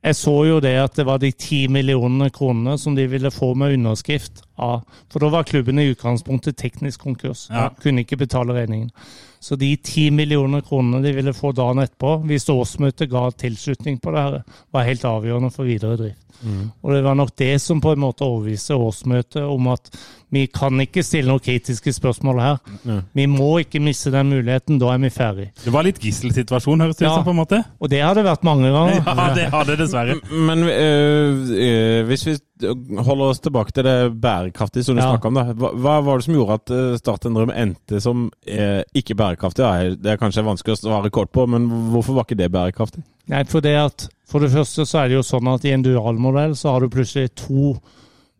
jeg 0.00 0.16
så 0.16 0.34
jo 0.48 0.60
det 0.64 0.72
at 0.80 0.94
det 0.96 1.04
var 1.04 1.20
de 1.20 1.28
ti 1.36 1.66
millionene 1.68 2.30
kronene 2.32 2.78
som 2.80 2.94
de 2.96 3.04
ville 3.10 3.32
få 3.32 3.52
med 3.58 3.74
underskrift 3.76 4.40
av 4.56 4.84
For 5.12 5.20
da 5.20 5.28
var 5.32 5.48
klubben 5.48 5.78
i 5.80 5.90
utgangspunktet 5.92 6.56
teknisk 6.56 7.00
konkurs. 7.04 7.48
Ja. 7.50 7.68
Kunne 7.82 8.04
ikke 8.04 8.20
betale 8.20 8.56
regningen. 8.56 8.90
Så 9.40 9.56
de 9.56 9.70
ti 9.76 10.10
millioner 10.12 10.60
kronene 10.64 11.00
de 11.04 11.14
ville 11.16 11.32
få 11.36 11.52
dagen 11.56 11.80
etterpå, 11.80 12.18
hvis 12.28 12.48
årsmøtet 12.52 13.08
ga 13.10 13.30
tilslutning 13.32 13.96
på 14.00 14.12
det 14.12 14.24
her, 14.24 14.42
var 14.72 14.88
helt 14.88 15.04
avgjørende 15.08 15.52
for 15.54 15.68
videre 15.68 15.96
drift. 15.96 16.26
Og 16.82 16.94
det 16.94 17.02
var 17.04 17.16
nok 17.16 17.32
det 17.36 17.54
som 17.60 17.80
på 17.80 17.92
en 17.92 18.00
måte 18.00 18.24
overbeviste 18.24 18.76
årsmøtet 18.76 19.42
om 19.44 19.66
at 19.72 19.90
vi 20.30 20.44
kan 20.46 20.78
ikke 20.80 21.02
stille 21.02 21.26
noen 21.30 21.42
kritiske 21.42 21.92
spørsmål 21.96 22.40
her. 22.40 22.58
Vi 23.18 23.24
må 23.26 23.48
ikke 23.64 23.80
miste 23.82 24.12
den 24.14 24.28
muligheten, 24.30 24.78
da 24.78 24.92
er 24.94 24.98
vi 25.02 25.10
ferdig. 25.10 25.48
Det 25.64 25.72
var 25.74 25.82
litt 25.86 25.98
gisselsituasjon, 26.02 26.80
høres 26.84 26.96
det 27.00 27.06
ut 27.06 27.08
Ja. 27.10 27.14
som, 27.16 27.24
på 27.26 27.34
en 27.34 27.40
måte. 27.40 27.62
Og 27.80 27.90
det 27.90 28.00
har 28.04 28.14
det 28.14 28.24
vært 28.28 28.44
mange 28.46 28.70
ganger. 28.70 29.00
Ja, 29.06 29.34
det 29.34 29.48
har 29.50 29.64
det 29.66 29.78
dessverre. 29.82 30.18
Men 30.30 30.62
øh, 30.68 31.50
øh, 31.50 32.06
hvis 32.06 32.26
vi 32.28 32.36
holder 32.60 33.24
oss 33.32 33.40
tilbake 33.40 33.72
til 33.72 33.84
det 33.84 33.96
bærekraftige 34.20 34.84
som 34.84 34.96
du 34.96 35.02
Ja. 35.02 35.08
snakket 35.10 35.26
om, 35.30 35.34
da. 35.34 35.44
Hva, 35.52 35.70
hva 35.74 35.96
var 36.04 36.18
det 36.20 36.24
som 36.28 36.34
gjorde 36.34 36.58
at 36.60 36.70
øh, 36.76 36.98
Start 37.00 37.26
en 37.26 37.34
drøm 37.34 37.50
endte 37.56 38.00
som 38.00 38.30
eh, 38.46 38.82
ikke 38.94 39.14
bærekraftig? 39.16 39.64
Det 40.02 40.12
er 40.12 40.20
kanskje 40.20 40.44
vanskelig 40.46 40.76
å 40.76 40.80
svare 40.84 41.10
kort 41.10 41.32
på, 41.32 41.46
men 41.48 41.66
hvorfor 41.90 42.14
var 42.18 42.28
ikke 42.28 42.38
det 42.42 42.50
bærekraftig? 42.52 43.02
Nei, 43.30 43.44
for 43.48 43.60
det 43.64 43.76
at 43.78 44.08
for 44.30 44.38
det 44.44 44.50
første 44.52 44.84
så 44.86 45.00
er 45.02 45.08
det 45.10 45.16
jo 45.18 45.22
sånn 45.26 45.48
at 45.50 45.64
i 45.66 45.72
en 45.74 45.82
dualmodell 45.82 46.52
så 46.58 46.70
har 46.76 46.80
du 46.84 46.88
plutselig 46.92 47.32
to 47.34 47.72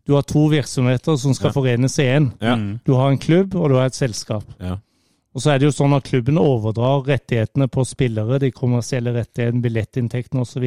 Du 0.07 0.13
har 0.17 0.21
to 0.25 0.47
virksomheter 0.49 1.17
som 1.17 1.33
skal 1.33 1.49
Ja. 1.51 1.53
forenes 1.53 1.99
i 1.99 2.03
én. 2.09 2.31
Ja. 2.41 2.55
Du 2.85 2.93
har 2.93 3.11
en 3.11 3.17
klubb, 3.17 3.55
og 3.55 3.69
du 3.69 3.75
har 3.75 3.85
et 3.85 3.93
selskap. 3.95 4.43
Ja. 4.59 4.77
Og 5.33 5.41
så 5.41 5.51
er 5.53 5.59
det 5.59 5.65
jo 5.69 5.71
sånn 5.83 5.93
at 5.95 6.03
klubben 6.03 6.37
overdrar 6.37 7.05
rettighetene 7.07 7.67
på 7.71 7.85
spillere, 7.87 8.39
de 8.39 8.51
kommersielle 8.51 9.13
rettighetene, 9.13 9.61
billettinntektene 9.61 10.41
osv. 10.41 10.63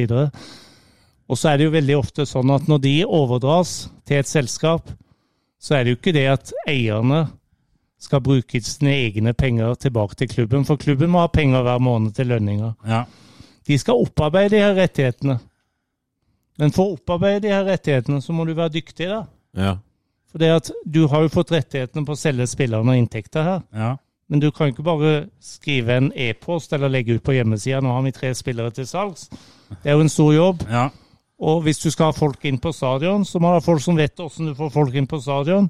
Og 1.29 1.37
så 1.37 1.49
er 1.53 1.57
det 1.57 1.65
jo 1.65 1.71
veldig 1.71 1.97
ofte 1.99 2.25
sånn 2.25 2.49
at 2.55 2.67
når 2.67 2.81
de 2.81 3.03
overdras 3.05 3.89
til 4.05 4.17
et 4.17 4.27
selskap, 4.29 4.89
så 5.61 5.75
er 5.75 5.83
det 5.83 5.93
jo 5.95 5.99
ikke 5.99 6.13
det 6.13 6.27
at 6.31 6.51
eierne 6.67 7.27
skal 7.99 8.21
bruke 8.21 8.59
sine 8.61 8.91
egne 8.93 9.33
penger 9.33 9.75
tilbake 9.75 10.15
til 10.15 10.27
klubben, 10.27 10.65
for 10.65 10.77
klubben 10.77 11.09
må 11.09 11.19
ha 11.23 11.27
penger 11.27 11.63
hver 11.65 11.79
måned 11.81 12.13
til 12.13 12.27
lønninger. 12.27 12.73
Ja. 12.87 13.03
De 13.65 13.77
skal 13.81 13.95
opparbeide 14.05 14.51
de 14.51 14.61
her 14.61 14.75
rettighetene. 14.77 15.39
Men 16.59 16.71
for 16.71 16.85
å 16.85 16.95
opparbeide 16.95 17.43
de 17.47 17.53
her 17.53 17.65
rettighetene, 17.67 18.21
så 18.21 18.33
må 18.33 18.45
du 18.45 18.53
være 18.55 18.77
dyktig, 18.77 19.09
da. 19.11 19.25
Ja. 19.55 19.75
For 20.31 20.39
det 20.39 20.51
at 20.51 20.71
du 20.85 21.05
har 21.07 21.25
jo 21.25 21.31
fått 21.31 21.51
rettighetene 21.51 22.05
på 22.05 22.15
å 22.15 22.19
selge 22.19 22.47
spillerne 22.47 22.91
og 22.91 22.97
inntekter 23.03 23.43
her. 23.43 23.61
ja. 23.75 23.95
Men 24.27 24.39
du 24.41 24.47
kan 24.51 24.71
ikke 24.71 24.83
bare 24.83 25.27
skrive 25.37 25.99
en 25.99 26.07
e-post 26.17 26.71
eller 26.73 26.89
legge 26.89 27.13
ut 27.13 27.23
på 27.23 27.35
hjemmesida 27.35 27.77
'nå 27.79 27.91
har 27.93 28.01
vi 28.01 28.11
tre 28.11 28.33
spillere 28.33 28.71
til 28.71 28.87
salgs'. 28.89 29.29
Det 29.83 29.91
er 29.91 29.93
jo 29.93 30.01
en 30.01 30.09
stor 30.09 30.33
jobb. 30.33 30.63
ja. 30.69 30.89
Og 31.39 31.61
hvis 31.61 31.77
du 31.79 31.91
skal 31.91 32.05
ha 32.05 32.11
folk 32.11 32.45
inn 32.45 32.57
på 32.57 32.71
stadion, 32.71 33.25
så 33.25 33.39
må 33.39 33.47
du 33.47 33.53
ha 33.53 33.59
folk 33.59 33.81
som 33.81 33.97
vet 33.97 34.15
hvordan 34.15 34.47
du 34.47 34.53
får 34.55 34.69
folk 34.71 34.95
inn 34.95 35.07
på 35.07 35.19
stadion. 35.21 35.69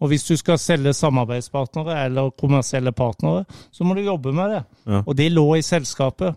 Og 0.00 0.08
hvis 0.08 0.24
du 0.24 0.36
skal 0.36 0.58
selge 0.58 0.92
samarbeidspartnere 0.92 2.04
eller 2.04 2.30
kommersielle 2.30 2.92
partnere, 2.92 3.44
så 3.70 3.84
må 3.84 3.94
du 3.94 4.00
jobbe 4.00 4.32
med 4.32 4.50
det. 4.50 4.62
Ja. 4.86 5.02
Og 5.06 5.16
det 5.16 5.32
lå 5.32 5.54
i 5.54 5.62
selskapet. 5.62 6.34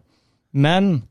Men 0.53 1.03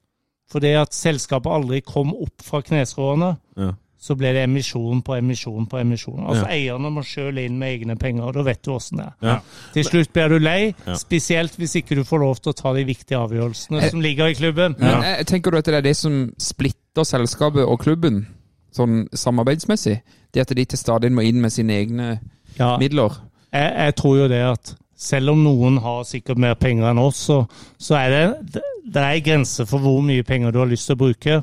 fordi 0.51 0.75
at 0.79 0.95
selskapet 0.95 1.51
aldri 1.53 1.81
kom 1.83 2.13
opp 2.15 2.43
fra 2.43 2.61
kneskråene, 2.63 3.37
Ja. 3.57 3.73
så 3.99 4.15
ble 4.15 4.33
det 4.33 4.45
emisjon 4.47 5.01
på 5.03 5.17
emisjon 5.19 5.67
på 5.67 5.81
emisjon. 5.81 6.21
Altså 6.27 6.45
Ja. 6.47 6.53
Eierne 6.55 6.91
må 6.95 7.03
sjøl 7.03 7.39
inn 7.43 7.59
med 7.59 7.81
egne 7.81 7.97
penger, 7.99 8.23
og 8.29 8.35
da 8.35 8.43
vet 8.43 8.63
du 8.63 8.71
åssen 8.71 8.99
det 8.99 9.07
er. 9.07 9.15
Ja. 9.23 9.41
Til 9.75 9.85
slutt 9.85 10.13
blir 10.13 10.29
du 10.29 10.39
lei, 10.39 10.75
Ja. 10.87 10.95
spesielt 10.95 11.57
hvis 11.59 11.75
ikke 11.83 11.97
du 11.97 12.05
får 12.05 12.21
lov 12.21 12.37
til 12.41 12.53
å 12.53 12.57
ta 12.57 12.73
de 12.75 12.85
viktige 12.85 13.19
avgjørelsene 13.19 13.91
som 13.91 14.01
ligger 14.01 14.27
i 14.31 14.35
klubben. 14.35 14.77
Men 14.79 15.03
jeg, 15.03 15.27
tenker 15.27 15.51
du 15.51 15.57
at 15.59 15.65
det 15.65 15.75
er 15.75 15.81
det 15.83 15.97
som 15.97 16.33
splitter 16.39 17.03
selskapet 17.05 17.67
og 17.67 17.81
klubben, 17.81 18.27
sånn 18.73 19.09
samarbeidsmessig? 19.13 20.01
Det 20.33 20.41
at 20.41 20.55
de 20.55 20.65
til 20.65 20.79
stadig 20.79 21.11
må 21.13 21.25
inn 21.27 21.41
med 21.41 21.51
sine 21.53 21.73
egne 21.73 22.21
Ja, 22.59 22.77
midler? 22.79 23.11
jeg, 23.53 23.73
jeg 23.77 23.95
tror 23.97 24.17
jo 24.19 24.29
det 24.29 24.43
at 24.53 24.75
selv 24.97 25.31
om 25.31 25.43
noen 25.45 25.79
har 25.81 26.05
sikkert 26.05 26.39
mer 26.39 26.55
penger 26.55 26.91
enn 26.91 26.99
oss, 26.99 27.17
så, 27.17 27.47
så 27.79 27.97
er 27.97 28.11
det, 28.11 28.63
det, 28.87 29.03
er 29.03 29.11
en 29.11 29.27
grense 29.27 29.67
for 29.69 29.83
hvor 29.83 30.01
mye 30.05 30.25
penger 30.27 30.55
du 30.55 30.61
har 30.63 30.71
lyst 30.71 30.91
til 30.91 30.97
å 30.97 31.03
bruke. 31.03 31.41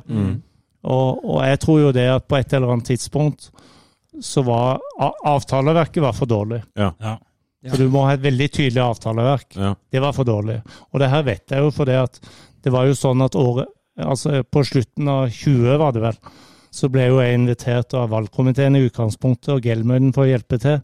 Og, 0.83 1.21
og 1.23 1.37
jeg 1.47 1.59
tror 1.63 1.79
jo 1.79 1.91
det 1.95 2.07
at 2.11 2.25
på 2.27 2.39
et 2.39 2.55
eller 2.55 2.73
annet 2.73 2.89
tidspunkt 2.91 3.51
så 4.23 4.43
var 4.45 4.81
avtaleverket 5.25 6.03
var 6.03 6.15
for 6.17 6.29
dårlig. 6.29 6.61
Ja. 6.77 6.91
ja. 7.01 7.17
For 7.69 7.79
du 7.79 7.87
må 7.91 8.03
ha 8.05 8.15
et 8.17 8.23
veldig 8.23 8.49
tydelig 8.51 8.81
avtaleverk. 8.83 9.55
Ja. 9.55 9.71
Det 9.91 10.01
var 10.03 10.15
for 10.15 10.27
dårlig. 10.27 10.59
Og 10.91 10.99
det 11.01 11.09
her 11.13 11.23
vet 11.25 11.55
jeg 11.55 11.63
jo 11.63 11.71
fordi 11.73 11.95
at 12.01 12.19
det 12.63 12.73
var 12.73 12.87
jo 12.87 12.97
sånn 12.97 13.23
at 13.25 13.39
året 13.39 13.71
Altså 13.93 14.39
på 14.49 14.63
slutten 14.65 15.05
av 15.05 15.27
20, 15.29 15.75
var 15.77 15.91
det 15.93 16.01
vel, 16.01 16.15
så 16.73 16.87
ble 16.89 17.03
jo 17.11 17.19
jeg 17.21 17.37
invitert 17.37 17.93
av 17.93 18.07
valgkomiteen 18.09 18.73
i 18.73 18.87
utgangspunktet 18.87 19.51
og 19.53 19.67
Gelmøyden 19.67 20.09
for 20.15 20.25
å 20.25 20.31
hjelpe 20.31 20.57
til. 20.57 20.79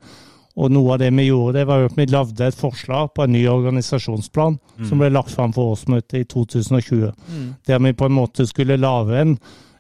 Og 0.60 0.72
noe 0.76 0.96
av 0.96 1.00
det 1.00 1.10
vi 1.16 1.30
gjorde, 1.30 1.60
det 1.60 1.68
var 1.70 1.86
at 1.88 1.96
vi 1.96 2.06
lagde 2.10 2.48
et 2.50 2.58
forslag 2.58 3.14
på 3.16 3.24
en 3.24 3.32
ny 3.32 3.46
organisasjonsplan 3.48 4.58
som 4.90 5.00
ble 5.00 5.08
lagt 5.14 5.32
fram 5.32 5.54
for 5.56 5.72
årsmøtet 5.72 6.18
i 6.20 6.26
2020. 6.28 7.14
Der 7.68 7.80
vi 7.80 7.94
på 7.96 8.10
en 8.10 8.18
måte 8.18 8.46
skulle 8.48 8.76
lage 8.76 9.22
en, 9.22 9.38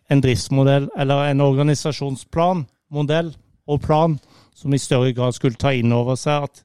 en 0.09 0.21
driftsmodell, 0.23 0.87
eller 0.95 1.25
en 1.27 1.43
organisasjonsplan, 1.43 2.65
modell 2.95 3.33
og 3.67 3.81
plan, 3.81 4.19
som 4.55 4.73
i 4.73 4.79
større 4.79 5.11
grad 5.13 5.35
skulle 5.35 5.59
ta 5.59 5.73
inn 5.75 5.91
over 5.91 6.15
seg 6.15 6.47
at 6.47 6.63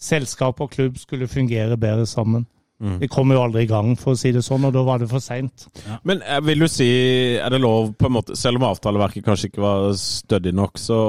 selskap 0.00 0.60
og 0.60 0.70
klubb 0.70 0.98
skulle 0.98 1.28
fungere 1.28 1.76
bedre 1.76 2.06
sammen. 2.06 2.46
Det 2.80 3.10
kom 3.12 3.32
jo 3.34 3.42
aldri 3.42 3.66
i 3.66 3.68
gang, 3.68 3.92
for 4.00 4.14
å 4.14 4.18
si 4.18 4.32
det 4.32 4.40
sånn, 4.44 4.64
og 4.64 4.72
da 4.72 4.82
var 4.86 5.02
det 5.02 5.10
for 5.10 5.20
seint. 5.20 5.66
Men 6.08 6.22
jeg 6.24 6.44
vil 6.46 6.64
du 6.64 6.68
si, 6.72 6.88
er 7.36 7.52
det 7.52 7.60
lov 7.60 7.90
på 8.00 8.08
en 8.08 8.14
måte, 8.16 8.36
selv 8.40 8.60
om 8.60 8.68
avtaleverket 8.70 9.26
kanskje 9.26 9.50
ikke 9.50 9.64
var 9.64 9.90
stødig 10.00 10.54
nok, 10.56 10.80
så 10.80 11.00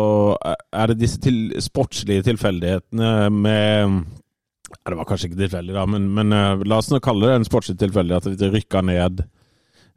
er 0.43 0.91
det 0.91 0.99
disse 0.99 1.21
til, 1.23 1.45
sportslige 1.63 2.27
tilfeldighetene 2.27 3.13
med 3.31 4.01
ja, 4.71 4.89
Det 4.89 4.97
var 4.99 5.07
kanskje 5.07 5.31
ikke 5.31 5.43
tilfeldig, 5.45 5.75
da, 5.77 5.85
men, 5.87 6.09
men 6.15 6.35
eh, 6.35 6.65
la 6.67 6.79
oss 6.79 6.91
nå 6.91 6.99
kalle 7.03 7.29
det 7.29 7.39
en 7.39 7.47
sportslig 7.47 7.77
tilfeldighet 7.79 8.27
at 8.27 8.43
vi 8.43 8.51
rykka 8.51 8.83
ned 8.87 9.23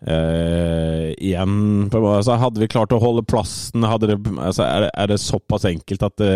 eh, 0.07 1.11
igjen. 1.18 1.88
På, 1.92 2.00
altså, 2.16 2.36
hadde 2.40 2.61
vi 2.62 2.68
klart 2.70 2.92
å 2.94 3.00
holde 3.02 3.24
plassen? 3.26 3.84
Det, 4.05 4.18
altså, 4.38 4.64
er, 4.66 4.86
det, 4.86 4.90
er 5.02 5.11
det 5.11 5.18
såpass 5.22 5.66
enkelt 5.68 6.05
at 6.07 6.16
det, 6.20 6.30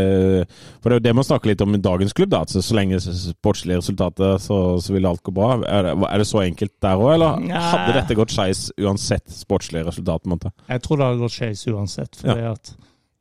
For 0.83 0.89
det 0.91 0.97
er 0.97 1.01
jo 1.01 1.07
det 1.09 1.15
man 1.21 1.27
snakker 1.29 1.53
litt 1.53 1.65
om 1.65 1.77
i 1.77 1.83
dagens 1.83 2.17
klubb, 2.17 2.33
da. 2.35 2.43
Altså, 2.47 2.63
så 2.65 2.77
lenge 2.79 3.01
sportslige 3.03 3.81
resultater, 3.81 4.37
så, 4.43 4.59
så 4.83 4.97
vil 4.97 5.09
alt 5.11 5.23
gå 5.27 5.35
bra. 5.37 5.55
Er 5.69 5.89
det, 5.91 5.95
er 6.11 6.23
det 6.23 6.29
så 6.31 6.43
enkelt 6.45 6.75
der 6.85 7.01
òg, 7.05 7.13
eller 7.17 7.41
Nei. 7.45 7.63
hadde 7.69 7.97
dette 8.01 8.19
gått 8.19 8.35
skeis 8.35 8.69
uansett 8.81 9.29
sportslige 9.35 9.87
resultat? 9.89 10.27
Måtte? 10.31 10.53
Jeg 10.69 10.85
tror 10.85 11.01
det 11.01 11.11
hadde 11.11 11.23
gått 11.25 11.37
skeis 11.39 11.67
uansett. 11.71 12.19
For 12.21 12.35
det 12.39 12.49
at, 12.55 12.75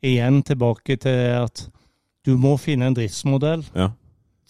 igjen 0.05 0.41
tilbake 0.45 0.99
til 1.01 1.21
at 1.41 1.67
du 2.27 2.35
må 2.39 2.57
finne 2.59 2.89
en 2.89 2.95
driftsmodell 2.97 3.61
Ja. 3.77 3.91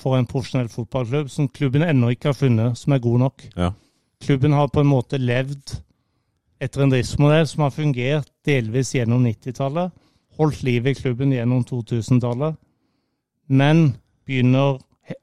for 0.01 0.17
en 0.17 0.25
profesjonell 0.29 0.69
fotballklubb 0.73 1.29
som 1.29 1.47
klubben 1.49 1.83
ennå 1.85 2.09
ikke 2.13 2.31
har 2.31 2.37
funnet, 2.37 2.77
som 2.79 2.93
er 2.95 3.03
god 3.03 3.21
nok. 3.21 3.43
Ja. 3.55 3.71
Klubben 4.25 4.55
har 4.57 4.71
på 4.73 4.81
en 4.81 4.89
måte 4.89 5.19
levd 5.21 5.75
etter 6.61 6.81
en 6.83 6.89
driftsmodell 6.93 7.47
som 7.47 7.63
har 7.65 7.73
fungert 7.75 8.29
delvis 8.47 8.93
gjennom 8.95 9.25
90-tallet, 9.27 9.91
holdt 10.37 10.63
liv 10.65 10.87
i 10.87 10.93
klubben 10.97 11.31
gjennom 11.33 11.63
2000-tallet, 11.65 12.57
men 13.47 13.95
begynner, 14.27 14.79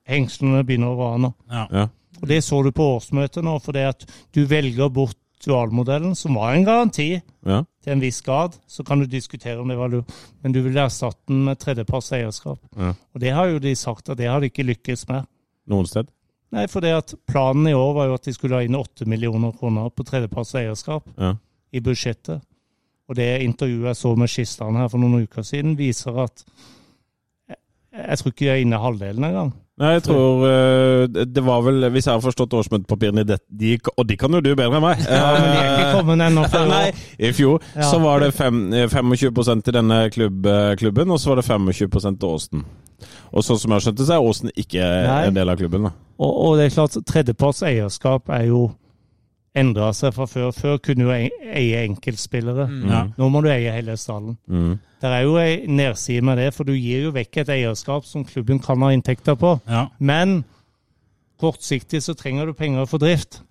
hengslene 0.08 0.64
begynner 0.66 0.94
å 0.94 0.98
rane. 1.10 1.32
Ja. 1.50 1.66
Ja. 1.70 1.88
Og 2.22 2.28
Det 2.30 2.40
så 2.46 2.62
du 2.64 2.70
på 2.72 2.86
årsmøtet 2.96 3.44
nå, 3.44 3.58
fordi 3.60 3.82
at 3.90 4.06
du 4.32 4.44
velger 4.48 4.88
bort 4.94 5.18
dualmodellen, 5.44 6.14
som 6.16 6.38
var 6.38 6.54
en 6.54 6.64
garanti 6.64 7.20
Ja. 7.44 7.64
til 7.84 7.92
en 7.92 8.00
viss 8.00 8.22
grad. 8.24 8.54
Så 8.66 8.84
kan 8.86 8.98
du 9.00 9.06
diskutere 9.06 9.60
om 9.60 9.68
det 9.68 9.76
var 9.76 9.88
lurt, 9.92 10.08
men 10.42 10.52
du 10.52 10.62
vil 10.62 10.76
erstatte 10.78 11.20
den 11.28 11.44
med 11.44 11.58
tredjeparts 11.58 12.12
eierskap. 12.12 12.58
Ja. 12.78 12.94
Og 13.14 13.20
det 13.20 13.30
har 13.34 13.50
jo 13.50 13.58
de 13.58 13.74
sagt 13.76 14.08
at 14.08 14.16
det 14.16 14.30
har 14.30 14.40
de 14.40 14.48
ikke 14.48 14.64
lykkes 14.64 15.06
med. 15.08 15.26
Noen 15.68 15.86
sted? 15.86 16.08
Nei, 16.52 16.66
for 16.70 16.80
det 16.84 16.92
at 16.94 17.14
planen 17.26 17.66
i 17.66 17.72
år 17.74 17.94
var 17.96 18.06
jo 18.06 18.14
at 18.14 18.24
de 18.28 18.32
skulle 18.32 18.54
ha 18.54 18.62
inn 18.62 18.76
8 18.78 19.06
millioner 19.10 19.52
kroner 19.58 19.88
på 19.90 20.04
tredjeparts 20.06 20.54
eierskap 20.54 21.02
Ja. 21.18 21.32
i 21.72 21.80
budsjettet. 21.80 22.40
Og 23.08 23.16
det 23.16 23.42
intervjuet 23.42 23.86
jeg 23.90 23.96
så 23.96 24.14
med 24.16 24.28
Skistan 24.28 24.76
her 24.76 24.88
for 24.88 24.98
noen 24.98 25.24
uker 25.26 25.42
siden, 25.42 25.74
viser 25.76 26.16
at 26.22 26.44
jeg, 27.48 27.56
jeg 27.98 28.18
tror 28.18 28.32
ikke 28.32 28.44
de 28.44 28.48
er 28.54 28.62
inne 28.62 28.78
halvdelen 28.80 29.24
engang. 29.28 29.52
Nei, 29.76 29.88
jeg 29.96 30.04
tror 30.06 30.44
eh, 30.46 31.24
det 31.26 31.42
var 31.42 31.64
vel, 31.66 31.88
hvis 31.90 32.06
jeg 32.06 32.14
har 32.14 32.22
forstått 32.22 32.52
årsmøtepapirene, 32.54 33.24
det- 33.26 33.40
de, 33.50 33.72
og 33.98 34.06
de 34.06 34.16
kan 34.16 34.30
jo 34.32 34.40
du 34.40 34.52
bedre 34.54 34.76
enn 34.78 34.84
meg. 34.84 35.02
Ja, 35.02 35.32
men 35.34 35.42
de 35.50 35.58
er 35.58 35.72
ikke 35.80 35.96
kommet 35.98 36.22
ennå 36.28 36.44
før 36.54 36.68
Nei. 36.70 36.92
I 37.18 37.32
fjor 37.34 37.58
Ja. 37.74 37.82
så 37.90 37.98
var 38.00 38.20
det 38.22 38.30
fem, 38.38 38.60
eh, 38.72 38.86
25 38.88 39.62
til 39.66 39.74
denne 39.74 39.98
klubb, 40.14 40.46
eh, 40.46 40.76
klubben, 40.78 41.10
og 41.10 41.18
så 41.18 41.34
var 41.34 41.42
det 41.42 41.48
25 41.50 42.16
til 42.20 42.28
Åsen. 42.30 42.64
Og 43.32 43.44
sånn 43.44 43.60
som 43.60 43.70
jeg 43.72 43.76
har 43.76 43.84
skjønt 43.86 44.00
det, 44.00 44.06
så 44.08 44.16
er 44.16 44.28
Åsen 44.30 44.54
ikke 44.54 44.86
Nei. 45.08 45.20
en 45.28 45.36
del 45.36 45.52
av 45.52 45.60
klubben. 45.60 45.88
da. 45.88 45.92
Og, 46.18 46.32
og 46.32 46.56
det 46.58 46.68
er 46.68 46.74
klart, 46.76 46.96
tredjeparts 47.08 47.62
eierskap 47.66 48.30
er 48.32 48.48
jo 48.48 48.64
endra 49.54 49.92
seg 49.94 50.14
fra 50.16 50.26
før. 50.30 50.50
Før 50.54 50.80
kunne 50.82 51.06
du 51.06 51.12
eie 51.14 51.84
enkeltspillere. 51.84 52.66
Ja. 52.90 53.04
Nå 53.18 53.30
må 53.30 53.42
du 53.44 53.50
eie 53.52 53.74
hele 53.74 53.96
stallen. 54.00 54.36
Mm. 54.50 54.76
Det 55.02 55.12
er 55.12 55.26
jo 55.26 55.36
ei 55.38 55.64
nedside 55.68 56.24
med 56.24 56.40
det, 56.40 56.50
for 56.56 56.66
du 56.66 56.74
gir 56.74 57.08
jo 57.08 57.14
vekk 57.14 57.42
et 57.42 57.54
eierskap 57.58 58.06
som 58.08 58.24
klubben 58.26 58.62
kan 58.62 58.82
ha 58.82 58.90
inntekter 58.94 59.38
på. 59.38 59.56
Ja. 59.70 59.88
Men 59.98 60.42
kortsiktig 61.42 62.00
så 62.02 62.14
trenger 62.18 62.48
du 62.48 62.56
penger 62.56 62.88
for 62.90 63.02
drift. 63.02 63.42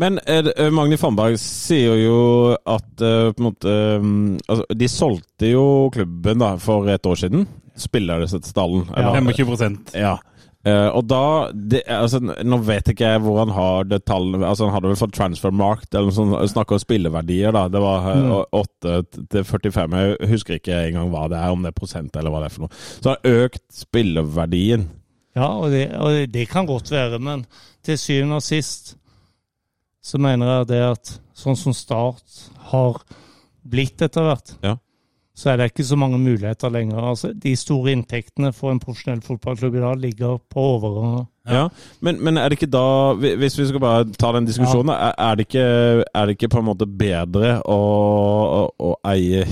Men 0.00 0.18
eh, 0.24 0.46
eh, 0.56 0.70
Magni 0.72 0.96
Fannberg 0.96 1.36
sier 1.40 1.98
jo 2.00 2.20
at 2.56 3.02
eh, 3.04 3.32
på 3.34 3.42
en 3.42 3.48
måte 3.50 3.72
eh, 3.72 4.06
altså, 4.48 4.64
De 4.80 4.88
solgte 4.88 5.50
jo 5.50 5.64
klubben 5.92 6.40
da 6.40 6.54
for 6.62 6.88
et 6.88 7.04
år 7.06 7.20
siden. 7.20 7.44
Spillerstallen. 7.78 8.86
Ja. 8.96 9.14
25 9.20 9.78
Ja. 9.98 10.18
Uh, 10.62 10.94
og 10.94 11.08
da 11.10 11.50
det, 11.50 11.80
altså, 11.90 12.20
Nå 12.22 12.56
vet 12.62 12.86
ikke 12.92 13.08
jeg 13.10 13.22
hvor 13.24 13.40
han 13.40 13.50
har 13.50 13.88
det 13.90 14.04
tallet 14.06 14.44
altså, 14.46 14.68
Han 14.68 14.76
hadde 14.76 14.92
vel 14.92 14.98
fått 15.00 15.16
transfermarkt, 15.16 15.88
eller 15.90 16.12
noe 16.12 16.14
sånt. 16.14 16.36
Snakker 16.52 16.78
om 16.78 16.82
spilleverdier, 16.84 17.50
da. 17.56 17.64
Det 17.72 17.82
var 17.82 18.06
uh, 18.14 18.36
8 18.60 18.94
til 19.32 19.46
45. 19.48 19.98
Jeg 19.98 20.30
husker 20.30 20.60
ikke 20.60 20.84
engang 20.86 21.10
hva 21.10 21.26
det 21.32 21.40
er, 21.40 21.50
om 21.50 21.66
det 21.66 21.72
er 21.72 21.78
prosent 21.80 22.14
eller 22.14 22.30
hva 22.30 22.44
det 22.44 22.50
er 22.52 22.54
for 22.54 22.68
noe. 22.68 22.82
Så 23.02 23.10
har 23.10 23.42
økt 23.42 23.64
spilleverdien. 23.74 24.86
Ja, 25.34 25.48
og 25.48 25.72
det, 25.74 25.86
og 25.98 26.30
det 26.30 26.46
kan 26.52 26.68
godt 26.68 26.92
være, 26.92 27.18
men 27.18 27.42
til 27.82 27.98
syvende 27.98 28.38
og 28.38 28.46
sist 28.46 28.94
så 30.02 30.18
mener 30.20 30.50
jeg 30.50 30.70
det 30.72 30.80
at 30.92 31.12
sånn 31.38 31.58
som 31.58 31.74
Start 31.74 32.38
har 32.70 33.02
blitt 33.62 34.02
etter 34.02 34.26
hvert, 34.26 34.56
Ja. 34.62 34.76
Så 35.34 35.50
er 35.50 35.56
det 35.56 35.70
ikke 35.70 35.84
så 35.88 35.96
mange 35.96 36.18
muligheter 36.20 36.68
lenger. 36.68 37.00
Altså, 37.08 37.32
de 37.32 37.54
store 37.56 37.94
inntektene 37.96 38.52
for 38.52 38.72
en 38.72 38.80
profesjonell 38.80 39.22
fotballklubb 39.24 39.78
i 39.78 39.80
dag 39.80 40.00
ligger 40.00 40.36
på 40.52 40.64
overganger. 40.74 41.24
Ja, 41.48 41.68
men, 42.00 42.20
men 42.24 42.36
er 42.36 42.48
det 42.48 42.60
ikke 42.60 42.70
da 42.70 43.14
Hvis 43.18 43.56
vi 43.58 43.64
skal 43.66 43.80
bare 43.82 44.04
ta 44.14 44.28
den 44.36 44.46
diskusjonen, 44.46 44.92
er, 44.94 45.14
er, 45.18 45.34
det 45.34 45.46
ikke, 45.48 46.04
er 46.14 46.26
det 46.26 46.36
ikke 46.36 46.52
på 46.52 46.60
en 46.60 46.68
måte 46.68 46.86
bedre 46.86 47.56
å, 47.66 47.78
å, 48.60 48.60
å 48.78 48.92
eie 49.10 49.42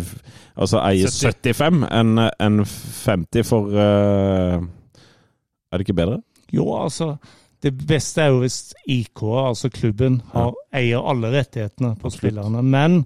Altså 0.60 0.78
eie 0.84 1.08
70. 1.10 1.56
75 1.56 1.82
enn 1.90 2.20
en 2.22 2.62
50 2.66 3.48
for 3.48 3.72
uh, 3.74 4.60
Er 4.60 5.80
det 5.80 5.88
ikke 5.88 5.98
bedre? 5.98 6.20
Jo, 6.54 6.68
altså 6.78 7.16
Det 7.62 7.72
beste 7.74 8.22
er 8.22 8.30
jo 8.30 8.44
hvis 8.44 8.60
IK, 8.86 9.24
altså 9.50 9.72
klubben, 9.74 10.20
har, 10.32 10.54
eier 10.72 11.02
alle 11.02 11.28
rettighetene 11.34 11.96
på 12.00 12.12
spillerne. 12.14 12.62
Men 12.62 13.02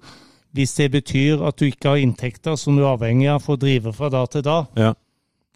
hvis 0.55 0.75
det 0.79 0.91
betyr 0.95 1.43
at 1.49 1.57
du 1.59 1.65
ikke 1.67 1.89
har 1.95 1.97
inntekter 2.03 2.57
som 2.57 2.77
du 2.77 2.85
er 2.85 2.93
avhengig 2.97 3.29
av 3.33 3.41
for 3.43 3.57
å 3.57 3.61
drive 3.65 3.93
fra 3.93 4.09
da 4.13 4.25
til 4.31 4.43
da, 4.47 4.61
Ja. 4.79 4.93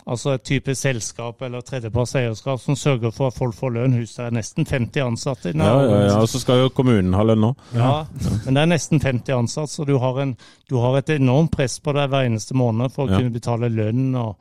altså 0.09 0.32
et 0.34 0.42
type 0.49 0.74
selskap 0.74 1.42
eller 1.42 1.61
tredjeparts 1.61 2.14
eierskap 2.16 2.61
som 2.61 2.74
sørger 2.74 3.12
for 3.12 3.28
at 3.28 3.36
folk 3.36 3.55
får 3.55 3.74
lønn 3.74 3.94
Huset 4.01 4.18
er 4.26 4.30
nesten 4.34 4.64
50 4.66 5.03
ansatte. 5.05 5.53
Ja, 5.55 5.82
ja, 5.84 6.01
ja. 6.09 6.16
Og 6.22 6.28
så 6.28 6.40
skal 6.40 6.62
jo 6.64 6.70
kommunen 6.70 7.12
ha 7.14 7.22
lønn 7.28 7.40
nå. 7.44 7.55
Ja, 7.76 8.07
men 8.46 8.55
det 8.55 8.62
er 8.62 8.72
nesten 8.72 9.01
50 9.01 9.34
ansatte, 9.36 9.70
så 9.76 9.84
du 9.86 9.99
har, 9.99 10.18
en, 10.24 10.36
du 10.68 10.76
har 10.80 10.96
et 10.99 11.11
enormt 11.11 11.53
press 11.55 11.78
på 11.78 11.92
deg 11.94 12.09
hver 12.11 12.26
eneste 12.26 12.55
måned 12.57 12.90
for 12.90 13.07
å 13.07 13.11
Ja. 13.12 13.18
kunne 13.18 13.30
betale 13.36 13.68
lønn 13.70 14.14
og, 14.16 14.36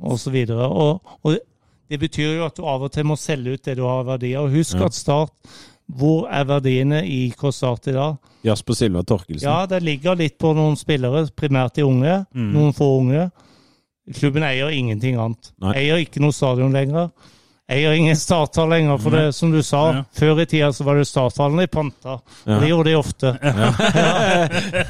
og 0.00 0.18
så 0.18 0.30
videre. 0.34 0.66
Og, 0.72 1.02
og 1.22 1.38
det 1.90 2.00
betyr 2.00 2.38
jo 2.38 2.46
at 2.46 2.56
du 2.56 2.64
av 2.64 2.82
og 2.82 2.90
til 2.92 3.04
må 3.04 3.14
selge 3.20 3.52
ut 3.58 3.62
det 3.68 3.76
du 3.76 3.82
har 3.84 4.00
av 4.00 4.06
verdier. 4.16 4.40
Og 4.40 4.50
husk 4.56 4.74
Ja. 4.80 4.86
at 4.86 4.94
Start, 4.94 5.30
hvor 5.86 6.28
er 6.32 6.44
verdiene 6.48 7.02
i 7.04 7.26
IK 7.28 7.42
Start 7.52 7.88
i 7.88 7.92
dag? 7.92 8.16
Jasper 8.44 8.74
Silva 8.78 9.02
Torkelsen. 9.04 9.44
Ja, 9.48 9.66
det 9.68 9.82
ligger 9.84 10.16
litt 10.16 10.38
på 10.40 10.54
noen 10.56 10.76
spillere, 10.80 11.26
primært 11.36 11.74
de 11.76 11.82
unge. 11.84 12.22
Noen 12.32 12.72
få 12.76 12.88
unge. 13.00 13.26
Klubben 14.16 14.42
eier 14.44 14.68
ingenting 14.72 15.16
annet. 15.20 15.52
Nei. 15.64 15.74
Eier 15.80 15.96
ikke 16.04 16.20
noe 16.20 16.32
stadion 16.36 16.72
lenger. 16.72 17.08
Eier 17.72 17.92
ingen 17.96 18.16
starter 18.20 18.66
lenger, 18.68 18.98
for 19.00 19.10
det, 19.16 19.30
som 19.34 19.48
du 19.52 19.62
sa, 19.64 19.86
Ja. 19.94 20.02
før 20.12 20.40
i 20.42 20.44
tida 20.46 20.68
så 20.76 20.84
var 20.84 20.94
det 21.00 21.06
starttallene 21.08 21.62
i 21.64 21.66
panta. 21.72 22.18
Ja. 22.44 22.58
Det 22.60 22.68
gjorde 22.68 22.90
de 22.90 22.96
ofte. 22.98 23.32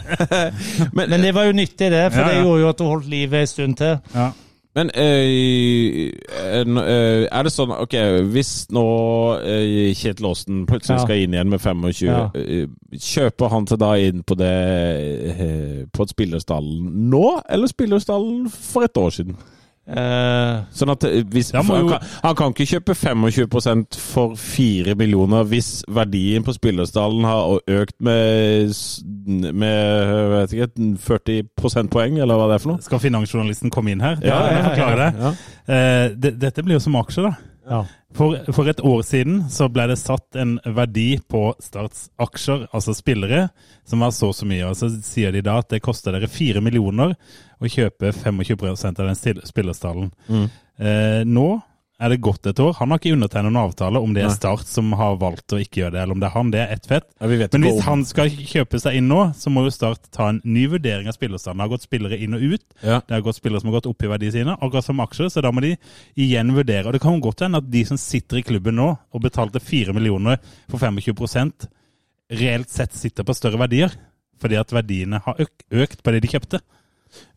Men, 0.92 1.10
Men 1.10 1.20
det 1.22 1.32
var 1.34 1.44
jo 1.46 1.52
nyttig, 1.54 1.90
det, 1.90 2.10
for 2.12 2.20
Ja, 2.20 2.28
det 2.32 2.40
gjorde 2.42 2.60
jo 2.64 2.68
at 2.72 2.78
du 2.78 2.84
holdt 2.88 3.06
livet 3.10 3.40
en 3.40 3.46
stund 3.46 3.76
til. 3.78 3.98
Men 4.74 4.90
eh, 4.90 6.10
eh, 6.34 7.28
er 7.30 7.42
det 7.46 7.52
sånn 7.54 7.70
Ok, 7.76 7.94
hvis 8.34 8.52
nå 8.74 8.82
eh, 9.38 9.92
Kjetil 9.94 10.26
Aasen 10.26 10.64
plutselig 10.66 10.98
Ja. 10.98 11.04
skal 11.04 11.22
inn 11.22 11.36
igjen 11.36 11.52
med 11.52 11.60
25, 11.62 12.08
Ja. 12.08 12.24
eh, 12.34 12.66
kjøper 12.98 13.50
han 13.54 13.66
til 13.70 13.78
da 13.78 13.92
inn 14.02 14.22
på 14.26 14.34
det 14.38 14.50
eh, 15.30 15.84
på 15.94 16.08
spillerstallen 16.10 16.90
nå, 17.10 17.40
eller 17.48 17.70
spillerstallen 17.70 18.48
for 18.50 18.82
et 18.88 18.96
år 18.98 19.10
siden? 19.14 19.36
Eh, 19.84 20.62
Sånn 20.72 20.92
at 20.94 21.04
eh, 21.04 21.20
hvis, 21.28 21.50
må 21.52 21.76
han, 21.76 21.88
kan, 21.90 22.04
han 22.24 22.36
kan 22.38 22.54
ikke 22.54 22.66
kjøpe 22.70 22.94
25% 22.96 23.98
for 24.00 24.32
4 24.40 24.94
millioner 24.96 25.44
hvis 25.50 25.82
verdien 25.92 26.46
på 26.46 26.54
spillerstallen 26.56 27.26
har 27.28 27.58
økt 27.82 27.96
med, 28.00 28.72
med 29.52 30.14
vet 30.32 30.54
ikke, 30.56 30.70
40 31.04 31.50
prosentpoeng, 31.60 32.16
eller 32.16 32.40
hva 32.40 32.48
det 32.48 32.56
er 32.58 32.64
for 32.64 32.74
noe? 32.74 32.84
Skal 32.86 33.02
finansjournalisten 33.04 33.72
komme 33.74 33.92
inn 33.92 34.04
her? 34.04 34.16
Ja, 34.24 34.40
Ja, 34.44 34.56
ja, 34.56 34.72
ja, 34.72 34.88
ja. 34.88 34.96
det. 35.04 35.34
Eh, 35.68 36.06
det. 36.16 36.34
Dette 36.40 36.64
blir 36.64 36.78
jo 36.78 36.84
som 36.84 36.96
aksjer, 37.00 37.28
da. 37.28 37.53
Ja. 37.68 37.80
For, 38.14 38.36
for 38.54 38.70
et 38.70 38.80
år 38.84 39.02
siden 39.06 39.40
så 39.50 39.66
ble 39.72 39.88
det 39.90 39.98
satt 39.98 40.38
en 40.38 40.56
verdi 40.76 41.16
på 41.30 41.48
Starts 41.62 42.08
aksjer, 42.22 42.68
altså 42.70 42.94
spillere, 42.94 43.48
som 43.88 44.04
var 44.04 44.14
så 44.14 44.30
og 44.30 44.36
så 44.38 44.46
mye. 44.48 44.68
Og 44.68 44.78
så 44.78 44.90
sier 45.02 45.34
de 45.34 45.42
da 45.44 45.58
at 45.62 45.72
det 45.72 45.82
koster 45.84 46.14
dere 46.14 46.30
fire 46.30 46.62
millioner 46.64 47.16
å 47.58 47.70
kjøpe 47.70 48.12
25% 48.14 49.02
av 49.02 49.10
den 49.10 49.44
spillerstallen. 49.48 50.12
Mm. 50.28 50.46
Eh, 50.78 51.22
nå 51.26 51.48
er 52.02 52.10
det 52.10 52.18
gått 52.26 52.46
et 52.50 52.58
år. 52.58 52.72
Han 52.80 52.90
har 52.90 52.98
ikke 52.98 53.12
undertegnet 53.14 53.52
noen 53.52 53.68
avtale 53.68 54.00
om 54.02 54.14
det 54.16 54.24
er 54.24 54.32
Start 54.34 54.66
som 54.66 54.90
har 54.98 55.14
valgt 55.20 55.54
å 55.54 55.60
ikke 55.62 55.84
gjøre 55.84 55.94
det, 55.94 56.00
eller 56.02 56.16
om 56.16 56.22
det 56.22 56.26
er 56.26 56.34
han. 56.34 56.50
Det 56.50 56.60
er 56.64 56.72
ett 56.74 56.88
fett. 56.90 57.06
Ja, 57.20 57.28
Men 57.28 57.66
hvis 57.68 57.84
han 57.86 58.02
skal 58.08 58.32
kjøpe 58.34 58.80
seg 58.82 58.98
inn 58.98 59.06
nå, 59.10 59.20
så 59.38 59.52
må 59.54 59.62
jo 59.66 59.74
Start 59.74 60.10
ta 60.14 60.28
en 60.32 60.40
ny 60.42 60.66
vurdering 60.72 61.06
av 61.10 61.14
spillerstanden. 61.14 61.62
Det 61.62 61.66
har 61.68 61.72
gått 61.76 61.86
spillere 61.86 62.18
inn 62.18 62.34
og 62.34 62.42
ut. 62.42 62.64
Ja. 62.82 62.98
Det 62.98 63.14
har 63.14 63.24
gått 63.26 63.38
spillere 63.38 63.62
som 63.62 63.70
har 63.70 63.78
gått 63.78 63.90
opp 63.92 64.02
i 64.02 64.10
verdiene 64.10 64.34
sine, 64.34 64.56
akkurat 64.58 64.88
som 64.88 65.04
aksjer. 65.04 65.30
Så 65.30 65.44
da 65.44 65.54
må 65.54 65.62
de 65.62 65.76
igjen 66.18 66.50
vurdere. 66.56 66.88
Og 66.90 66.96
det 66.96 67.02
kan 67.04 67.14
jo 67.14 67.24
godt 67.28 67.46
hende 67.46 67.62
at 67.62 67.70
de 67.70 67.84
som 67.86 68.00
sitter 68.00 68.42
i 68.42 68.46
klubben 68.46 68.78
nå 68.80 68.90
og 68.90 69.24
betalte 69.24 69.62
4 69.62 69.94
millioner 69.94 70.42
for 70.66 70.82
25% 70.82 71.68
reelt 72.34 72.70
sett 72.72 72.94
sitter 72.98 73.26
på 73.26 73.38
større 73.38 73.60
verdier. 73.62 73.94
Fordi 74.42 74.58
at 74.58 74.74
verdiene 74.74 75.22
har 75.24 75.38
økt 75.38 76.02
på 76.02 76.12
det 76.12 76.24
de 76.24 76.34
kjøpte. 76.34 76.60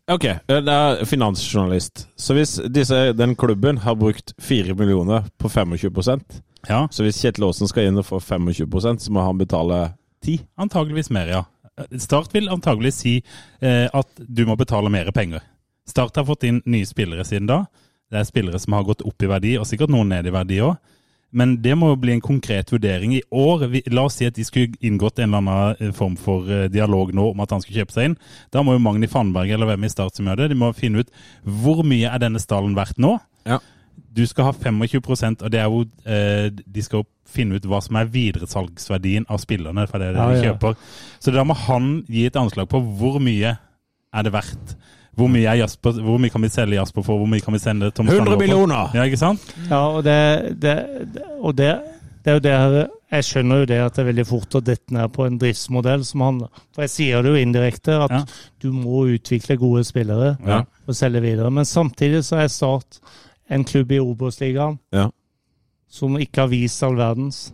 Ok, 0.08 0.24
eh, 0.24 0.60
det 0.64 0.72
er 0.72 1.04
finansjournalist. 1.04 2.06
Så 2.16 2.34
hvis 2.36 2.56
disse, 2.72 3.12
den 3.12 3.34
klubben 3.36 3.80
har 3.84 3.98
brukt 4.00 4.32
4 4.40 4.74
millioner 4.74 5.26
på 5.38 5.48
25 5.52 6.42
Ja, 6.68 6.88
så 6.90 7.04
hvis 7.04 7.20
Kjetil 7.20 7.44
Aasen 7.44 7.68
skal 7.68 7.88
inn 7.88 8.00
og 8.00 8.06
få 8.08 8.20
25% 8.20 9.04
så 9.04 9.12
må 9.12 9.24
han 9.26 9.38
betale 9.38 9.92
10 10.24 10.40
antageligvis 10.56 11.10
mer, 11.10 11.28
ja. 11.28 11.44
Start 12.00 12.32
vil 12.34 12.48
antagelig 12.48 12.94
si 12.96 13.18
eh, 13.60 13.86
at 13.92 14.08
du 14.18 14.46
må 14.46 14.56
betale 14.56 14.90
mer 14.90 15.12
penger. 15.12 15.44
Start 15.86 16.16
har 16.16 16.26
fått 16.26 16.48
inn 16.48 16.62
nye 16.66 16.88
spillere 16.88 17.24
siden 17.24 17.46
da. 17.46 17.66
Det 18.10 18.18
er 18.18 18.26
spillere 18.26 18.58
som 18.58 18.74
har 18.74 18.88
gått 18.88 19.04
opp 19.06 19.22
i 19.22 19.28
verdi, 19.28 19.54
og 19.60 19.68
sikkert 19.68 19.92
noen 19.92 20.10
ned 20.10 20.26
i 20.26 20.32
verdi 20.34 20.62
òg. 20.64 20.80
Men 21.30 21.58
det 21.60 21.74
må 21.76 21.90
jo 21.90 21.98
bli 22.00 22.14
en 22.14 22.22
konkret 22.24 22.70
vurdering 22.72 23.12
i 23.18 23.22
år. 23.34 23.66
La 23.92 24.06
oss 24.08 24.16
si 24.16 24.24
at 24.28 24.36
de 24.38 24.44
skulle 24.46 24.78
inngått 24.80 25.18
en 25.20 25.28
eller 25.28 25.42
annen 25.42 25.88
eh, 25.88 25.94
form 25.96 26.16
for 26.16 26.48
eh, 26.48 26.68
dialog 26.72 27.12
nå 27.12 27.26
om 27.34 27.42
at 27.44 27.52
han 27.52 27.60
skulle 27.60 27.82
kjøpe 27.82 27.92
seg 27.92 28.10
inn. 28.10 28.14
Da 28.54 28.62
må 28.64 28.76
jo 28.78 28.80
Magni 28.84 29.10
Fannberg 29.12 29.52
eller 29.52 29.68
hvem 29.68 29.84
i 29.84 29.90
Start 29.92 30.16
som 30.16 30.28
gjør 30.30 30.40
det, 30.44 30.50
de 30.54 30.60
må 30.62 30.70
finne 30.76 31.04
ut 31.04 31.12
hvor 31.44 31.84
mye 31.84 32.08
er 32.08 32.22
denne 32.22 32.40
stallen 32.40 32.76
verdt 32.78 32.96
nå. 33.02 33.18
Ja. 33.48 33.60
Du 34.16 34.22
skal 34.26 34.48
ha 34.48 34.52
25% 34.56 35.44
og 35.44 35.52
det 35.52 35.60
er 35.60 35.68
jo 35.68 35.82
eh, 36.08 36.48
De 36.54 36.82
skal 36.82 37.02
jo 37.02 37.08
finne 37.28 37.58
ut 37.58 37.66
hva 37.68 37.80
som 37.84 37.98
er 38.00 38.08
videresalgsverdien 38.08 39.26
av 39.28 39.42
spillerne. 39.42 39.84
for 39.90 40.00
det 40.00 40.08
er 40.08 40.16
det 40.16 40.22
Ja, 40.22 40.28
de 40.32 40.38
ja. 40.38 40.52
kjøper. 40.52 40.78
Så 41.20 41.34
da 41.34 41.44
må 41.44 41.54
han 41.68 41.90
gi 42.08 42.24
et 42.26 42.38
anslag 42.40 42.70
på 42.72 42.80
hvor 42.80 43.20
mye 43.20 43.58
er 43.58 44.24
det 44.24 44.32
verdt. 44.32 44.78
Hvor 45.18 45.28
mye, 45.32 45.44
er 45.50 45.58
Jasper, 45.64 45.98
hvor 46.04 46.18
mye 46.22 46.30
kan 46.30 46.42
vi 46.44 46.48
selge 46.54 46.76
Jasper 46.78 47.02
for? 47.02 47.18
Hvor 47.18 47.26
mye 47.30 47.42
kan 47.42 47.54
vi 47.56 47.58
sende 47.62 47.90
Tom 47.90 48.06
100 48.06 48.14
Strandberg 48.14 48.36
for? 48.38 48.42
millioner! 48.44 48.92
Ja, 48.94 49.02
ikke 49.08 49.18
sant? 49.20 49.48
Ja, 49.68 49.80
og 49.96 50.04
det, 50.06 50.18
det, 50.62 50.74
det, 51.14 51.24
og 51.40 51.56
det, 51.58 51.72
det 52.24 52.30
er 52.32 52.38
jo 52.38 52.44
det 52.44 52.52
her 52.54 52.76
Jeg 53.10 53.24
skjønner 53.24 53.62
jo 53.62 53.64
det 53.70 53.78
at 53.80 53.94
det 53.96 54.02
er 54.02 54.08
veldig 54.10 54.26
fort 54.28 54.54
å 54.58 54.60
dette 54.60 54.92
ned 54.92 55.08
på 55.14 55.24
en 55.26 55.38
driftsmodell 55.40 56.02
som 56.04 56.20
handler 56.26 56.48
For 56.76 56.84
jeg 56.84 56.90
sier 56.92 57.22
det 57.24 57.30
jo 57.32 57.42
indirekte, 57.42 57.94
at 58.04 58.10
Ja. 58.12 58.22
du 58.60 58.68
må 58.76 59.06
utvikle 59.14 59.56
gode 59.56 59.84
spillere 59.88 60.36
Ja. 60.46 60.62
og 60.86 60.94
selge 60.94 61.22
videre. 61.24 61.50
Men 61.50 61.64
samtidig 61.64 62.20
så 62.28 62.36
er 62.44 62.48
Start 62.52 63.00
en 63.50 63.64
klubb 63.64 63.90
i 63.92 63.98
Obos-ligaen 63.98 64.78
Ja. 64.92 65.08
som 65.88 66.14
ikke 66.20 66.42
har 66.44 66.48
vist 66.52 66.82
all 66.84 66.96
verdens. 67.00 67.52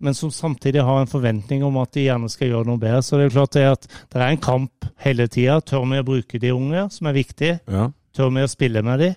Men 0.00 0.14
som 0.14 0.30
samtidig 0.34 0.82
har 0.84 1.00
en 1.00 1.10
forventning 1.10 1.62
om 1.64 1.76
at 1.80 1.92
de 1.94 2.06
gjerne 2.08 2.28
skal 2.32 2.50
gjøre 2.50 2.66
noe 2.68 2.80
bedre. 2.82 3.02
Så 3.02 3.16
det 3.16 3.24
er 3.24 3.28
jo 3.30 3.34
klart 3.36 3.54
det 3.56 3.66
at 3.70 3.86
det 4.12 4.20
er 4.20 4.26
en 4.32 4.42
kamp 4.42 4.88
hele 5.04 5.28
tida. 5.28 5.60
Tør 5.60 5.86
vi 5.90 6.00
å 6.02 6.06
bruke 6.06 6.40
de 6.42 6.50
unge, 6.52 6.88
som 6.90 7.06
er 7.10 7.16
viktig? 7.16 7.52
Ja. 7.70 7.86
Tør 8.14 8.32
vi 8.34 8.44
å 8.44 8.50
spille 8.50 8.82
med 8.86 9.00
de? 9.00 9.12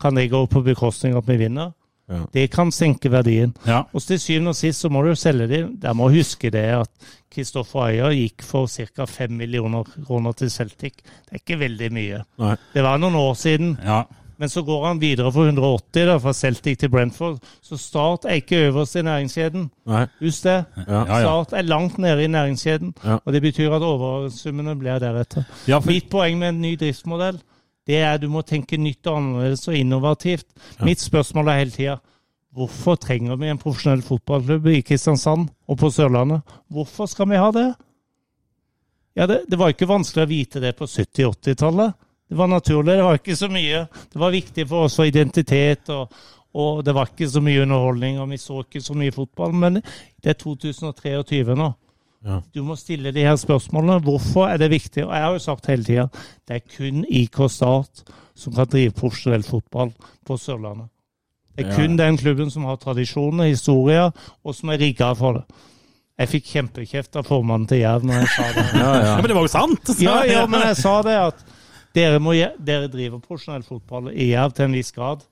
Kan 0.00 0.14
det 0.18 0.28
gå 0.30 0.44
på 0.50 0.62
bekostning 0.66 1.14
av 1.14 1.22
at 1.24 1.32
vi 1.32 1.38
vinner? 1.46 1.72
Ja. 2.10 2.26
Det 2.32 2.50
kan 2.52 2.68
senke 2.74 3.08
verdien. 3.08 3.54
Ja. 3.64 3.86
Og 3.96 4.02
til 4.04 4.18
syvende 4.20 4.52
og 4.52 4.58
sist 4.58 4.82
så 4.84 4.90
må 4.92 5.00
du 5.06 5.14
selge 5.16 5.46
dem. 5.48 5.70
Der 5.80 5.94
må 5.96 6.10
huske 6.12 6.50
det 6.52 6.66
at 6.76 6.90
Kristoffer 7.32 7.86
Ayer 7.86 8.12
gikk 8.12 8.44
for 8.44 8.68
ca. 8.68 9.06
5 9.08 9.32
millioner 9.32 9.88
kroner 10.04 10.36
til 10.36 10.50
Celtic. 10.52 11.00
Det 11.00 11.32
er 11.32 11.40
ikke 11.40 11.58
veldig 11.62 11.88
mye. 11.96 12.20
Nei. 12.44 12.56
Det 12.74 12.84
var 12.84 13.00
noen 13.00 13.16
år 13.22 13.34
siden. 13.40 13.78
ja. 13.82 14.02
Men 14.44 14.50
så 14.52 14.60
går 14.60 14.82
han 14.84 14.98
videre 15.00 15.30
for 15.32 15.48
180 15.48 16.04
da, 16.04 16.18
fra 16.20 16.32
Celtic 16.36 16.82
til 16.82 16.90
Brentford. 16.92 17.38
Så 17.64 17.78
Start 17.80 18.26
er 18.28 18.42
ikke 18.42 18.58
øverst 18.66 18.98
i 19.00 19.02
næringskjeden. 19.06 19.62
Nei. 19.88 20.02
Husk 20.20 20.44
det. 20.44 20.58
Ja. 20.84 20.98
Start 21.06 21.54
er 21.56 21.64
langt 21.64 21.96
nede 21.98 22.26
i 22.26 22.28
næringskjeden. 22.28 22.90
Ja. 23.00 23.16
Og 23.24 23.32
det 23.32 23.40
betyr 23.40 23.72
at 23.72 23.86
oversummene 23.88 24.76
blir 24.76 25.00
deretter. 25.00 25.48
ja 25.68 25.78
for, 25.78 25.88
Mitt 25.88 26.10
poeng 26.12 26.36
med 26.38 26.52
en 26.52 26.60
ny 26.60 26.74
driftsmodell 26.76 27.40
det 27.86 27.96
er 28.02 28.10
at 28.18 28.20
du 28.20 28.28
må 28.28 28.44
tenke 28.44 28.76
nytt 28.76 29.08
og 29.08 29.16
annerledes 29.22 29.64
og 29.68 29.80
innovativt. 29.80 30.46
Mitt 30.84 31.00
spørsmål 31.00 31.48
er 31.48 31.62
hele 31.62 31.72
tida 31.72 31.96
hvorfor 32.54 33.00
trenger 33.00 33.40
vi 33.40 33.48
en 33.48 33.64
profesjonell 33.64 34.04
fotballklubb 34.04 34.68
i 34.76 34.82
Kristiansand 34.84 35.48
og 35.68 35.78
på 35.80 35.88
Sørlandet? 35.90 36.44
Hvorfor 36.68 37.08
skal 37.08 37.32
vi 37.32 37.40
ha 37.40 37.48
det? 37.56 37.68
Ja, 39.16 39.26
det, 39.26 39.46
det 39.48 39.58
var 39.58 39.72
ikke 39.72 39.88
vanskelig 39.88 40.28
å 40.28 40.30
vite 40.36 40.60
det 40.60 40.76
på 40.76 40.84
70-80-tallet. 40.84 41.96
Det 42.34 42.38
var 42.40 42.48
naturlig, 42.50 42.96
det 42.98 43.04
var 43.06 43.18
ikke 43.20 43.36
så 43.38 43.46
mye. 43.52 43.84
Det 44.10 44.18
var 44.18 44.32
viktig 44.34 44.64
for 44.66 44.88
oss 44.88 44.96
for 44.98 45.06
identitet, 45.06 45.86
og, 45.94 46.10
og 46.58 46.80
det 46.86 46.94
var 46.96 47.06
ikke 47.12 47.28
så 47.30 47.38
mye 47.46 47.62
underholdning, 47.62 48.16
og 48.18 48.26
vi 48.32 48.38
så 48.42 48.56
ikke 48.64 48.82
så 48.82 48.96
mye 48.98 49.14
fotball. 49.14 49.54
Men 49.54 49.76
det 49.78 50.32
er 50.32 50.38
2023 50.40 51.54
nå. 51.54 51.68
Ja. 52.26 52.40
Du 52.56 52.62
må 52.66 52.74
stille 52.80 53.12
de 53.14 53.22
her 53.22 53.36
spørsmålene. 53.38 54.00
Hvorfor 54.02 54.48
er 54.48 54.58
det 54.58 54.70
viktig? 54.72 55.04
Og 55.06 55.12
jeg 55.14 55.22
har 55.28 55.36
jo 55.36 55.42
sagt 55.44 55.66
hele 55.70 55.84
tida 55.86 56.08
det 56.48 56.56
er 56.56 56.64
kun 56.74 57.04
IK 57.06 57.38
Start 57.52 58.02
som 58.34 58.54
kan 58.56 58.66
drive 58.72 58.90
profesjonell 58.98 59.44
fotball 59.46 59.92
på 60.26 60.38
Sørlandet. 60.40 60.88
Det 61.54 61.66
er 61.66 61.70
Ja. 61.70 61.76
kun 61.76 61.96
den 62.00 62.16
klubben 62.18 62.50
som 62.50 62.64
har 62.66 62.76
tradisjoner, 62.82 63.44
historier, 63.52 64.10
og 64.42 64.54
som 64.58 64.70
er 64.74 64.80
rigga 64.82 65.12
for 65.14 65.38
det. 65.38 65.44
Jeg 66.18 66.28
fikk 66.32 66.44
kjempekjeft 66.56 67.16
av 67.16 67.28
formannen 67.30 67.68
til 67.70 67.78
Jerv 67.84 68.02
når 68.06 68.24
jeg 68.24 68.28
sa 68.34 68.48
det. 68.56 68.64
Ja, 68.74 68.88
ja. 68.94 69.04
ja, 69.06 69.14
men 69.20 69.28
det 69.30 69.34
var 69.38 69.42
jo 69.46 69.52
sant! 69.54 69.86
Så- 69.86 70.02
Ja, 70.02 70.16
ja, 70.24 70.46
men 70.46 70.60
jeg 70.66 70.76
sa 70.82 71.02
det 71.02 71.14
at 71.28 71.44
dere, 71.94 72.18
må, 72.22 72.32
dere 72.58 72.88
driver 72.90 73.20
profesjonell 73.22 73.62
fotball 73.66 74.10
i 74.12 74.30
Jerv 74.32 74.52
til 74.56 74.64
en 74.68 74.76
viss 74.76 74.90
grad. 74.94 75.22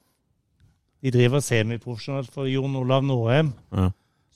De 1.02 1.10
driver 1.10 1.42
semiprofesjonelt 1.42 2.30
for 2.32 2.46
Jon 2.46 2.76
Olav 2.78 3.02
Norheim, 3.04 3.52
Ja. 3.74 3.88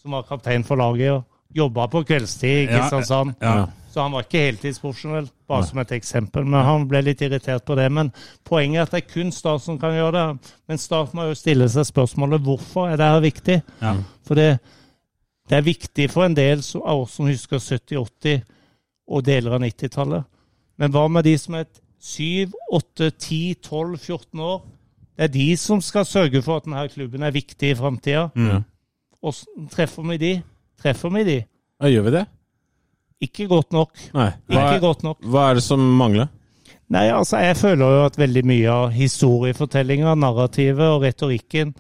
som 0.02 0.10
var 0.16 0.22
kaptein 0.26 0.64
for 0.66 0.76
laget 0.76 1.12
og 1.12 1.24
jobba 1.54 1.86
på 1.88 2.02
kveldstid 2.04 2.48
i 2.48 2.72
Ja, 2.72 2.80
Kristiansand. 2.80 3.34
Ja. 3.40 3.66
Så 3.92 4.02
han 4.02 4.12
var 4.12 4.26
ikke 4.26 4.42
heltidsprofesjonell, 4.50 5.30
bare 5.48 5.64
som 5.64 5.78
et 5.78 5.92
eksempel. 5.96 6.44
Men 6.44 6.64
han 6.66 6.82
ble 6.88 7.00
litt 7.02 7.22
irritert 7.22 7.64
på 7.64 7.76
det. 7.78 7.86
Men 7.92 8.10
poenget 8.44 8.76
er 8.78 8.82
at 8.82 8.90
det 8.90 8.98
er 9.04 9.12
kun 9.14 9.30
Start 9.32 9.62
som 9.62 9.78
kan 9.78 9.94
gjøre 9.94 10.12
det. 10.12 10.52
Men 10.68 10.78
Start 10.78 11.14
må 11.14 11.24
jo 11.30 11.34
stille 11.38 11.68
seg 11.72 11.86
spørsmålet 11.88 12.42
hvorfor 12.44 12.90
er 12.90 12.96
det 13.00 13.06
her 13.08 13.20
viktig. 13.24 13.62
Ja. 13.80 13.94
For 14.26 14.34
det, 14.34 14.58
det 15.48 15.56
er 15.56 15.62
viktig 15.64 16.10
for 16.10 16.26
en 16.26 16.34
del 16.36 16.58
av 16.84 17.00
oss 17.06 17.14
som 17.16 17.26
husker 17.30 17.56
70-, 17.56 17.96
80- 17.96 18.42
og 19.08 19.24
deler 19.24 19.54
av 19.56 19.60
90-tallet. 19.64 20.24
Men 20.76 20.92
hva 20.92 21.06
med 21.08 21.24
de 21.24 21.38
som 21.38 21.54
er 21.54 21.64
7, 22.00 22.52
8, 22.72 23.10
10, 23.10 23.54
12, 23.62 23.98
14 23.98 24.40
år? 24.40 24.64
Det 25.16 25.24
er 25.24 25.32
de 25.32 25.56
som 25.56 25.80
skal 25.80 26.04
sørge 26.04 26.42
for 26.44 26.56
at 26.60 26.64
denne 26.66 26.88
klubben 26.92 27.22
er 27.24 27.30
viktig 27.32 27.70
i 27.72 27.74
framtida. 27.78 28.26
Mm. 28.36 28.64
Treffer 29.72 30.02
vi 30.10 30.16
de? 30.20 30.32
Treffer 30.82 31.10
vi 31.14 31.22
de? 31.24 31.36
Ja, 31.80 31.88
gjør 31.88 32.02
vi 32.02 32.10
det? 32.18 32.24
Ikke 33.26 33.46
godt 33.48 33.72
nok. 33.72 33.94
Nei. 34.14 34.30
Hva 34.52 34.66
Ikke 34.74 34.80
godt 34.84 35.02
nok. 35.06 35.22
hva 35.24 35.46
er 35.50 35.54
det 35.54 35.62
som 35.64 35.80
mangler? 35.80 36.28
Nei, 36.92 37.08
altså 37.10 37.40
jeg 37.42 37.56
føler 37.56 37.94
jo 37.96 38.02
at 38.06 38.18
veldig 38.20 38.42
mye 38.46 38.68
av 38.70 38.90
historiefortellinga, 38.94 40.12
narrativet 40.14 40.84
og 40.86 41.02
retorikken 41.02 41.72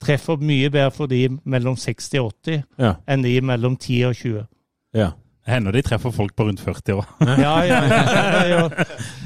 treffer 0.00 0.36
mye 0.40 0.68
bedre 0.70 0.90
for 0.94 1.10
de 1.10 1.24
mellom 1.44 1.74
60 1.76 2.20
og 2.20 2.30
80 2.44 2.62
Ja. 2.78 2.92
enn 3.08 3.22
de 3.24 3.40
mellom 3.40 3.76
10 3.76 4.04
og 4.06 4.14
20. 4.14 4.46
ja. 4.94 5.10
Det 5.50 5.56
hender 5.56 5.74
de 5.74 5.80
treffer 5.82 6.12
folk 6.14 6.34
på 6.38 6.44
rundt 6.46 6.60
40 6.62 6.92
år. 6.94 7.06
Ja, 7.26 7.54
ja, 7.66 7.78
ja, 7.90 8.42
ja. 8.46 8.84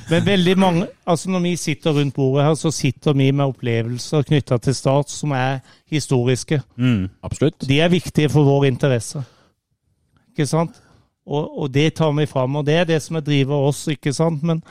Men 0.08 0.22
veldig 0.24 0.54
mange 0.56 0.86
Altså 1.04 1.28
når 1.28 1.42
vi 1.44 1.50
sitter 1.60 1.92
rundt 1.92 2.14
bordet 2.16 2.46
her, 2.46 2.54
så 2.56 2.70
sitter 2.72 3.12
vi 3.12 3.26
med 3.28 3.44
opplevelser 3.44 4.24
knytta 4.24 4.56
til 4.64 4.74
Start 4.74 5.12
som 5.12 5.34
er 5.36 5.58
historiske. 5.92 6.62
Mm. 6.80 7.10
Absolutt. 7.22 7.68
De 7.68 7.76
er 7.76 7.92
viktige 7.92 8.30
for 8.32 8.48
vår 8.48 8.70
interesse. 8.70 9.20
Ikke 10.32 10.48
sant? 10.48 10.80
Og, 11.28 11.44
og 11.60 11.68
det 11.74 11.90
tar 12.00 12.16
vi 12.16 12.24
fram, 12.26 12.56
og 12.56 12.64
det 12.64 12.78
er 12.80 12.88
det 12.88 13.02
som 13.04 13.20
er 13.20 13.26
driver 13.28 13.68
oss, 13.68 13.84
ikke 13.92 14.12
sant? 14.16 14.40
Men 14.42 14.64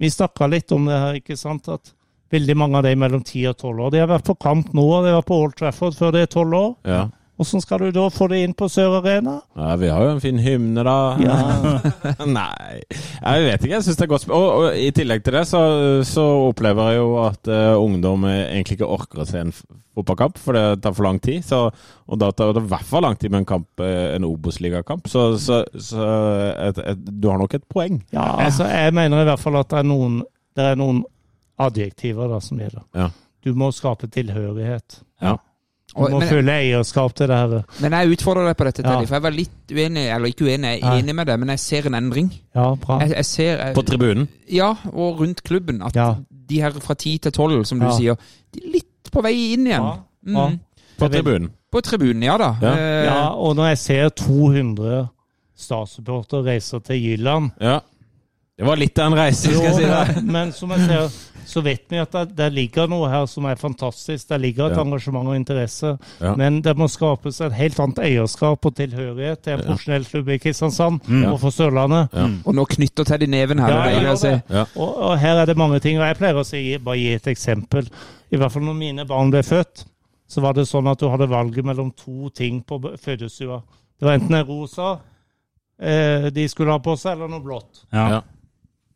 vi 0.00 0.08
snakka 0.08 0.48
litt 0.48 0.72
om 0.72 0.88
det 0.88 0.96
her, 0.96 1.20
ikke 1.20 1.36
sant? 1.36 1.68
At 1.68 1.92
veldig 2.32 2.56
mange 2.56 2.80
av 2.80 2.88
de 2.88 2.96
mellom 2.96 3.20
10 3.20 3.52
og 3.52 3.60
12 3.60 3.84
år, 3.84 3.92
de 3.92 4.02
har 4.02 4.10
vært 4.14 4.32
på 4.32 4.40
kamp 4.48 4.72
nå, 4.72 4.88
og 4.96 5.04
de 5.04 5.12
har 5.12 5.20
vært 5.20 5.28
på 5.28 5.40
Old 5.44 5.56
Trafford 5.60 6.00
før 6.00 6.16
de 6.16 6.24
er 6.24 6.32
12 6.32 6.58
år. 6.62 6.74
Ja. 6.88 7.04
Hvordan 7.38 7.62
skal 7.62 7.84
du 7.84 7.92
da 7.94 8.04
få 8.10 8.26
det 8.32 8.40
inn 8.42 8.54
på 8.58 8.66
Sør 8.66 8.96
Arena? 8.98 9.36
ja, 9.54 9.74
vi 9.78 9.90
har 9.94 10.02
jo 10.02 10.14
en 10.16 10.22
fin 10.22 10.38
hymne, 10.42 10.82
da. 10.82 10.96
Ja. 11.22 11.36
Nei, 12.38 12.80
jeg 12.90 13.44
vet 13.44 13.62
ikke. 13.62 13.74
Jeg 13.76 13.84
syns 13.86 14.00
det 14.00 14.06
er 14.08 14.10
godt 14.10 14.24
sp- 14.24 14.34
og, 14.34 14.46
og 14.56 14.78
i 14.78 14.88
tillegg 14.96 15.22
til 15.22 15.36
det, 15.38 15.44
så, 15.46 15.60
så 16.08 16.24
opplever 16.48 16.90
jeg 16.90 16.98
jo 16.98 17.12
at 17.22 17.50
uh, 17.52 17.76
ungdom 17.78 18.26
egentlig 18.32 18.80
ikke 18.80 18.90
orker 18.90 19.22
å 19.22 19.28
se 19.28 19.44
en 19.44 19.54
fotballkamp, 19.54 20.38
for 20.42 20.58
det 20.58 20.64
tar 20.82 20.96
for 20.98 21.06
lang 21.06 21.20
tid. 21.22 21.46
Så, 21.46 21.60
og 22.06 22.20
da 22.20 22.32
tar 22.34 22.52
det 22.56 22.64
i 22.64 22.72
hvert 22.72 22.90
fall 22.90 23.06
lang 23.06 23.18
tid 23.20 23.30
med 23.30 23.44
en 23.44 23.50
kamp, 23.54 23.68
eh, 23.86 24.16
en 24.16 24.26
Obos-ligakamp. 24.26 25.06
Så, 25.10 25.28
så, 25.42 25.62
så 25.78 26.08
et, 26.54 26.82
et, 26.92 27.06
du 27.06 27.30
har 27.30 27.38
nok 27.38 27.54
et 27.58 27.66
poeng. 27.70 28.00
Ja, 28.14 28.32
altså 28.48 28.66
jeg 28.70 28.94
mener 28.98 29.22
i 29.22 29.30
hvert 29.30 29.42
fall 29.42 29.58
at 29.60 29.70
det 29.72 29.82
er 29.82 29.88
noen, 29.88 30.20
det 30.58 30.72
er 30.72 30.78
noen 30.78 31.04
adjektiver 31.58 32.30
da 32.30 32.42
som 32.42 32.60
gjelder. 32.62 32.86
Ja. 32.98 33.10
Du 33.46 33.54
må 33.58 33.70
skape 33.74 34.10
tilhørighet. 34.10 35.00
Ja. 35.22 35.36
Du 36.06 36.12
må 36.14 36.18
men- 36.20 36.28
føle 36.28 36.52
eierskap 36.52 37.14
til 37.14 37.26
det 37.28 37.36
her. 37.36 37.64
Men 37.80 37.92
jeg 37.92 38.08
utfordrer 38.18 38.46
deg 38.46 38.56
på 38.56 38.64
dette, 38.64 38.82
Ja. 38.84 38.94
Teddy, 38.94 39.06
for 39.08 39.14
jeg 39.14 39.22
var 39.22 39.30
litt 39.30 39.72
uenig, 39.72 40.04
eller 40.14 40.26
ikke 40.28 40.44
uenig, 40.46 40.68
jeg 40.70 40.82
er 40.82 41.02
enig 41.02 41.14
med 41.14 41.26
deg, 41.26 41.38
men 41.40 41.48
jeg 41.48 41.58
ser 41.58 41.86
en 41.86 41.94
endring. 41.94 42.32
Ja, 42.54 42.74
bra. 42.74 42.98
Jeg, 43.00 43.10
jeg 43.16 43.24
ser 43.24 43.56
jeg, 43.64 43.74
På 43.74 43.82
tribunen. 43.82 44.28
Ja, 44.50 44.74
og 44.92 45.20
rundt 45.20 45.42
klubben. 45.42 45.82
At 45.82 45.94
Ja. 45.96 46.14
de 46.48 46.60
her 46.60 46.70
fra 46.70 46.94
10 46.94 47.18
til 47.18 47.32
12, 47.32 47.64
som 47.64 47.78
du 47.80 47.86
Ja. 47.86 47.92
sier, 47.98 48.16
de 48.54 48.60
er 48.64 48.70
litt 48.72 49.10
på 49.12 49.22
vei 49.22 49.52
inn 49.54 49.66
igjen. 49.66 49.82
Ja, 49.82 49.96
ja. 50.26 50.48
Mm. 50.48 50.60
På 50.98 51.08
Det 51.08 51.22
tribunen. 51.24 51.50
På 51.72 51.80
tribunen, 51.82 52.22
ja 52.22 52.36
da. 52.38 52.54
Ja. 52.62 52.74
Ja, 53.04 53.28
og 53.34 53.56
når 53.56 53.68
jeg 53.68 53.78
ser 53.78 54.08
200 54.08 55.08
statssupporter 55.56 56.42
reiser 56.46 56.78
til 56.84 56.96
Jylland 57.02 57.50
Ja. 57.60 57.80
Det 58.58 58.66
var 58.66 58.74
litt 58.76 58.98
av 58.98 59.12
en 59.12 59.18
reise, 59.18 59.52
skal 59.54 59.62
jeg 59.68 59.74
si 59.74 59.82
deg. 59.84 60.24
Men 60.24 60.50
som 60.52 60.70
jeg 60.70 60.80
ser, 60.88 61.10
så 61.48 61.62
vet 61.64 61.86
vi 61.88 61.96
at 62.02 62.12
det, 62.36 62.50
ligger 62.52 62.90
noe 62.92 63.08
her 63.08 63.24
som 63.30 63.46
er 63.48 63.56
fantastisk. 63.56 64.26
Det 64.28 64.38
ligger 64.42 64.68
et 64.68 64.76
Ja. 64.76 64.82
engasjement 64.84 65.30
og 65.32 65.36
interesse. 65.38 65.94
Ja. 66.20 66.34
Men 66.36 66.60
det 66.60 66.74
må 66.76 66.88
skapes 66.92 67.40
et 67.40 67.52
helt 67.56 67.78
annet 67.80 67.98
eierskap 68.04 68.66
og 68.68 68.74
tilhørighet 68.76 69.42
til 69.42 69.54
en 69.54 69.64
profesjonell 69.64 70.04
klubb 70.04 70.28
i 70.28 70.38
Kristiansand 70.38 71.00
og 71.32 71.40
for 71.40 71.50
Sørlandet. 71.50 72.12
Ja. 72.12 72.28
Og 72.44 72.54
nå 72.54 72.66
knytter 72.68 73.04
Teddy 73.08 73.26
neven 73.26 73.58
her. 73.64 73.70
Ja, 73.88 74.14
det 74.14 74.42
det. 74.48 74.66
Og, 74.76 74.96
og 75.08 75.18
her 75.18 75.40
er 75.40 75.46
det 75.46 75.56
mange 75.56 75.80
ting. 75.80 75.98
Og 75.98 76.04
jeg 76.06 76.16
pleier 76.20 76.36
å 76.36 76.44
si, 76.44 76.76
bare 76.78 77.00
gi 77.00 77.14
et 77.14 77.26
eksempel. 77.32 77.88
I 78.30 78.36
hvert 78.36 78.52
fall 78.52 78.62
når 78.68 78.76
mine 78.76 79.06
barn 79.08 79.30
ble 79.32 79.40
født, 79.42 79.86
så 80.28 80.42
var 80.44 80.52
det 80.52 80.66
sånn 80.68 80.88
at 80.90 81.00
du 81.00 81.08
hadde 81.08 81.30
valget 81.30 81.64
mellom 81.64 81.90
to 81.96 82.28
ting 82.36 82.60
på 82.62 82.76
fødestua. 83.00 83.62
Det 83.98 84.04
var 84.04 84.18
enten 84.18 84.34
en 84.36 84.44
rosa 84.46 84.98
eh, 85.80 86.28
de 86.30 86.48
skulle 86.48 86.74
ha 86.74 86.78
på 86.82 86.92
seg, 86.98 87.16
eller 87.16 87.30
noe 87.32 87.40
blått. 87.40 87.86
Ja. 87.92 88.20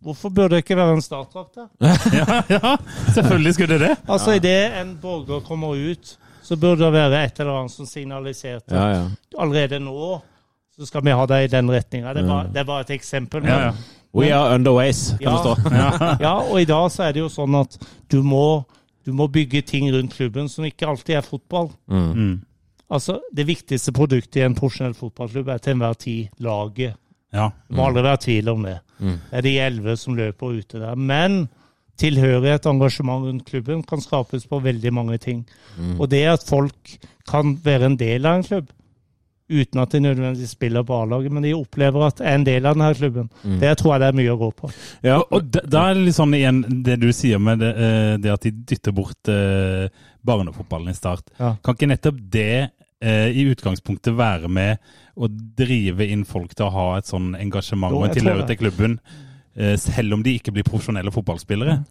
Ja. 0.03 0.09
Hvorfor 0.09 0.29
burde 0.35 0.57
det 0.57 0.65
ikke 0.65 0.77
være 0.77 0.95
en 0.97 1.03
startdrakt 1.03 1.55
der? 1.55 1.69
ja, 2.19 2.43
ja, 2.51 2.77
selvfølgelig 3.15 3.55
skulle 3.55 3.79
det 3.79 3.81
det. 3.89 3.97
Altså, 4.09 4.33
idet 4.35 4.81
en 4.81 4.99
borger 5.03 5.41
kommer 5.47 5.77
ut, 5.79 6.17
så 6.43 6.57
burde 6.57 6.83
det 6.85 6.93
være 6.93 7.25
et 7.25 7.39
eller 7.41 7.53
annet 7.61 7.71
som 7.71 7.87
signaliserte 7.87 8.75
Ja, 8.75 8.89
ja. 8.97 9.05
allerede 9.39 9.79
nå 9.81 10.21
så 10.77 10.87
skal 10.89 11.05
vi 11.05 11.13
ha 11.15 11.27
det 11.29 11.45
i 11.45 11.51
den 11.53 11.69
retninga. 11.71 12.15
Det, 12.17 12.23
var- 12.27 12.47
det 12.55 12.67
var 12.67 12.81
et 12.81 12.91
eksempel. 12.91 13.45
Ja, 13.45 13.59
ja. 13.67 13.73
We 14.15 14.31
are 14.35 14.55
underways, 14.55 15.11
kan 15.21 15.21
Ja. 15.21 15.31
det 15.31 15.39
stå. 15.39 15.71
Ja, 16.21 16.33
og 16.51 16.61
i 16.61 16.65
dag 16.65 16.91
så 16.91 17.03
er 17.07 17.13
det 17.13 17.21
jo 17.23 17.29
sånn 17.29 17.55
at 17.61 17.79
du 18.11 18.23
må, 18.23 18.65
du 19.07 19.13
må 19.13 19.27
bygge 19.29 19.63
ting 19.63 19.87
rundt 19.95 20.13
klubben 20.17 20.49
som 20.49 20.65
ikke 20.65 20.89
alltid 20.89 21.17
er 21.17 21.21
fotball. 21.23 21.71
Mm. 21.89 22.41
Altså, 22.91 23.21
Det 23.33 23.47
viktigste 23.47 23.93
produktet 23.93 24.37
i 24.37 24.45
en 24.45 24.55
profesjonell 24.59 24.95
fotballklubb 24.95 25.49
er 25.49 25.59
til 25.59 25.73
enhver 25.77 25.95
tid 25.95 26.29
laget. 26.41 26.97
ja. 27.33 27.51
Det 27.69 27.77
må 27.77 27.87
aldri 27.87 28.03
være 28.03 28.17
tvil 28.27 28.49
om 28.49 28.63
det. 28.63 28.79
Det 29.03 29.41
er 29.41 29.47
de 29.47 29.57
elleve 29.67 29.97
som 30.01 30.17
løper 30.19 30.59
ute 30.61 30.79
der. 30.83 30.95
Men 30.97 31.49
tilhørighet 32.01 32.67
og 32.67 32.77
engasjement 32.77 33.27
rundt 33.27 33.49
klubben 33.49 33.83
kan 33.87 34.01
skapes 34.01 34.47
på 34.49 34.61
veldig 34.65 34.93
mange 34.95 35.19
ting. 35.23 35.43
Og 35.99 36.09
det 36.11 36.25
at 36.27 36.47
folk 36.49 36.97
kan 37.29 37.57
være 37.65 37.91
en 37.91 37.99
del 38.01 38.27
av 38.27 38.41
en 38.41 38.47
klubb, 38.47 38.71
uten 39.53 39.83
at 39.83 39.93
de 39.93 40.01
nødvendigvis 40.01 40.55
spiller 40.57 40.85
på 40.87 40.97
A-laget, 41.03 41.33
men 41.33 41.45
de 41.45 41.53
opplever 41.55 42.07
at 42.07 42.23
er 42.25 42.39
en 42.39 42.47
del 42.47 42.67
av 42.67 42.77
denne 42.79 42.95
klubben, 42.97 43.29
det 43.61 43.75
tror 43.79 43.95
jeg 43.95 44.01
det 44.01 44.09
er 44.09 44.17
mye 44.23 44.33
å 44.33 44.39
gå 44.41 44.51
på. 44.63 44.71
Ja, 45.05 45.19
Og, 45.21 45.51
da, 45.53 45.83
er 45.91 45.99
det 45.99 46.07
litt 46.07 46.17
sånn 46.17 46.35
igjen 46.39 46.63
det 46.87 46.97
du 47.03 47.11
sier 47.13 47.43
med 47.43 47.61
det, 47.61 47.73
eh, 47.77 48.15
det 48.23 48.33
at 48.33 48.47
de 48.47 48.55
dytter 48.73 48.95
bort 48.97 49.29
eh, 49.29 49.91
barnefotballen 50.25 50.95
i 50.95 50.97
start. 50.97 51.29
Ja. 51.39 51.57
Kan 51.63 51.77
ikke 51.77 51.91
nettopp 51.93 52.23
det 52.33 52.71
i 53.03 53.43
utgangspunktet 53.51 54.15
være 54.15 54.47
med 54.47 54.79
å 55.17 55.29
drive 55.59 56.07
inn 56.09 56.25
folk 56.29 56.55
til 56.57 56.69
å 56.69 56.75
ha 56.75 56.87
et 56.99 57.09
sånn 57.09 57.33
engasjement 57.39 57.95
og 57.97 58.07
en 58.07 58.15
tilhørighet 58.15 58.53
til 58.53 58.61
klubben, 58.65 59.01
eh, 59.57 59.75
selv 59.81 60.17
om 60.17 60.23
de 60.25 60.37
ikke 60.39 60.55
blir 60.55 60.67
profesjonelle 60.69 61.13
fotballspillere? 61.13 61.83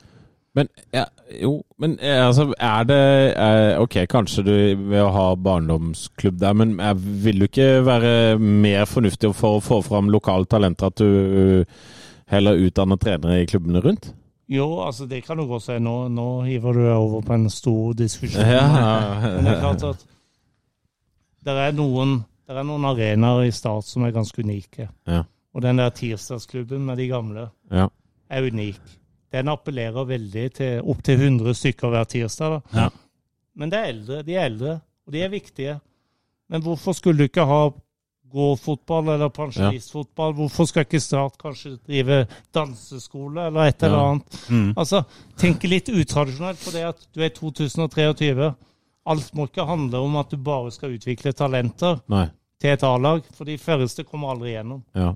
Men 0.57 0.67
ja, 0.91 1.05
jo, 1.39 1.61
men 1.79 1.93
eh, 2.03 2.17
altså, 2.25 2.49
er 2.59 2.87
det 2.89 2.99
er, 3.39 3.77
Ok, 3.79 4.01
kanskje 4.11 4.43
du 4.43 4.55
ved 4.89 4.99
å 4.99 5.11
ha 5.15 5.27
barndomsklubb 5.39 6.41
der, 6.41 6.57
men 6.57 6.73
eh, 6.79 6.95
vil 6.97 7.39
du 7.39 7.47
ikke 7.47 7.85
være 7.87 8.13
mer 8.41 8.83
fornuftig 8.89 9.31
for 9.37 9.59
å 9.59 9.63
få 9.63 9.79
fram 9.85 10.11
lokale 10.11 10.49
talenter 10.51 10.91
at 10.91 10.99
du 10.99 11.07
eh, 11.07 11.85
heller 12.31 12.59
utdanner 12.65 12.99
trenere 12.99 13.43
i 13.43 13.47
klubbene 13.47 13.83
rundt? 13.83 14.11
Jo, 14.51 14.81
altså 14.83 15.05
det 15.07 15.21
kan 15.23 15.39
du 15.39 15.45
godt 15.47 15.63
si. 15.63 15.77
Nå, 15.79 16.09
nå 16.11 16.25
hiver 16.43 16.75
du 16.75 16.81
deg 16.83 16.97
over 16.97 17.21
på 17.23 17.37
en 17.37 17.47
stor 17.51 17.93
diskusjon. 17.95 18.43
Men 18.43 19.45
det 19.45 19.53
er 19.53 19.61
klart 19.61 19.85
at 19.93 20.03
det 21.43 21.53
er 21.57 21.71
noen, 21.77 22.19
det 22.47 22.57
er 22.57 22.63
noen 22.67 22.85
arenaer 22.85 23.47
i 23.47 23.51
Start 23.55 23.85
som 23.87 24.03
er 24.05 24.11
ganske 24.15 24.41
unike. 24.43 24.89
Ja. 25.07 25.23
Og 25.55 25.61
den 25.65 25.77
der 25.81 25.89
tirsdagsklubben 25.89 26.85
med 26.85 26.97
de 26.97 27.07
gamle 27.11 27.49
Ja. 27.71 27.87
er 28.29 28.41
unik. 28.51 28.79
Den 29.31 29.47
appellerer 29.47 30.05
veldig 30.07 30.53
til 30.53 30.81
opptil 30.81 31.19
100 31.19 31.53
stykker 31.55 31.89
hver 31.89 32.03
tirsdag. 32.05 32.49
da. 32.73 32.81
Ja. 32.81 32.89
Men 33.55 33.69
det 33.69 33.79
er 33.79 33.85
eldre, 33.93 34.23
de 34.23 34.35
er 34.35 34.45
eldre, 34.45 34.79
og 35.07 35.13
de 35.13 35.21
er 35.23 35.29
viktige. 35.29 35.79
Men 36.49 36.61
hvorfor 36.61 36.93
skulle 36.93 37.17
du 37.17 37.23
ikke 37.23 37.45
ha 37.45 37.69
gåfotball 38.31 39.09
eller 39.13 39.29
pensjonistfotball? 39.29 40.33
Hvorfor 40.33 40.65
skal 40.67 40.85
ikke 40.85 40.99
Start 41.03 41.37
kanskje 41.39 41.77
drive 41.87 42.25
danseskole 42.55 43.47
eller 43.47 43.61
et 43.71 43.83
eller 43.83 43.97
annet? 43.97 44.37
Mm. 44.49 44.73
Altså, 44.77 45.03
tenke 45.37 45.67
litt 45.67 45.89
utradisjonelt 45.91 46.59
på 46.63 46.71
det 46.75 46.83
at 46.87 47.07
du 47.15 47.21
er 47.25 47.29
2023. 47.35 48.53
Alt 49.05 49.33
må 49.33 49.47
ikke 49.49 49.65
handle 49.65 49.97
om 49.97 50.15
at 50.21 50.29
du 50.29 50.37
bare 50.37 50.71
skal 50.71 50.93
utvikle 50.93 51.31
talenter 51.33 51.99
Nei. 52.11 52.27
til 52.61 52.69
et 52.75 52.83
A-lag, 52.85 53.23
for 53.33 53.45
de 53.49 53.55
færreste 53.57 54.03
kommer 54.05 54.29
aldri 54.35 54.51
gjennom. 54.53 54.83
Ja. 54.95 55.13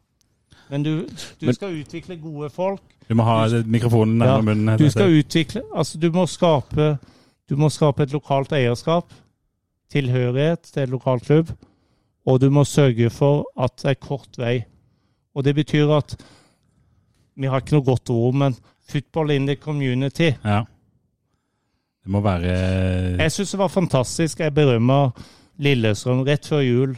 Men 0.70 0.84
du, 0.84 1.06
du 1.40 1.46
Men- 1.46 1.54
skal 1.54 1.76
utvikle 1.82 2.18
gode 2.18 2.50
folk. 2.50 2.82
Du 3.08 3.14
må 3.16 3.24
ha 3.24 3.46
mikrofonen 3.66 4.18
nærmere 4.18 4.36
Ja, 4.36 4.42
munnen. 4.42 4.78
Du 4.80 4.90
skal 4.90 5.12
utvikle 5.20 5.62
Altså, 5.76 6.00
du 6.02 6.08
må 6.12 6.26
skape 6.26 6.98
Du 7.50 7.56
må 7.56 7.70
skape 7.70 8.02
et 8.02 8.12
lokalt 8.12 8.50
eierskap, 8.58 9.14
tilhørighet 9.94 10.64
til 10.74 10.82
en 10.84 10.90
lokal 10.96 11.20
klubb, 11.22 11.52
og 12.26 12.40
du 12.42 12.50
må 12.50 12.64
sørge 12.66 13.10
for 13.14 13.46
at 13.62 13.76
det 13.84 13.92
er 13.92 14.00
kort 14.02 14.38
vei. 14.42 14.64
Og 15.36 15.44
det 15.44 15.54
betyr 15.56 15.92
at 15.98 16.16
Vi 17.38 17.46
har 17.52 17.60
ikke 17.62 17.76
noe 17.76 17.84
godt 17.84 18.10
ord, 18.10 18.34
men 18.34 18.56
football 18.90 19.32
in 19.32 19.46
the 19.46 19.56
community. 19.56 20.32
Ja. 20.44 20.64
Det 22.06 22.14
må 22.14 22.22
være 22.22 22.52
Jeg 23.18 23.32
syns 23.34 23.52
det 23.52 23.60
var 23.60 23.72
fantastisk. 23.74 24.40
Jeg 24.40 24.54
berømmer 24.54 25.10
Lillestrøm 25.58 26.22
rett 26.28 26.46
før 26.46 26.62
jul. 26.62 26.98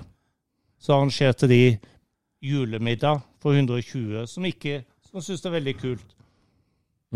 Så 0.80 0.94
arrangerte 0.94 1.48
de 1.48 1.78
julemiddag 2.44 3.24
for 3.42 3.56
120 3.56 4.28
som 4.28 4.46
ikke 4.46 4.84
som 5.08 5.24
syns 5.24 5.42
det 5.42 5.50
er 5.50 5.56
veldig 5.56 5.76
kult. 5.80 6.16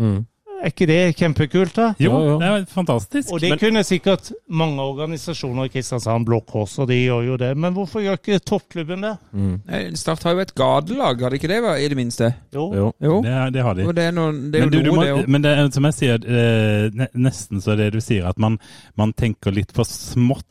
Mm. 0.00 0.24
Er 0.62 0.70
ikke 0.70 0.86
det 0.86 0.96
kjempekult, 1.18 1.72
da? 1.74 1.88
Jo, 1.98 2.12
Ja, 2.12 2.18
ja. 2.28 2.34
det 2.38 2.48
er 2.48 2.66
fantastisk. 2.70 3.32
Og 3.34 3.40
det 3.42 3.56
kunne 3.58 3.80
sikkert 3.82 4.28
mange 4.46 4.84
organisasjoner 4.84 5.66
i 5.66 5.72
Kristiansand, 5.74 6.22
Blå 6.28 6.38
Kors, 6.46 6.76
og 6.78 6.86
de 6.86 7.00
gjør 7.00 7.24
jo 7.32 7.38
det. 7.40 7.48
Men 7.58 7.74
hvorfor 7.74 8.04
gjør 8.04 8.20
ikke 8.20 8.38
toppklubben 8.46 9.02
det? 9.02 9.10
Mm. 9.34 9.56
Start 9.98 10.22
har 10.22 10.36
jo 10.36 10.44
et 10.44 10.54
gatelag, 10.54 11.24
hadde 11.26 11.40
ikke 11.40 11.50
det 11.50 11.58
i 11.82 11.88
det 11.90 11.98
minste? 11.98 12.30
Jo. 12.54 12.68
Jo. 12.78 12.86
Jo. 13.02 13.18
Det, 13.26 13.34
det 13.58 13.66
har 13.66 13.74
de. 13.80 13.88
Og 13.90 13.96
det 13.98 14.06
er, 14.06 14.14
noe, 14.14 14.30
det 14.54 14.60
er 14.62 14.68
Men, 14.68 14.70
du, 14.70 14.78
noe, 14.78 14.86
du 14.86 14.92
må, 14.94 15.02
det 15.02 15.12
òg. 15.16 15.26
men 15.34 15.42
det 15.48 15.56
er 15.58 15.74
som 15.74 15.90
jeg 15.90 15.98
sier, 15.98 16.30
eh, 16.38 17.06
nesten 17.26 17.64
så 17.66 17.74
det 17.82 17.90
du 17.96 18.00
sier, 18.04 18.30
at 18.30 18.38
man, 18.38 18.60
man 18.94 19.12
tenker 19.18 19.50
litt 19.58 19.74
for 19.74 19.82
smått, 19.90 20.46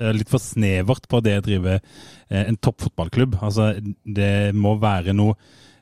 eh, 0.00 0.14
litt 0.16 0.32
for 0.32 0.40
snevert 0.40 1.04
på 1.12 1.20
det 1.20 1.36
å 1.42 1.44
drive 1.44 1.76
eh, 1.82 2.44
en 2.46 2.56
toppfotballklubb. 2.56 3.36
Altså, 3.44 3.74
det 4.08 4.54
må 4.56 4.78
være 4.80 5.12
noe 5.12 5.36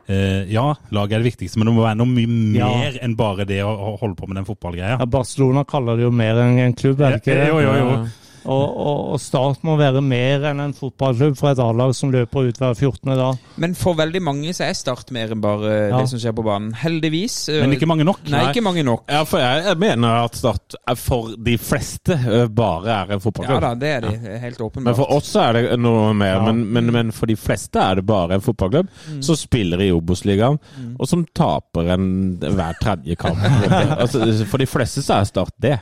eh, 0.08 0.44
Ja, 0.52 0.74
laget 0.90 1.12
er 1.18 1.22
det 1.22 1.30
viktigste, 1.32 1.58
men 1.60 1.68
det 1.70 1.74
må 1.76 1.84
være 1.84 1.98
noe 2.00 2.06
mye 2.12 2.58
Ja. 2.58 2.68
mer 2.78 2.98
enn 3.04 3.16
bare 3.18 3.44
det 3.48 3.60
å, 3.64 3.70
å 3.70 3.96
holde 4.00 4.16
på 4.16 4.28
med 4.28 4.36
den 4.40 4.48
fotballgreia. 4.48 4.98
Ja, 4.98 5.06
Barcelona 5.06 5.64
kaller 5.68 5.96
det 5.96 6.08
jo 6.08 6.10
mer 6.14 6.40
enn 6.44 6.58
en 6.58 6.74
klubb, 6.74 7.00
er 7.00 7.16
det 7.16 7.22
ikke 7.22 7.36
det? 7.38 7.48
Jo, 7.52 7.60
jo, 7.60 7.76
jo. 7.82 8.06
Og, 8.44 8.64
og, 8.78 9.00
og 9.14 9.20
Start 9.20 9.62
må 9.66 9.74
være 9.80 10.00
mer 10.04 10.44
enn 10.50 10.60
en 10.62 10.74
fotballklubb 10.76 11.36
for 11.38 11.50
et 11.50 11.58
A-lag 11.62 11.94
som 11.96 12.12
løper 12.14 12.48
ut 12.48 12.60
hver 12.62 12.74
14. 12.78 13.14
dag. 13.18 13.38
Men 13.60 13.74
for 13.78 13.96
veldig 13.98 14.22
mange 14.22 14.52
så 14.56 14.66
er 14.68 14.76
Start 14.78 15.10
mer 15.14 15.32
enn 15.34 15.42
bare 15.42 15.72
Ja. 15.90 15.98
det 15.98 16.08
som 16.12 16.20
skjer 16.22 16.34
på 16.36 16.44
banen. 16.46 16.70
Heldigvis. 16.78 17.48
eh, 17.48 17.60
Men 17.64 17.74
ikke 17.76 17.88
mange 17.90 18.04
nok. 18.08 18.20
Nei, 18.30 18.44
ikke 18.52 18.62
mange 18.64 18.84
nok. 18.86 19.04
Ja, 19.10 19.24
for 19.28 19.42
jeg, 19.42 19.64
jeg 19.66 19.78
mener 19.82 20.24
at 20.24 20.38
Start 20.38 20.76
er 20.88 20.94
for 21.00 21.34
de 21.36 21.56
fleste 21.58 22.14
eh, 22.18 22.46
bare 22.48 22.94
er 23.02 23.12
en 23.16 23.20
fotballklubb. 23.24 23.58
Ja 23.58 23.60
da, 23.68 23.74
det 23.74 23.92
er 23.96 24.06
de. 24.06 24.38
Helt 24.44 24.60
åpenbart. 24.60 24.84
Men 24.90 24.98
for 24.98 25.12
oss 25.18 25.34
er 25.36 25.58
det 25.58 25.64
noe 25.80 26.12
mer. 26.16 26.36
Ja. 26.38 26.44
Men, 26.48 26.64
men, 26.72 26.92
men 26.94 27.12
for 27.16 27.26
de 27.30 27.36
fleste 27.38 27.80
er 27.82 28.00
det 28.00 28.06
bare 28.08 28.38
en 28.38 28.44
fotballklubb 28.44 28.88
som 29.24 29.36
spiller 29.38 29.80
i 29.84 29.90
Obos-ligaen, 29.94 30.58
og 30.98 31.08
som 31.10 31.24
taper 31.36 31.92
en, 31.94 32.06
hver 32.40 32.78
tredje 32.82 33.16
kamp. 33.20 33.38
altså, 34.02 34.24
for 34.48 34.58
de 34.62 34.66
fleste 34.68 35.02
så 35.04 35.18
er 35.20 35.28
Start 35.28 35.54
det. 35.62 35.78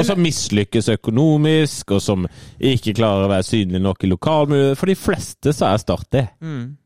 Og 0.00 0.06
som 0.06 0.18
mislykkes 0.22 0.88
økonomisk, 0.96 1.90
og 1.96 2.00
som 2.02 2.26
ikke 2.60 2.94
klarer 2.98 3.26
å 3.26 3.30
være 3.30 3.46
synlig 3.46 3.80
nok 3.84 4.04
i 4.04 4.10
lokalmiljøet. 4.10 4.76
For 4.80 4.86
de 4.90 4.94
fleste 4.98 5.52
så 5.54 5.68
er 5.72 5.78
Start 5.84 6.08
det. 6.12 6.28
Mm. 6.40 6.76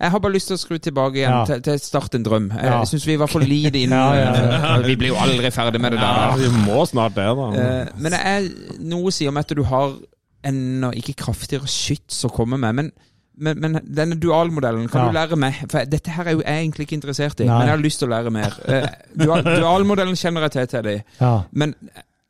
Jeg 0.00 0.10
har 0.10 0.18
bare 0.18 0.32
lyst 0.34 0.48
til 0.50 0.56
å 0.56 0.58
skru 0.58 0.78
tilbake 0.82 1.20
igjen 1.20 1.30
Ja. 1.30 1.44
til, 1.46 1.60
til 1.62 1.78
Start 1.78 2.14
en 2.18 2.24
drøm. 2.24 2.48
Ja. 2.56 2.80
jeg 2.80 2.88
syns 2.94 3.06
vi 3.06 3.16
var 3.20 3.28
for 3.30 3.40
lite 3.44 3.78
inne. 3.78 3.94
Ja, 4.18 4.32
ja, 4.34 4.78
Vi 4.82 4.96
blir 4.96 5.12
jo 5.12 5.18
aldri 5.22 5.50
ferdig 5.54 5.80
med 5.80 5.92
det 5.92 6.00
Ja, 6.00 6.32
der. 6.34 6.40
vi 6.40 6.48
må 6.66 6.84
snart 6.90 7.14
det, 7.14 7.26
da. 7.38 7.46
Eh, 7.54 7.92
men 7.98 8.12
det 8.12 8.20
er 8.20 8.48
noe 8.80 9.10
å 9.10 9.12
si 9.14 9.28
om 9.28 9.36
at 9.36 9.48
du 9.54 9.62
har 9.62 9.92
ennå 10.44 10.90
ikke 10.98 11.14
kraftigere 11.22 11.68
skyts 11.70 12.24
å 12.26 12.32
komme 12.34 12.58
med. 12.58 12.74
Men, 12.74 12.90
men, 13.38 13.60
men 13.60 13.78
denne 13.86 14.18
dualmodellen, 14.20 14.88
kan 14.88 15.06
Ja. 15.06 15.12
du 15.12 15.14
lære 15.18 15.36
meg? 15.40 15.54
For 15.70 15.84
dette 15.84 16.10
her 16.10 16.24
er 16.26 16.32
jo 16.32 16.42
jeg 16.42 16.64
egentlig 16.64 16.88
ikke 16.88 16.98
interessert 16.98 17.40
i, 17.40 17.44
Nei. 17.46 17.58
men 17.58 17.66
jeg 17.68 17.76
har 17.76 17.84
lyst 17.84 17.98
til 18.02 18.08
å 18.08 18.12
lære 18.16 18.30
mer. 18.34 18.58
Eh, 18.66 18.88
dual, 19.16 19.42
dualmodellen 19.62 20.16
kjenner 20.18 20.48
jeg 20.48 20.52
til 20.58 20.66
til 20.74 20.82
deg. 20.90 21.04
Ja. 21.20 21.32
Men 21.52 21.74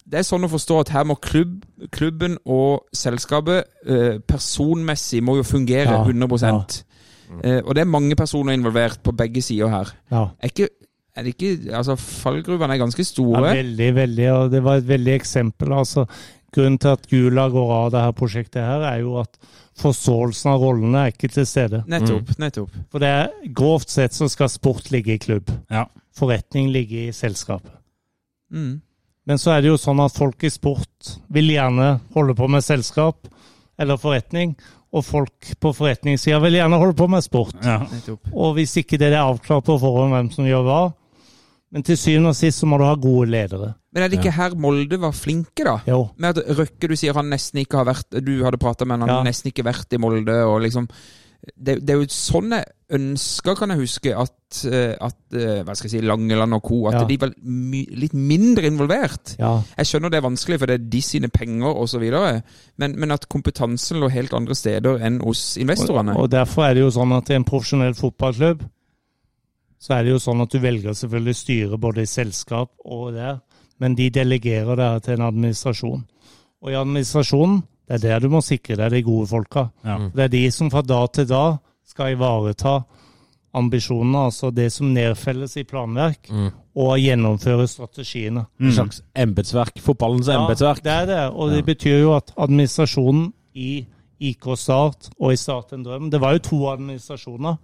det 0.04 0.20
er 0.20 0.26
sånn 0.26 0.44
å 0.44 0.50
forstå 0.52 0.78
at 0.82 0.90
her 0.92 1.06
må 1.08 1.16
klubb, 1.22 1.62
klubben 1.94 2.36
og 2.44 2.84
selskapet 2.92 3.70
eh, 3.88 4.18
personmessig 4.28 5.22
må 5.24 5.38
jo 5.38 5.46
fungere 5.48 5.96
Ja, 5.96 6.02
100 6.04 6.84
eh, 7.40 7.60
Og 7.64 7.72
det 7.74 7.84
er 7.84 7.88
mange 7.88 8.16
personer 8.16 8.52
involvert 8.52 9.00
på 9.02 9.14
begge 9.16 9.42
sider 9.42 9.72
her. 9.72 9.94
ja. 10.12 10.26
Er, 10.38 10.52
ikke, 10.52 10.68
er 11.16 11.24
det 11.24 11.34
ikke 11.34 11.74
Altså, 11.76 11.96
fallgruvene 11.96 12.76
er 12.76 12.82
ganske 12.84 13.00
Ja, 13.00 13.08
store. 13.08 13.42
veldig, 13.56 13.90
veldig. 13.94 14.30
Og 14.32 14.50
det 14.52 14.62
var 14.64 14.76
et 14.82 14.88
veldig 14.88 15.14
eksempel. 15.14 15.72
altså 15.72 16.06
Grunnen 16.54 16.78
til 16.78 16.88
at 16.88 17.08
Gula 17.10 17.48
går 17.50 17.72
av 17.74 17.90
det 17.90 18.00
her 18.04 18.12
prosjektet, 18.14 18.62
her, 18.62 18.84
er 18.86 19.00
jo 19.00 19.16
at 19.18 19.38
forståelsen 19.80 20.52
av 20.52 20.62
rollene 20.62 21.00
er 21.00 21.10
ikke 21.14 21.32
til 21.32 21.46
stede. 21.46 21.82
Nettopp. 21.90 22.36
nettopp. 22.38 22.76
For 22.92 23.02
det 23.02 23.08
er 23.08 23.32
Grovt 23.56 23.90
sett 23.90 24.14
så 24.14 24.28
skal 24.30 24.52
sport 24.52 24.92
ligge 24.94 25.16
i 25.16 25.18
klubb. 25.18 25.50
Ja. 25.72 25.88
Forretning 26.14 26.70
ligge 26.70 27.08
i 27.08 27.12
selskapet. 27.12 27.72
Mm. 28.52 28.83
Men 29.26 29.38
så 29.40 29.54
er 29.54 29.62
det 29.64 29.70
jo 29.72 29.78
sånn 29.80 30.02
at 30.04 30.12
folk 30.16 30.42
i 30.44 30.50
sport 30.52 31.14
vil 31.32 31.48
gjerne 31.54 31.94
holde 32.14 32.34
på 32.36 32.48
med 32.52 32.64
selskap 32.64 33.28
eller 33.80 33.96
forretning, 33.98 34.52
og 34.94 35.02
folk 35.02 35.54
på 35.58 35.72
forretningssida 35.74 36.36
vil 36.44 36.58
gjerne 36.60 36.78
holde 36.78 36.94
på 36.98 37.08
med 37.10 37.24
sport. 37.24 37.56
Ja. 37.64 37.80
Og 38.32 38.52
hvis 38.58 38.76
ikke 38.78 38.98
det 39.00 39.08
er 39.10 39.22
avklart 39.24 39.64
på 39.66 39.78
forhånd 39.82 40.12
hvem 40.14 40.28
som 40.34 40.46
gjør 40.46 40.62
hva 40.68 40.82
Men 41.74 41.82
til 41.82 41.96
syvende 41.98 42.30
og 42.30 42.36
sist 42.38 42.60
så 42.62 42.68
må 42.70 42.76
du 42.78 42.84
ha 42.86 42.92
gode 42.94 43.26
ledere. 43.32 43.72
Men 43.90 44.04
er 44.04 44.08
det 44.12 44.20
ikke 44.20 44.30
her 44.36 44.52
Molde 44.54 44.94
var 45.02 45.10
flinke, 45.10 45.64
da? 45.66 45.80
Jo. 45.90 46.04
Med 46.22 46.38
at 46.38 46.52
Røkke, 46.60 46.86
du 46.86 46.94
sier 46.94 47.16
han 47.18 47.26
nesten 47.32 47.58
ikke 47.64 47.80
har 47.80 47.88
vært 47.88 48.14
Du 48.22 48.30
hadde 48.44 48.60
prata 48.62 48.86
med 48.86 49.00
han, 49.00 49.08
han 49.08 49.24
Ja. 49.24 49.26
nesten 49.26 49.50
ikke 49.50 49.64
vært 49.66 49.90
i 49.90 49.98
Molde, 49.98 50.36
og 50.46 50.60
liksom 50.62 50.86
det, 51.56 51.78
det 51.84 51.94
er 51.94 52.00
jo 52.00 52.08
sånn 52.12 52.54
jeg 52.54 52.64
ønsker, 52.94 53.56
kan 53.58 53.72
jeg 53.72 53.80
huske, 53.80 54.12
at, 54.16 54.58
eh, 54.70 54.92
at 55.02 55.34
eh, 55.34 55.62
Hva 55.66 55.74
skal 55.74 55.88
jeg 55.88 55.94
si, 55.96 56.02
Langeland 56.06 56.54
og 56.54 56.62
co. 56.62 56.78
At 56.90 57.00
Ja. 57.00 57.04
de 57.08 57.16
var 57.20 57.32
my, 57.42 57.80
litt 57.96 58.14
mindre 58.14 58.68
involvert. 58.68 59.34
Ja. 59.40 59.56
Jeg 59.78 59.86
skjønner 59.90 60.12
det 60.12 60.20
er 60.20 60.28
vanskelig, 60.28 60.58
for 60.60 60.70
det 60.70 60.76
er 60.78 60.86
de 60.92 61.02
sine 61.02 61.28
penger 61.28 61.74
osv., 61.74 62.04
men, 62.78 62.94
men 63.00 63.10
at 63.10 63.28
kompetansen 63.28 64.00
lå 64.00 64.10
helt 64.14 64.32
andre 64.36 64.54
steder 64.54 65.02
enn 65.04 65.20
hos 65.24 65.56
investorene. 65.58 66.16
Og 66.16 66.30
derfor 66.30 66.68
er 66.68 66.74
det 66.78 66.84
jo 66.86 66.94
sånn 66.94 67.12
at 67.16 67.30
i 67.30 67.38
en 67.38 67.44
profesjonell 67.48 67.94
fotballklubb 67.98 68.64
så 69.84 69.98
er 69.98 70.06
det 70.06 70.14
jo 70.14 70.22
sånn 70.22 70.40
at 70.40 70.52
du 70.54 70.58
velger 70.62 70.94
selvfølgelig 70.96 71.36
styre 71.36 71.78
både 71.80 72.04
i 72.06 72.08
selskap 72.08 72.70
og 72.88 73.12
der, 73.18 73.42
men 73.82 73.96
de 73.98 74.06
delegerer 74.14 74.78
det 74.80 74.90
til 75.04 75.18
en 75.18 75.26
administrasjon. 75.26 76.04
Og 76.64 76.70
i 76.72 76.78
administrasjonen, 76.78 77.58
det 77.88 77.96
er 77.98 78.02
der 78.04 78.24
du 78.24 78.30
må 78.32 78.40
sikre 78.44 78.78
deg 78.80 78.92
de 78.94 79.02
gode 79.04 79.28
folka. 79.28 79.68
Ja. 79.84 79.98
Det 80.14 80.26
er 80.26 80.32
de 80.32 80.44
som 80.54 80.70
fra 80.72 80.82
dag 80.82 81.10
til 81.12 81.28
dag 81.28 81.58
skal 81.84 82.14
ivareta 82.14 82.78
ambisjonene, 83.54 84.24
altså 84.30 84.50
det 84.50 84.70
som 84.72 84.88
nedfelles 84.94 85.56
i 85.60 85.66
planverk, 85.68 86.30
og 86.74 86.94
gjennomføre 86.98 87.68
strategiene. 87.70 88.46
En 88.58 88.72
slags 88.74 89.02
embetsverk. 89.14 89.78
Fotballens 89.84 90.30
embetsverk. 90.32 90.80
Ja, 90.82 90.84
det 90.88 90.94
er 90.94 91.10
det. 91.12 91.20
Og 91.36 91.52
det 91.52 91.60
betyr 91.68 92.00
jo 92.00 92.16
at 92.16 92.32
administrasjonen 92.34 93.28
i 93.54 93.84
IK 94.18 94.48
Start 94.58 95.10
og 95.20 95.34
i 95.34 95.38
Start 95.38 95.72
en 95.74 95.84
drøm 95.84 96.10
Det 96.10 96.20
var 96.22 96.34
jo 96.34 96.42
to 96.48 96.58
administrasjoner. 96.72 97.60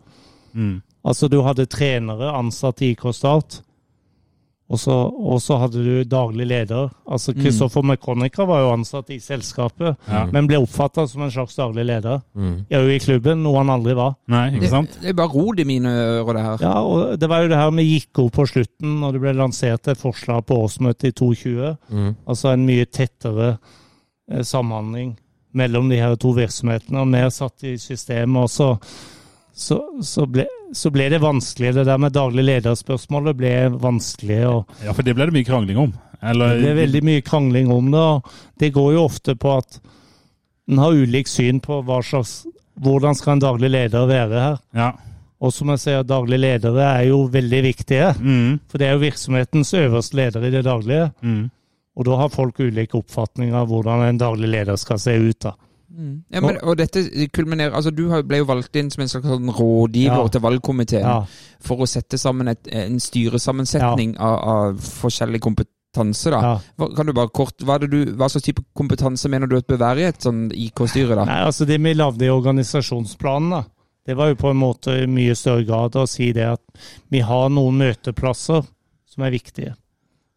Altså 1.05 1.29
du 1.33 1.41
hadde 1.43 1.67
trenere 1.71 2.31
ansatt 2.37 2.83
i 2.83 2.93
IK 2.95 3.09
Start, 3.17 3.63
og 4.71 5.41
så, 5.43 5.57
hadde 5.59 5.83
du 5.83 6.05
daglig 6.07 6.47
leder. 6.47 6.93
Altså 7.11 7.35
Kristoffer 7.35 7.83
McConnicker 7.83 8.47
var 8.47 8.63
jo 8.63 8.69
ansatt 8.77 9.11
i 9.11 9.19
selskapet, 9.23 9.99
men 10.31 10.47
ble 10.47 10.61
oppfatta 10.63 11.09
som 11.11 11.25
en 11.27 11.33
slags 11.35 11.59
daglig 11.59 11.89
leder. 11.89 12.21
Ja, 12.71 12.79
jo 12.79 12.93
i 12.93 13.01
klubben, 13.03 13.43
noe 13.43 13.59
han 13.59 13.73
aldri 13.75 13.97
var. 13.99 14.15
Nei, 14.31 14.45
ikke 14.55 14.71
sant? 14.71 14.95
det 15.03 15.11
er 15.11 15.19
bare 15.19 15.35
rod 15.35 15.59
i 15.59 15.67
mine 15.67 15.91
ører, 15.91 16.33
det 16.39 16.45
her. 16.47 16.63
Ja, 16.63 16.77
og 16.87 17.19
det 17.19 17.31
var 17.33 17.43
jo 17.43 17.51
det 17.51 17.59
her 17.59 17.75
vi 17.81 17.89
gikk 17.89 18.23
opp 18.23 18.37
på 18.39 18.47
slutten, 18.53 18.99
når 19.03 19.17
det 19.17 19.25
ble 19.25 19.35
lansert 19.41 19.91
et 19.91 20.01
forslag 20.01 20.45
på 20.47 20.61
årsmøtet 20.69 21.11
i 21.11 21.17
2020. 21.19 22.15
Altså 22.31 22.53
en 22.55 22.67
mye 22.69 22.87
tettere 22.87 23.51
eh, 23.57 24.45
samhandling 24.47 25.17
mellom 25.59 25.89
de 25.91 25.99
her 25.99 26.15
to 26.21 26.31
virksomhetene, 26.37 27.03
og 27.03 27.11
mer 27.11 27.33
satt 27.35 27.67
i 27.67 27.75
systemet. 27.81 28.39
Og 28.47 28.51
så, 29.53 29.77
så, 30.01 30.05
så, 30.07 30.27
ble, 30.27 30.47
så 30.77 30.91
ble 30.95 31.09
det 31.13 31.21
vanskelig. 31.21 31.75
Det 31.75 31.85
der 31.89 31.99
med 32.01 32.13
daglig 32.17 32.45
lederspørsmålet 32.47 33.37
ble 33.37 33.53
vanskelig. 33.83 34.41
og 34.49 34.85
Ja, 34.85 34.93
for 34.97 35.03
det 35.07 35.15
ble 35.19 35.27
det 35.31 35.37
mye 35.37 35.49
krangling 35.49 35.79
om. 35.79 35.93
Eller, 36.23 36.57
Det 36.57 36.63
ble 36.65 36.75
veldig 36.83 37.03
mye 37.09 37.23
krangling 37.25 37.71
om 37.73 37.91
det. 37.91 38.01
og 38.01 38.31
Det 38.59 38.73
går 38.73 38.93
jo 38.95 39.05
ofte 39.05 39.35
på 39.41 39.57
at 39.59 39.81
en 40.71 40.79
har 40.79 40.93
ulikt 40.95 41.29
syn 41.33 41.61
på 41.61 41.81
hva 41.83 42.01
slags, 42.05 42.45
hvordan 42.81 43.17
skal 43.19 43.33
en 43.37 43.43
daglig 43.47 43.71
leder 43.71 44.07
være 44.07 44.43
her. 44.45 44.59
Ja. 44.77 44.91
Og 45.41 45.53
som 45.57 45.71
jeg 45.73 45.81
sier, 45.81 46.03
daglige 46.05 46.43
ledere 46.45 46.85
er 47.01 47.07
jo 47.09 47.23
veldig 47.33 47.63
viktige. 47.65 48.11
Mm, 48.21 48.61
For 48.69 48.79
det 48.79 48.87
er 48.87 48.93
jo 48.93 49.03
virksomhetens 49.07 49.73
øverste 49.75 50.17
leder 50.21 50.45
i 50.47 50.51
det 50.51 50.65
daglige. 50.69 51.11
mm. 51.23 51.51
Og 52.01 52.05
da 52.07 52.17
har 52.17 52.29
folk 52.33 52.61
ulike 52.63 52.95
oppfatninger 52.97 53.53
av 53.59 53.67
hvordan 53.69 54.05
en 54.07 54.19
daglig 54.21 54.49
leder 54.49 54.77
skal 54.79 54.97
se 55.03 55.11
ut. 55.19 55.39
da. 55.43 55.51
Ja, 56.31 56.41
men, 56.41 56.57
og 56.63 56.77
dette 56.79 57.03
kulminerer 57.35 57.73
Altså, 57.75 57.91
Du 57.91 58.05
ble 58.23 58.39
jo 58.39 58.45
valgt 58.47 58.77
inn 58.79 58.91
som 58.91 59.03
en 59.03 59.09
slags 59.11 59.27
sånn 59.27 59.51
rådgiver 59.51 60.21
Ja. 60.23 60.29
til 60.29 60.41
valgkomiteen 60.41 61.03
Ja. 61.03 61.25
for 61.61 61.79
å 61.83 61.87
sette 61.89 62.17
sammen 62.19 62.49
et, 62.49 62.69
en 62.71 63.01
styresammensetning 63.01 64.17
av, 64.19 64.39
av 64.39 64.77
forskjellig 64.79 65.41
kompetanse. 65.41 66.31
da. 66.31 66.61
Kan 66.97 67.07
du 67.07 67.13
bare 67.13 67.29
kort, 67.35 67.59
hva, 67.67 67.79
du, 67.81 68.15
hva 68.15 68.29
slags 68.31 68.45
type 68.47 68.63
kompetanse 68.77 69.29
mener 69.29 69.47
du 69.51 69.57
at 69.57 69.67
bør 69.67 69.79
være 69.83 69.99
i 70.05 70.09
et 70.13 70.23
sånn 70.23 70.51
IK-styre? 70.55 71.17
da? 71.17 71.25
Nei, 71.25 71.41
altså 71.45 71.67
Det 71.67 71.81
vi 71.83 71.95
lagde 71.95 72.23
i 72.25 72.29
organisasjonsplanen, 72.31 73.51
da, 73.51 73.65
det 74.07 74.17
var 74.17 74.29
jo 74.31 74.35
på 74.37 74.51
en 74.51 74.57
måte 74.63 74.95
i 75.03 75.07
mye 75.11 75.35
større 75.35 75.65
grad 75.67 75.93
å 75.99 76.07
si 76.09 76.31
det 76.33 76.47
at 76.55 76.63
vi 77.11 77.21
har 77.21 77.49
noen 77.51 77.77
møteplasser 77.83 78.65
som 79.11 79.25
er 79.27 79.31
viktige. 79.35 79.75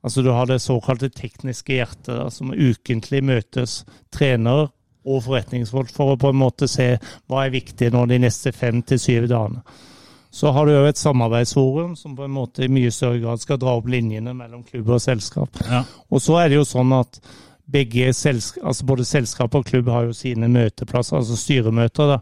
Altså 0.04 0.22
Du 0.24 0.32
har 0.32 0.46
det 0.50 0.60
såkalte 0.62 1.10
tekniske 1.14 1.78
hjertet, 1.78 2.08
da, 2.18 2.30
som 2.30 2.52
ukentlig 2.52 3.22
møtes 3.24 3.84
trener 4.12 4.70
og 5.04 5.24
forretningsfolk 5.26 5.92
for 5.94 6.14
å 6.14 6.20
på 6.20 6.32
en 6.32 6.40
måte 6.40 6.70
se 6.72 6.94
hva 7.28 7.46
er 7.46 7.56
viktig 7.56 7.92
nå 7.94 8.06
de 8.10 8.20
neste 8.24 8.54
fem 8.56 8.82
til 8.88 9.02
syv 9.02 9.28
dagene. 9.32 9.64
Så 10.34 10.50
har 10.50 10.66
du 10.66 10.74
jo 10.74 10.86
et 10.90 10.98
samarbeidsforum 10.98 11.94
som 11.96 12.16
på 12.18 12.26
en 12.26 12.34
måte 12.34 12.66
i 12.66 12.72
mye 12.72 12.92
større 12.92 13.20
grad 13.22 13.42
skal 13.44 13.60
dra 13.62 13.76
opp 13.78 13.90
linjene 13.92 14.34
mellom 14.34 14.64
klubb 14.66 14.90
og 14.96 15.02
selskap. 15.04 15.60
Ja. 15.70 15.84
Og 16.10 16.24
så 16.26 16.40
er 16.42 16.50
det 16.50 16.58
jo 16.58 16.66
sånn 16.66 16.96
at 16.98 17.20
begge 17.70 18.10
selsk 18.18 18.58
altså 18.64 18.88
både 18.90 19.06
selskap 19.08 19.54
og 19.56 19.68
klubb 19.70 19.92
har 19.94 20.08
jo 20.08 20.16
sine 20.18 20.50
møteplasser, 20.52 21.20
altså 21.20 21.38
styremøter. 21.38 22.16
da. 22.16 22.18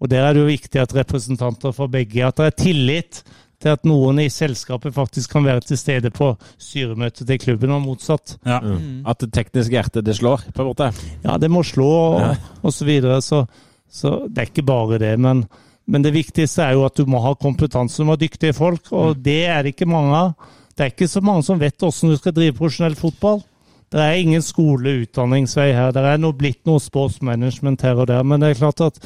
Og 0.00 0.10
der 0.12 0.26
er 0.26 0.36
det 0.36 0.42
jo 0.42 0.50
viktig 0.50 0.82
at 0.82 0.94
representanter 0.96 1.72
for 1.76 1.92
begge 1.92 2.26
At 2.26 2.36
det 2.36 2.46
er 2.46 2.56
tillit 2.56 3.22
til 3.60 3.74
at 3.74 3.84
noen 3.84 4.18
i 4.22 4.28
selskapet 4.32 4.94
faktisk 4.96 5.30
kan 5.34 5.44
være 5.44 5.60
til 5.68 5.76
stede 5.78 6.10
på 6.10 6.30
styremøtet 6.58 7.26
til 7.28 7.38
klubben, 7.42 7.70
og 7.76 7.82
motsatt. 7.84 8.38
Ja. 8.46 8.58
Mm. 8.64 9.02
At 9.06 9.20
det 9.20 9.32
tekniske 9.36 9.74
hjertet 9.76 10.04
det 10.06 10.16
slår, 10.16 10.46
på 10.54 10.62
en 10.64 10.70
måte. 10.70 10.90
Ja, 11.24 11.36
det 11.36 11.50
må 11.52 11.60
slå 11.62 11.88
og, 11.90 12.20
Ja. 12.20 12.30
og 12.62 12.72
så 12.72 12.84
videre. 12.88 13.20
Så, 13.22 13.42
så 13.90 14.26
det 14.28 14.38
er 14.38 14.48
ikke 14.50 14.64
bare 14.66 14.98
det. 14.98 15.18
Men, 15.20 15.44
men 15.86 16.02
det 16.02 16.14
viktigste 16.14 16.62
er 16.64 16.72
jo 16.78 16.86
at 16.88 16.96
du 16.96 17.04
må 17.06 17.20
ha 17.20 17.34
kompetanse, 17.34 18.00
du 18.00 18.04
må 18.08 18.16
ha 18.16 18.22
dyktige 18.24 18.52
folk, 18.56 18.88
og 18.92 19.16
Mm. 19.16 19.22
det 19.22 19.38
er 19.46 19.62
det 19.62 19.74
ikke 19.76 19.86
mange 19.92 20.16
av. 20.16 20.32
Det 20.76 20.86
er 20.86 20.90
ikke 20.94 21.08
så 21.12 21.20
mange 21.20 21.42
som 21.44 21.58
vet 21.60 21.76
hvordan 21.76 22.10
du 22.10 22.16
skal 22.16 22.32
drive 22.32 22.56
profesjonell 22.56 22.96
fotball. 22.96 23.42
Det 23.90 23.98
er 24.00 24.20
ingen 24.22 24.40
skole-utdanningsvei 24.40 25.72
her. 25.74 25.90
Det 25.92 26.00
er 26.06 26.18
noe, 26.22 26.32
blitt 26.32 26.60
noe 26.68 26.78
sportsmanagement 26.80 27.82
her 27.82 27.98
og 27.98 28.06
der. 28.08 28.22
Men 28.24 28.40
det 28.40 28.52
er 28.54 28.60
klart 28.60 28.80
at 28.86 29.00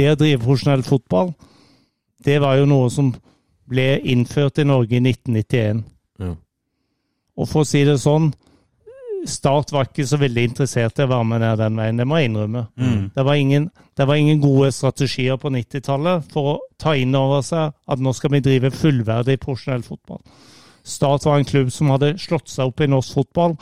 det 0.00 0.10
å 0.14 0.16
drive 0.18 0.40
profesjonell 0.42 0.82
fotball, 0.82 1.34
det 2.24 2.38
var 2.42 2.56
jo 2.58 2.66
noe 2.68 2.88
som 2.90 3.12
ble 3.70 3.88
innført 4.12 4.58
i 4.58 4.66
Norge 4.68 4.98
i 4.98 5.02
1991. 5.02 5.82
Ja. 6.20 6.34
Og 7.40 7.48
for 7.48 7.64
å 7.64 7.68
si 7.68 7.84
det 7.86 8.00
sånn, 8.02 8.32
Start 9.28 9.68
var 9.72 9.84
ikke 9.84 10.06
så 10.08 10.16
veldig 10.16 10.42
interessert 10.48 10.96
i 10.96 11.04
å 11.04 11.10
være 11.10 11.26
med 11.28 11.42
ned 11.42 11.58
den 11.60 11.76
veien, 11.76 11.98
det 12.00 12.06
må 12.08 12.16
jeg 12.16 12.30
innrømme. 12.30 12.62
Det, 13.12 13.24
var 13.26 13.36
ingen, 13.36 13.66
det 13.96 14.06
var 14.08 14.16
ingen 14.16 14.40
gode 14.40 14.70
strategier 14.72 15.36
på 15.36 15.50
90-tallet 15.52 16.30
for 16.32 16.54
å 16.54 16.54
ta 16.80 16.94
inn 16.96 17.12
over 17.18 17.42
seg 17.44 17.74
at 17.84 18.00
nå 18.00 18.14
skal 18.16 18.32
vi 18.32 18.40
drive 18.46 18.70
fullverdig 18.72 19.36
profesjonell 19.42 19.84
fotball. 19.84 20.22
Start 20.88 21.26
var 21.28 21.36
en 21.36 21.44
klubb 21.44 21.68
som 21.74 21.92
hadde 21.92 22.14
slått 22.22 22.48
seg 22.48 22.72
opp 22.72 22.80
i 22.80 22.88
norsk 22.88 23.18
fotball 23.18 23.58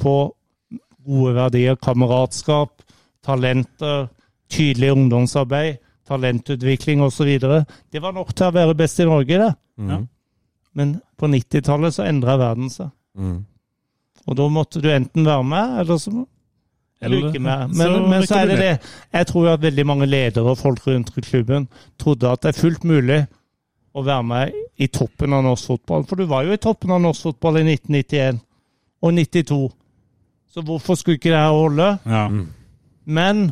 på 0.00 0.14
gode 1.04 1.34
verdier, 1.36 1.76
kameratskap, 1.76 2.80
talenter, 3.24 4.08
tydelig 4.48 4.94
ungdomsarbeid, 4.94 5.82
talentutvikling 6.08 7.02
osv. 7.04 7.30
Det 7.38 8.02
var 8.02 8.12
nok 8.12 8.34
til 8.34 8.48
å 8.48 8.54
være 8.54 8.76
best 8.78 9.00
i 9.00 9.08
Norge, 9.08 9.40
det. 9.40 9.50
Mm. 9.80 10.06
Men 10.74 10.94
på 11.18 11.30
90-tallet 11.30 11.96
så 11.96 12.06
endra 12.08 12.36
verden 12.40 12.70
seg. 12.72 12.90
Mm. 13.18 13.42
Og 14.24 14.38
da 14.38 14.46
måtte 14.52 14.80
du 14.82 14.88
enten 14.92 15.26
være 15.26 15.44
med, 15.46 15.78
eller 15.82 16.00
så 16.00 16.12
eller 17.04 17.28
ikke 17.28 17.40
med. 17.42 17.74
så 17.74 17.78
Men, 17.78 18.10
men 18.10 18.26
så 18.26 18.40
er 18.40 18.46
det 18.48 18.58
det. 18.58 18.74
Jeg 19.12 19.26
tror 19.28 19.48
at 19.52 19.62
veldig 19.62 19.86
mange 19.86 20.06
ledere 20.08 20.54
og 20.54 20.58
folk 20.58 20.86
rundt 20.86 21.12
klubben 21.14 21.68
trodde 22.00 22.30
at 22.30 22.42
det 22.42 22.54
er 22.54 22.60
fullt 22.60 22.84
mulig 22.88 23.18
å 23.94 24.02
være 24.02 24.26
med 24.26 24.54
i 24.80 24.88
toppen 24.90 25.34
av 25.36 25.44
norsk 25.44 25.74
fotball. 25.74 26.06
For 26.08 26.18
du 26.18 26.26
var 26.30 26.46
jo 26.46 26.54
i 26.54 26.62
toppen 26.62 26.94
av 26.94 27.02
norsk 27.04 27.28
fotball 27.28 27.60
i 27.60 27.66
1991 27.66 28.40
og 29.04 29.12
92. 29.14 29.60
Så 30.54 30.64
hvorfor 30.64 30.98
skulle 30.98 31.18
ikke 31.18 31.30
det 31.34 31.42
her 31.42 31.54
holde? 31.54 31.90
Ja. 32.06 32.24
Men 33.04 33.44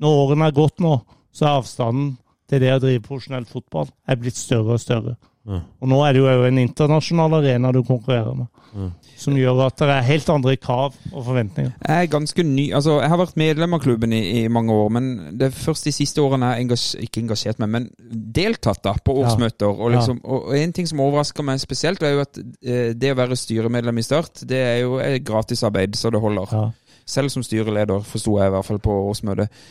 når 0.00 0.20
årene 0.24 0.50
er 0.50 0.56
gått 0.56 0.82
nå, 0.82 0.98
så 1.32 1.46
er 1.46 1.58
avstanden 1.60 2.14
til 2.50 2.62
det 2.62 2.72
å 2.74 2.82
drive 2.82 3.02
profesjonell 3.06 3.46
fotball 3.48 3.90
er 4.10 4.18
blitt 4.20 4.38
større 4.38 4.76
og 4.76 4.82
større. 4.82 5.16
Ja. 5.48 5.62
Og 5.80 5.88
nå 5.88 5.98
er 6.04 6.12
det 6.12 6.20
jo 6.20 6.32
en 6.44 6.58
internasjonal 6.60 7.38
arena 7.38 7.70
du 7.72 7.80
konkurrerer 7.86 8.34
med, 8.36 8.90
som 9.18 9.38
gjør 9.38 9.62
at 9.64 9.80
det 9.80 9.94
er 9.94 10.04
helt 10.04 10.28
andre 10.30 10.52
krav 10.60 10.98
og 11.14 11.24
forventninger. 11.26 11.72
Jeg 11.80 12.04
er 12.04 12.10
ganske 12.12 12.44
ny 12.44 12.66
Altså, 12.76 12.98
jeg 13.00 13.08
har 13.10 13.18
vært 13.18 13.40
medlem 13.40 13.74
av 13.74 13.80
klubben 13.82 14.12
i, 14.14 14.20
i 14.42 14.50
mange 14.52 14.74
år, 14.74 14.92
men 14.92 15.08
det 15.40 15.48
er 15.48 15.56
først 15.56 15.88
de 15.88 15.94
siste 15.96 16.20
årene 16.22 16.50
jeg 16.50 16.58
har 16.58 16.64
engasj, 16.66 16.86
ikke 17.06 17.24
engasjert 17.24 17.62
meg, 17.62 17.72
men 17.72 17.88
deltatt 18.36 18.82
da 18.84 18.94
på 19.00 19.16
årsmøter. 19.22 19.72
Og, 19.72 19.94
liksom, 19.96 20.20
og, 20.22 20.50
og 20.52 20.60
en 20.60 20.76
ting 20.76 20.90
som 20.90 21.02
overrasker 21.06 21.46
meg 21.46 21.64
spesielt, 21.64 22.04
er 22.04 22.18
jo 22.18 22.24
at 22.26 22.42
eh, 22.44 22.92
det 22.94 23.14
å 23.14 23.18
være 23.18 23.40
styremedlem 23.40 24.02
i 24.02 24.06
Start, 24.06 24.44
det 24.48 24.60
er 24.60 24.78
jo 24.84 25.00
gratisarbeid 25.24 25.96
så 25.98 26.12
det 26.12 26.20
holder. 26.22 26.52
Ja. 26.52 26.66
Selv 27.10 27.32
som 27.32 27.42
styreleder, 27.42 28.04
forsto 28.06 28.36
jeg 28.38 28.52
i 28.52 28.54
hvert 28.54 28.68
fall 28.68 28.78
på 28.84 29.02
årsmøtet. 29.08 29.62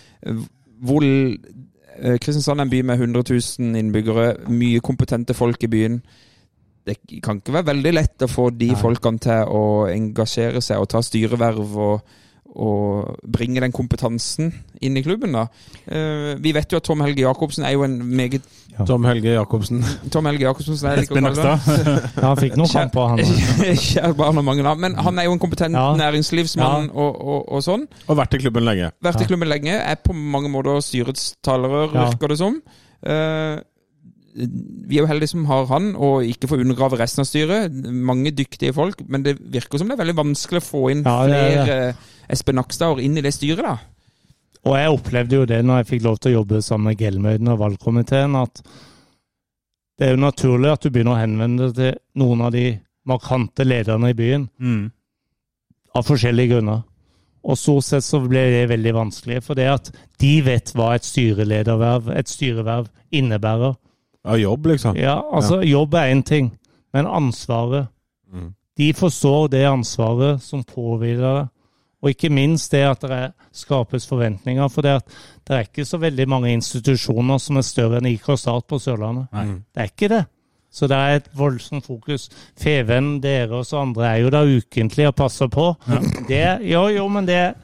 Hvor 0.80 1.03
eh, 1.03 2.18
Kristiansand 2.22 2.60
er 2.60 2.68
en 2.68 2.72
by 2.72 2.81
med 2.88 3.01
100 3.01 3.23
000 3.60 3.80
innbyggere, 3.80 4.34
mye 4.47 4.80
kompetente 4.85 5.35
folk 5.38 5.64
i 5.64 5.72
byen. 5.72 5.99
Det 6.88 6.95
kan 7.23 7.41
ikke 7.41 7.53
være 7.53 7.69
veldig 7.73 7.93
lett 7.93 8.26
å 8.26 8.31
få 8.31 8.49
de 8.56 8.72
Nei. 8.72 8.80
folkene 8.80 9.22
til 9.22 9.51
å 9.53 9.64
engasjere 9.91 10.61
seg 10.64 10.81
og 10.81 10.89
ta 10.89 11.03
styreverv 11.06 11.77
og, 11.77 12.15
og 12.60 13.19
bringe 13.31 13.61
den 13.64 13.72
kompetansen 13.76 14.52
inn 14.84 14.98
i 14.99 15.03
klubben. 15.06 15.31
da. 15.38 15.45
Eh, 15.88 16.34
vi 16.44 16.52
vet 16.56 16.72
jo 16.72 16.77
at 16.81 16.84
Tom 16.88 16.99
Helge 17.06 17.23
Jacobsen 17.23 17.64
er 17.65 17.77
jo 17.77 17.86
en 17.88 17.99
meget 18.03 18.41
Tom 18.88 19.03
Helge 19.03 19.34
Jacobsen. 19.34 19.81
Tom 20.11 20.26
Helge 20.30 20.45
Jacobsen, 20.45 20.77
som 20.80 20.88
jeg 20.90 21.02
liker 21.02 21.18
Espen 21.18 21.26
å 21.27 21.31
kalle 21.34 21.48
Nakstad. 21.49 21.86
det. 21.86 22.11
Ja, 22.22 22.27
han 22.30 22.38
fikk 22.40 22.53
noen 22.60 22.69
kamp 22.72 22.94
kamper, 22.94 23.10
han. 23.10 23.73
Kjære 23.90 24.11
barn 24.22 24.40
og 24.40 24.45
mange 24.48 24.64
navn. 24.64 24.80
Men 24.86 24.95
han 25.03 25.19
er 25.19 25.27
jo 25.27 25.34
en 25.36 25.41
kompetent 25.44 25.76
Ja. 25.76 25.88
næringslivsmann 25.99 26.86
Ja. 26.88 26.94
og, 26.94 27.18
og, 27.19 27.41
og 27.57 27.64
sånn. 27.65 27.84
Og 28.07 28.15
vært 28.22 28.38
i 28.38 28.40
klubben 28.45 28.64
lenge. 28.69 28.91
Vært 29.03 29.26
i 29.26 29.27
klubben 29.27 29.52
lenge. 29.52 29.73
Er 29.84 29.99
på 29.99 30.15
mange 30.15 30.52
måter 30.53 30.80
styrets 30.86 31.34
talerør, 31.44 31.91
Ja. 31.95 32.06
virker 32.14 32.31
det 32.31 32.38
som. 32.40 32.61
Uh, 33.03 33.60
vi 34.88 34.95
er 34.95 35.02
jo 35.03 35.10
heldige 35.10 35.34
som 35.34 35.44
har 35.49 35.65
han, 35.73 35.90
og 35.98 36.23
ikke 36.23 36.48
får 36.48 36.61
undergrave 36.64 36.99
resten 37.02 37.26
av 37.26 37.27
styret. 37.27 37.73
Mange 37.91 38.31
dyktige 38.31 38.72
folk, 38.77 39.02
men 39.10 39.23
det 39.26 39.36
virker 39.41 39.81
som 39.81 39.90
det 39.90 39.98
er 39.98 40.03
veldig 40.06 40.15
vanskelig 40.22 40.61
å 40.61 40.68
få 40.69 40.84
inn 40.94 41.03
Ja, 41.03 41.18
er 41.26 41.65
flere 41.65 41.77
Espen 42.30 42.56
Nakstad 42.60 42.99
inn 43.01 43.18
i 43.18 43.22
det 43.26 43.34
styret, 43.34 43.64
da. 43.65 43.77
Og 44.68 44.76
jeg 44.76 44.91
opplevde 44.91 45.35
jo 45.39 45.45
det 45.47 45.61
når 45.65 45.81
jeg 45.81 45.88
fikk 45.93 46.03
lov 46.06 46.18
til 46.19 46.31
å 46.34 46.38
jobbe 46.41 46.61
sammen 46.61 46.91
med 46.91 46.99
Gelmøyden 46.99 47.47
og 47.53 47.60
valgkomiteen, 47.61 48.35
at 48.35 48.61
det 49.99 50.07
er 50.07 50.14
jo 50.15 50.22
naturlig 50.22 50.72
at 50.72 50.84
du 50.84 50.89
begynner 50.91 51.15
å 51.15 51.22
henvende 51.22 51.69
deg 51.69 51.76
til 51.80 51.97
noen 52.22 52.41
av 52.47 52.51
de 52.56 52.65
markante 53.10 53.65
lederne 53.65 54.11
i 54.11 54.18
byen, 54.18 54.49
Mm. 54.60 54.91
av 55.95 56.06
forskjellige 56.06 56.53
grunner. 56.53 56.84
Og 57.43 57.57
stort 57.57 57.84
sett 57.88 58.03
så 58.03 58.19
ble 58.27 58.43
det 58.51 58.69
veldig 58.69 58.93
vanskelig, 58.93 59.41
for 59.43 59.56
det 59.56 59.68
at 59.72 59.91
de 60.19 60.41
vet 60.41 60.73
hva 60.76 60.93
et 60.95 61.03
styrelederverv, 61.07 62.10
et 62.15 62.27
styreverv, 62.27 62.89
innebærer. 63.11 63.76
Ja, 64.26 64.35
jobb, 64.35 64.65
liksom. 64.68 64.95
Ja, 64.99 65.22
altså 65.31 65.61
jobb 65.64 65.95
er 65.95 66.11
én 66.14 66.23
ting, 66.23 66.51
men 66.93 67.06
ansvaret 67.06 67.88
Mm. 68.31 68.53
De 68.77 68.93
forstår 68.93 69.49
det 69.49 69.65
ansvaret 69.65 70.39
som 70.41 70.64
påhviler 70.64 71.39
deg. 71.39 71.47
Og 72.01 72.09
ikke 72.13 72.30
minst 72.31 72.71
det 72.71 72.84
at 72.88 73.01
det 73.01 73.11
er- 73.11 73.31
skapes 73.51 74.07
forventninger. 74.07 74.67
For 74.71 74.81
det, 74.81 74.89
at 75.01 75.05
det 75.47 75.55
er 75.55 75.59
ikke 75.67 75.85
så 75.85 75.97
veldig 75.99 76.27
mange 76.30 76.53
institusjoner 76.53 77.38
som 77.38 77.57
er 77.57 77.61
større 77.61 77.97
enn 77.97 78.05
IK 78.05 78.38
Start 78.38 78.67
på 78.67 78.80
Sørlandet. 78.80 79.27
Nei. 79.34 79.45
Det 79.45 79.77
er 79.84 79.84
ikke 79.91 80.09
det. 80.09 80.26
Så 80.71 80.88
det 80.88 80.95
er 80.95 81.15
et 81.15 81.30
voldsomt 81.35 81.85
fokus. 81.85 82.30
Feven, 82.61 83.19
dere 83.19 83.49
og 83.57 83.65
så 83.65 83.81
andre 83.81 84.05
er 84.05 84.17
jo 84.21 84.30
der 84.30 84.45
ukentlig 84.59 85.07
og 85.07 85.15
passer 85.15 85.47
på. 85.47 85.76
Det, 86.27 86.59
jo, 86.69 86.88
jo, 86.93 87.07
men 87.07 87.26
det, 87.26 87.55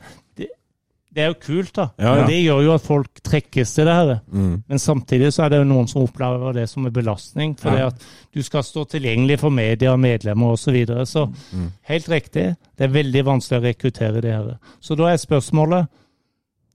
det, 1.16 1.24
er 1.24 1.28
jo 1.32 1.36
kult, 1.42 1.72
da. 1.78 1.86
Ja, 2.00 2.14
ja. 2.20 2.26
Det 2.28 2.38
gjør 2.44 2.62
jo 2.66 2.74
at 2.76 2.82
folk 2.86 3.22
trekkes 3.24 3.72
til 3.74 3.88
det 3.88 3.94
her. 3.96 4.12
Mm. 4.28 4.64
Men 4.68 4.80
samtidig 4.80 5.32
så 5.34 5.46
er 5.46 5.50
det 5.54 5.58
jo 5.62 5.68
noen 5.70 5.88
som 5.88 6.04
opplever 6.04 6.54
det 6.58 6.68
som 6.70 6.86
en 6.86 6.94
belastning. 6.94 7.56
For 7.60 7.70
Ja. 7.72 7.76
det 7.76 7.86
at 7.94 8.06
du 8.36 8.42
skal 8.44 8.64
stå 8.64 8.84
tilgjengelig 8.92 9.40
for 9.40 9.50
media, 9.50 9.96
medlemmer 9.96 10.52
osv. 10.54 10.66
Så, 10.66 10.72
videre. 10.72 11.06
så 11.06 11.26
Mm. 11.54 11.72
helt 11.84 12.10
riktig, 12.10 12.56
det 12.78 12.84
er 12.90 12.94
veldig 12.94 13.26
vanskelig 13.26 13.60
å 13.62 13.66
rekruttere 13.66 14.22
det 14.22 14.34
her. 14.34 14.58
Så 14.82 14.96
da 14.96 15.04
er 15.14 15.18
spørsmålet 15.18 15.88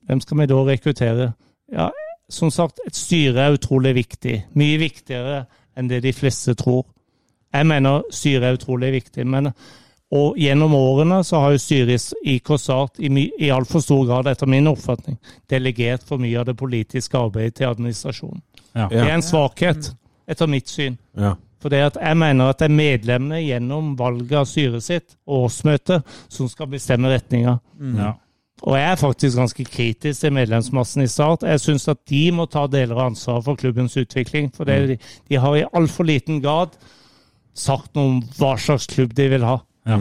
hvem 0.08 0.20
skal 0.20 0.38
vi 0.38 0.46
da 0.46 0.54
rekruttere? 0.54 1.32
Ja, 1.72 1.90
som 2.30 2.50
sagt, 2.50 2.80
et 2.86 2.96
styre 2.96 3.40
er 3.48 3.56
utrolig 3.58 3.94
viktig. 3.94 4.44
Mye 4.54 4.78
viktigere 4.78 5.44
enn 5.76 5.88
det 5.88 6.02
de 6.02 6.12
fleste 6.12 6.54
tror. 6.54 6.84
Jeg 7.52 7.66
mener 7.66 8.02
styret 8.10 8.42
er 8.44 8.56
utrolig 8.56 8.92
viktig. 8.92 9.26
men 9.26 9.52
og 10.10 10.38
gjennom 10.38 10.74
årene 10.74 11.20
så 11.26 11.38
har 11.44 11.52
jo 11.54 11.60
styret 11.62 12.08
i 12.24 12.34
IK 12.40 12.50
i, 12.98 13.10
i 13.46 13.50
altfor 13.54 13.82
stor 13.84 14.06
grad, 14.08 14.26
etter 14.26 14.48
min 14.50 14.66
oppfatning, 14.66 15.20
delegert 15.50 16.02
for 16.06 16.18
mye 16.18 16.40
av 16.40 16.48
det 16.48 16.56
politiske 16.58 17.18
arbeidet 17.18 17.60
til 17.60 17.70
administrasjonen. 17.70 18.42
Ja. 18.74 18.88
Det 18.90 19.04
er 19.04 19.14
en 19.14 19.22
svakhet, 19.22 19.92
etter 20.30 20.50
mitt 20.50 20.70
syn. 20.70 20.98
Ja. 21.18 21.36
For 21.60 21.70
det 21.70 21.82
at 21.90 22.00
jeg 22.00 22.16
mener 22.16 22.50
at 22.50 22.58
det 22.58 22.70
er 22.70 22.74
medlemmene 22.74 23.42
gjennom 23.44 23.92
valget 23.98 24.38
av 24.40 24.48
styret 24.48 24.82
sitt 24.82 25.14
og 25.28 25.46
årsmøtet 25.46 26.18
som 26.32 26.48
skal 26.50 26.70
bestemme 26.72 27.12
retninga. 27.12 27.58
Ja. 28.00 28.14
Og 28.60 28.76
jeg 28.76 28.90
er 28.90 29.00
faktisk 29.00 29.38
ganske 29.38 29.64
kritisk 29.64 30.20
til 30.20 30.34
medlemsmassen 30.36 31.04
i 31.04 31.08
Start. 31.08 31.46
Jeg 31.48 31.62
syns 31.62 31.86
at 31.88 32.00
de 32.10 32.26
må 32.34 32.48
ta 32.50 32.66
deler 32.68 32.98
av 32.98 33.12
ansvaret 33.12 33.46
for 33.46 33.60
klubbens 33.60 33.96
utvikling. 34.00 34.50
For 34.56 34.68
det, 34.68 34.80
de, 34.88 34.96
de 35.30 35.40
har 35.40 35.56
i 35.56 35.68
altfor 35.68 36.08
liten 36.08 36.42
grad 36.44 36.74
sagt 37.56 37.94
noe 37.96 38.16
om 38.16 38.18
hva 38.36 38.56
slags 38.60 38.88
klubb 38.90 39.14
de 39.16 39.28
vil 39.32 39.46
ha. 39.48 39.60
Ja. 39.88 39.98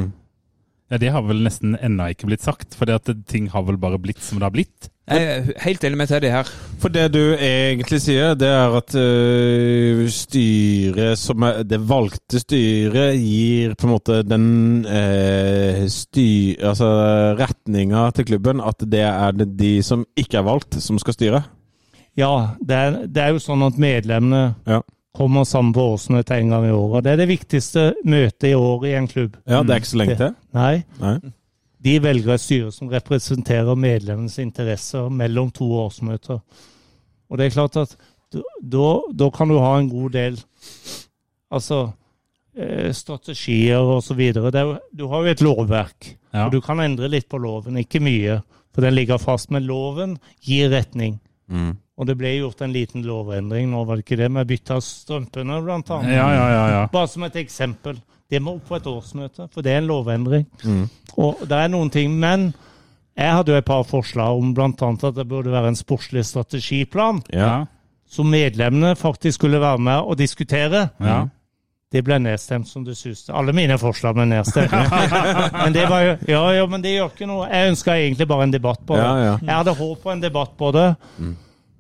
ja, 0.92 0.98
det 1.02 1.12
har 1.16 1.24
vel 1.28 1.44
nesten 1.46 1.78
ennå 1.80 2.10
ikke 2.14 2.30
blitt 2.30 2.46
sagt, 2.46 2.76
for 2.76 2.90
ting 3.30 3.50
har 3.54 3.68
vel 3.68 3.80
bare 3.80 4.00
blitt 4.02 4.22
som 4.24 4.40
det 4.40 4.50
har 4.50 4.56
blitt. 4.56 4.90
Jeg 5.10 5.26
er 5.26 5.48
helt 5.64 5.86
enig 5.88 5.98
med 5.98 6.10
Teddy 6.12 6.30
her. 6.30 6.50
For 6.80 6.94
det 6.94 7.08
du 7.16 7.34
egentlig 7.34 7.98
sier, 8.04 8.36
det 8.38 8.50
er 8.50 8.76
at 8.78 8.94
øh, 9.00 10.04
styret 10.14 11.18
som 11.18 11.46
er 11.48 11.64
Det 11.66 11.80
valgte 11.90 12.42
styret 12.44 13.18
gir 13.18 13.74
på 13.74 13.88
en 13.88 13.94
måte 13.96 14.20
den 14.28 14.46
øh, 14.86 15.88
styr... 15.90 16.62
Altså 16.70 16.90
retninga 17.40 18.10
til 18.14 18.30
klubben, 18.30 18.62
at 18.62 18.86
det 18.86 19.02
er 19.08 19.34
det 19.34 19.50
de 19.58 19.80
som 19.86 20.06
ikke 20.18 20.44
er 20.44 20.46
valgt, 20.46 20.78
som 20.84 21.02
skal 21.02 21.18
styre? 21.18 21.42
Ja, 22.20 22.32
det 22.62 22.78
er, 22.78 23.02
det 23.08 23.24
er 23.24 23.34
jo 23.34 23.42
sånn 23.42 23.66
at 23.66 23.82
medlemmene 23.82 24.54
Ja. 24.70 24.84
Kommer 25.18 25.44
sammen 25.48 25.74
på 25.74 25.84
årsmøte 25.96 26.38
en 26.38 26.50
gang 26.54 26.66
i 26.68 26.72
året. 26.76 27.04
Det 27.04 27.12
er 27.12 27.20
det 27.24 27.28
viktigste 27.32 27.84
møtet 28.06 28.50
i 28.52 28.56
året 28.56 28.90
i 28.92 28.96
en 29.00 29.08
klubb. 29.10 29.38
Ja, 29.50 29.64
det 29.64 29.74
er 29.76 29.82
ikke 29.82 29.92
så 29.94 30.02
lenge 30.02 30.18
til? 30.20 30.36
Nei. 30.56 30.84
Nei. 31.02 31.16
De 31.84 31.94
velger 32.04 32.34
et 32.36 32.44
styre 32.44 32.72
som 32.76 32.90
representerer 32.92 33.76
medlemmenes 33.80 34.38
interesser 34.44 35.10
mellom 35.10 35.50
to 35.56 35.66
årsmøter. 35.86 36.42
Og 37.30 37.38
det 37.40 37.48
er 37.48 37.56
klart 37.56 37.78
at 37.80 37.96
da, 38.62 38.90
da 39.16 39.30
kan 39.34 39.50
du 39.50 39.58
ha 39.58 39.78
en 39.80 39.90
god 39.90 40.12
del 40.14 40.38
altså 41.50 41.80
eh, 42.58 42.92
strategier 42.94 43.80
og 43.82 44.04
så 44.06 44.14
videre. 44.18 44.52
Det 44.54 44.62
er 44.62 44.78
Du 44.94 45.08
har 45.10 45.24
jo 45.26 45.32
et 45.34 45.42
lovverk, 45.42 46.16
Ja. 46.34 46.46
og 46.46 46.52
du 46.54 46.60
kan 46.62 46.80
endre 46.80 47.08
litt 47.10 47.30
på 47.30 47.40
loven. 47.42 47.78
Ikke 47.82 48.00
mye, 48.00 48.42
for 48.76 48.82
den 48.86 48.94
ligger 48.94 49.18
fast, 49.18 49.50
men 49.52 49.64
loven 49.66 50.18
gir 50.46 50.70
retning. 50.70 51.20
Mm. 51.50 51.78
Og 52.00 52.08
det 52.08 52.16
ble 52.16 52.30
gjort 52.38 52.62
en 52.64 52.72
liten 52.72 53.04
lovendring 53.04 53.68
nå, 53.74 53.82
var 53.84 54.00
det 54.00 54.06
ikke 54.06 54.18
det? 54.22 54.30
Med 54.32 54.48
bytte 54.48 54.78
av 54.78 54.84
strømpene, 54.86 55.58
blant 55.66 55.90
annet. 55.92 56.14
Ja, 56.16 56.28
ja, 56.32 56.46
ja. 56.54 56.62
ja. 56.78 56.84
Bare 56.94 57.10
som 57.12 57.26
et 57.28 57.36
eksempel. 57.42 58.00
Det 58.30 58.40
må 58.46 58.54
opp 58.56 58.70
på 58.70 58.78
et 58.78 58.88
årsmøte, 58.88 59.50
for 59.52 59.66
det 59.66 59.74
er 59.74 59.82
en 59.82 59.90
lovendring. 59.90 60.46
Mm. 60.64 60.86
Og 61.20 61.42
det 61.50 61.58
er 61.60 61.72
noen 61.74 61.90
ting, 61.92 62.14
men 62.22 62.54
jeg 63.20 63.34
hadde 63.36 63.52
jo 63.52 63.58
et 63.60 63.68
par 63.68 63.84
forslag 63.90 64.38
om 64.40 64.54
bl.a. 64.56 64.70
at 64.70 65.18
det 65.18 65.26
burde 65.28 65.52
være 65.52 65.74
en 65.74 65.80
sportslig 65.80 66.24
strategiplan, 66.30 67.20
Ja. 67.36 67.66
som 68.10 68.30
medlemmene 68.32 68.96
faktisk 68.96 69.42
skulle 69.42 69.60
være 69.60 69.78
med 69.90 70.00
og 70.00 70.18
diskutere. 70.18 70.88
ja. 71.04 71.26
Det 71.90 72.04
ble 72.06 72.20
nedstemt 72.22 72.68
som 72.70 72.84
det 72.86 72.94
suste. 73.00 73.34
Alle 73.34 73.50
mine 73.50 73.74
forslag 73.82 74.14
ble 74.14 74.28
nedstemt. 74.30 74.70
men 75.64 75.74
det 75.74 75.88
var 75.90 76.04
jo, 76.06 76.12
ja, 76.30 76.42
ja, 76.60 76.66
men 76.70 76.84
det 76.84 76.92
gjør 76.94 77.08
ikke 77.16 77.26
noe. 77.26 77.48
Jeg 77.50 77.72
ønska 77.72 77.96
egentlig 77.98 78.28
bare 78.30 78.46
en 78.46 78.54
debatt 78.54 78.84
på 78.86 78.94
det. 78.94 79.08
Ja, 79.08 79.24
ja. 79.24 79.32
Jeg 79.42 79.56
hadde 79.56 79.74
håp 79.80 80.04
på 80.04 80.12
en 80.14 80.22
debatt 80.22 80.54
på 80.60 80.70
det. 80.76 80.84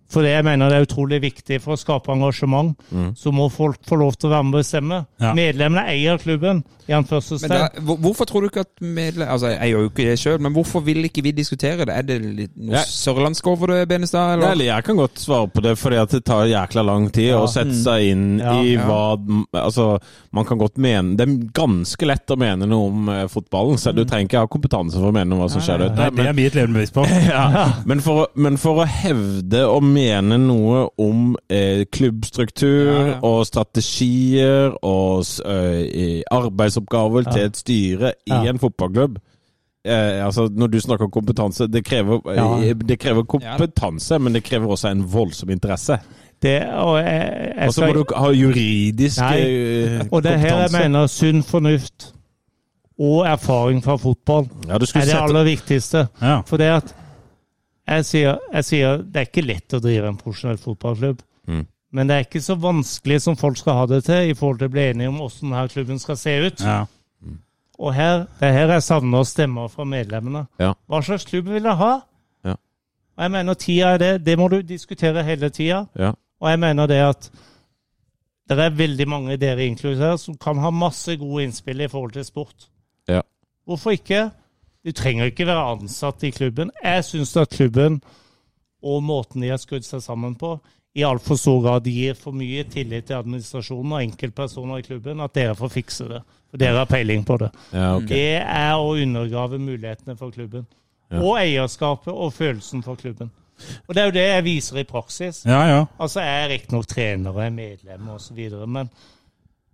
For 0.09 0.25
det 0.25 0.31
jeg 0.33 0.43
mener 0.47 0.69
det 0.73 0.77
er 0.79 0.87
utrolig 0.87 1.21
viktig 1.21 1.61
for 1.61 1.75
å 1.75 1.79
skape 1.79 2.09
engasjement. 2.15 2.75
Så 3.15 3.31
må 3.35 3.49
folk 3.53 3.77
få 3.85 3.99
lov 4.01 4.15
til 4.17 4.29
å 4.29 4.33
være 4.33 4.43
med 4.47 4.55
og 4.55 4.61
bestemme. 4.63 5.05
Ja. 5.21 5.33
Medlemmene 5.37 5.85
eier 5.91 6.17
klubben. 6.17 6.63
i 6.89 6.91
Men 6.91 7.03
anførselstegn. 7.03 7.49
da, 7.53 7.95
hvorfor 8.01 8.25
tror 8.25 8.41
du 8.41 8.47
ikke 8.49 8.61
at 8.65 8.81
medlemmene 8.81 9.29
Altså, 9.29 9.51
jeg 9.53 9.69
gjør 9.69 9.83
jo 9.83 9.89
ikke 9.91 10.05
det 10.09 10.15
sjøl, 10.17 10.39
men 10.41 10.53
hvorfor 10.55 10.81
vil 10.81 11.03
ikke 11.05 11.21
vi 11.21 11.31
diskutere 11.37 11.85
det? 11.85 11.93
Er 11.93 12.01
det 12.01 12.15
litt 12.25 12.55
noe 12.57 12.73
Ja. 12.79 12.81
sørlandsk 12.81 13.45
over 13.51 13.67
det, 13.67 13.87
Benestad? 13.91 14.39
Eller? 14.39 14.55
Nei, 14.55 14.65
jeg 14.65 14.83
kan 14.87 14.97
godt 14.97 15.19
svare 15.21 15.47
på 15.53 15.61
det, 15.61 15.75
fordi 15.77 15.99
at 16.01 16.09
det 16.09 16.23
tar 16.25 16.47
jækla 16.49 16.83
lang 16.87 17.11
tid 17.13 17.33
å 17.37 17.45
sette 17.47 17.75
seg 17.77 18.07
inn 18.09 18.39
Ja. 18.39 18.55
i 18.63 18.73
Ja. 18.73 18.87
hva 18.87 19.45
Altså, 19.53 19.99
man 20.33 20.45
kan 20.45 20.57
godt 20.57 20.77
mene 20.77 21.15
Det 21.15 21.27
er 21.29 21.37
ganske 21.53 22.07
lett 22.07 22.25
å 22.33 22.37
mene 22.37 22.65
noe 22.65 22.87
om 22.89 23.09
eh, 23.09 23.27
fotballen, 23.27 23.77
så 23.77 23.93
du 23.93 24.03
trenger 24.05 24.25
ikke 24.27 24.39
ha 24.39 24.47
kompetanse 24.47 24.93
for 24.97 25.11
å 25.11 25.13
mene 25.13 25.29
noe 25.29 25.41
om 25.43 25.45
hva 25.45 25.51
som 25.51 25.61
skjer 25.61 25.77
der 25.77 25.93
ute. 25.93 26.15
det 26.15 26.25
er 26.25 26.33
mye 26.33 26.47
et 26.47 26.55
levende 26.55 26.73
bevis 26.79 26.89
på. 26.91 27.05
Ja, 27.29 27.73
men, 27.85 27.99
for, 28.01 28.27
men 28.35 28.57
for 28.57 28.81
å 28.83 28.87
hevde 28.89 29.61
og 29.69 29.83
mene 29.99 30.37
noe 30.41 30.85
om 31.03 31.35
eh, 31.51 31.83
klubbstruktur 31.91 32.89
Ja, 32.89 32.99
ja. 33.11 33.17
og 33.27 33.45
strategier 33.49 34.71
og 34.85 35.25
eh, 35.45 36.21
arbeidsoppgaver 36.31 36.39
arbeidsoppgaver 36.39 37.27
til 37.33 37.41
et 37.49 37.57
styre 37.59 38.13
i 38.25 38.31
Ja. 38.33 38.43
en 38.49 38.59
fotballklubb 38.59 39.17
eh, 39.85 40.25
altså 40.25 40.49
Når 40.51 40.67
du 40.67 40.79
snakker 40.79 41.05
om 41.05 41.11
kompetanse, 41.11 41.67
det 41.67 41.85
krever, 41.85 42.19
Ja. 42.35 42.47
eh, 42.63 42.73
det 42.75 42.99
krever 42.99 43.23
kompetanse, 43.23 44.19
men 44.19 44.33
det 44.33 44.43
krever 44.43 44.67
også 44.67 44.89
en 44.91 45.03
voldsom 45.13 45.49
interesse. 45.49 45.99
Det, 46.41 46.61
og 46.71 46.97
jeg, 47.03 47.51
jeg 47.57 47.73
så 47.73 47.85
må 47.85 47.93
du 47.93 48.03
ha 48.15 48.29
juridisk 48.31 49.19
Nei, 49.19 49.39
eh, 49.41 50.05
Og 50.11 50.23
det 50.23 50.31
er 50.31 50.37
her 50.37 50.61
jeg 50.61 50.71
mener 50.71 51.07
sunn 51.11 51.43
fornuft 51.43 52.13
og 52.99 53.25
erfaring 53.27 53.81
fra 53.83 53.95
fotball 53.99 54.47
Ja, 54.67 54.75
er 54.75 54.79
det 54.79 55.15
aller 55.19 55.43
viktigste. 55.47 56.07
Ja. 56.21 56.41
For 56.47 56.57
det 56.57 56.65
at 56.77 56.95
jeg 57.89 58.05
sier, 58.05 58.39
jeg 58.53 58.67
sier 58.67 59.03
det 59.03 59.21
er 59.21 59.27
ikke 59.29 59.45
lett 59.45 59.75
å 59.75 59.81
drive 59.83 60.09
en 60.09 60.19
profesjonell 60.19 60.61
fotballklubb. 60.61 61.21
Mm. 61.49 61.65
Men 61.95 62.09
det 62.09 62.15
er 62.15 62.25
ikke 62.27 62.41
så 62.45 62.55
vanskelig 62.59 63.17
som 63.23 63.37
folk 63.39 63.57
skal 63.57 63.79
ha 63.79 63.85
det 63.89 64.03
til, 64.05 64.29
i 64.29 64.37
forhold 64.37 64.59
til 64.61 64.69
å 64.69 64.73
bli 64.75 64.85
enige 64.91 65.09
om 65.09 65.17
hvordan 65.23 65.53
denne 65.53 65.67
klubben 65.73 66.01
skal 66.01 66.19
se 66.21 66.35
ut. 66.45 66.61
Ja. 66.61 66.83
Og 67.79 67.93
her, 67.95 68.25
det 68.39 68.49
er 68.49 68.55
her 68.57 68.73
jeg 68.75 68.83
savner 68.83 69.23
stemmer 69.23 69.69
fra 69.71 69.85
medlemmene. 69.87 70.43
Ja. 70.59 70.73
Hva 70.91 70.99
slags 71.05 71.25
klubb 71.29 71.47
vil 71.47 71.63
jeg 71.63 71.79
ha? 71.79 71.93
Ja. 72.45 72.57
Og 73.15 73.23
jeg 73.23 73.33
mener 73.37 73.59
tida 73.59 73.93
er 73.95 74.01
det. 74.01 74.11
Det 74.25 74.35
må 74.39 74.49
du 74.51 74.59
diskutere 74.61 75.23
hele 75.23 75.49
tida. 75.49 75.85
Ja. 75.95 76.11
Og 76.43 76.49
jeg 76.51 76.59
mener 76.59 76.91
det 76.91 76.99
at 77.05 77.29
det 78.49 78.57
er 78.59 78.75
veldig 78.75 79.07
mange 79.07 79.37
dere 79.39 79.65
inkludert 79.69 80.19
som 80.19 80.35
kan 80.41 80.59
ha 80.59 80.71
masse 80.73 81.15
gode 81.21 81.45
innspill 81.45 81.85
i 81.85 81.87
forhold 81.87 82.11
til 82.17 82.25
sport. 82.27 82.67
Ja. 83.07 83.21
Hvorfor 83.65 83.95
ikke? 83.95 84.27
Du 84.85 84.91
trenger 84.95 85.29
ikke 85.29 85.47
være 85.49 85.67
ansatt 85.73 86.23
i 86.23 86.31
klubben. 86.31 86.71
Jeg 86.83 87.05
syns 87.07 87.35
at 87.37 87.51
klubben 87.51 87.99
og 88.79 89.01
måten 89.03 89.43
de 89.43 89.51
har 89.51 89.59
skrudd 89.59 89.83
seg 89.83 90.01
sammen 90.03 90.37
på, 90.39 90.53
i 90.97 91.03
altfor 91.05 91.37
stor 91.37 91.59
grad 91.61 91.87
gir 91.87 92.15
for 92.17 92.35
mye 92.35 92.63
tillit 92.71 93.09
til 93.09 93.19
administrasjonen 93.19 93.91
og 93.93 94.03
enkeltpersoner 94.07 94.79
i 94.79 94.85
klubben, 94.87 95.19
at 95.21 95.35
dere 95.35 95.55
får 95.57 95.73
fikse 95.73 96.07
det. 96.09 96.21
For 96.49 96.61
dere 96.61 96.81
har 96.81 96.89
peiling 96.89 97.25
på 97.27 97.37
det. 97.43 97.51
Ja, 97.75 97.91
okay. 97.97 98.07
Det 98.09 98.39
er 98.41 98.79
å 98.79 98.95
undergrave 98.97 99.59
mulighetene 99.61 100.15
for 100.17 100.33
klubben. 100.33 100.65
Ja. 101.11 101.21
Og 101.21 101.37
eierskapet 101.41 102.09
og 102.13 102.33
følelsen 102.33 102.81
for 102.85 102.97
klubben. 102.97 103.29
Og 103.85 103.93
det 103.93 104.01
er 104.01 104.09
jo 104.09 104.15
det 104.15 104.25
jeg 104.25 104.43
viser 104.47 104.81
i 104.81 104.87
praksis. 104.87 105.43
ja, 105.45 105.61
ja. 105.67 105.85
Altså, 105.99 106.23
jeg 106.23 106.43
er 106.43 106.51
riktignok 106.53 106.87
trener 106.87 107.35
og 107.35 107.43
er 107.43 107.53
medlem 107.53 108.11
osv., 108.15 108.39
men 108.65 108.89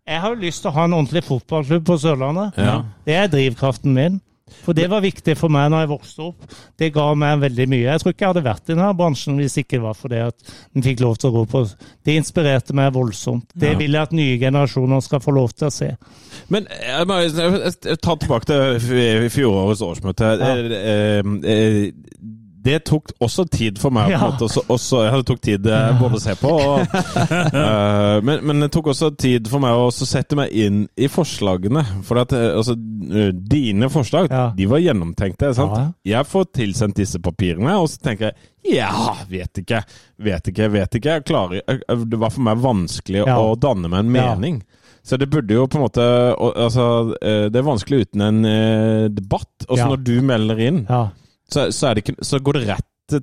jeg 0.06 0.22
har 0.22 0.34
jo 0.34 0.41
lyst 0.41 0.61
til 0.61 0.69
å 0.69 0.76
ha 0.76 0.86
en 0.86 0.94
ordentlig 0.94 1.23
fotballklubb 1.26 1.86
på 1.86 1.98
Sørlandet. 2.02 2.57
Ja. 2.61 2.82
Det 3.06 3.15
er 3.18 3.30
drivkraften 3.32 3.94
min. 3.94 4.19
For 4.46 4.78
det 4.78 4.86
var 4.92 5.02
viktig 5.02 5.34
for 5.40 5.50
meg 5.50 5.72
når 5.74 5.84
jeg 5.84 5.90
vokste 5.90 6.26
opp. 6.28 6.44
Det 6.78 6.92
ga 6.94 7.06
meg 7.18 7.40
veldig 7.42 7.66
mye. 7.72 7.86
Jeg 7.88 8.02
tror 8.02 8.14
ikke 8.14 8.26
jeg 8.26 8.30
hadde 8.30 8.44
vært 8.46 8.68
i 8.70 8.74
denne 8.76 8.90
bransjen 9.00 9.40
hvis 9.42 9.58
ikke 9.62 9.80
det 9.80 9.82
var 9.82 9.98
for 9.98 10.14
det 10.14 10.20
at 10.28 10.54
den 10.76 10.86
fikk 10.86 11.02
lov 11.02 11.18
til 11.18 11.32
å 11.32 11.36
gå 11.40 11.44
på 11.50 11.62
Det 12.06 12.18
inspirerte 12.20 12.76
meg 12.78 12.92
voldsomt. 12.94 13.48
Det 13.58 13.74
vil 13.80 13.98
jeg 13.98 14.06
at 14.06 14.14
nye 14.14 14.38
generasjoner 14.42 15.02
skal 15.02 15.24
få 15.26 15.34
lov 15.34 15.56
til 15.58 15.68
å 15.70 15.74
se. 15.74 15.90
Men 16.54 16.68
jeg 16.70 17.08
må 17.10 17.20
jeg- 17.24 17.74
jeg 17.90 18.02
tar 18.02 18.16
tilbake 18.22 18.46
til 18.46 19.30
fjorårets 19.34 19.82
årsmøte. 19.82 20.30
Eh, 20.40 21.24
eh, 21.50 21.92
Det 22.66 22.80
tok 22.90 23.12
også 23.22 23.46
tid 23.54 23.78
for 23.78 23.94
meg. 23.94 24.08
på 24.10 24.14
en 24.16 24.18
Ja. 24.18 24.30
måte, 24.32 24.48
også, 24.48 24.64
også, 24.74 25.04
ja, 25.06 25.12
Det 25.20 25.26
tok 25.30 25.42
tid 25.46 25.68
eh, 25.70 26.00
både 26.00 26.18
å 26.18 26.22
se 26.24 26.34
på 26.40 26.50
og 26.50 26.80
uh, 26.82 28.22
men, 28.26 28.40
men 28.48 28.60
det 28.66 28.72
tok 28.74 28.88
også 28.94 29.12
tid 29.22 29.48
for 29.52 29.62
meg 29.64 29.78
å 29.78 29.92
sette 29.94 30.36
meg 30.40 30.50
inn 30.52 30.88
i 30.98 31.08
forslagene. 31.12 31.84
For 32.08 32.18
at 32.24 32.34
eh, 32.34 32.50
altså, 32.58 32.76
dine 32.76 33.90
forslag, 33.94 34.32
Ja. 34.34 34.48
de 34.58 34.66
var 34.72 34.82
gjennomtenkte. 34.82 35.54
sant? 35.56 35.78
Ja. 35.78 36.18
Jeg 36.18 36.26
får 36.32 36.46
tilsendt 36.58 36.96
disse 36.98 37.20
papirene, 37.22 37.78
og 37.80 37.88
så 37.94 38.02
tenker 38.02 38.32
jeg 38.32 38.78
ja, 38.80 39.14
vet 39.30 39.60
ikke, 39.62 39.84
vet 40.26 40.48
ikke, 40.50 40.72
vet 40.74 40.96
ikke. 40.98 41.20
Klarer, 41.28 41.62
det 41.62 42.18
var 42.18 42.32
for 42.34 42.42
meg 42.48 42.58
vanskelig 42.64 43.22
Ja. 43.28 43.36
å 43.38 43.54
danne 43.56 43.88
meg 43.94 44.00
en 44.08 44.16
Ja. 44.16 44.32
mening. 44.36 44.64
Så 45.06 45.20
det 45.22 45.30
burde 45.30 45.54
jo 45.54 45.68
på 45.70 45.78
en 45.78 45.84
måte 45.86 46.02
altså, 46.34 47.14
Det 47.22 47.56
er 47.56 47.62
vanskelig 47.68 48.08
uten 48.08 48.22
en 48.26 48.42
debatt. 49.14 49.54
Og 49.70 49.78
så 49.78 49.84
Ja. 49.84 49.90
når 49.94 50.04
du 50.04 50.16
melder 50.26 50.58
inn, 50.60 50.88
Ja. 50.90 51.10
Så, 51.52 51.72
så, 51.72 51.88
er 51.90 51.94
det 51.96 52.04
ikke, 52.06 52.16
så 52.26 52.40
går 52.40 52.54
det 52.60 52.68
rett 52.74 52.92
til 53.10 53.22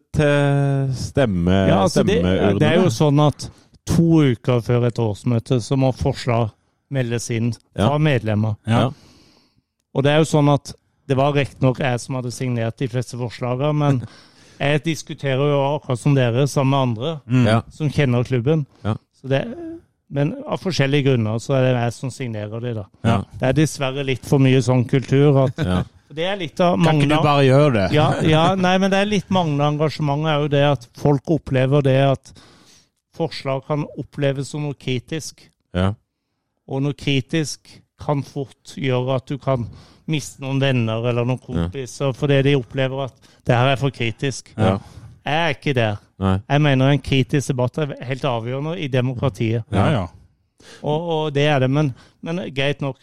stemme, 0.94 1.56
Ja, 1.68 1.80
altså 1.82 2.04
det, 2.06 2.20
stemmeurnene. 2.20 2.58
det 2.60 2.68
er 2.68 2.76
jo 2.82 2.90
sånn 2.94 3.18
at 3.26 3.48
to 3.88 4.22
uker 4.32 4.60
før 4.62 4.86
et 4.86 5.00
årsmøte 5.02 5.58
så 5.64 5.76
må 5.80 5.90
forslag 5.96 6.50
meldes 6.92 7.30
inn 7.34 7.52
fra 7.74 7.94
Ja. 7.94 7.98
medlemmer. 7.98 8.54
ja. 8.66 8.90
Og 9.94 10.04
det 10.04 10.12
er 10.12 10.18
jo 10.22 10.28
sånn 10.30 10.48
at 10.52 10.72
det 11.08 11.16
var 11.18 11.34
riktignok 11.34 11.78
jeg 11.82 11.98
som 12.00 12.14
hadde 12.14 12.30
signert 12.32 12.78
de 12.78 12.86
fleste 12.88 13.18
forslagene, 13.18 13.74
men 13.76 14.02
jeg 14.60 14.84
diskuterer 14.84 15.50
jo 15.50 15.58
akkurat 15.74 15.98
som 15.98 16.14
dere, 16.14 16.46
sammen 16.48 16.70
med 16.70 16.80
andre 16.88 17.20
Mm. 17.26 17.46
Ja. 17.46 17.60
som 17.70 17.90
kjenner 17.90 18.24
klubben. 18.24 18.66
Ja. 18.84 18.94
Så 19.20 19.28
det, 19.28 19.42
men 20.12 20.34
av 20.46 20.60
forskjellige 20.62 21.10
grunner 21.10 21.38
så 21.42 21.54
er 21.58 21.62
det 21.72 21.74
jeg 21.82 21.92
som 21.98 22.10
signerer 22.10 22.60
de, 22.62 22.74
da. 22.74 22.84
Ja. 23.04 23.18
Det 23.40 23.48
er 23.48 23.52
dessverre 23.52 24.04
litt 24.06 24.24
for 24.24 24.38
mye 24.38 24.62
sånn 24.62 24.86
kultur 24.88 25.42
at 25.46 25.58
Ja. 25.58 25.82
Det 26.12 26.26
er 26.28 26.40
litt 26.40 26.60
av 26.60 26.76
Kan 26.82 27.00
ikke 27.00 27.10
du 27.10 27.24
bare 27.24 27.44
gjøre 27.46 27.72
det? 27.76 27.86
ja, 27.96 28.06
ja, 28.26 28.42
nei, 28.58 28.74
men 28.82 28.92
det 28.92 29.00
er 29.02 29.10
litt 29.10 29.30
manglende 29.32 29.70
engasjement 29.74 30.28
jo 30.28 30.50
det 30.52 30.64
at 30.68 30.88
folk 30.98 31.30
opplever 31.36 31.84
det 31.84 31.98
at 32.10 32.32
forslag 33.16 33.64
kan 33.68 33.86
oppleves 34.00 34.52
som 34.52 34.64
noe 34.66 34.76
kritisk. 34.78 35.44
Ja. 35.76 35.92
Og 36.68 36.84
noe 36.84 36.96
kritisk 36.96 37.68
kan 38.02 38.22
fort 38.26 38.74
gjøre 38.76 39.18
at 39.20 39.28
du 39.30 39.38
kan 39.40 39.68
miste 40.10 40.42
noen 40.42 40.60
venner 40.62 41.04
eller 41.10 41.26
noen 41.28 41.40
kompiser 41.42 42.14
fordi 42.16 42.40
de 42.48 42.56
opplever 42.58 43.06
at 43.06 43.30
det 43.46 43.56
her 43.56 43.74
er 43.74 43.80
for 43.80 43.94
kritisk. 43.94 44.50
Ja. 44.56 44.78
Jeg 45.22 45.38
er 45.38 45.54
ikke 45.54 45.74
der. 45.76 46.00
Nei. 46.22 46.36
Jeg 46.48 46.62
mener 46.64 46.90
en 46.90 47.02
kritisk 47.02 47.52
debatt 47.52 47.78
er 47.78 47.94
helt 48.08 48.24
avgjørende 48.26 48.74
i 48.82 48.88
demokratiet. 48.90 49.62
Ja, 49.74 49.86
ja. 49.94 50.02
Og, 50.82 51.08
og 51.14 51.34
det 51.34 51.46
er 51.50 51.62
det, 51.62 51.70
men, 51.70 51.92
men 52.22 52.42
greit 52.54 52.82
nok. 52.82 53.00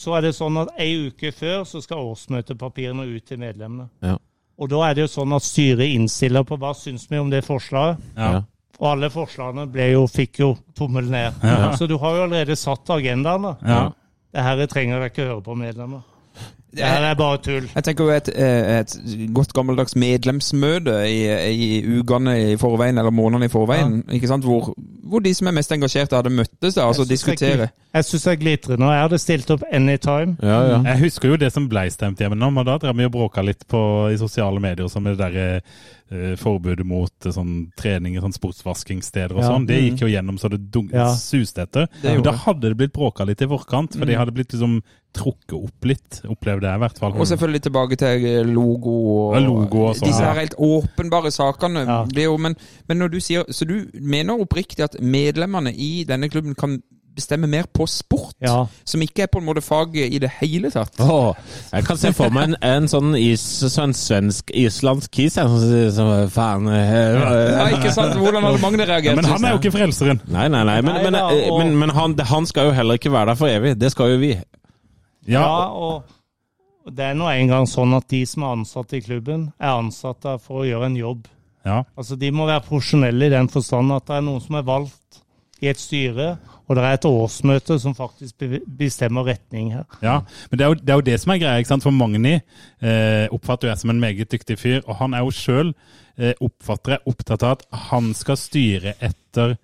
Så 0.00 0.14
er 0.16 0.24
det 0.24 0.32
sånn 0.36 0.56
at 0.62 0.70
ei 0.80 0.94
uke 1.10 1.32
før 1.36 1.66
så 1.68 1.82
skal 1.84 2.06
årsmøtepapirene 2.08 3.04
ut 3.10 3.26
til 3.28 3.40
medlemmene. 3.42 3.90
Ja. 4.04 4.14
Og 4.60 4.70
da 4.72 4.80
er 4.86 4.96
det 4.96 5.04
jo 5.06 5.10
sånn 5.12 5.32
at 5.36 5.44
styret 5.44 5.92
innstiller 5.92 6.44
på 6.48 6.56
hva 6.60 6.72
syns 6.76 7.04
vi 7.10 7.20
om 7.20 7.28
det 7.32 7.44
forslaget. 7.46 8.00
ja. 8.16 8.32
Ja. 8.38 8.40
Og 8.80 8.86
alle 8.94 9.10
forslagene 9.12 9.66
ble 9.68 9.90
jo, 9.90 10.06
fikk 10.08 10.38
jo 10.40 10.54
tommel 10.72 11.10
ned. 11.12 11.42
Så 11.76 11.84
du 11.84 11.98
har 12.00 12.14
jo 12.16 12.22
allerede 12.24 12.54
satt 12.56 12.88
agendaen. 12.94 13.42
da. 13.44 13.56
ja. 13.68 13.80
Det 14.32 14.44
her 14.46 14.62
trenger 14.70 15.02
jeg 15.02 15.10
ikke 15.12 15.26
høre 15.26 15.42
på 15.44 15.56
medlemmer. 15.58 16.00
Det 16.76 16.86
her 16.86 17.02
er 17.02 17.14
bare 17.18 17.38
tull. 17.42 17.66
Jeg 17.74 17.84
tenker 17.84 18.04
jo 18.06 18.10
et, 18.14 18.28
eh, 18.30 18.78
et 18.78 18.92
godt 19.34 19.52
gammeldags 19.56 19.96
medlemsmøte 19.98 20.94
i, 21.10 21.18
i 21.50 21.98
ukene 21.98 22.52
i 22.52 22.56
forveien, 22.60 22.98
eller 22.98 23.10
månedene 23.10 23.48
i 23.48 23.52
forveien, 23.52 24.04
ikke 24.12 24.30
sant? 24.30 24.46
Hvor, 24.46 24.70
hvor 25.10 25.18
de 25.24 25.34
som 25.34 25.50
er 25.50 25.56
mest 25.56 25.72
engasjerte, 25.74 26.16
hadde 26.16 26.30
møttes 26.30 26.78
da, 26.78 26.86
altså 26.86 27.04
diskutere. 27.08 27.68
Jeg, 27.94 28.06
syns 28.06 28.22
det 28.22 28.32
er 28.32 28.40
glitrende. 28.44 28.86
og 28.86 28.92
Jeg 28.94 29.02
hadde 29.02 29.18
stilt 29.18 29.50
opp 29.50 29.64
anytime. 29.72 30.36
Ja, 30.42 30.60
ja. 30.68 30.82
Jeg 30.92 30.98
husker 31.06 31.32
jo 31.34 31.40
det 31.42 31.50
som 31.52 31.66
ble 31.68 31.88
stemt 31.90 32.22
gjennom, 32.22 32.62
og 32.62 32.68
da 32.70 32.78
drev 32.78 32.98
vi 33.02 33.08
og 33.10 33.16
bråka 33.18 33.42
litt 33.42 33.66
på, 33.66 33.82
i 34.14 34.20
sosiale 34.20 34.62
medier 34.62 34.88
som 34.92 35.10
det 35.10 35.18
derre 35.18 35.48
eh, 36.10 36.34
forbudet 36.36 36.84
mot 36.86 37.12
uh, 37.26 37.32
sånn 37.32 37.70
trening 37.78 38.16
i 38.16 38.20
sånn 38.20 38.34
sportsvaskingssteder 38.34 39.36
og 39.36 39.42
Ja. 39.44 39.50
sånn. 39.52 39.66
Det 39.66 39.80
gikk 39.80 40.00
jo 40.04 40.08
gjennom 40.10 40.38
så 40.38 40.50
det 40.50 40.70
dun 40.70 40.90
Ja. 40.92 41.14
suste 41.14 41.62
etter. 41.62 41.88
Men 42.02 42.22
da 42.22 42.32
hadde 42.32 42.68
det 42.68 42.76
blitt 42.76 42.92
bråka 42.92 43.24
litt 43.26 43.40
i 43.42 43.46
forkant, 43.46 43.96
for 43.96 44.04
de 44.06 44.14
hadde 44.14 44.32
blitt 44.34 44.52
liksom 44.52 44.82
trukket 45.12 45.54
opp 45.58 45.84
litt. 45.84 46.20
Opplevde 46.30 46.62
jeg 46.70 46.76
i 46.76 46.82
hvert 46.84 46.98
fall. 46.98 47.12
Og 47.18 47.26
selvfølgelig 47.26 47.62
tilbake 47.62 47.96
til 47.98 48.46
logo 48.46 48.92
og 49.30 49.34
Ja, 49.34 49.40
logo 49.46 49.88
og 49.88 49.96
sånn, 49.96 50.06
disse 50.06 50.22
ja. 50.22 50.32
her 50.32 50.40
helt 50.40 50.54
åpenbare 50.58 51.32
sakene. 51.34 51.84
Ja. 51.86 52.04
Det 52.06 52.24
jo, 52.24 52.36
men, 52.38 52.54
men 52.88 52.98
når 52.98 53.10
du 53.10 53.18
sier 53.20 53.44
Så 53.50 53.66
du 53.66 53.90
mener 54.00 54.38
oppriktig 54.38 54.84
at 54.84 55.00
medlemmene 55.00 55.72
i 55.74 56.04
denne 56.04 56.28
klubben 56.30 56.54
kan 56.54 56.82
bestemme 57.14 57.48
mer 57.50 57.64
på 57.74 57.86
sport? 57.90 58.34
Ja. 58.40 58.66
Som 58.84 59.02
ikke 59.04 59.24
er 59.24 59.30
på 59.32 59.40
en 59.40 59.46
måte 59.48 59.62
faget 59.64 60.12
i 60.14 60.18
det 60.22 60.30
hele 60.40 60.70
tatt? 60.70 60.94
Åh, 61.02 61.34
jeg 61.72 61.84
kan 61.88 61.98
se 62.00 62.12
for 62.16 62.30
meg 62.34 62.50
en, 62.50 62.56
en 62.64 62.86
sånn 62.88 63.14
is, 63.18 63.42
sånn 63.74 63.92
svensk-islandsk 63.96 65.10
kis 65.12 65.36
jeg, 65.40 65.48
som 65.50 65.58
sier 65.64 66.30
faen 66.32 66.68
eh, 66.70 66.92
Ja, 66.94 67.32
eh, 67.66 67.74
ikke 67.78 67.92
sant? 67.96 68.14
Hvordan 68.20 68.46
hadde 68.46 68.62
Magne 68.62 68.84
Ja, 68.86 68.88
reagert? 68.94 69.16
men 69.20 69.28
han 69.28 69.44
er 69.44 69.56
jo 69.56 69.60
ikke 69.62 69.74
frelseren. 69.74 70.22
Nei, 70.30 70.46
nei, 70.48 70.62
nei, 70.64 70.78
men, 70.80 70.94
Nei 70.94 71.02
men, 71.08 71.18
da, 71.18 71.26
eh, 71.34 71.50
og- 71.50 71.58
men, 71.64 71.74
men 71.82 71.90
han, 71.96 72.16
han 72.32 72.46
skal 72.46 72.70
jo 72.70 72.76
heller 72.78 72.94
ikke 73.00 73.12
være 73.12 73.32
der 73.34 73.40
for 73.42 73.48
evig. 73.52 73.74
Det 73.78 73.90
skal 73.92 74.14
jo 74.14 74.22
vi. 74.22 74.32
Ja, 75.28 75.42
Ja, 75.42 75.66
og 75.74 76.94
det 76.96 77.04
er 77.10 77.14
nå 77.18 77.26
engang 77.28 77.66
sånn 77.68 77.92
at 77.94 78.08
de 78.08 78.22
som 78.26 78.42
er 78.46 78.54
ansatte 78.56 78.96
i 78.96 79.02
klubben, 79.04 79.50
er 79.60 79.76
ansatt 79.76 80.22
der 80.24 80.38
for 80.42 80.62
å 80.62 80.66
gjøre 80.66 80.86
en 80.88 80.96
jobb. 80.96 81.26
ja. 81.66 81.82
Altså, 81.98 82.16
De 82.18 82.30
må 82.32 82.46
være 82.48 82.64
profesjonelle 82.66 83.26
i 83.26 83.34
den 83.34 83.48
forstand 83.52 83.92
at 83.92 84.06
det 84.08 84.16
er 84.16 84.24
noen 84.26 84.40
som 84.40 84.56
er 84.56 84.62
valgt 84.66 85.20
i 85.60 85.68
et 85.68 85.76
styre, 85.78 86.38
og 86.70 86.76
det 86.78 86.82
er 86.86 86.94
et 87.00 87.06
årsmøte 87.08 87.76
som 87.82 87.96
faktisk 87.98 88.44
bestemmer 88.78 89.26
retning 89.26 89.72
her. 89.74 89.86
Ja, 90.06 90.20
men 90.50 90.60
det 90.60 90.62
er, 90.64 90.68
jo, 90.70 90.76
det 90.78 90.92
er 90.94 91.00
jo 91.00 91.06
det 91.08 91.16
som 91.18 91.32
er 91.34 91.40
greia. 91.42 91.58
ikke 91.58 91.72
sant? 91.72 91.82
For 91.82 91.90
Magni 91.94 92.36
eh, 92.36 93.26
oppfatter 93.34 93.72
jeg 93.72 93.80
som 93.82 93.90
en 93.90 93.98
meget 94.02 94.30
dyktig 94.30 94.54
fyr, 94.60 94.78
og 94.86 95.00
han 95.00 95.16
er 95.18 95.24
jo 95.26 95.32
sjøl, 95.34 95.72
eh, 96.14 96.38
opptatt 96.46 97.42
av 97.42 97.56
at 97.58 97.66
han 97.90 98.12
skal 98.14 98.38
styre 98.38 98.94
etter 99.02 99.56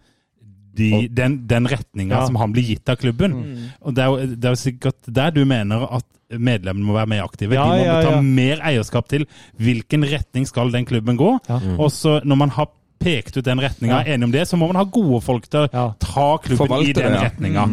de, 0.77 0.91
den, 1.09 1.39
den 1.49 1.69
retninga 1.71 2.19
Ja. 2.19 2.27
som 2.27 2.37
han 2.43 2.53
blir 2.53 2.67
gitt 2.75 2.91
av 2.91 2.99
klubben. 3.01 3.39
Og 3.81 3.95
det 3.97 4.03
er, 4.03 4.11
jo, 4.11 4.35
det 4.35 4.45
er 4.51 4.57
jo 4.57 4.61
sikkert 4.61 5.07
der 5.07 5.31
du 5.33 5.45
mener 5.49 5.87
at 6.01 6.05
medlemmene 6.27 6.85
må 6.89 6.97
være 6.99 7.13
mer 7.15 7.23
aktive. 7.25 7.55
Ja, 7.55 7.69
de 7.71 7.79
må 7.79 7.87
ja, 7.87 8.01
ta 8.03 8.17
ja. 8.17 8.25
mer 8.27 8.65
eierskap 8.67 9.07
til 9.09 9.29
hvilken 9.63 10.05
retning 10.11 10.45
skal 10.51 10.75
den 10.75 10.85
klubben 10.89 11.17
gå. 11.17 11.37
Ja. 11.49 11.61
Og 11.79 11.93
så 11.95 12.19
når 12.27 12.41
man 12.43 12.53
har 12.59 12.69
pekt 12.99 13.37
ut 13.37 13.45
den 13.45 13.61
retninga, 13.61 14.01
Ja. 14.05 14.15
enig 14.15 14.25
om 14.25 14.33
det, 14.33 14.47
så 14.49 14.57
må 14.57 14.67
man 14.71 14.77
ha 14.77 14.85
gode 14.85 15.21
folk 15.25 15.49
til 15.49 15.61
å 15.67 15.69
Ja. 15.73 15.87
ta 16.01 16.39
klubben 16.39 16.57
Forvalte 16.67 16.89
i 16.91 16.93
den 16.93 17.13
ja. 17.13 17.21
retninga. 17.29 17.67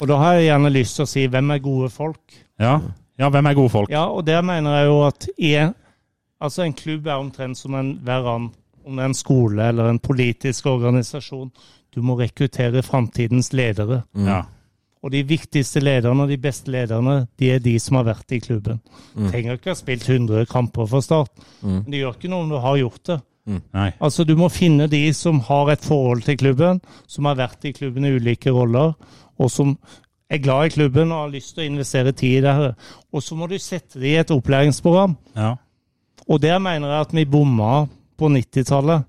Og 0.00 0.08
da 0.08 0.16
har 0.18 0.34
jeg 0.34 0.48
gjerne 0.50 0.72
lyst 0.72 0.96
til 0.96 1.04
å 1.04 1.08
si 1.08 1.26
hvem 1.28 1.50
er 1.54 1.58
gode 1.58 1.90
folk? 1.90 2.20
Ja. 2.60 2.80
ja, 3.18 3.28
hvem 3.30 3.46
er 3.46 3.54
gode 3.54 3.70
folk? 3.70 3.90
Ja, 3.90 4.04
og 4.06 4.24
der 4.26 4.42
mener 4.42 4.70
jeg 4.80 4.86
jo 4.86 5.02
at 5.06 5.28
i, 5.38 5.54
altså 6.40 6.64
en 6.64 6.72
klubb 6.74 7.06
er 7.06 7.18
omtrent 7.18 7.56
som 7.58 7.74
en 7.74 7.98
hver 8.04 8.26
annen, 8.34 8.50
om 8.86 8.96
det 8.96 9.02
er 9.02 9.08
en 9.08 9.14
skole 9.14 9.62
eller 9.68 9.88
en 9.88 9.98
politisk 9.98 10.66
organisasjon. 10.66 11.50
Du 11.94 12.02
må 12.02 12.18
rekruttere 12.18 12.82
framtidens 12.82 13.52
ledere. 13.52 14.02
Ja. 14.14 14.42
Og 15.04 15.10
de 15.12 15.22
viktigste 15.22 15.80
lederne 15.84 16.22
og 16.24 16.28
de 16.28 16.36
beste 16.40 16.70
lederne, 16.72 17.26
de 17.38 17.50
er 17.52 17.58
de 17.60 17.78
som 17.78 17.96
har 17.96 18.04
vært 18.04 18.32
i 18.32 18.38
klubben. 18.40 18.80
Mm. 19.14 19.30
Trenger 19.30 19.52
ikke 19.58 19.70
ha 19.70 19.74
spilt 19.74 20.06
100 20.08 20.46
kamper 20.48 20.86
for 20.88 21.00
start, 21.04 21.28
men 21.62 21.84
det 21.92 22.00
gjør 22.00 22.14
ikke 22.16 22.30
noe 22.32 22.42
om 22.46 22.48
du 22.54 22.56
har 22.58 22.76
gjort 22.80 23.02
det. 23.10 23.18
Nei. 23.46 23.90
Altså, 24.00 24.24
Du 24.24 24.36
må 24.36 24.48
finne 24.48 24.86
de 24.88 25.12
som 25.12 25.40
har 25.40 25.70
et 25.74 25.84
forhold 25.84 26.22
til 26.24 26.38
klubben, 26.40 26.80
som 27.06 27.24
har 27.28 27.36
vært 27.36 27.64
i 27.68 27.72
klubben 27.76 28.04
i 28.04 28.14
ulike 28.16 28.50
roller, 28.50 28.94
og 29.38 29.50
som 29.50 29.76
er 30.30 30.38
glad 30.38 30.66
i 30.66 30.74
klubben 30.78 31.12
og 31.12 31.26
har 31.26 31.34
lyst 31.34 31.54
til 31.54 31.64
å 31.64 31.68
investere 31.68 32.12
tid 32.12 32.38
i 32.38 32.40
det. 32.40 32.54
her. 32.54 32.74
Og 33.12 33.22
så 33.22 33.36
må 33.36 33.48
du 33.48 33.58
sette 33.58 34.00
det 34.00 34.08
i 34.14 34.16
et 34.22 34.30
opplæringsprogram. 34.30 35.16
Ja. 35.36 35.56
Og 36.28 36.40
der 36.40 36.58
mener 36.58 36.88
jeg 36.88 37.00
at 37.00 37.12
vi 37.14 37.24
bomma 37.24 37.86
på 38.16 38.30
90-tallet. 38.32 39.04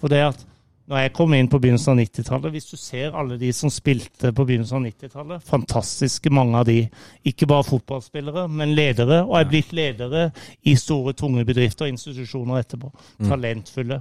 For 0.00 0.08
det 0.08 0.22
at 0.22 0.46
når 0.90 1.04
jeg 1.04 1.12
kom 1.14 1.34
inn 1.36 1.46
på 1.50 1.60
begynnelsen 1.62 1.92
av 1.92 2.00
90-tallet, 2.02 2.50
hvis 2.50 2.64
du 2.72 2.76
ser 2.80 3.14
alle 3.14 3.36
de 3.38 3.52
som 3.54 3.70
spilte 3.70 4.32
på 4.34 4.44
begynnelsen 4.48 4.80
av 4.80 4.86
90-tallet, 4.88 5.44
fantastiske 5.46 6.32
mange 6.34 6.58
av 6.58 6.66
de, 6.66 6.80
ikke 7.30 7.46
bare 7.50 7.66
fotballspillere, 7.68 8.48
men 8.50 8.74
ledere, 8.74 9.20
og 9.22 9.36
er 9.38 9.46
blitt 9.52 9.70
ledere 9.76 10.24
i 10.66 10.74
store, 10.80 11.14
tunge 11.14 11.44
bedrifter 11.46 11.86
og 11.86 11.94
institusjoner 11.94 12.64
etterpå. 12.64 12.90
Talentfulle. 13.22 14.00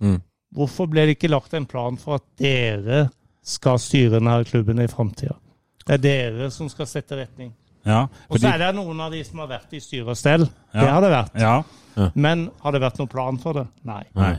Mm. 0.00 0.16
Hvorfor 0.56 0.88
ble 0.90 1.04
det 1.06 1.18
ikke 1.18 1.30
lagt 1.30 1.52
en 1.54 1.68
plan 1.68 2.00
for 2.00 2.16
at 2.18 2.24
dere 2.40 3.04
skal 3.46 3.76
styre 3.80 4.16
denne 4.16 4.38
klubben 4.48 4.80
i 4.80 4.88
framtida? 4.90 5.36
Det 5.84 5.98
er 5.98 6.00
dere 6.06 6.48
som 6.54 6.70
skal 6.72 6.88
sette 6.88 7.18
retning. 7.20 7.52
ja. 7.84 8.06
Og 8.28 8.40
så 8.40 8.48
er 8.54 8.58
det 8.64 8.70
noen 8.76 9.00
av 9.00 9.12
de 9.12 9.20
som 9.28 9.42
har 9.44 9.52
vært 9.58 9.76
i 9.76 9.80
styre 9.84 10.14
og 10.14 10.18
stell. 10.18 10.48
Ja. 10.72 10.80
Det 10.80 10.88
har 10.88 11.04
det 11.04 11.12
vært. 11.18 11.36
ja. 11.44 12.10
Men 12.14 12.48
har 12.62 12.72
det 12.72 12.80
vært 12.80 12.98
noen 13.00 13.12
plan 13.12 13.38
for 13.42 13.60
det? 13.60 13.66
Nei. 13.84 14.04
Nei. 14.16 14.38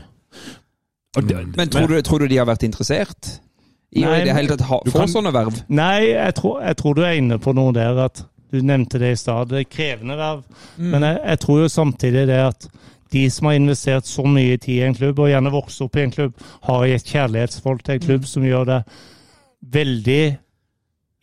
Det, 1.12 1.56
Men 1.56 1.68
tror 1.68 1.88
du, 1.88 1.98
tror 2.02 2.22
du 2.22 2.28
de 2.30 2.38
har 2.40 2.46
vært 2.48 2.62
interessert 2.64 3.34
i 3.92 4.00
å 4.00 4.08
Nei, 4.08 4.20
i 4.22 4.24
det 4.24 4.32
hele 4.36 4.54
tatt 4.54 4.62
ha, 4.64 4.78
få 4.86 4.94
kan- 5.02 5.10
sånne 5.12 5.32
verv? 5.34 5.58
Nei, 5.68 6.06
jeg 6.14 6.34
tror, 6.38 6.62
jeg 6.64 6.76
tror 6.80 6.94
du 6.96 7.02
er 7.04 7.18
inne 7.20 7.36
på 7.38 7.52
noe 7.54 7.72
der 7.76 7.98
at 8.06 8.22
du 8.52 8.60
nevnte 8.64 8.98
det 9.00 9.10
i 9.12 9.18
stad. 9.20 9.48
Det 9.52 9.58
er 9.60 9.68
krevende 9.68 10.16
verv. 10.16 10.40
Men 10.78 11.04
jeg, 11.04 11.18
jeg 11.24 11.40
tror 11.44 11.60
jo 11.60 11.68
samtidig 11.72 12.26
det 12.28 12.38
at 12.46 12.68
de 13.12 13.26
som 13.30 13.46
har 13.50 13.58
investert 13.58 14.08
så 14.08 14.24
mye 14.24 14.56
tid 14.56 14.78
i 14.78 14.86
en 14.86 14.94
klubb, 14.96 15.18
og 15.20 15.28
gjerne 15.28 15.52
vokst 15.52 15.82
opp 15.84 15.96
i 15.96 16.04
en 16.06 16.14
klubb, 16.14 16.32
har 16.64 16.84
et 16.88 17.04
kjærlighetsforhold 17.12 17.82
til 17.84 17.94
en 17.98 18.06
klubb 18.06 18.24
som 18.28 18.46
gjør 18.48 18.64
det 18.70 18.80
veldig 19.76 20.22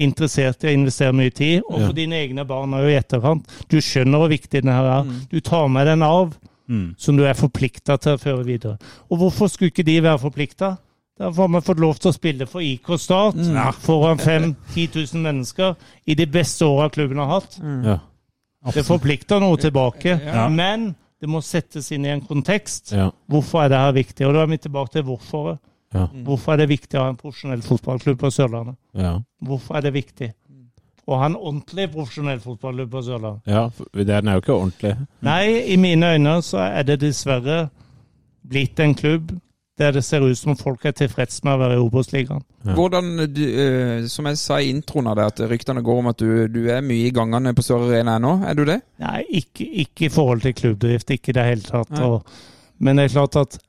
interessert 0.05 0.63
i 0.63 0.69
å 0.69 0.75
investere 0.77 1.15
mye 1.17 1.33
tid. 1.35 1.63
Og 1.67 1.81
for 1.87 1.97
dine 1.97 2.21
egne 2.21 2.45
barn 2.47 2.77
òg 2.77 2.87
i 2.91 2.97
etterkant. 2.99 3.49
Du 3.69 3.79
skjønner 3.83 4.21
hvor 4.21 4.29
viktig 4.31 4.61
den 4.63 4.71
her 4.71 4.85
er. 4.99 5.09
Du 5.33 5.39
tar 5.43 5.67
med 5.67 5.89
den 5.89 5.99
en 6.03 6.07
arv 6.07 6.37
mm. 6.69 6.85
som 6.97 7.17
du 7.17 7.25
er 7.27 7.37
forplikta 7.37 7.97
til 8.01 8.15
å 8.15 8.21
føre 8.21 8.45
videre. 8.47 8.77
Og 9.09 9.23
hvorfor 9.23 9.49
skulle 9.51 9.73
ikke 9.73 9.87
de 9.87 9.97
være 10.05 10.21
forplikta? 10.21 10.75
Derfor 11.19 11.47
har 11.47 11.55
vi 11.57 11.65
fått 11.67 11.81
lov 11.83 11.97
til 11.99 12.13
å 12.13 12.15
spille 12.15 12.45
for 12.47 12.63
IK 12.63 12.93
Start 13.01 13.39
foran 13.83 14.21
5 14.23 14.53
10 14.71 14.85
000 14.95 15.23
mennesker 15.25 15.75
i 16.07 16.15
de 16.15 16.27
beste 16.31 16.63
åra 16.63 16.87
klubben 16.93 17.19
har 17.19 17.33
hatt. 17.33 17.59
Ja. 17.59 17.97
Det 18.75 18.85
forplikter 18.87 19.39
noe 19.43 19.57
tilbake, 19.59 20.19
Ja. 20.23 20.47
men 20.49 20.93
det 21.19 21.27
må 21.27 21.41
settes 21.43 21.91
inn 21.91 22.05
i 22.05 22.13
en 22.13 22.23
kontekst. 22.23 22.93
Ja. 22.95 23.09
Hvorfor 23.27 23.65
er 23.65 23.69
det 23.69 23.81
her 23.83 23.91
viktig? 23.91 24.27
Og 24.27 24.33
da 24.33 24.43
er 24.45 24.51
vi 24.53 24.57
tilbake 24.57 24.91
til 24.95 25.03
hvorfor. 25.03 25.57
Ja. 25.93 26.05
Hvorfor 26.23 26.53
er 26.53 26.57
det 26.61 26.69
viktig 26.69 26.99
å 26.99 27.03
ha 27.03 27.09
en 27.09 27.19
profesjonell 27.19 27.61
fotballklubb 27.65 28.19
på 28.21 28.31
Sørlandet? 28.31 28.77
Ja. 28.93 29.17
Hvorfor 29.43 29.75
er 29.75 29.81
det 29.81 29.93
viktig 29.93 30.31
å 31.10 31.19
ha 31.19 31.27
en 31.30 31.38
ordentlig 31.38 31.90
profesjonell 31.94 32.40
fotballklubb 32.44 32.94
på 32.94 33.03
Sørlandet? 33.07 33.49
ja, 33.49 33.65
den 33.94 34.27
er 34.30 34.38
jo 34.38 34.44
ikke 34.44 34.56
ordentlig. 34.56 34.95
Nei, 35.26 35.44
i 35.73 35.77
mine 35.81 36.14
øyne 36.15 36.40
så 36.45 36.61
er 36.68 36.88
det 36.88 36.99
dessverre 37.03 37.68
blitt 38.49 38.80
en 38.80 38.95
klubb 38.98 39.34
der 39.80 39.94
det 39.95 40.03
ser 40.03 40.26
ut 40.26 40.38
som 40.38 40.57
folk 40.60 40.84
er 40.86 40.91
tilfreds 40.91 41.40
med 41.45 41.56
å 41.56 41.60
være 41.61 41.77
i 41.77 41.80
Obos-ligaen. 41.80 42.41
Ja. 42.65 42.73
Hvordan, 42.76 43.14
du, 43.31 43.44
eh, 43.48 44.07
Som 44.11 44.27
jeg 44.27 44.38
sa 44.38 44.60
i 44.60 44.69
introen 44.73 45.07
av 45.07 45.15
det, 45.15 45.26
at 45.31 45.40
ryktene 45.49 45.81
går 45.81 46.02
om 46.02 46.10
at 46.11 46.19
du, 46.19 46.48
du 46.52 46.68
er 46.68 46.84
mye 46.84 47.07
i 47.07 47.14
gangene 47.15 47.53
på 47.56 47.64
Sør 47.64 47.88
Arena 47.88 48.18
ennå. 48.19 48.34
Er 48.44 48.60
du 48.60 48.65
det? 48.68 48.81
Nei, 48.99 49.23
ikke, 49.40 49.64
ikke 49.86 50.06
i 50.06 50.11
forhold 50.11 50.44
til 50.44 50.53
klubbdrift, 50.53 51.15
ikke 51.15 51.31
i 51.31 51.38
det 51.40 51.48
hele 51.48 51.64
tatt. 51.64 51.95
Og, 52.03 52.27
men 52.80 52.99
det 52.99 53.07
er 53.07 53.15
klart 53.15 53.40
at 53.40 53.60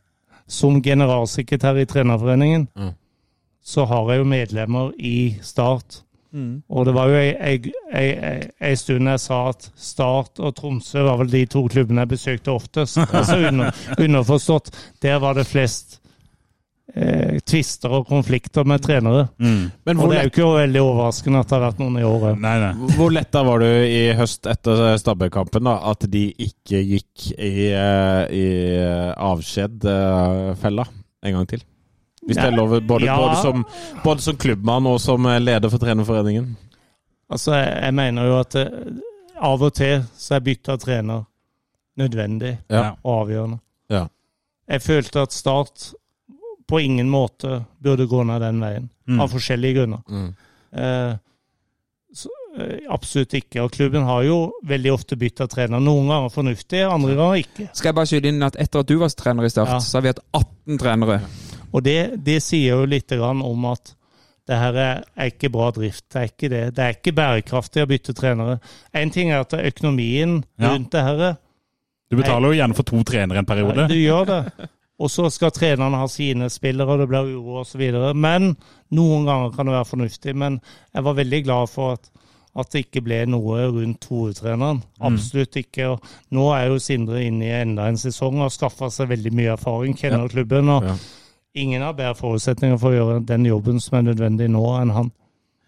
som 0.51 0.81
generalsekretær 0.83 1.79
i 1.79 1.87
Trenerforeningen, 1.87 2.67
ja. 2.75 2.91
så 3.62 3.87
har 3.87 4.11
jeg 4.11 4.25
jo 4.25 4.31
medlemmer 4.33 4.91
i 4.99 5.37
Start. 5.47 6.03
Og 6.70 6.85
det 6.86 6.94
var 6.94 7.09
jo 7.11 7.15
ei- 7.19 7.36
ei- 7.40 7.73
ei 7.93 8.11
ei- 8.15 8.51
ei 8.70 8.74
stund 8.78 9.09
jeg 9.09 9.19
sa 9.20 9.48
at 9.51 9.70
Start 9.77 10.39
og 10.39 10.55
Tromsø 10.55 11.02
var 11.02 11.16
vel 11.19 11.31
de 11.32 11.44
to 11.47 11.65
klubbene 11.69 12.05
jeg 12.05 12.09
besøkte 12.16 12.52
oftest. 12.55 12.97
Altså 13.12 13.36
under, 13.48 13.73
underforstått. 13.98 14.70
Der 15.02 15.19
var 15.19 15.35
det 15.35 15.47
flest 15.51 15.97
eh, 16.94 17.39
tvister 17.47 17.90
og 17.98 18.07
konflikter 18.09 18.65
med 18.66 18.82
trenere. 18.82 19.28
Mm. 19.39 19.70
Men 19.86 19.98
Og 19.98 20.11
det 20.11 20.19
er 20.19 20.23
jo 20.28 20.32
ikke 20.32 20.48
veldig 20.57 20.81
overraskende 20.82 21.39
at 21.43 21.48
det 21.51 21.57
har 21.59 21.65
vært 21.69 21.82
noen 21.82 21.98
i 22.01 22.07
året. 22.07 22.40
Nei, 22.43 22.55
nei. 22.62 22.73
hvor 22.97 23.11
letta 23.15 23.43
var 23.47 23.59
du 23.62 23.66
i 23.66 24.01
høst 24.19 24.47
etter 24.51 24.97
Stabæk-kampen 25.02 25.66
da, 25.66 25.77
at 25.90 26.07
de 26.11 26.24
ikke 26.47 26.82
gikk 26.94 27.27
i, 27.39 27.52
eh, 27.74 28.23
i 28.35 28.47
eh, 28.78 29.11
avskjed-fella 29.19 30.86
en 31.27 31.36
gang 31.40 31.47
til? 31.51 31.62
Hvis 32.26 32.36
det 32.36 32.44
er 32.44 32.56
lov, 32.56 32.80
både, 32.86 33.05
Ja. 33.05 33.16
både, 33.16 33.36
som, 33.42 33.64
både 34.05 34.20
som 34.20 34.36
klubbmann 34.36 34.86
og 34.86 35.01
som 35.01 35.24
eh, 35.26 35.38
leder 35.40 35.70
for 35.72 35.78
Trenerforeningen? 35.78 36.56
Altså, 37.30 37.55
jeg, 37.55 37.82
jeg 37.82 37.94
mener 37.94 38.26
jo 38.28 38.38
at 38.40 38.55
eh, 38.55 38.68
av 39.40 39.62
og 39.62 39.72
til 39.74 40.02
så 40.18 40.34
er 40.36 40.40
bytte 40.44 40.72
av 40.74 40.78
trener 40.82 41.24
nødvendig 41.98 42.59
Ja. 42.70 42.90
og 43.05 43.22
avgjørende. 43.24 43.59
Ja. 43.90 44.06
Jeg 44.68 44.82
følte 44.82 45.22
at 45.22 45.32
Start 45.32 45.92
på 46.68 46.78
ingen 46.78 47.09
måte 47.10 47.64
burde 47.82 48.06
gå 48.06 48.22
ned 48.26 48.40
den 48.40 48.60
veien, 48.62 48.90
Mm. 49.09 49.20
av 49.20 49.28
forskjellige 49.32 49.74
grunner. 49.74 50.02
Mm. 50.09 50.34
Eh, 50.72 51.16
så, 52.14 52.28
eh, 52.59 52.78
absolutt 52.90 53.32
ikke. 53.34 53.62
Og 53.64 53.72
klubben 53.72 54.05
har 54.05 54.22
jo 54.22 54.52
veldig 54.64 54.92
ofte 54.92 55.16
bytta 55.18 55.48
trener. 55.48 55.80
Noen 55.80 56.06
ganger 56.06 56.28
fornuftig, 56.30 56.84
andre 56.92 57.16
ganger 57.16 57.40
ikke. 57.42 57.68
Skal 57.74 57.88
jeg 57.88 57.94
bare 57.94 58.06
skyte 58.06 58.28
inn 58.28 58.42
at 58.42 58.56
etter 58.56 58.80
at 58.80 58.86
du 58.86 58.98
var 58.98 59.09
trener 59.09 59.44
i 59.44 59.48
Start, 59.51 59.68
Ja. 59.68 59.78
så 59.80 59.94
har 59.98 60.02
vi 60.02 60.09
hatt 60.09 60.20
18 60.32 60.78
trenere. 60.78 61.20
Og 61.72 61.84
det, 61.86 61.98
det 62.24 62.40
sier 62.42 62.80
jo 62.80 62.88
litt 62.88 63.12
om 63.12 63.64
at 63.70 63.94
det 64.51 64.59
her 64.59 64.74
er, 64.82 65.05
ikke 65.30 65.51
bra 65.52 65.68
drift. 65.70 66.05
Det 66.10 66.18
er 66.18 66.30
ikke 66.32 66.48
det. 66.51 66.64
Det 66.74 66.82
er 66.84 66.97
ikke 66.97 67.14
bærekraftig 67.14 67.84
å 67.84 67.90
bytte 67.90 68.14
trenere. 68.18 68.59
En 68.97 69.12
ting 69.14 69.30
er 69.30 69.44
at 69.44 69.55
økonomien 69.55 70.40
rundt 70.59 70.90
det 70.90 71.05
her 71.06 71.36
Du 72.10 72.16
betaler 72.18 72.51
jo 72.51 72.59
gjerne 72.59 72.74
for 72.74 72.88
to 72.88 73.02
trenere 73.06 73.38
en 73.38 73.47
periode. 73.47 73.84
Ja, 73.84 73.86
du 73.86 73.94
gjør 73.94 74.24
det. 74.26 74.70
Og 75.01 75.09
så 75.09 75.28
skal 75.32 75.52
trenerne 75.55 75.97
ha 75.97 76.09
sine 76.12 76.51
spillere, 76.52 76.92
og 76.92 76.98
det 77.01 77.06
blir 77.09 77.30
uro 77.36 77.60
osv. 77.62 77.80
Men 78.18 78.51
noen 78.92 79.28
ganger 79.28 79.55
kan 79.55 79.70
det 79.70 79.76
være 79.76 79.88
fornuftig. 79.92 80.34
Men 80.36 80.59
jeg 80.92 81.06
var 81.06 81.16
veldig 81.20 81.40
glad 81.47 81.70
for 81.72 81.94
at, 81.94 82.10
at 82.59 82.74
det 82.74 82.82
ikke 82.88 83.05
ble 83.06 83.22
noe 83.30 83.70
rundt 83.70 84.10
hovedtreneren. 84.10 84.82
Absolutt 84.98 85.56
ikke. 85.62 85.92
Og 85.94 86.10
nå 86.36 86.51
er 86.56 86.66
jo 86.68 86.82
Sindre 86.82 87.22
inne 87.24 87.47
i 87.47 87.55
enda 87.62 87.86
en 87.88 88.02
sesong 88.02 88.42
og 88.42 88.48
har 88.48 88.55
skaffa 88.59 88.90
seg 88.92 89.14
veldig 89.14 89.32
mye 89.38 89.55
erfaring, 89.55 89.94
kjenner 89.97 90.28
klubben. 90.28 90.68
og 90.68 90.90
Ja. 90.90 90.98
Ingen 91.55 91.82
har 91.82 91.93
bedre 91.98 92.14
forutsetninger 92.14 92.78
for 92.78 92.93
å 92.93 92.94
gjøre 92.98 93.24
den 93.27 93.44
jobben 93.48 93.81
som 93.82 93.98
er 93.98 94.12
nødvendig 94.12 94.47
nå, 94.51 94.62
enn 94.81 94.93
han. 94.94 95.10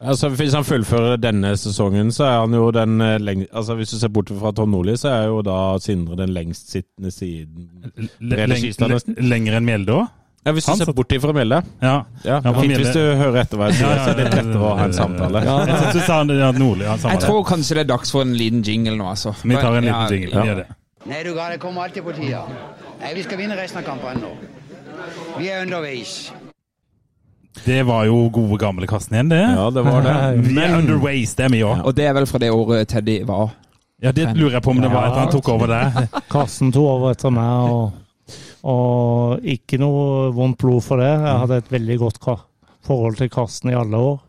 Altså, 0.02 0.28
Hvis 0.34 0.54
han 0.54 0.64
fullfører 0.66 1.16
denne 1.22 1.52
sesongen, 1.58 2.08
så 2.14 2.24
er 2.26 2.38
han 2.40 2.54
jo 2.54 2.70
den 2.74 2.96
lengst. 3.22 3.50
Altså, 3.54 3.74
Hvis 3.78 3.90
du 3.90 3.98
ser 3.98 4.08
bort 4.08 4.28
fra 4.34 4.50
Tom 4.52 4.70
Nordli, 4.74 4.96
så 4.98 5.08
er 5.14 5.26
jo 5.30 5.42
da 5.46 5.78
Sindre 5.78 6.16
den 6.18 6.30
lengstsittende 6.34 7.10
siden 7.14 7.68
Le- 7.96 8.08
Brede 8.36 8.48
leng- 8.50 8.58
Skistad 8.62 8.88
le- 8.88 8.94
nesten. 8.94 9.14
Lenger 9.30 9.56
enn 9.60 9.64
Mjelde 9.66 9.92
òg? 10.00 10.08
Ja, 10.44 10.52
Hvis 10.52 10.66
du 10.66 10.74
ser 10.84 10.92
bort 10.92 11.12
ifra 11.14 11.32
Mjelde. 11.32 11.62
Ja. 11.82 12.04
Ja, 12.24 12.40
Ja, 12.44 12.52
Fint 12.60 12.74
hvis 12.76 12.92
du 12.92 12.98
hører 12.98 13.40
etter 13.44 13.56
hva 13.58 13.68
jeg 13.70 13.74
sier, 13.78 13.98
så 14.02 14.10
er 14.10 14.14
det 14.18 14.34
lettere 14.34 14.58
å 14.58 14.76
ha 14.76 14.84
en 14.84 14.92
samtale. 14.92 15.42
Jeg 15.44 17.20
tror 17.22 17.44
kanskje 17.46 17.74
det 17.74 17.78
er 17.86 17.90
dags 17.94 18.10
for 18.10 18.22
en 18.22 18.34
liten 18.34 18.62
jingle 18.66 18.96
nå, 18.96 19.04
altså. 19.06 19.34
Vi 19.42 19.54
tar 19.54 19.76
en 19.78 19.84
Ja, 19.84 20.06
liten 20.08 20.30
jingle. 20.30 20.66
Nei, 21.06 21.22
du 21.22 21.34
ga, 21.34 21.48
det 21.50 21.60
kommer 21.60 21.82
alltid 21.86 22.02
på 22.04 22.12
tida. 22.14 22.42
Nei, 23.00 23.14
vi 23.14 23.22
skal 23.22 23.38
vinne 23.38 23.56
resten 23.56 23.78
av 23.78 23.84
kampene 23.84 24.20
nå. 24.22 24.34
Vi 25.38 25.48
er 25.48 25.62
underveis. 25.62 26.32
Det 27.64 27.82
var 27.82 28.04
jo 28.08 28.28
gode, 28.32 28.56
gamle 28.60 28.86
Karsten 28.88 29.16
igjen, 29.16 29.28
det. 29.32 29.40
Ja, 29.40 29.70
det 29.70 29.82
var 29.86 30.04
det. 30.04 30.14
Vi 30.48 30.56
er 30.60 30.78
underways, 30.78 31.34
det 31.36 31.44
er 31.46 31.52
vi 31.52 31.60
òg. 31.66 31.82
Og 31.86 31.94
det 31.96 32.06
er 32.08 32.16
vel 32.16 32.26
fra 32.28 32.40
det 32.40 32.50
året 32.52 32.88
Teddy 32.88 33.18
var. 33.28 33.52
Ja, 34.02 34.12
det 34.12 34.32
lurer 34.34 34.56
jeg 34.58 34.64
på 34.64 34.72
om 34.72 34.80
det 34.82 34.90
var 34.90 35.10
etter 35.10 35.20
han 35.22 35.30
tok 35.30 35.50
over 35.52 35.70
det. 35.70 36.06
Karsten 36.32 36.72
tok 36.74 36.88
over 36.96 37.12
etter 37.14 37.32
meg, 37.34 37.76
og, 37.76 38.34
og 38.72 39.46
ikke 39.54 39.78
noe 39.78 40.32
vondt 40.34 40.58
blod 40.64 40.82
for 40.84 41.02
det. 41.02 41.12
Jeg 41.12 41.40
hadde 41.44 41.60
et 41.62 41.72
veldig 41.76 41.98
godt 42.02 42.20
forhold 42.88 43.20
til 43.20 43.30
Karsten 43.32 43.70
i 43.70 43.78
alle 43.78 44.00
år. 44.10 44.20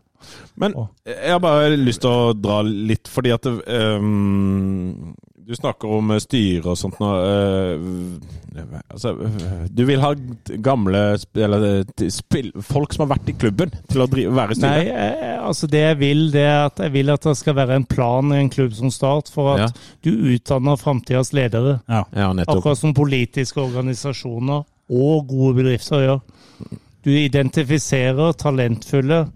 Men 0.60 0.76
jeg 1.08 1.32
har 1.32 1.40
bare 1.42 1.74
lyst 1.76 2.04
til 2.04 2.12
å 2.12 2.34
dra 2.38 2.60
litt, 2.64 3.10
fordi 3.10 3.32
at 3.34 3.48
ehm, 3.50 5.12
Du 5.46 5.52
snakker 5.56 5.90
om 5.98 6.10
eh, 6.14 6.20
styre 6.22 6.72
og 6.72 6.78
sånt 6.80 6.96
nå. 7.02 7.08
Uh, 7.20 8.70
altså, 8.88 9.12
du 9.68 9.82
vil 9.88 10.00
ha 10.00 10.12
gamle 10.64 11.02
eller, 11.36 11.66
spill, 12.12 12.48
folk 12.64 12.94
som 12.94 13.04
har 13.04 13.10
vært 13.16 13.28
i 13.32 13.36
klubben, 13.36 13.72
til 13.90 14.04
å 14.04 14.06
drive, 14.10 14.32
være 14.36 14.56
i 14.56 14.60
Nei, 14.62 14.72
styret? 14.86 14.94
eh, 14.94 15.36
altså 15.44 15.68
det 15.70 15.82
jeg 15.82 15.98
vil, 16.00 16.22
det 16.32 16.44
er 16.48 16.60
at 16.70 16.80
jeg 16.86 16.94
vil 16.94 17.12
at 17.12 17.28
det 17.28 17.36
skal 17.40 17.58
være 17.58 17.76
en 17.80 17.86
plan 17.90 18.32
i 18.32 18.40
en 18.40 18.50
klubb 18.54 18.72
som 18.78 18.92
Start 18.94 19.28
for 19.34 19.54
at 19.56 19.64
Ja. 19.66 19.68
du 20.06 20.10
utdanner 20.34 20.80
framtidas 20.80 21.32
ledere. 21.36 21.80
Ja. 21.88 22.04
Ja, 22.14 22.32
nettopp. 22.32 22.62
Akkurat 22.62 22.78
som 22.80 22.94
politiske 22.96 23.60
organisasjoner 23.60 24.64
og 24.90 25.28
gode 25.28 25.54
bedrifter 25.60 26.04
gjør. 26.06 26.20
Du 27.04 27.10
identifiserer 27.12 28.32
talentfulle 28.40 29.26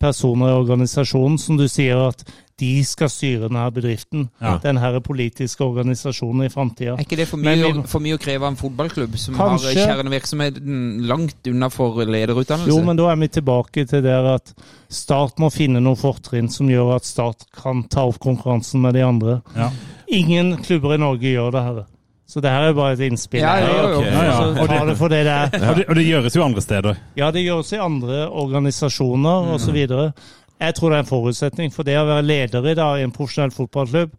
personer 0.00 0.48
i 0.52 0.56
organisasjonen 0.60 1.38
som 1.38 1.58
du 1.58 1.66
sier 1.68 1.98
at 2.08 2.22
de 2.60 2.84
skal 2.84 3.08
styre 3.08 3.48
denne 3.48 3.64
bedriften, 3.72 4.28
Ja. 4.40 4.58
denne 4.62 5.00
politiske 5.00 5.64
organisasjonen 5.64 6.44
i 6.44 6.48
framtida. 6.52 6.92
Er 6.98 7.04
ikke 7.06 7.16
det 7.16 7.26
for 7.28 7.38
mye, 7.40 7.56
vi- 7.56 7.82
for 7.88 7.98
mye 8.00 8.18
å 8.18 8.20
kreve 8.20 8.42
av 8.44 8.52
en 8.52 8.56
fotballklubb 8.60 9.16
som 9.18 9.34
Kanskje. 9.34 9.74
har 9.74 9.94
kjernevirksomheten 9.96 11.06
langt 11.08 11.46
unna 11.48 11.68
for 11.70 12.04
lederutdannelse? 12.04 12.68
Jo, 12.68 12.82
men 12.84 12.96
da 12.96 13.08
er 13.10 13.16
vi 13.16 13.28
tilbake 13.28 13.86
til 13.88 14.02
der 14.02 14.34
at 14.34 14.52
Start 14.90 15.36
må 15.38 15.50
finne 15.52 15.80
noen 15.80 15.96
fortrinn 15.96 16.48
som 16.50 16.66
gjør 16.68 16.96
at 16.96 17.04
Start 17.04 17.44
kan 17.54 17.84
ta 17.88 18.06
opp 18.06 18.18
konkurransen 18.18 18.80
med 18.82 18.94
de 18.94 19.00
andre. 19.06 19.40
Ja. 19.56 19.70
Ingen 20.10 20.56
klubber 20.58 20.94
i 20.94 20.98
Norge 20.98 21.22
gjør 21.32 21.52
det 21.52 21.62
her. 21.62 21.84
Så 22.30 22.40
det 22.40 22.50
her 22.50 22.68
er 22.68 22.72
bare 22.74 22.92
et 22.92 23.00
innspill. 23.10 23.40
Ja, 23.40 23.56
ja, 23.58 23.66
ja, 23.66 24.00
ja. 24.02 24.22
Ja. 24.24 24.62
Og 24.62 24.68
ta 24.68 24.84
det 24.86 24.96
for 24.96 25.08
det 25.08 25.24
det 25.26 25.32
er. 25.32 25.68
Og 25.70 25.76
det, 25.76 25.84
og 25.88 25.94
det 25.96 26.04
gjøres 26.06 26.36
jo 26.36 26.44
andre 26.44 26.60
steder. 26.62 26.96
Ja, 27.16 27.30
det 27.32 27.42
gjøres 27.44 27.72
i 27.72 27.76
andre 27.82 28.28
organisasjoner 28.30 29.46
Mm. 29.46 29.54
osv. 29.54 30.12
Jeg 30.60 30.74
tror 30.76 30.90
det 30.92 30.98
er 30.98 31.04
en 31.06 31.08
forutsetning 31.08 31.70
for 31.72 31.82
det 31.88 31.94
å 31.96 32.06
være 32.08 32.26
leder 32.26 32.66
i 32.68 32.74
dag 32.76 32.98
i 33.00 33.06
en 33.06 33.14
profesjonell 33.16 33.50
fotballklubb. 33.54 34.10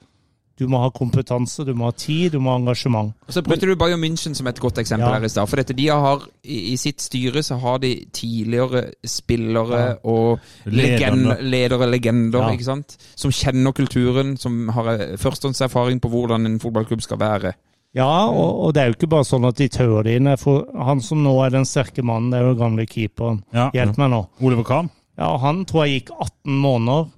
Du 0.60 0.68
må 0.70 0.78
ha 0.84 0.90
kompetanse, 0.94 1.64
du 1.66 1.72
må 1.74 1.88
ha 1.88 1.94
tid, 1.98 2.34
du 2.36 2.40
må 2.44 2.52
ha 2.52 2.58
engasjement. 2.60 3.14
Og 3.26 3.34
så 3.34 3.42
brukte 3.42 3.66
du 3.66 3.76
Bayern 3.80 4.02
München 4.04 4.36
som 4.38 4.46
et 4.50 4.60
godt 4.62 4.78
eksempel 4.78 5.08
Ja. 5.08 5.14
her 5.18 5.26
i 5.26 5.30
stad. 5.30 5.48
For 5.50 5.58
dette, 5.58 5.74
de 5.74 5.88
har, 5.88 6.22
i, 6.44 6.76
sitt 6.78 7.02
styre 7.02 7.42
så 7.42 7.58
har 7.62 7.80
de 7.80 8.06
tidligere 8.14 8.92
spillere 9.06 9.80
Ja. 9.80 9.96
og 10.04 10.40
legend, 10.66 11.40
ledere, 11.42 11.88
legender, 11.90 12.40
Ja. 12.42 12.50
ikke 12.52 12.64
sant? 12.68 12.98
Som 13.16 13.32
kjenner 13.32 13.72
kulturen, 13.74 14.38
som 14.38 14.68
har 14.70 14.88
eh, 14.94 15.18
førstehåndserfaring 15.18 16.00
på 16.02 16.10
hvordan 16.10 16.46
en 16.46 16.60
fotballklubb 16.60 17.02
skal 17.02 17.18
være. 17.18 17.54
Ja, 17.96 18.28
og, 18.30 18.66
og 18.66 18.74
det 18.74 18.82
er 18.84 18.88
jo 18.88 18.94
ikke 19.00 19.10
bare 19.10 19.26
sånn 19.28 19.46
at 19.48 19.56
de 19.58 19.68
tauer 19.68 20.04
det 20.04 20.16
inn. 20.22 20.38
For 20.38 20.66
han 20.78 21.02
som 21.02 21.24
nå 21.24 21.34
er 21.46 21.50
den 21.50 21.66
sterke 21.66 22.04
mannen, 22.04 22.30
det 22.32 22.40
er 22.40 22.48
jo 22.52 22.56
gamle 22.60 22.86
keeperen. 22.86 23.44
Ja. 23.54 23.70
Hjelp 23.74 23.98
meg 23.98 24.10
nå. 24.14 24.28
Oliver 24.42 24.64
Kahn. 24.64 24.90
Ja, 25.22 25.36
han 25.38 25.66
tror 25.70 25.86
jeg 25.86 26.00
gikk 26.02 26.14
18 26.18 26.56
måneder 26.64 27.10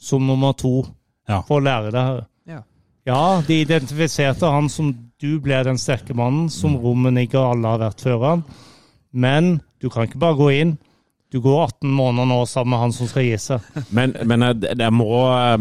som 0.00 0.24
nummer 0.26 0.54
to 0.56 0.86
Ja. 1.28 1.42
for 1.46 1.60
å 1.60 1.64
lære 1.64 1.90
det 1.92 2.00
her. 2.06 2.20
Ja. 2.48 2.60
Ja, 3.06 3.42
de 3.46 3.60
identifiserte 3.66 4.48
han 4.50 4.68
som 4.72 4.94
du 5.20 5.38
ble 5.44 5.58
den 5.64 5.76
sterke 5.78 6.14
mannen, 6.16 6.48
som 6.48 6.78
Rummenigge 6.80 7.34
ikke 7.36 7.42
alle 7.52 7.68
har 7.74 7.82
vært 7.82 8.00
før 8.00 8.24
han. 8.24 8.44
Men 9.12 9.60
du 9.82 9.90
kan 9.90 10.06
ikke 10.08 10.18
bare 10.22 10.38
gå 10.38 10.48
inn. 10.60 10.78
Du 11.30 11.38
går 11.40 11.60
18 11.64 11.90
måneder 11.94 12.26
nå 12.26 12.40
sammen 12.50 12.70
med 12.74 12.80
han 12.82 12.92
som 12.92 13.06
skal 13.06 13.22
gi 13.22 13.36
seg. 13.38 13.66
Men, 13.94 14.16
men 14.26 14.42
det, 14.58 14.72
det 14.80 14.88
må, 14.90 15.06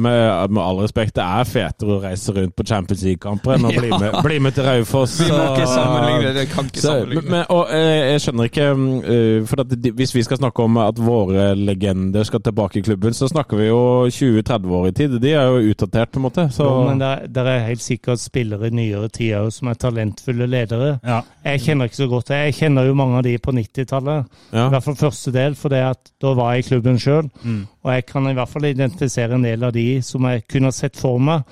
med, 0.02 0.50
med 0.50 0.62
all 0.64 0.80
respekt, 0.82 1.14
det 1.20 1.26
er 1.26 1.46
fetere 1.46 1.94
å 1.94 2.00
reise 2.02 2.34
rundt 2.34 2.56
på 2.58 2.66
Champions 2.66 3.04
League-kamper 3.06 3.54
enn 3.58 3.68
å 3.70 3.74
bli 3.76 3.92
med, 4.02 4.18
bli 4.26 4.40
med 4.42 4.56
til 4.58 4.66
Raufoss. 4.66 5.20
Vi 5.22 5.28
må 5.30 5.44
ikke 5.52 5.68
sammenligne 5.70 6.32
det. 6.40 6.48
kan 6.50 6.66
ikke 6.72 6.82
Så, 6.82 6.88
sammenligne. 6.96 7.26
men, 7.36 7.44
og, 7.54 7.70
eh, 7.76 8.14
jeg 8.16 8.24
skjønner 8.26 8.50
ikke 8.50 8.66
mm, 8.80 8.88
eh, 9.14 9.36
For 9.52 9.62
at 9.64 9.76
Hvis 10.00 10.16
vi 10.16 10.24
skal 10.26 10.40
snakke 10.42 10.66
om 10.66 10.80
at 10.82 11.00
våre 11.06 11.52
legender 11.58 12.26
skal 12.26 12.42
tilbake 12.46 12.82
i 12.82 12.84
klubben, 12.90 13.14
så 13.14 13.30
snakker 13.30 13.62
vi 13.62 13.70
jo 13.70 13.80
20-30 14.10 14.74
år 14.80 14.90
i 14.90 14.96
tid. 15.04 15.20
De 15.22 15.36
er 15.38 15.54
jo 15.54 15.74
utdatert, 15.76 16.10
på 16.16 16.22
en 16.22 16.26
måte. 16.26 16.48
Så, 16.56 16.66
Jo, 16.66 16.82
men 16.90 17.02
det 17.02 17.12
er, 17.14 17.30
det 17.38 17.46
er 17.54 17.64
helt 17.70 17.86
sikkert 17.86 18.22
spillere 18.26 18.72
i 18.72 18.76
nyere 18.82 19.12
tider 19.14 19.54
som 19.54 19.70
er 19.70 19.78
talentfulle 19.86 20.50
ledere. 20.50 20.96
Ja. 21.06 21.22
Jeg 21.46 21.62
kjenner 21.68 21.88
ikke 21.90 22.02
så 22.02 22.10
godt 22.12 22.30
Jeg 22.34 22.58
kjenner 22.58 22.90
jo 22.90 22.98
mange 22.98 23.22
av 23.22 23.26
de 23.30 23.38
på 23.38 23.54
90-tallet. 23.56 24.26
ja. 24.54 24.66
I 24.66 24.74
hvert 24.74 24.86
fall 24.90 24.98
første 25.00 25.32
del, 25.36 25.56
for 25.60 25.74
det 25.74 25.82
at 25.92 26.12
da 26.24 26.32
var 26.38 26.56
jeg 26.56 26.64
i 26.64 26.70
klubben 26.70 27.00
sjøl. 27.02 27.28
Mm. 27.44 27.66
Og 27.84 27.92
jeg 27.94 28.06
kan 28.10 28.30
i 28.30 28.36
hvert 28.38 28.50
fall 28.52 28.70
identifisere 28.70 29.36
en 29.36 29.44
del 29.46 29.64
av 29.68 29.76
de 29.76 29.88
som 30.06 30.26
jeg 30.30 30.46
kunne 30.50 30.72
sett 30.76 30.98
for 31.00 31.20
meg. 31.20 31.44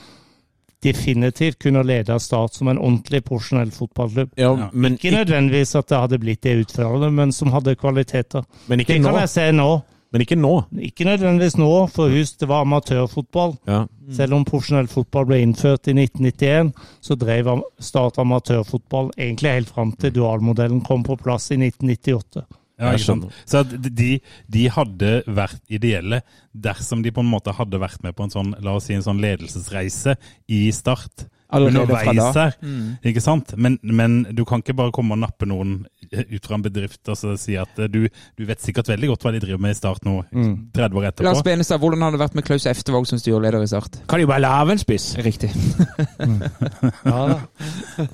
Definitivt 0.84 1.58
kunne 1.60 1.82
lede 1.84 2.20
Start 2.22 2.54
som 2.54 2.68
en 2.70 2.78
ordentlig 2.78 3.24
profesjonell 3.26 3.72
fotballklubb. 3.74 4.30
ja, 4.38 4.52
Ikke 4.72 5.12
nødvendigvis 5.12 5.76
at 5.76 5.90
det 5.90 5.98
hadde 5.98 6.20
blitt 6.22 6.44
det 6.44 6.58
utførende, 6.62 7.12
men 7.12 7.32
som 7.32 7.52
hadde 7.52 7.76
kvaliteter. 7.76 8.44
men, 8.68 8.80
ikke 8.80 8.94
Det 8.94 9.04
kan 9.04 9.14
nå, 9.14 9.20
jeg 9.20 9.30
se 9.30 9.52
nå. 9.52 9.82
men 10.12 10.22
ikke 10.22 10.36
nå. 10.38 10.64
Ikke 10.80 11.06
nødvendigvis 11.06 11.58
nå, 11.58 11.88
for 11.90 12.10
husk 12.10 12.40
det 12.40 12.48
var 12.48 12.62
amatørfotball. 12.62 13.58
Ja. 13.68 13.86
Selv 14.14 14.34
om 14.38 14.46
profesjonell 14.46 14.88
fotball 14.88 15.26
ble 15.26 15.42
innført 15.42 15.88
i 15.88 15.94
1991, 15.98 16.72
så 17.02 17.16
drev 17.16 17.50
Start 17.80 18.18
amatørfotball 18.18 19.12
egentlig 19.18 19.50
helt 19.52 19.70
fram 19.70 19.92
til 19.92 20.14
dualmodellen 20.14 20.82
kom 20.82 21.04
på 21.04 21.18
plass 21.18 21.52
i 21.52 21.58
1998. 21.58 22.46
Ja, 22.78 22.92
ikke 22.94 23.06
sant? 23.08 23.26
Så 23.50 23.64
de, 23.66 24.12
de 24.54 24.68
hadde 24.70 25.14
vært 25.26 25.64
ideelle 25.74 26.22
dersom 26.54 27.02
de 27.06 27.14
på 27.14 27.24
en 27.24 27.32
måte 27.32 27.56
hadde 27.58 27.80
vært 27.82 28.04
med 28.06 28.14
på 28.18 28.28
en 28.28 28.34
sånn, 28.34 28.54
la 28.62 28.76
oss 28.78 28.90
si 28.90 28.94
en 28.94 29.06
sånn 29.06 29.22
ledelsesreise 29.24 30.18
i 30.54 30.68
Start. 30.76 31.26
Underveis 31.54 32.36
her. 32.36 32.56
Mm. 32.62 32.98
ikke 33.08 33.22
sant? 33.24 33.54
Men, 33.58 33.78
men 33.84 34.18
du 34.36 34.44
kan 34.46 34.60
ikke 34.60 34.74
bare 34.76 34.92
komme 34.92 35.16
og 35.16 35.22
nappe 35.22 35.48
noen 35.48 35.86
ut 36.08 36.46
fra 36.48 36.56
en 36.56 36.64
bedrift 36.64 37.08
og 37.12 37.18
så 37.20 37.34
si 37.40 37.56
at 37.60 37.80
eh, 37.80 37.88
du, 37.92 38.06
du 38.38 38.44
vet 38.48 38.62
sikkert 38.64 38.88
veldig 38.92 39.10
godt 39.14 39.24
hva 39.28 39.32
de 39.36 39.40
driver 39.44 39.60
med 39.64 39.72
i 39.76 39.78
Start 39.80 40.04
nå, 40.08 40.18
30 40.32 40.84
år 41.00 41.04
Lars 41.04 41.10
etterpå. 41.14 41.44
Benestad, 41.48 41.80
hvordan 41.84 42.02
har 42.06 42.12
det 42.16 42.20
vært 42.22 42.36
med 42.40 42.46
Klaus 42.48 42.66
Eftervåg 42.68 43.08
som 43.08 43.20
styreleder 43.20 43.64
i 43.64 43.68
Start? 43.72 44.00
Kan 44.08 44.20
de 44.20 44.28
bare 44.30 44.44
lage 44.44 44.76
en 44.76 44.84
spiss? 44.84 45.10
Riktig. 45.24 45.52
Ja, 47.08 47.20
da. 47.28 47.38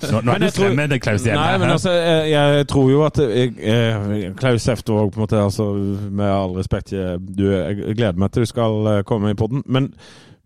Så, 0.03 0.19
nå 0.23 0.33
er 0.35 0.41
du 0.43 0.47
fremme, 0.53 0.85
det 0.89 0.97
er 0.99 1.01
Klaus 1.03 1.23
igjen. 1.25 1.37
Nei, 1.39 1.57
men 1.61 1.71
altså, 1.73 1.91
jeg, 1.93 2.27
jeg 2.33 2.67
tror 2.69 2.89
jo 2.91 3.01
at 3.07 3.19
jeg, 3.23 3.53
jeg, 3.57 4.33
Klaus 4.39 4.67
Eftervåg, 4.73 5.11
på 5.13 5.19
en 5.19 5.23
måte, 5.25 5.39
altså, 5.41 5.67
med 6.09 6.29
all 6.29 6.53
respekt 6.57 6.93
jeg- 6.93 7.19
du, 7.37 7.45
Jeg 7.51 7.95
gleder 7.97 8.19
meg 8.19 8.31
til 8.33 8.45
du 8.45 8.49
skal 8.49 8.87
eh, 8.91 9.01
komme 9.07 9.31
i 9.33 9.37
podden, 9.39 9.63
men, 9.65 9.91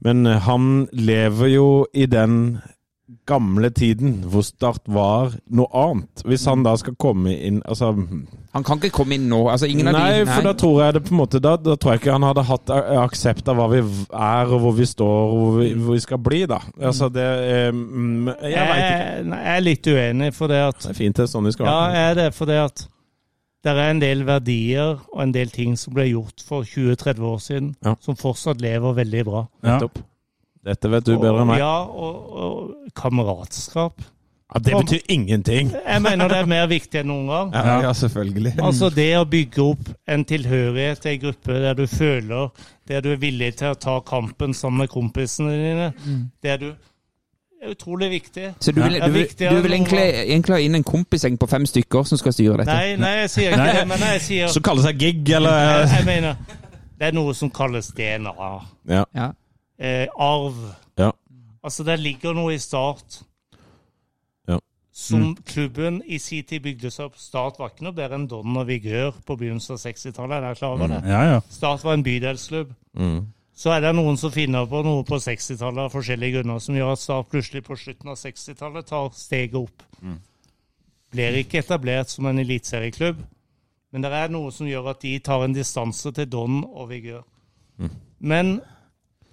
men 0.05 0.25
han 0.25 0.87
lever 0.93 1.51
jo 1.55 1.67
i 1.93 2.05
den 2.09 2.57
gamle 3.27 3.69
tiden 3.71 4.17
hvor 4.27 4.43
Start 4.43 4.83
var 4.91 5.35
noe 5.47 5.67
annet. 5.71 6.23
Hvis 6.27 6.43
han 6.49 6.63
da 6.65 6.73
skal 6.79 6.95
komme 6.99 7.31
inn 7.35 7.61
altså, 7.63 7.93
Han 7.95 8.65
kan 8.67 8.81
ikke 8.81 8.91
komme 8.99 9.15
inn 9.15 9.29
nå. 9.31 9.39
Altså, 9.51 9.69
ingen 9.71 9.87
av 9.87 9.95
Nei, 9.95 10.25
for 10.27 10.43
da 10.43 10.53
tror 10.59 10.81
jeg 10.83 10.97
det 10.97 11.03
på 11.07 11.13
en 11.15 11.21
måte 11.21 11.41
Da, 11.43 11.53
da 11.61 11.77
tror 11.79 11.95
jeg 11.95 12.01
ikke 12.03 12.17
han 12.17 12.27
hadde 12.27 12.43
hatt 12.49 12.73
aksept 13.03 13.47
av 13.47 13.61
hva 13.61 13.69
vi 13.71 13.79
er, 13.83 14.51
og 14.51 14.59
hvor 14.65 14.75
vi 14.75 14.89
står, 14.89 15.15
og 15.31 15.39
hvor 15.39 15.55
vi, 15.61 15.69
hvor 15.77 15.95
vi 15.95 16.03
skal 16.03 16.21
bli, 16.23 16.43
da. 16.51 16.59
Altså, 16.81 17.09
det 17.13 17.29
um, 17.71 17.79
mm, 17.79 18.33
Jeg 18.43 18.67
veit 18.73 18.83
ikke. 18.83 19.23
Nei, 19.31 19.41
jeg 19.45 19.55
er 19.55 19.65
litt 19.69 19.91
uenig, 19.93 20.29
for 20.35 20.51
det 20.51 20.61
at 20.67 20.83
Det 20.83 20.91
er 20.91 20.99
fint, 20.99 21.17
det 21.17 21.27
er 21.27 21.33
sånn 21.37 21.47
vi 21.47 21.55
skal 21.55 21.69
Ja, 21.69 21.77
ha 21.79 21.87
Ja, 21.87 22.05
er 22.11 22.21
det, 22.21 22.29
for 22.35 22.49
det 22.49 22.59
at 22.65 22.87
det 23.65 23.73
er 23.73 23.89
en 23.91 23.99
del 23.99 24.21
verdier 24.27 24.99
og 25.11 25.23
en 25.23 25.33
del 25.35 25.49
ting 25.51 25.73
som 25.79 25.95
ble 25.95 26.05
gjort 26.07 26.43
for 26.45 26.67
20-30 26.67 27.25
år 27.25 27.39
siden, 27.43 27.73
Ja. 27.83 27.95
som 27.99 28.15
fortsatt 28.15 28.61
lever 28.63 28.93
veldig 28.95 29.23
bra. 29.27 29.47
Ja. 29.63 29.73
Nettopp. 29.73 30.03
Dette 30.67 30.91
vet 30.91 31.07
du 31.07 31.15
bedre 31.15 31.41
enn 31.45 31.51
meg. 31.53 31.63
Ja, 31.63 31.73
og, 31.87 32.37
og 32.43 32.93
kameratskap. 32.97 34.03
Ja, 34.53 34.59
det 34.63 34.73
betyr 34.75 34.99
ingenting. 35.11 35.71
Jeg 35.87 36.01
mener 36.01 36.27
det 36.31 36.37
er 36.37 36.47
mer 36.47 36.67
viktig 36.71 37.01
enn 37.01 37.09
noen 37.11 37.27
gang. 37.27 37.49
Ja, 37.55 37.79
ja 37.83 37.93
selvfølgelig. 37.95 38.53
Altså 38.63 38.87
det 38.95 39.09
å 39.19 39.25
bygge 39.27 39.63
opp 39.63 39.89
en 40.07 40.23
tilhørighet 40.27 41.01
til 41.03 41.15
en 41.15 41.23
gruppe 41.25 41.57
der 41.63 41.75
du 41.75 41.83
føler 41.87 42.51
Der 42.87 43.01
du 43.03 43.09
er 43.11 43.19
villig 43.19 43.57
til 43.59 43.73
å 43.73 43.75
ta 43.75 43.97
kampen 44.07 44.53
sammen 44.55 44.85
med 44.85 44.91
kompisene 44.91 45.51
dine. 45.51 45.89
Der 46.43 46.61
du 46.61 46.69
er 46.71 47.73
utrolig 47.73 48.09
viktig. 48.09 48.53
Så 48.59 48.71
du 48.71 48.79
vil, 48.81 48.99
du 49.01 49.11
vil, 49.11 49.27
du 49.35 49.61
vil 49.61 49.73
egentlig, 49.73 50.05
egentlig 50.23 50.55
ha 50.55 50.61
inn 50.63 50.79
en 50.79 50.87
kompisgjeng 50.87 51.35
på 51.41 51.49
fem 51.51 51.65
stykker 51.67 52.07
som 52.07 52.21
skal 52.21 52.35
styre 52.35 52.61
dette? 52.61 52.71
Nei, 52.71 52.95
nei, 53.01 53.11
jeg 53.25 53.33
sier 53.33 53.57
ikke 53.57 53.73
det, 53.81 53.87
men 53.89 54.05
jeg 54.13 54.21
sier 54.29 54.53
Som 54.53 54.63
kaller 54.63 54.87
seg 54.87 55.01
gig, 55.01 55.25
jeg, 55.27 55.41
eller 55.41 55.91
jeg 55.91 56.07
mener 56.07 56.39
Det 56.97 57.09
er 57.09 57.19
noe 57.19 57.35
som 57.35 57.51
kalles 57.51 57.91
DNA. 57.97 58.53
Ja. 58.87 59.03
Ja. 59.11 59.27
Eh, 59.77 60.07
arv. 60.17 60.57
Ja. 60.97 61.11
Altså, 61.63 61.83
det 61.85 61.99
ligger 61.99 62.33
noe 62.33 62.55
i 62.55 62.57
Start 62.61 63.19
Ja. 64.47 64.57
som 64.91 65.35
klubben 65.45 66.01
i 66.05 66.17
sin 66.17 66.43
tid 66.43 66.63
bygde 66.65 66.89
seg 66.91 67.05
opp. 67.11 67.17
Start 67.21 67.59
var 67.59 67.69
ikke 67.69 67.85
noe 67.85 67.93
bedre 67.93 68.15
enn 68.17 68.27
Don 68.27 68.57
og 68.57 68.67
Vigør 68.67 69.11
på 69.25 69.37
begynnelsen 69.37 69.75
av 69.75 69.81
60-tallet. 69.83 70.37
Er 70.37 70.41
dere 70.47 70.55
klar 70.55 70.73
over 70.77 70.87
det? 70.87 71.01
Ja, 71.05 71.23
ja. 71.35 71.41
Start 71.49 71.83
var 71.83 71.93
en 71.93 72.03
bydelsklubb. 72.03 72.71
Mm. 72.97 73.19
Så 73.57 73.71
er 73.73 73.81
det 73.81 73.95
noen 73.97 74.17
som 74.17 74.31
finner 74.31 74.65
på 74.69 74.83
noe 74.85 75.03
på 75.05 75.17
60-tallet 75.17 75.87
av 75.87 75.93
forskjellige 75.93 76.39
grunner 76.39 76.59
som 76.61 76.75
gjør 76.77 76.91
at 76.93 77.01
Start 77.01 77.29
plutselig 77.29 77.63
på 77.65 77.77
slutten 77.77 78.09
av 78.13 78.17
60-tallet 78.21 78.85
tar 78.89 79.09
steget 79.17 79.55
opp. 79.61 79.83
Blir 81.13 81.37
ikke 81.39 81.61
etablert 81.63 82.09
som 82.11 82.25
en 82.29 82.39
eliteserieklubb, 82.41 83.21
men 83.91 84.03
det 84.03 84.11
er 84.13 84.29
noe 84.33 84.51
som 84.51 84.67
gjør 84.67 84.89
at 84.91 85.01
de 85.01 85.13
tar 85.23 85.45
en 85.45 85.55
distanse 85.55 86.11
til 86.13 86.27
Don 86.29 86.63
og 86.67 86.89
Vigør. 86.89 87.23
Men 88.19 88.59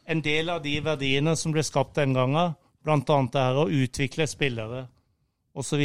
en 0.07 0.21
del 0.25 0.51
av 0.53 0.63
de 0.65 0.75
verdiene 0.85 1.37
som 1.37 1.55
ble 1.55 1.65
skapt 1.65 1.97
den 1.97 2.15
gangen, 2.17 2.55
bl.a. 2.85 2.99
det 3.33 3.41
her 3.47 3.61
å 3.63 3.71
utvikle 3.73 4.27
spillere 4.29 4.87
osv., 5.55 5.83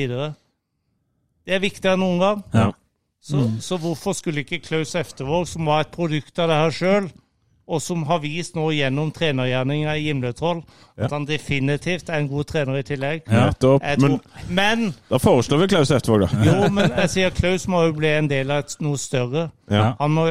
det 1.48 1.56
er 1.56 1.64
viktigere 1.64 1.96
enn 1.98 2.04
noen 2.04 2.20
gang. 2.22 2.42
Ja. 2.54 2.68
Så, 3.20 3.40
så 3.64 3.78
hvorfor 3.82 4.14
skulle 4.16 4.44
ikke 4.46 4.62
Klaus 4.64 4.94
Eftervåg, 4.96 5.48
som 5.50 5.66
var 5.68 5.82
et 5.84 5.92
produkt 5.92 6.38
av 6.40 6.52
det 6.52 6.60
her 6.60 6.76
sjøl, 6.76 7.08
og 7.70 7.82
som 7.84 8.04
har 8.10 8.22
vist 8.24 8.56
nå 8.58 8.70
gjennom 8.74 9.12
trenergjerninga 9.14 9.94
i 9.98 10.08
Gimletroll 10.08 10.64
at 10.98 11.14
han 11.14 11.28
definitivt 11.30 12.10
er 12.10 12.24
en 12.24 12.30
god 12.32 12.48
trener 12.50 12.80
i 12.80 12.86
tillegg 12.88 13.28
Ja, 13.30 13.52
Jeg 13.54 14.02
Men 14.02 14.16
men 14.50 14.88
da 15.12 15.20
foreslår 15.22 15.62
vi 15.64 15.68
Klaus 15.76 15.92
Eftervåg, 15.94 16.26
da. 16.26 16.46
jo, 16.48 16.72
men 16.74 16.90
jeg 16.98 17.12
sier 17.14 17.36
Klaus 17.36 17.68
må 17.70 17.84
jo 17.86 17.94
bli 18.00 18.10
en 18.10 18.30
del 18.32 18.50
av 18.52 18.64
et, 18.66 18.74
noe 18.82 18.98
større. 18.98 19.50
Ja. 19.70 19.92
Han 20.00 20.16
må, 20.18 20.26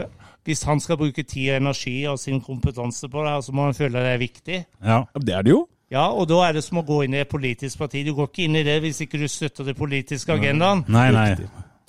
hvis 0.48 0.64
han 0.64 0.80
skal 0.80 0.96
bruke 0.96 1.22
tid 1.28 1.50
og 1.52 1.58
energi 1.60 1.96
og 2.08 2.18
sin 2.18 2.40
kompetanse 2.40 3.08
på 3.12 3.24
det, 3.26 3.34
så 3.44 3.52
må 3.52 3.68
han 3.68 3.76
føle 3.76 4.00
det 4.00 4.14
er 4.14 4.22
viktig. 4.22 4.62
ja. 4.84 5.02
Det 5.20 5.34
er 5.34 5.44
det 5.44 5.52
jo. 5.52 5.66
Ja, 5.90 6.06
og 6.12 6.28
da 6.28 6.42
er 6.44 6.52
det 6.56 6.62
som 6.66 6.82
å 6.82 6.84
gå 6.84 7.02
inn 7.06 7.14
i 7.16 7.22
et 7.22 7.30
politisk 7.32 7.80
parti. 7.80 8.02
Du 8.04 8.12
går 8.16 8.28
ikke 8.28 8.44
inn 8.44 8.58
i 8.60 8.64
det 8.64 8.76
hvis 8.84 9.00
ikke 9.04 9.20
du 9.20 9.28
støtter 9.28 9.64
det 9.64 9.76
politiske 9.76 10.34
agendaen. 10.36 10.84
Nei, 10.92 11.08
nei. 11.16 11.30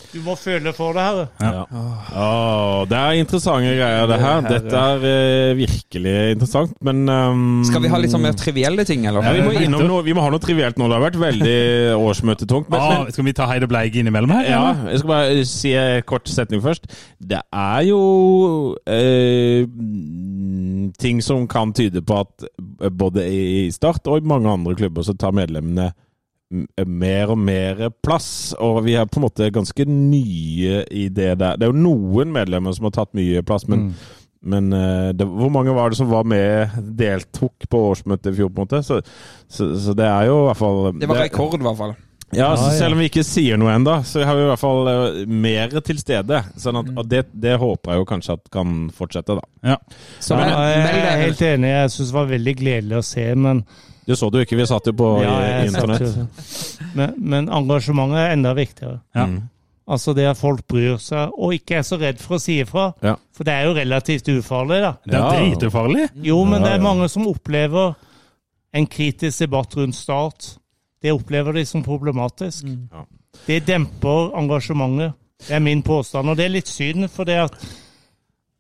Du 0.10 0.18
må 0.26 0.34
føle 0.40 0.72
for 0.74 0.96
det 0.98 1.04
her. 1.06 1.18
Ja. 1.44 1.64
Oh, 2.18 2.80
det 2.90 2.98
er 2.98 3.18
interessante 3.20 3.74
greier, 3.78 4.08
det 4.10 4.18
her. 4.24 4.40
Dette 4.48 4.80
er 4.94 5.04
eh, 5.06 5.52
virkelig 5.60 6.14
interessant, 6.34 6.72
men 6.86 7.04
um, 7.10 7.44
Skal 7.68 7.84
vi 7.84 7.92
ha 7.94 8.00
litt 8.02 8.14
sånn 8.16 8.24
mer 8.26 8.34
trivielle 8.40 8.86
ting, 8.90 9.06
eller? 9.06 9.22
ja, 9.22 9.34
vi, 9.38 9.44
må 9.46 9.54
innom 9.68 9.86
noe, 9.92 10.02
vi 10.08 10.16
må 10.18 10.24
ha 10.26 10.32
noe 10.34 10.42
trivielt 10.42 10.80
nå. 10.82 10.88
Det 10.90 10.98
har 10.98 11.06
vært 11.06 11.20
veldig 11.22 11.58
årsmøtetungt. 12.10 12.72
Men, 12.74 12.80
Ah, 12.90 13.06
skal 13.14 13.28
vi 13.28 13.36
ta 13.38 13.46
Heide 13.52 13.70
Bleik 13.70 14.00
innimellom 14.02 14.34
her? 14.34 14.48
ja, 14.50 14.64
eller? 14.72 14.90
jeg 14.96 15.04
skal 15.04 15.14
bare 15.14 15.46
si 15.52 15.76
en 15.78 16.02
kort 16.10 16.32
setning 16.32 16.64
først. 16.66 16.90
Det 17.22 17.44
er 17.54 17.82
jo 17.92 18.02
eh, 18.90 19.68
ting 21.00 21.22
som 21.24 21.46
kan 21.52 21.74
tyde 21.76 22.02
på 22.02 22.22
at 22.24 22.50
både 22.98 23.26
i 23.30 23.70
Start 23.76 24.08
og 24.10 24.24
i 24.24 24.28
mange 24.28 24.50
andre 24.52 24.76
klubber 24.80 25.06
så 25.06 25.14
tar 25.14 25.36
medlemmene 25.38 25.92
mer 26.50 27.30
og 27.34 27.38
mer 27.38 27.82
plass, 28.02 28.56
og 28.58 28.82
vi 28.88 28.96
er 28.98 29.06
på 29.10 29.20
en 29.20 29.28
måte 29.28 29.52
ganske 29.54 29.86
nye 29.86 30.82
i 30.90 31.06
det 31.14 31.36
der. 31.38 31.60
Det 31.60 31.68
er 31.68 31.74
jo 31.74 31.84
noen 31.84 32.34
medlemmer 32.34 32.74
som 32.74 32.88
har 32.90 32.96
tatt 32.96 33.14
mye 33.18 33.44
plass, 33.46 33.68
men, 33.70 33.92
men 34.42 34.74
eh, 34.74 35.12
det, 35.14 35.28
hvor 35.30 35.52
mange 35.54 35.76
var 35.78 35.94
det 35.94 36.00
som 36.02 36.10
var 36.10 36.26
med, 36.26 36.74
deltok 36.98 37.70
på 37.70 37.84
årsmøtet 37.92 38.32
i 38.34 38.38
fjor, 38.40 38.50
på 38.50 38.64
en 38.64 38.70
måte? 38.70 38.84
Så, 38.86 39.02
så, 39.46 39.72
så 39.78 39.94
det 39.98 40.08
er 40.10 40.30
jo 40.32 40.40
i 40.42 40.46
hvert 40.50 40.62
fall 40.62 40.80
Det 40.98 41.10
var 41.12 41.22
rekord, 41.28 41.60
i 41.60 41.68
hvert 41.68 41.82
fall. 41.84 41.98
Ja, 42.30 42.52
så 42.58 42.68
Ja, 42.70 42.78
selv 42.78 42.94
om 42.94 43.00
vi 43.02 43.08
ikke 43.10 43.24
sier 43.26 43.58
noe 43.58 43.72
ennå, 43.74 43.96
så 44.06 44.22
har 44.26 44.38
vi 44.38 44.44
i 44.44 44.50
hvert 44.52 44.62
fall 44.62 44.90
eh, 44.92 45.22
mer 45.30 45.74
til 45.86 46.02
stede. 46.02 46.42
Sånn 46.62 46.78
at, 46.82 46.90
og 46.94 47.10
det, 47.10 47.24
det 47.34 47.56
håper 47.62 47.94
jeg 47.94 48.04
jo 48.04 48.10
kanskje 48.10 48.36
at 48.38 48.52
kan 48.54 48.74
fortsette, 48.94 49.38
da. 49.38 49.46
Ja. 49.74 49.78
Så 50.22 50.38
Ja, 50.38 50.50
jeg, 50.70 50.82
jeg 50.98 51.06
er 51.14 51.24
helt 51.28 51.46
enig. 51.54 51.72
Jeg 51.74 51.94
syns 51.96 52.12
det 52.12 52.18
var 52.20 52.34
veldig 52.34 52.56
gledelig 52.62 53.00
å 53.00 53.06
se, 53.06 53.26
men 53.38 53.64
Det 54.10 54.18
så 54.18 54.31
du 54.34 54.40
ikke, 54.41 54.57
vi 54.57 54.65
satt 54.65 54.90
jo 54.90 54.95
på 54.98 55.07
Ja, 55.22 55.38
internett. 55.68 56.18
men, 56.98 57.14
men 57.22 57.49
engasjementet 57.53 58.18
er 58.23 58.31
enda 58.34 58.53
viktigere. 58.57 58.99
Ja. 59.15 59.27
Mm. 59.30 59.44
Altså 59.90 60.14
det 60.14 60.27
at 60.30 60.38
folk 60.38 60.61
bryr 60.69 60.99
seg, 61.02 61.31
og 61.34 61.53
ikke 61.56 61.80
er 61.80 61.86
så 61.86 61.98
redd 61.98 62.19
for 62.22 62.38
å 62.38 62.41
si 62.41 62.60
ifra. 62.61 62.91
Ja. 63.06 63.15
For 63.34 63.48
det 63.48 63.53
er 63.56 63.65
jo 63.65 63.76
relativt 63.77 64.30
ufarlig, 64.30 64.81
da. 64.86 64.91
Det 65.06 65.18
er 65.18 65.40
dritufarlig. 65.40 66.07
Jo, 66.26 66.44
men 66.45 66.61
det 66.65 66.76
er 66.76 66.84
mange 66.84 67.07
som 67.10 67.26
opplever 67.30 67.95
en 68.77 68.86
kritisk 68.90 69.45
debatt 69.45 69.73
rundt 69.77 69.98
Start. 69.98 70.52
Det 71.02 71.14
opplever 71.15 71.57
de 71.57 71.64
som 71.65 71.81
problematisk. 71.86 72.69
Ja. 72.69 73.06
Det 73.48 73.64
demper 73.65 74.34
engasjementet. 74.38 75.18
Det 75.48 75.56
er 75.56 75.64
min 75.64 75.81
påstand. 75.86 76.30
Og 76.30 76.38
det 76.38 76.45
er 76.45 76.53
litt 76.57 76.69
synd, 76.69 77.07
for 77.14 77.26
det 77.26 77.40
at 77.48 77.57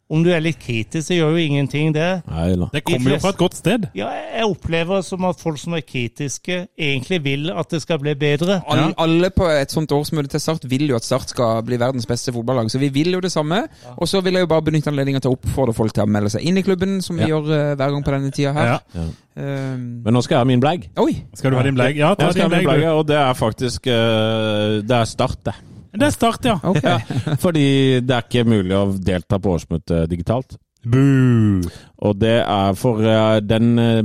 om 0.09 0.23
du 0.25 0.31
er 0.33 0.41
litt 0.41 0.57
kritisk, 0.57 1.03
så 1.05 1.13
gjør 1.13 1.35
jo 1.37 1.43
ingenting 1.43 1.91
det. 1.93 2.07
Nei. 2.25 2.47
Det 2.73 2.81
kommer 2.87 3.13
jo 3.13 3.19
fra 3.21 3.29
et 3.35 3.37
godt 3.37 3.59
sted. 3.59 3.85
Ja, 3.97 4.07
jeg 4.09 4.47
opplever 4.49 5.03
som 5.05 5.27
at 5.29 5.37
folk 5.41 5.59
som 5.61 5.75
er 5.77 5.83
kritiske, 5.85 6.63
egentlig 6.73 7.19
vil 7.27 7.51
at 7.53 7.69
det 7.69 7.83
skal 7.83 8.01
bli 8.01 8.15
bedre. 8.17 8.57
Alle, 8.65 8.89
alle 8.97 9.29
på 9.35 9.45
et 9.53 9.69
sånt 9.73 9.93
årsmøte 9.93 10.33
til 10.33 10.41
Start 10.41 10.65
vil 10.71 10.87
jo 10.89 10.97
at 10.97 11.05
Start 11.05 11.29
skal 11.29 11.61
bli 11.67 11.77
verdens 11.77 12.09
beste 12.09 12.33
fotballag. 12.33 12.71
Så 12.73 12.81
vi 12.81 12.89
vil 12.93 13.13
jo 13.13 13.21
det 13.21 13.31
samme. 13.31 13.61
Og 13.97 14.09
så 14.09 14.23
vil 14.25 14.39
jeg 14.39 14.47
jo 14.47 14.51
bare 14.51 14.65
benytte 14.65 14.89
anledningen 14.89 15.21
til 15.21 15.35
å 15.35 15.37
oppfordre 15.37 15.77
folk 15.77 15.93
til 15.93 16.07
å 16.07 16.09
melde 16.09 16.33
seg 16.33 16.47
inn 16.49 16.57
i 16.57 16.65
klubben, 16.65 17.03
som 17.05 17.19
vi 17.19 17.29
gjør 17.29 17.45
uh, 17.45 17.55
hver 17.77 17.93
gang 17.93 18.05
på 18.05 18.17
denne 18.17 18.33
tida 18.33 18.55
her. 18.57 18.75
Ja. 18.97 19.07
Um, 19.39 20.01
Men 20.03 20.17
nå 20.17 20.25
skal 20.25 20.39
jeg 20.39 20.41
ha 20.41 20.49
min 20.49 20.63
blag. 20.63 20.89
oi! 20.99 21.11
Skal 21.37 21.53
du 21.53 21.61
ha 21.61 21.63
din 21.69 21.77
blag? 21.77 21.93
Ja, 21.95 22.15
ta 22.17 22.33
din 22.33 22.49
blag, 22.49 22.81
og 22.95 23.05
det 23.07 23.19
er 23.21 23.33
faktisk 23.37 23.85
uh, 23.87 24.81
Det 24.81 25.03
er 25.03 25.05
Start, 25.09 25.43
det. 25.45 25.59
Det 25.93 26.05
er 26.05 26.13
Start, 26.13 26.45
ja. 26.45 26.57
Okay. 26.63 26.97
Ja, 26.99 27.35
fordi 27.43 27.67
det 28.05 28.15
er 28.15 28.25
ikke 28.25 28.47
mulig 28.47 28.75
å 28.77 28.87
delta 28.93 29.39
på 29.41 29.55
årsmøtet 29.57 30.09
digitalt. 30.11 30.57
Boo. 30.85 31.59
Og 32.07 32.15
det 32.15 32.37
er 32.39 32.77
for 32.79 33.03
eh, 33.03 33.41
den 33.43 33.73
eh, 33.81 33.99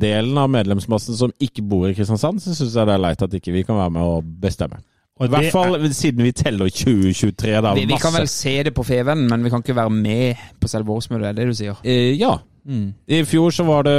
delen 0.00 0.36
av 0.36 0.50
medlemsmassen 0.52 1.16
som 1.16 1.32
ikke 1.40 1.64
bor 1.64 1.86
i 1.88 1.94
Kristiansand, 1.96 2.42
så 2.44 2.52
syns 2.52 2.76
jeg 2.76 2.88
det 2.90 2.96
er 2.98 3.04
leit 3.06 3.24
at 3.24 3.36
ikke 3.38 3.54
vi 3.54 3.64
kan 3.64 3.78
være 3.80 3.94
med 3.96 4.10
og 4.18 4.28
bestemme. 4.42 4.82
Og 5.18 5.26
I 5.26 5.30
hvert 5.32 5.50
fall 5.50 5.72
fall 5.74 5.94
siden 5.96 6.22
vi 6.22 6.34
teller 6.36 6.68
2023. 6.70 7.54
Da, 7.64 7.72
Vi, 7.74 7.86
vi 7.90 7.96
kan 7.98 8.14
vel 8.14 8.28
se 8.30 8.52
det 8.68 8.74
på 8.76 8.84
Feven, 8.86 9.24
men 9.30 9.42
vi 9.42 9.50
kan 9.50 9.64
ikke 9.64 9.74
være 9.78 9.90
med 9.90 10.44
på 10.60 10.70
selve 10.70 10.94
årsmøtet, 10.94 11.26
er 11.26 11.34
det 11.34 11.46
det 11.46 11.54
du 11.56 11.58
sier? 11.58 11.80
Eh, 11.82 12.12
ja. 12.20 12.36
Mm. 12.68 12.90
I 13.08 13.22
fjor 13.24 13.50
så 13.56 13.64
var 13.64 13.86
det 13.88 13.94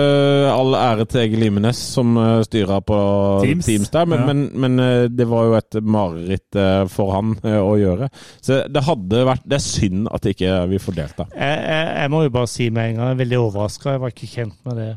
all 0.51 0.75
ære 0.77 1.05
til 1.09 1.23
Egil 1.23 1.39
Limenes 1.41 1.79
som 1.95 2.11
uh, 2.21 2.43
styra 2.45 2.77
på 2.85 2.97
Teams. 3.41 3.65
Teams, 3.65 3.89
der, 3.89 4.05
men, 4.05 4.19
Ja. 4.19 4.25
men, 4.29 4.43
men 4.61 4.79
eh, 4.83 5.07
det 5.09 5.25
var 5.31 5.47
jo 5.47 5.55
et 5.57 5.79
mareritt 5.81 6.55
eh, 6.61 6.83
for 6.93 7.15
han 7.15 7.31
eh, 7.41 7.57
å 7.57 7.73
gjøre. 7.81 8.11
Så 8.45 8.59
det 8.69 8.83
hadde 8.85 9.23
vært 9.25 9.47
Det 9.49 9.57
er 9.57 9.65
synd 9.65 10.07
at 10.13 10.29
ikke 10.29 10.53
vi 10.69 10.77
får 10.85 10.99
delta. 11.01 11.25
Jeg, 11.33 11.59
jeg, 11.65 11.89
jeg 12.03 12.13
må 12.13 12.23
jo 12.27 12.35
bare 12.37 12.51
si 12.53 12.69
med 12.69 12.91
en 12.91 12.95
gang, 12.99 13.05
jeg 13.09 13.17
er 13.17 13.21
veldig 13.25 13.39
overraska. 13.47 13.95
Jeg 13.95 14.03
var 14.05 14.13
ikke 14.13 14.31
kjent 14.37 14.57
med 14.69 14.77
det. 14.83 14.89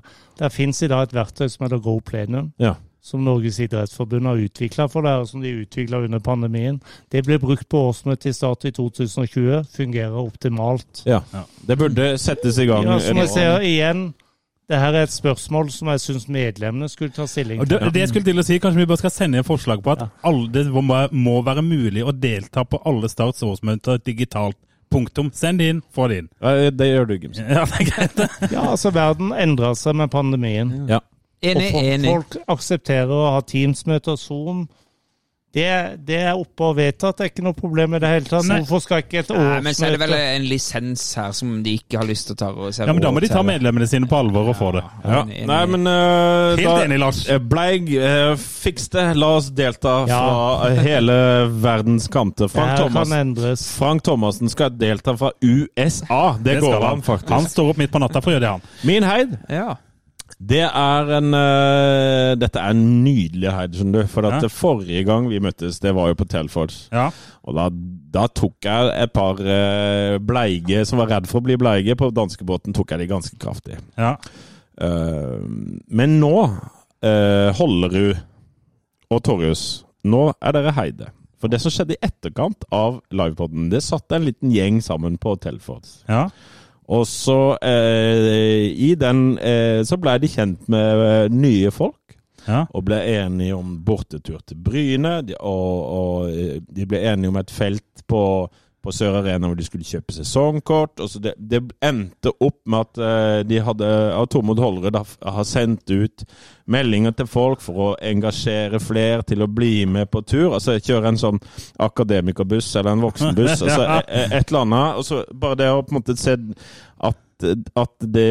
Det 0.43 0.53
fins 0.53 0.82
i 0.85 0.89
dag 0.93 1.03
et 1.09 1.16
verktøy 1.16 1.49
som 1.49 1.65
heter 1.66 1.81
Go 1.85 1.97
Plenum, 2.05 2.53
Ja. 2.61 2.74
Som 3.02 3.24
Norges 3.26 3.58
idrettsforbund 3.60 4.26
har 4.30 4.40
utvikla 4.44 4.86
for 4.88 5.02
det, 5.02 5.12
og 5.18 5.28
som 5.28 5.42
de 5.42 5.50
utvikla 5.64 6.04
under 6.04 6.20
pandemien. 6.22 6.80
Det 7.10 7.24
ble 7.26 7.38
brukt 7.42 7.66
på 7.68 7.80
årsmøtet 7.88 8.30
i 8.30 8.34
start 8.36 8.64
i 8.70 8.70
2020. 8.76 9.64
Fungerer 9.74 10.18
optimalt. 10.22 11.02
ja. 11.06 11.20
Det 11.66 11.78
burde 11.78 12.12
settes 12.18 12.58
i 12.58 12.66
gang. 12.66 12.84
Ja, 12.86 12.98
som 13.02 13.18
jeg 13.18 13.28
ser 13.28 13.60
igjen, 13.66 14.12
det 14.70 14.78
her 14.78 14.94
er 14.94 15.02
et 15.04 15.12
spørsmål 15.12 15.70
som 15.74 15.88
jeg 15.92 16.00
syns 16.00 16.28
medlemmene 16.32 16.88
skulle 16.88 17.12
ta 17.12 17.26
stilling 17.26 17.60
til. 17.60 17.68
det, 17.68 17.92
det 17.94 18.00
jeg 18.00 18.08
skulle 18.08 18.24
til 18.24 18.38
å 18.38 18.44
si, 18.46 18.58
Kanskje 18.62 18.80
vi 18.80 18.86
bare 18.86 19.02
skal 19.02 19.12
sende 19.12 19.42
et 19.42 19.46
forslag 19.46 19.82
på 19.84 19.92
at 19.96 20.06
alle, 20.22 20.46
det 20.54 20.66
må, 20.72 20.96
må 21.12 21.34
være 21.42 21.62
mulig 21.66 22.04
å 22.06 22.14
delta 22.14 22.64
på 22.64 22.80
alle 22.86 23.10
Starts 23.10 23.42
årsmøter 23.42 23.98
digitalt. 24.06 24.56
Punktum. 24.92 25.30
Send 25.32 25.58
det 25.58 25.68
inn, 25.72 25.78
få 25.94 26.06
det 26.10 26.18
inn. 26.22 26.26
Det 26.76 26.86
gjør 26.88 27.06
du, 27.08 27.14
Gimsen. 27.22 27.46
Ja, 27.56 27.62
det 27.64 27.78
er 27.80 27.86
greit. 27.88 28.18
Ja, 28.52 28.66
altså 28.74 28.90
Verden 28.92 29.32
endrer 29.32 29.72
seg 29.80 29.96
med 29.96 30.10
pandemien. 30.12 30.74
Ja. 30.90 30.98
Enig, 31.43 31.66
og 31.66 31.73
folk, 31.73 31.90
enig. 31.97 32.12
folk 32.14 32.36
aksepterer 32.56 33.10
å 33.10 33.32
ha 33.35 33.40
Teams-møter, 33.43 34.16
Zoom. 34.16 34.69
Det, 35.52 35.64
det 36.09 36.16
er 36.16 36.39
oppe 36.40 36.64
og 36.64 36.78
vedtatt, 36.78 37.19
det 37.19 37.24
er 37.27 37.28
ikke 37.28 37.43
noe 37.44 37.52
problem 37.52 37.93
i 37.93 37.98
det 38.01 38.09
hele 38.09 38.24
tatt. 38.24 38.47
Nei. 38.48 38.62
Hvorfor 38.62 38.81
skal 38.86 39.02
ikke 39.02 39.19
et 39.20 39.32
årsmøte 39.35 39.64
men 39.66 39.74
så 39.77 39.85
er 39.85 39.90
det 39.93 39.98
vel 40.01 40.14
en 40.16 40.47
lisens 40.48 41.02
her 41.20 41.35
som 41.36 41.51
de 41.66 41.74
ikke 41.77 41.98
har 42.01 42.09
lyst 42.09 42.31
til 42.31 42.32
å 42.32 42.40
ta. 42.40 42.48
Og 42.56 42.70
Ja, 42.73 42.86
men 42.89 43.02
Da 43.05 43.10
må 43.12 43.20
de 43.20 43.28
ta 43.28 43.43
medlemmene 43.44 43.85
sine 43.90 44.09
på 44.09 44.16
alvor 44.16 44.48
og 44.48 44.56
få 44.56 44.70
det. 44.78 44.85
Ja. 45.05 45.19
Enig. 45.27 45.43
Nei, 45.51 45.59
men 45.74 45.85
uh, 45.90 46.56
Helt 46.56 46.64
da, 46.70 46.78
enig, 46.86 46.98
Lars. 47.05 47.20
eh, 47.28 47.43
Bleig, 47.52 47.93
uh, 48.01 48.32
fiks 48.40 48.89
det. 48.97 49.05
La 49.20 49.28
oss 49.43 49.51
delta 49.52 49.98
Ja. 50.09 50.23
fra 50.24 50.73
hele 50.89 51.19
verdens 51.69 52.09
kanter. 52.09 52.48
Frank, 52.48 52.78
Thomas. 52.81 53.69
Frank 53.77 54.06
Thomassen 54.09 54.48
skal 54.48 54.73
delta 54.81 55.19
fra 55.20 55.35
USA. 55.44 56.39
Det, 56.40 56.48
Det 56.55 56.60
går 56.64 56.78
han. 56.81 56.90
an, 56.94 57.02
faktisk. 57.05 57.28
Han 57.36 57.44
står 57.52 57.74
opp 57.74 57.85
midt 57.85 57.93
på 57.93 58.01
natta 58.01 58.24
for 58.24 58.32
å 58.32 58.39
gjøre 58.39 58.47
det, 58.48 58.56
han. 58.56 58.69
Min 58.89 59.02
heid, 59.05 59.36
Ja. 59.52 59.74
Det 60.43 60.62
er 60.66 61.10
en 61.19 61.28
uh, 61.36 62.32
Dette 62.40 62.59
er 62.59 62.73
en 62.74 62.82
nydelig 63.05 63.52
heid, 63.55 63.77
skjønner 63.78 64.02
du. 64.02 64.10
For 64.10 64.27
at 64.27 64.43
Ja. 64.43 64.48
forrige 64.51 65.05
gang 65.06 65.28
vi 65.31 65.39
møttes, 65.44 65.78
det 65.81 65.93
var 65.94 66.09
jo 66.10 66.16
på 66.19 66.27
Telford. 66.32 66.74
Ja. 66.90 67.05
Og 67.47 67.55
da, 67.59 67.69
da 68.16 68.27
tok 68.27 68.56
jeg 68.66 68.90
et 69.05 69.12
par 69.14 69.39
uh, 69.39 70.16
bleige 70.19 70.82
som 70.89 70.98
var 71.02 71.12
redd 71.14 71.28
for 71.31 71.39
å 71.43 71.47
bli 71.47 71.56
bleige. 71.60 71.94
På 72.01 72.10
danskebåten 72.10 72.74
tok 72.74 72.90
jeg 72.94 73.05
de 73.05 73.10
ganske 73.14 73.39
kraftig. 73.43 73.78
ja. 73.98 74.16
Uh, 74.82 75.44
men 75.93 76.14
nå, 76.19 76.35
Hollerud 77.59 78.16
og 79.12 79.19
Torjus, 79.27 79.85
nå 80.09 80.31
er 80.40 80.55
dere 80.56 80.73
heide. 80.77 81.10
For 81.43 81.51
det 81.51 81.59
som 81.60 81.73
skjedde 81.74 81.97
i 81.97 82.01
etterkant 82.06 82.64
av 82.73 83.01
livepoden, 83.10 83.69
det 83.73 83.82
satt 83.85 84.14
en 84.14 84.24
liten 84.28 84.51
gjeng 84.55 84.78
sammen 84.82 85.19
på 85.19 85.35
Telford. 85.43 85.86
ja. 86.09 86.28
Og 86.90 87.06
så 87.06 87.54
eh, 87.62 88.72
i 88.74 88.92
den 88.98 89.38
eh, 89.38 89.82
så 89.86 89.98
ble 90.00 90.16
de 90.22 90.30
kjent 90.30 90.66
med 90.72 91.04
eh, 91.06 91.28
nye 91.30 91.70
folk. 91.74 91.98
Ja. 92.42 92.64
Og 92.74 92.88
ble 92.88 92.98
enige 93.06 93.54
om 93.54 93.76
bortetur 93.86 94.40
til 94.46 94.59
Bryne. 94.59 95.20
Og, 95.38 95.76
og 95.98 96.32
eh, 96.32 96.59
de 96.66 96.88
ble 96.88 97.04
enige 97.12 97.30
om 97.30 97.38
et 97.38 97.54
felt 97.54 98.04
på, 98.10 98.24
på 98.82 98.92
Sør 98.94 99.20
Arena 99.20 99.46
hvor 99.48 99.56
de 99.59 99.64
skulle 99.66 99.86
kjøpe 99.86 100.14
sesongkort. 100.16 101.00
Og 101.04 101.09
så 101.12 101.20
det, 101.22 101.32
det 101.38 101.60
endte 101.84 102.32
opp 102.42 102.59
med 102.66 102.80
at 102.88 103.00
uh, 103.02 103.38
de 103.46 103.60
hadde 103.62 103.90
av 104.16 104.26
Tormod 104.32 104.59
Hollerud 104.62 104.96
har- 104.98 105.44
sendt 105.48 105.90
ut 105.90 106.24
meldinger 106.72 107.14
til 107.18 107.26
folk 107.26 107.60
for 107.64 107.80
å 107.84 107.88
engasjere 108.06 108.78
flere 108.82 109.22
til 109.26 109.42
å 109.42 109.48
bli 109.50 109.84
med 109.86 110.10
på 110.12 110.22
tur. 110.26 110.52
Altså 110.56 110.76
kjøre 110.78 111.10
en 111.12 111.18
sånn 111.20 111.40
akademikerbuss 111.82 112.70
eller 112.76 112.92
en 112.96 113.06
voksenbuss. 113.06 113.62
altså 113.66 113.80
Ja. 113.82 113.98
e- 114.06 114.28
et 114.38 114.48
eller 114.52 114.60
annet. 114.66 115.00
Og 115.00 115.04
så 115.09 115.22
bare 115.34 115.59
det 115.62 115.70
å 115.72 115.82
på 115.82 115.94
en 115.94 116.00
måte 116.00 116.16
se 116.20 116.36
at, 117.02 117.48
at 117.76 118.06
det 118.14 118.28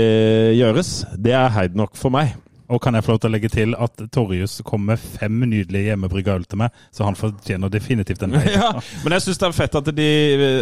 gjøres, 0.58 0.94
det 1.20 1.34
er 1.36 1.52
heid 1.58 1.76
nok 1.80 1.96
for 2.00 2.14
meg. 2.14 2.36
Og 2.72 2.82
kan 2.84 2.96
jeg 2.96 3.06
få 3.06 3.16
lov 3.16 3.22
til 3.24 3.32
å 3.32 3.34
legge 3.36 3.52
til 3.52 3.76
at 3.76 4.04
Torjus 4.14 4.60
kom 4.68 4.86
med 4.90 5.02
fem 5.02 5.42
nydelige 5.44 5.92
hjemmebrygga 5.92 6.38
øl 6.40 6.46
til 6.48 6.62
meg, 6.64 6.78
så 6.96 7.08
han 7.08 7.20
fortjener 7.20 7.72
definitivt 7.72 8.24
en 8.26 8.36
heid. 8.40 8.52
Ja, 8.56 8.72
men 9.04 9.16
jeg 9.18 9.26
syns 9.26 9.42
det 9.42 9.50
er 9.50 9.58
fett 9.58 9.80
at 9.80 9.92
de, 9.98 10.10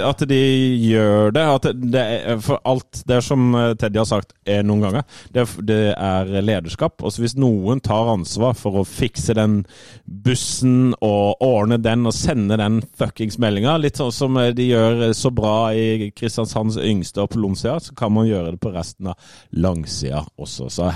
at 0.06 0.26
de 0.30 0.42
gjør 0.90 1.36
det. 1.36 1.46
Det 1.94 2.04
er, 2.04 2.42
for 2.44 2.62
alt 2.68 3.04
det 3.10 3.22
som 3.26 3.54
Teddy 3.80 4.02
har 4.02 4.10
sagt 4.10 4.34
eh, 4.46 4.64
noen 4.66 4.88
ganger, 4.88 5.20
det 5.36 5.46
det 5.70 5.94
er 5.94 6.30
lederskap. 6.44 7.02
Og 7.06 7.20
hvis 7.20 7.36
noen 7.40 7.82
tar 7.84 8.12
ansvar 8.14 8.56
for 8.58 8.82
å 8.82 8.88
fikse 8.88 9.36
den 9.38 9.62
bussen 10.06 10.94
og 11.06 11.42
ordne 11.46 11.80
den 11.82 12.08
og 12.10 12.16
sende 12.16 12.60
den 12.60 12.82
fuckings 13.00 13.40
meldinga, 13.42 13.78
litt 13.82 14.00
sånn 14.00 14.14
som 14.16 14.40
de 14.56 14.70
gjør 14.70 15.10
så 15.18 15.32
bra 15.36 15.72
i 15.76 16.10
Kristiansands 16.16 16.80
yngste 16.82 17.24
og 17.24 17.34
på 17.34 17.44
Lomsida, 17.44 17.80
så 17.84 17.96
kan 17.98 18.14
man 18.16 18.30
gjøre 18.30 18.56
det 18.56 18.62
på 18.64 18.74
resten 18.76 19.12
av 19.12 19.32
langsida 19.52 20.26
også. 20.40 20.70
Så 20.74 20.92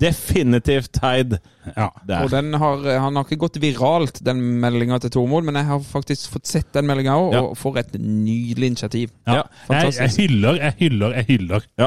definitivt 0.00 0.98
heid 1.02 1.38
Ja. 1.76 1.88
der. 2.06 2.24
Og 2.24 2.30
den 2.30 2.52
har, 2.60 2.82
han 3.00 3.16
har 3.16 3.24
ikke 3.24 3.38
gått 3.40 3.54
viralt, 3.62 4.18
den 4.24 4.40
meldinga 4.60 4.98
til 5.00 5.10
Tormod, 5.14 5.44
men 5.46 5.54
jeg 5.56 5.64
har 5.64 5.78
faktisk 5.80 6.28
fått 6.34 6.46
sett 6.46 6.66
den 6.74 6.84
meldinga 6.86 7.14
òg, 7.16 7.32
Ja. 7.32 7.40
og 7.40 7.56
får 7.56 7.78
et 7.78 7.94
nydelig 8.00 8.66
initiativ. 8.66 9.10
Ja. 9.26 9.42
Jeg, 9.70 9.94
jeg 9.96 10.10
hyller, 10.18 10.58
jeg 10.60 10.74
hyller, 10.78 11.14
jeg 11.14 11.24
hyller. 11.30 11.62
Ja. 11.78 11.86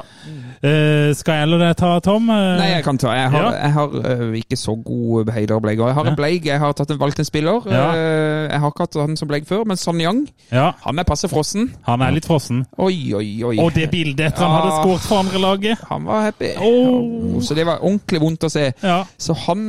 Uh, 0.64 1.14
skal 1.14 1.34
jeg 1.38 1.42
eller 1.46 1.62
deg 1.62 1.76
ta, 1.78 1.92
Tom? 2.00 2.26
Uh, 2.30 2.58
Nei, 2.58 2.72
jeg 2.74 2.84
kan 2.88 2.98
ta. 2.98 3.12
Jeg 3.14 3.30
har, 3.36 3.44
Ja. 3.54 3.62
jeg 3.68 3.74
har 3.74 3.88
uh, 3.94 4.34
ikke 4.40 4.58
så 4.58 4.74
god 4.84 5.30
heiderbleig. 5.36 5.78
Jeg 5.78 5.94
har 5.94 6.08
en 6.10 6.16
bleig. 6.18 6.46
Jeg 6.46 6.60
har 6.60 6.74
tatt 6.74 6.92
en 6.92 7.00
valgt 7.00 7.20
en 7.20 7.26
spiller. 7.30 7.62
Ja. 7.70 7.86
Jeg 8.48 8.60
har 8.60 8.72
ikke 8.74 8.88
hatt 8.88 8.98
han 9.00 9.16
som 9.18 9.28
bleig 9.30 9.46
før, 9.48 9.64
men 9.68 9.78
Son 9.78 10.02
Yang, 10.02 10.28
Ja, 10.52 10.72
han 10.86 10.98
er 11.00 11.04
passe 11.04 11.28
frossen. 11.30 11.70
han 11.86 12.02
er 12.02 12.12
litt 12.18 12.26
frossen. 12.26 12.66
Oi, 12.80 13.14
oi, 13.14 13.44
oi. 13.44 13.58
Og 13.62 13.74
det 13.76 13.92
bildet 13.92 14.26
etter 14.32 14.42
han 14.48 14.58
hadde 14.58 14.74
Ja. 14.74 14.82
skåret 14.82 15.06
for 15.06 15.20
andre 15.20 15.40
laget. 15.40 15.78
Han 15.90 16.06
var 16.06 16.22
happy. 16.24 16.56
Oh, 16.58 17.40
så 17.42 17.54
det 17.54 17.66
var 17.66 17.78
ordentlig 17.98 18.22
vondt 18.24 18.48
å 18.48 18.52
se. 18.54 18.66
Ja. 18.86 19.02
Så 19.18 19.36
han 19.48 19.66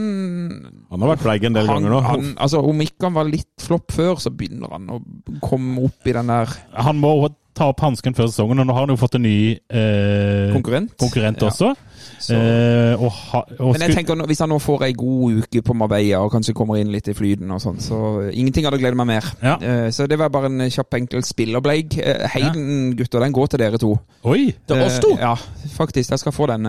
Han 0.90 1.02
har 1.02 1.14
vært 1.16 1.24
fleig 1.26 1.48
en 1.48 1.56
del 1.58 1.66
han, 1.68 1.80
ganger 1.80 1.96
nå. 1.96 2.00
han, 2.06 2.30
altså, 2.38 2.62
Om 2.64 2.80
ikke 2.84 3.08
han 3.08 3.18
var 3.18 3.28
litt 3.28 3.64
flopp 3.64 3.92
før, 3.96 4.16
så 4.22 4.32
begynner 4.34 4.72
han 4.76 4.88
å 4.92 5.00
komme 5.44 5.88
opp 5.88 6.06
i 6.08 6.14
den 6.16 6.30
der 6.32 6.54
Han 6.78 7.00
må 7.02 7.14
ta 7.58 7.68
opp 7.72 7.80
hansken 7.84 8.14
før 8.16 8.30
sesongen, 8.30 8.62
og 8.62 8.66
nå 8.68 8.74
har 8.76 8.86
han 8.86 8.94
jo 8.94 9.00
fått 9.00 9.18
en 9.18 9.26
ny 9.26 9.36
eh, 9.68 10.52
konkurrent. 10.54 10.94
konkurrent 11.00 11.42
Ja. 11.42 11.50
også. 11.50 11.74
Så. 12.18 12.34
Eh, 12.34 12.94
og 13.02 13.10
ha, 13.12 13.40
og 13.60 13.72
Men 13.74 13.82
jeg 13.88 13.94
tenker 13.96 14.18
hvis 14.26 14.40
han 14.42 14.50
nå 14.50 14.56
får 14.62 14.82
ei 14.88 14.92
god 14.98 15.42
uke 15.42 15.60
på 15.66 15.74
Marbella 15.74 16.20
og 16.24 16.32
kanskje 16.32 16.54
kommer 16.54 16.78
inn 16.80 16.90
litt 16.90 17.06
i 17.10 17.14
flyten 17.14 17.50
og 17.54 17.60
sånn, 17.62 17.78
så 17.82 17.98
ingenting 18.32 18.64
hadde 18.66 18.78
gledet 18.80 18.96
meg 18.98 19.06
mer. 19.06 19.26
Ja. 19.42 19.54
Eh, 19.60 19.90
Så 19.94 20.06
det 20.10 20.18
var 20.18 20.28
bare 20.30 20.46
en 20.50 20.58
kjapp, 20.70 20.94
enkel 20.98 21.22
spillerbleik. 21.26 21.94
Heiden, 21.98 22.28
Heiden, 22.32 22.96
gutter, 22.98 23.20
den 23.20 23.32
går 23.32 23.48
til 23.52 23.58
dere 23.62 23.78
to. 23.82 23.92
Oi! 24.24 24.52
Til 24.66 24.82
oss 24.82 24.98
to? 25.02 25.12
Eh, 25.14 25.20
Ja, 25.20 25.34
faktisk. 25.76 26.10
Jeg 26.10 26.18
skal 26.22 26.32
få 26.32 26.46
den. 26.50 26.66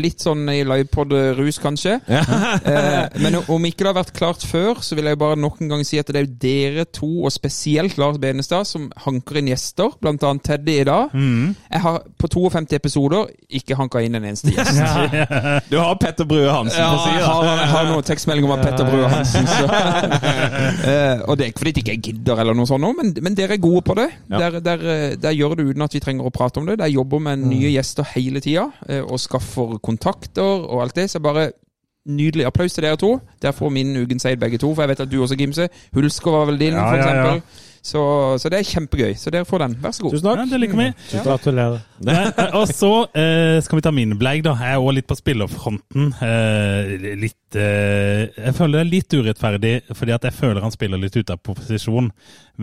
Litt 0.00 0.20
sånn 0.24 0.48
i 0.52 0.62
livepod-rus, 0.64 1.58
kanskje. 1.62 2.00
Eh, 2.08 3.08
Men 3.20 3.36
om 3.48 3.64
ikke 3.68 3.84
det 3.84 3.90
har 3.92 3.98
vært 4.04 4.12
klart 4.16 4.44
før, 4.46 4.80
så 4.84 4.96
vil 4.96 5.04
jeg 5.10 5.18
bare 5.18 5.36
nok 5.36 5.60
en 5.60 5.68
gang 5.68 5.84
si 5.84 5.98
at 5.98 6.06
det 6.12 6.16
er 6.16 6.26
jo 6.26 6.36
dere 6.40 6.84
to, 6.92 7.10
og 7.24 7.32
spesielt 7.32 7.96
Lars 7.98 8.18
Benestad, 8.18 8.66
som 8.66 8.90
hanker 9.04 9.40
inn 9.40 9.48
gjester, 9.52 9.92
blant 10.00 10.22
annet 10.28 10.44
Teddy 10.46 10.74
i 10.80 10.84
dag. 10.88 11.12
Mm. 11.14 11.54
Jeg 11.72 11.80
har 11.84 11.98
på 12.18 12.28
52 12.32 12.76
episoder 12.78 13.30
ikke 13.60 13.76
hanka 13.78 14.02
inn 14.04 14.14
en 14.18 14.24
eneste 14.30 14.52
gjest. 14.54 14.80
Du 15.72 15.76
har 15.80 15.94
Petter 16.00 16.24
Brue 16.28 16.48
Hansen 16.52 16.80
Ja, 16.80 16.90
på 16.92 17.08
jeg 17.10 17.20
sida. 17.20 17.26
har, 17.32 17.60
jeg 17.62 17.70
har 17.72 17.88
noen 17.90 18.06
tekstmeldinger 18.06 18.52
om 18.56 18.64
Petter 18.64 18.88
Brue 18.90 19.10
Hansen. 19.12 19.46
Så. 19.46 19.66
Eh, 20.86 21.20
og 21.26 21.36
det 21.38 21.44
er 21.46 21.50
ikke 21.50 21.62
fordi 21.64 21.72
jeg 21.76 21.98
ikke 21.98 22.12
gidder, 22.12 22.40
eller 22.42 22.54
noe 22.56 22.66
sånt, 22.68 22.84
men, 22.98 23.10
men 23.24 23.34
dere 23.38 23.56
er 23.56 23.62
gode 23.62 23.82
på 23.86 23.94
det. 23.98 24.06
Ja. 24.30 24.38
Der, 24.46 24.58
der, 24.64 24.82
eh, 24.92 25.14
der 25.20 25.34
gjør 25.34 25.54
det 25.58 25.66
uten 25.72 25.82
at 25.86 25.94
vi 25.96 26.00
trenger 26.02 26.28
å 26.28 26.32
prate 26.34 26.60
om 26.60 26.66
det. 26.68 26.78
Der 26.80 26.90
jobber 26.92 27.22
med 27.22 27.42
nye 27.50 27.70
gjester 27.74 28.06
hele 28.14 28.40
tida, 28.44 28.68
eh, 28.88 29.02
og 29.02 29.18
skaffer 29.22 29.76
kontakter 29.84 30.42
og 30.66 30.82
alt 30.84 30.96
det. 30.98 31.08
Så 31.12 31.20
bare 31.24 31.48
nydelig 32.06 32.46
applaus 32.46 32.76
til 32.76 32.84
dere 32.86 32.98
to. 33.00 33.16
Der 33.42 33.54
får 33.56 33.72
min 33.74 33.96
ugen 33.98 34.20
seid 34.22 34.38
begge 34.38 34.60
to, 34.62 34.72
for 34.74 34.84
jeg 34.86 34.92
vet 34.94 35.00
at 35.06 35.10
du 35.10 35.16
også, 35.24 35.38
Gimse. 35.40 35.68
Hulsker 35.96 36.30
var 36.36 36.46
vel 36.52 36.60
din, 36.60 36.76
Ja, 36.78 36.84
for 36.90 36.96
ja, 37.02 37.14
ja. 37.34 37.40
Så, 37.86 38.00
så 38.42 38.50
det 38.50 38.58
er 38.58 38.66
kjempegøy. 38.66 39.12
Så 39.18 39.30
dere 39.30 39.46
får 39.46 39.62
den. 39.62 39.74
Vær 39.84 39.92
så 39.94 40.02
god. 40.06 40.16
Tusen 40.16 40.26
Ja, 40.26 40.34
takk. 40.40 40.50
det 40.50 40.58
liker 40.64 40.80
vi. 40.80 40.86
Gratulerer. 41.22 41.76
Eh, 42.02 42.18
eh, 42.42 42.56
og 42.58 42.64
så 42.72 42.90
eh, 43.14 43.58
skal 43.62 43.78
vi 43.78 43.84
ta 43.86 43.92
min 43.94 44.16
bleik, 44.18 44.42
da. 44.46 44.56
Jeg 44.58 44.74
er 44.74 44.82
òg 44.82 44.96
litt 44.96 45.06
på 45.10 45.16
spillerfronten. 45.18 46.08
Eh, 46.26 46.90
litt 47.22 47.58
eh, 47.60 48.26
Jeg 48.34 48.56
føler 48.58 48.80
det 48.80 48.82
er 48.82 48.90
litt 48.90 49.16
urettferdig, 49.20 49.72
fordi 49.94 50.16
at 50.16 50.26
jeg 50.26 50.36
føler 50.40 50.64
han 50.66 50.74
spiller 50.74 51.00
litt 51.02 51.14
ute 51.16 51.36
av 51.36 51.42
posisjon. 51.46 52.10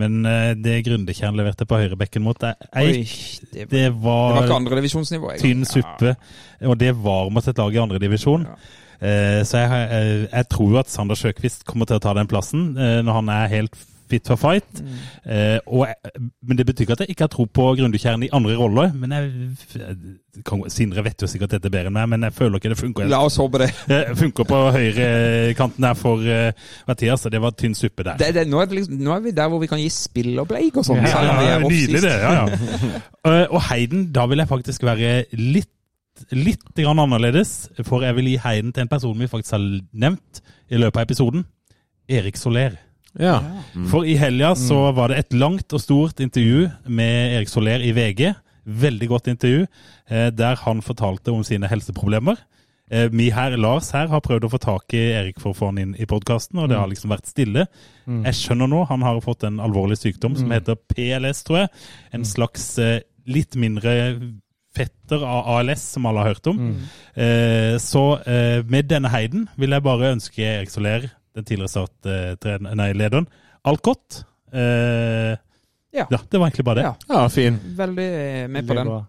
Men 0.00 0.20
eh, 0.28 0.52
det 0.60 0.82
Grundekjern 0.86 1.40
leverte 1.40 1.66
på 1.70 1.80
høyrebekken 1.80 2.24
mot 2.26 2.44
Oi, 2.44 2.52
ei, 2.76 3.02
det, 3.54 3.88
var, 4.04 4.36
det 4.36 4.44
var 4.44 4.56
andredivisjonsnivå. 4.58 5.36
tynn 5.40 5.64
suppe. 5.68 6.16
Og 6.68 6.76
det 6.80 6.92
var 7.00 7.32
mot 7.32 7.48
et 7.48 7.64
lag 7.64 7.76
i 7.76 7.82
andredivisjon. 7.86 8.44
Ja. 8.50 8.58
Eh, 9.04 9.40
så 9.44 9.64
jeg, 9.64 9.70
jeg, 9.90 10.28
jeg 10.30 10.48
tror 10.52 10.70
jo 10.76 10.78
at 10.80 10.92
Sander 10.92 11.18
Sjøkvist 11.18 11.64
kommer 11.68 11.88
til 11.88 11.98
å 11.98 12.02
ta 12.04 12.12
den 12.16 12.28
plassen 12.30 12.70
eh, 12.78 13.00
når 13.04 13.18
han 13.22 13.32
er 13.34 13.50
helt 13.56 13.80
fit 14.10 14.26
for 14.28 14.36
fight. 14.40 14.80
Mm. 14.80 14.98
Eh, 15.32 15.58
og 15.66 15.86
jeg, 15.88 16.20
men 16.44 16.58
det 16.58 16.66
betyr 16.68 16.84
ikke 16.86 16.96
at 16.98 17.02
jeg 17.04 17.14
ikke 17.14 17.24
har 17.26 17.32
tro 17.32 17.46
på 17.46 17.66
Grundekjern 17.78 18.22
i 18.26 18.30
andre 18.36 18.56
roller. 18.58 18.92
Men 18.94 19.12
jeg, 19.16 19.30
jeg 19.74 20.42
kan- 20.44 20.64
Sindre 20.72 21.04
vet 21.06 21.22
jo 21.22 21.28
sikkert 21.30 21.54
dette 21.54 21.70
bedre 21.70 21.88
enn 21.90 21.96
meg, 21.96 22.08
men 22.10 22.26
jeg 22.26 22.34
føler 22.34 22.58
ikke 22.58 22.72
det 22.72 22.78
funker. 22.80 23.08
La 23.08 23.20
oss 23.24 23.36
håpe 23.40 23.60
det. 23.62 23.70
Det 23.88 24.00
funker 24.22 24.48
på 24.48 24.60
høyrekanten 24.74 25.86
der 25.86 25.94
for 25.98 26.22
uh, 26.24 26.50
Mathias, 26.88 27.24
og 27.26 27.32
det 27.34 27.40
var 27.44 27.54
tynn 27.58 27.76
suppe 27.78 28.04
der. 28.06 28.18
det, 28.20 28.32
det 28.34 28.46
nå, 28.50 28.60
er 28.60 28.70
det 28.70 28.80
liksom, 28.80 28.98
nå 29.04 29.14
er 29.14 29.24
vi 29.24 29.34
der 29.36 29.48
hvor 29.52 29.62
vi 29.62 29.70
kan 29.70 29.80
gi 29.82 29.88
spill 29.92 30.38
og 30.42 30.50
sånn. 30.84 31.02
Ja, 31.04 31.22
ja, 31.24 31.36
ja, 31.54 31.58
nydelig 31.62 32.02
det. 32.04 32.14
ja, 32.22 32.34
ja. 32.44 32.92
Eh, 33.24 33.46
og 33.48 33.62
Heiden, 33.70 34.10
da 34.12 34.26
vil 34.28 34.42
jeg 34.42 34.48
faktisk 34.50 34.82
være 34.84 35.12
litt, 35.32 35.70
litt 36.36 36.66
grann 36.76 37.00
annerledes. 37.00 37.70
For 37.88 38.04
jeg 38.04 38.18
vil 38.18 38.26
gi 38.34 38.40
Heiden 38.42 38.74
til 38.76 38.84
en 38.84 38.90
person 38.90 39.16
vi 39.16 39.30
faktisk 39.32 39.54
har 39.56 39.64
nevnt 39.96 40.42
i 40.68 40.76
løpet 40.76 41.00
av 41.00 41.06
episoden. 41.08 41.46
Erik 42.12 42.36
Soler. 42.36 42.76
Ja. 43.20 43.36
For 43.90 44.04
i 44.04 44.16
helga 44.18 44.54
så 44.58 44.92
var 44.94 45.08
det 45.12 45.18
et 45.18 45.32
langt 45.38 45.72
og 45.72 45.80
stort 45.80 46.20
intervju 46.20 46.68
med 46.88 47.36
Erik 47.38 47.48
Soler 47.52 47.80
i 47.84 47.92
VG. 47.94 48.32
Veldig 48.66 49.08
godt 49.08 49.28
intervju, 49.28 49.66
eh, 50.08 50.30
der 50.30 50.56
han 50.56 50.80
fortalte 50.82 51.30
om 51.32 51.44
sine 51.44 51.68
helseproblemer. 51.68 52.36
Eh, 52.90 53.08
Vi 53.12 53.30
her, 53.30 53.56
Lars 53.56 53.90
her, 53.92 54.08
har 54.08 54.20
prøvd 54.20 54.44
å 54.44 54.50
få 54.50 54.58
tak 54.60 54.92
i 54.94 55.02
Erik 55.14 55.38
for 55.40 55.52
å 55.52 55.56
få 55.56 55.66
han 55.70 55.78
inn 55.78 55.94
i 55.98 56.04
podkasten, 56.06 56.58
og 56.58 56.68
det 56.68 56.76
har 56.78 56.88
liksom 56.88 57.10
vært 57.10 57.26
stille. 57.30 57.66
Jeg 58.24 58.34
skjønner 58.34 58.68
nå, 58.68 58.86
han 58.88 59.02
har 59.02 59.20
fått 59.20 59.44
en 59.44 59.58
alvorlig 59.60 59.96
sykdom 59.98 60.36
som 60.36 60.50
heter 60.50 60.74
PLS, 60.76 61.44
tror 61.44 61.58
jeg. 61.62 61.68
En 62.12 62.24
slags 62.24 62.78
eh, 62.78 63.00
litt 63.26 63.54
mindre 63.56 64.18
fetter 64.74 65.22
av 65.24 65.46
ALS, 65.60 65.80
som 65.94 66.06
alle 66.06 66.18
har 66.24 66.34
hørt 66.34 66.46
om. 66.50 66.58
Eh, 67.16 67.78
Så 67.78 68.18
med 68.66 68.88
denne 68.88 69.08
heiden 69.08 69.48
vil 69.56 69.70
jeg 69.70 69.82
bare 69.82 70.12
ønske 70.16 70.38
Erik 70.42 70.70
Soler, 70.70 71.10
den 71.34 71.44
tidligere 71.44 71.68
Start-lederen, 71.68 73.26
alt 73.64 73.82
godt. 73.82 74.24
Eh, 74.52 75.34
Ja. 75.94 76.06
Ja, 76.10 76.18
det 76.30 76.38
var 76.38 76.46
egentlig 76.48 76.64
bare 76.66 76.74
det. 76.74 76.82
Ja. 76.82 76.94
ja, 77.08 77.28
fin. 77.30 77.58
Veldig 77.76 78.06
med 78.50 78.66
på 78.66 78.74
Veldig 78.74 78.84
den. 78.84 79.04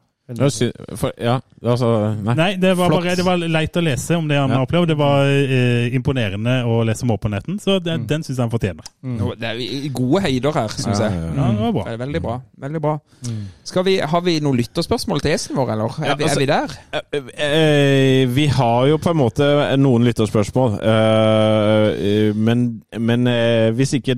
For, 0.97 1.11
ja, 1.21 1.35
altså 1.61 2.15
Nei. 2.25 2.33
Nei, 2.33 2.47
det 2.57 2.71
var 2.79 2.89
Flott. 2.89 3.03
bare 3.03 3.15
det 3.15 3.25
var 3.27 3.37
leit 3.37 3.77
å 3.77 3.81
lese 3.85 4.15
om 4.17 4.25
det 4.27 4.39
han 4.39 4.49
Ja. 4.49 4.55
har 4.57 4.65
opplevd. 4.65 4.87
Det 4.87 4.97
var 4.97 5.25
eh, 5.29 5.93
imponerende 5.93 6.55
å 6.65 6.79
lese 6.83 7.03
om 7.05 7.11
åpenheten, 7.13 7.59
så 7.61 7.75
det, 7.79 8.07
den 8.09 8.23
syns 8.25 8.37
jeg 8.39 8.41
han 8.41 8.49
fortjener. 8.49 8.87
Mm. 9.05 9.19
Det 9.37 9.51
er 9.51 9.89
gode 9.93 10.21
høyder 10.25 10.51
her, 10.57 10.67
syns 10.73 10.97
Ja, 10.99 11.09
jeg. 11.11 11.19
ja, 11.21 11.45
Ja, 11.45 11.51
det 11.51 11.61
var 11.61 11.71
bra. 11.77 11.83
Det 11.85 11.93
er 11.93 12.01
veldig 12.05 12.21
bra. 12.23 12.41
veldig 12.65 12.81
bra. 12.81 12.95
Skal 13.63 13.83
vi, 13.85 13.97
Har 13.99 14.21
vi 14.21 14.39
noen 14.39 14.57
lytterspørsmål 14.57 15.21
til 15.21 15.31
Esen 15.35 15.55
vår, 15.55 15.71
eller? 15.75 15.93
Er, 16.01 16.15
altså- 16.15 16.35
er 16.35 16.39
vi 16.39 16.45
der? 16.45 16.69
Eh, 16.91 17.21
eh, 17.45 18.25
vi 18.33 18.47
har 18.47 18.87
jo 18.87 18.97
på 18.97 19.09
en 19.11 19.17
måte 19.17 19.77
noen 19.77 20.03
lytterspørsmål, 20.09 20.79
eh, 20.81 22.33
men, 22.33 22.81
men 22.97 23.25
hvis 23.75 23.93
ikke 23.99 24.15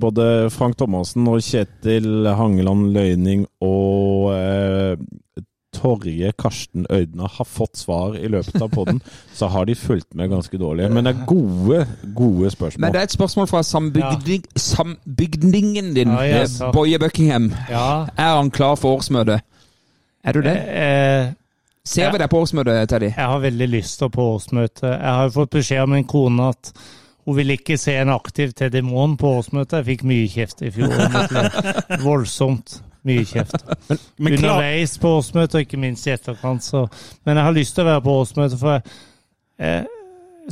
både 0.00 0.50
Frank 0.50 0.76
Thomassen 0.78 1.26
og 1.28 1.40
Kjetil 1.44 2.26
Hangeland 2.36 2.92
Løyning 2.94 3.46
og 3.60 4.32
eh, 4.86 5.42
Torje 5.76 6.30
Karsten 6.40 6.86
Øydna 6.90 7.26
har 7.28 7.44
fått 7.44 7.76
svar 7.76 8.14
i 8.16 8.28
løpet 8.32 8.62
av 8.64 8.70
podden, 8.72 9.00
så 9.36 9.48
har 9.52 9.66
de 9.68 9.74
fulgt 9.76 10.14
med 10.16 10.30
ganske 10.32 10.56
dårlig. 10.58 10.86
Men 10.94 11.04
det 11.04 11.12
er 11.12 11.26
gode, 11.28 11.82
gode 12.16 12.50
spørsmål. 12.54 12.80
Men 12.86 12.94
det 12.94 13.00
er 13.02 13.08
et 13.10 13.16
spørsmål 13.16 13.48
fra 13.50 13.60
sambygding, 13.66 14.46
sambygdingen 14.56 15.90
din, 15.94 16.14
Ja, 16.16 16.22
ja, 16.24 16.42
eh, 16.46 16.70
Boje 16.72 16.98
Buckingham. 16.98 17.50
Ja. 17.70 18.06
Er 18.16 18.36
han 18.38 18.50
klar 18.50 18.76
for 18.80 18.96
årsmøtet? 18.96 19.44
Er 20.24 20.32
du 20.32 20.40
det? 20.40 20.56
Eh, 20.56 21.32
Ser 21.86 22.10
vi 22.10 22.18
deg 22.18 22.30
på 22.32 22.40
årsmøtet, 22.42 22.88
Teddy? 22.90 23.12
Jeg 23.12 23.26
har 23.30 23.38
veldig 23.44 23.68
lyst 23.70 23.98
til 24.00 24.08
å 24.08 24.10
på 24.10 24.24
årsmøte. 24.34 24.88
Jeg 24.90 25.12
har 25.18 25.28
jo 25.28 25.34
fått 25.36 25.52
beskjed 25.54 25.84
av 25.84 25.88
min 25.92 26.04
kone 26.10 26.48
at 26.50 26.72
hun 27.26 27.36
vil 27.36 27.52
ikke 27.54 27.76
se 27.78 27.94
en 28.00 28.10
aktiv 28.10 28.56
Teddy 28.58 28.80
Moen 28.82 29.14
på 29.20 29.30
årsmøtet. 29.38 29.84
Jeg 29.84 29.86
fikk 29.92 30.02
mye 30.08 30.26
kjeft 30.32 30.62
i 30.66 30.72
fjor. 30.74 30.90
Voldsomt 32.02 32.80
mye 33.06 33.24
kjeft. 33.28 33.56
Men 33.90 33.98
men 34.18 34.38
Underveis 34.38 34.96
på 35.02 35.12
årsmøtet, 35.18 35.54
og 35.58 35.66
ikke 35.66 35.80
minst 35.80 36.06
i 36.08 36.14
etterkant. 36.14 36.64
Så. 36.64 36.86
Men 37.26 37.36
jeg 37.40 37.48
har 37.48 37.56
lyst 37.56 37.76
til 37.76 37.84
å 37.84 37.90
være 37.90 38.04
på 38.06 38.16
årsmøtet, 38.22 38.58
for 38.60 38.76
jeg, 38.76 38.82
eh, 39.58 39.92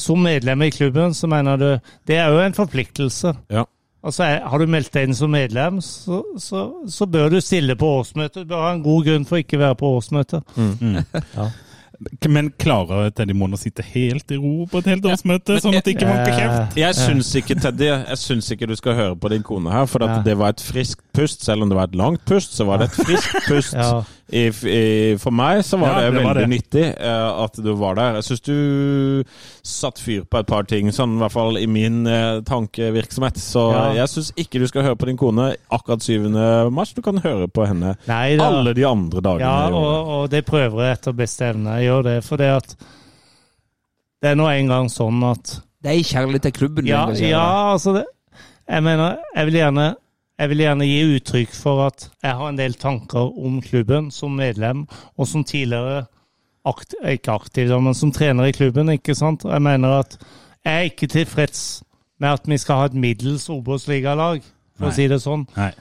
som 0.00 0.22
medlem 0.22 0.62
i 0.66 0.70
klubben, 0.74 1.14
så 1.14 1.28
mener 1.30 1.56
du 1.56 1.68
Det 2.06 2.16
er 2.18 2.32
jo 2.32 2.40
en 2.42 2.56
forpliktelse. 2.56 3.34
Ja. 3.50 3.64
Altså, 4.04 4.24
Har 4.24 4.58
du 4.60 4.66
meldt 4.68 4.92
deg 4.92 5.08
inn 5.08 5.16
som 5.16 5.30
medlem, 5.32 5.78
så, 5.80 6.20
så, 6.38 6.64
så 6.92 7.06
bør 7.08 7.30
du 7.32 7.38
stille 7.40 7.76
på 7.80 7.88
årsmøtet. 8.00 8.44
Du 8.44 8.50
bør 8.52 8.66
ha 8.66 8.72
en 8.74 8.82
god 8.84 9.06
grunn 9.06 9.24
for 9.28 9.40
ikke 9.40 9.56
å 9.56 9.62
være 9.62 9.78
på 9.80 9.92
årsmøtet. 9.96 10.44
men 12.34 12.50
klarer 12.60 13.08
Teddy 13.14 13.36
Moen 13.38 13.56
å 13.56 13.60
sitte 13.60 13.84
helt 13.94 14.34
i 14.34 14.38
ro 14.40 14.66
på 14.68 14.82
et 14.82 14.90
helt 14.92 15.06
årsmøte, 15.08 15.56
sånn 15.62 15.78
at 15.78 15.86
det 15.86 15.94
ikke 15.96 16.10
vanker 16.10 16.36
kjeft? 16.36 16.76
Jeg 16.82 16.98
syns 16.98 17.30
ikke, 17.40 17.56
Teddy, 17.64 17.88
jeg 17.92 18.20
syns 18.20 18.50
ikke 18.52 18.68
du 18.68 18.76
skal 18.76 18.98
høre 18.98 19.16
på 19.20 19.30
din 19.32 19.46
kone 19.46 19.72
her, 19.72 19.86
for 19.88 20.04
at 20.04 20.18
Ja. 20.18 20.22
det 20.26 20.36
var 20.42 20.52
et 20.52 20.64
friskt 20.64 21.03
pust. 21.14 21.44
Selv 21.46 21.62
om 21.64 21.70
det 21.70 21.76
var 21.78 21.88
et 21.90 21.96
langt 21.98 22.24
pust, 22.28 22.52
så 22.58 22.66
var 22.68 22.82
det 22.82 22.90
et 22.90 22.98
friskt 23.06 23.38
pust. 23.50 23.74
Ja. 23.78 24.02
I, 24.34 24.46
i, 24.48 24.78
for 25.20 25.34
meg 25.36 25.60
så 25.68 25.76
var 25.78 25.98
Ja, 26.00 26.06
det, 26.08 26.14
det 26.16 26.22
var 26.24 26.34
veldig 26.34 26.44
det. 26.46 26.52
nyttig 26.54 26.84
uh, 26.96 27.42
at 27.44 27.58
du 27.60 27.68
var 27.76 27.98
der. 27.98 28.16
Jeg 28.18 28.24
syns 28.28 28.42
du 28.46 28.54
satte 29.68 30.00
fyr 30.02 30.22
på 30.32 30.40
et 30.40 30.48
par 30.48 30.64
ting, 30.70 30.88
sånn 30.96 31.16
i 31.18 31.20
hvert 31.22 31.34
fall 31.34 31.58
i 31.60 31.66
min 31.70 32.00
uh, 32.08 32.40
tankevirksomhet. 32.48 33.38
Så 33.42 33.66
Ja. 33.74 33.82
jeg 34.00 34.12
syns 34.14 34.32
ikke 34.40 34.62
du 34.62 34.66
skal 34.70 34.86
høre 34.88 34.98
på 34.98 35.08
din 35.10 35.20
kone 35.20 35.50
akkurat 35.72 36.02
7. 36.02 36.28
mars. 36.72 36.94
Du 36.96 37.02
kan 37.04 37.20
høre 37.24 37.46
på 37.52 37.66
henne 37.68 37.94
Nei 38.08 38.36
da. 38.40 38.48
alle 38.48 38.72
de 38.76 38.86
andre 38.88 39.20
dagene. 39.24 39.44
Ja, 39.44 39.68
og, 39.76 40.12
og 40.18 40.30
det 40.32 40.44
prøver 40.48 40.86
jeg 40.88 40.98
etter 40.98 41.16
beste 41.20 41.50
evne. 41.52 41.78
Jeg 41.80 41.90
gjør 41.92 42.06
det 42.08 42.16
fordi 42.26 42.48
at 42.56 42.76
det 44.24 44.30
er 44.32 44.38
nå 44.40 44.46
en 44.48 44.70
gang 44.72 44.86
sånn 44.88 45.20
at 45.28 45.58
Det 45.84 45.92
er 45.92 45.98
i 46.00 46.04
kjærlighet 46.08 46.46
til 46.48 46.52
klubben. 46.56 46.86
Ja, 46.88 47.02
ja 47.12 47.44
altså 47.74 47.92
det, 47.98 48.06
Jeg 48.64 48.80
mener, 48.86 49.18
jeg 49.36 49.50
vil 49.50 49.58
gjerne 49.60 49.90
jeg 50.38 50.50
vil 50.50 50.58
gjerne 50.64 50.86
gi 50.88 51.16
uttrykk 51.16 51.52
for 51.54 51.86
at 51.86 52.08
jeg 52.22 52.34
har 52.34 52.48
en 52.48 52.58
del 52.58 52.74
tanker 52.74 53.30
om 53.46 53.60
klubben 53.62 54.10
som 54.10 54.34
medlem, 54.36 54.86
og 55.16 55.28
som 55.28 55.44
tidligere 55.44 56.06
akt, 56.66 56.94
Ikke 57.04 57.32
aktiv, 57.32 57.70
men 57.80 57.94
som 57.94 58.12
trener 58.12 58.44
i 58.44 58.52
klubben. 58.52 58.88
ikke 58.88 59.14
sant? 59.14 59.44
Jeg 59.44 59.62
mener 59.62 59.98
at 60.00 60.18
jeg 60.64 60.74
er 60.74 60.80
ikke 60.90 61.06
tilfreds 61.06 61.82
med 62.20 62.28
at 62.28 62.48
vi 62.48 62.56
skal 62.58 62.74
ha 62.76 62.84
et 62.86 62.94
middels 62.94 63.48
Obos-ligalag, 63.48 64.42
for 64.76 64.86
Nei. 64.86 64.90
å 64.90 64.94
si 64.94 65.06
det 65.08 65.20
sånn, 65.22 65.46
Nei. 65.56 65.72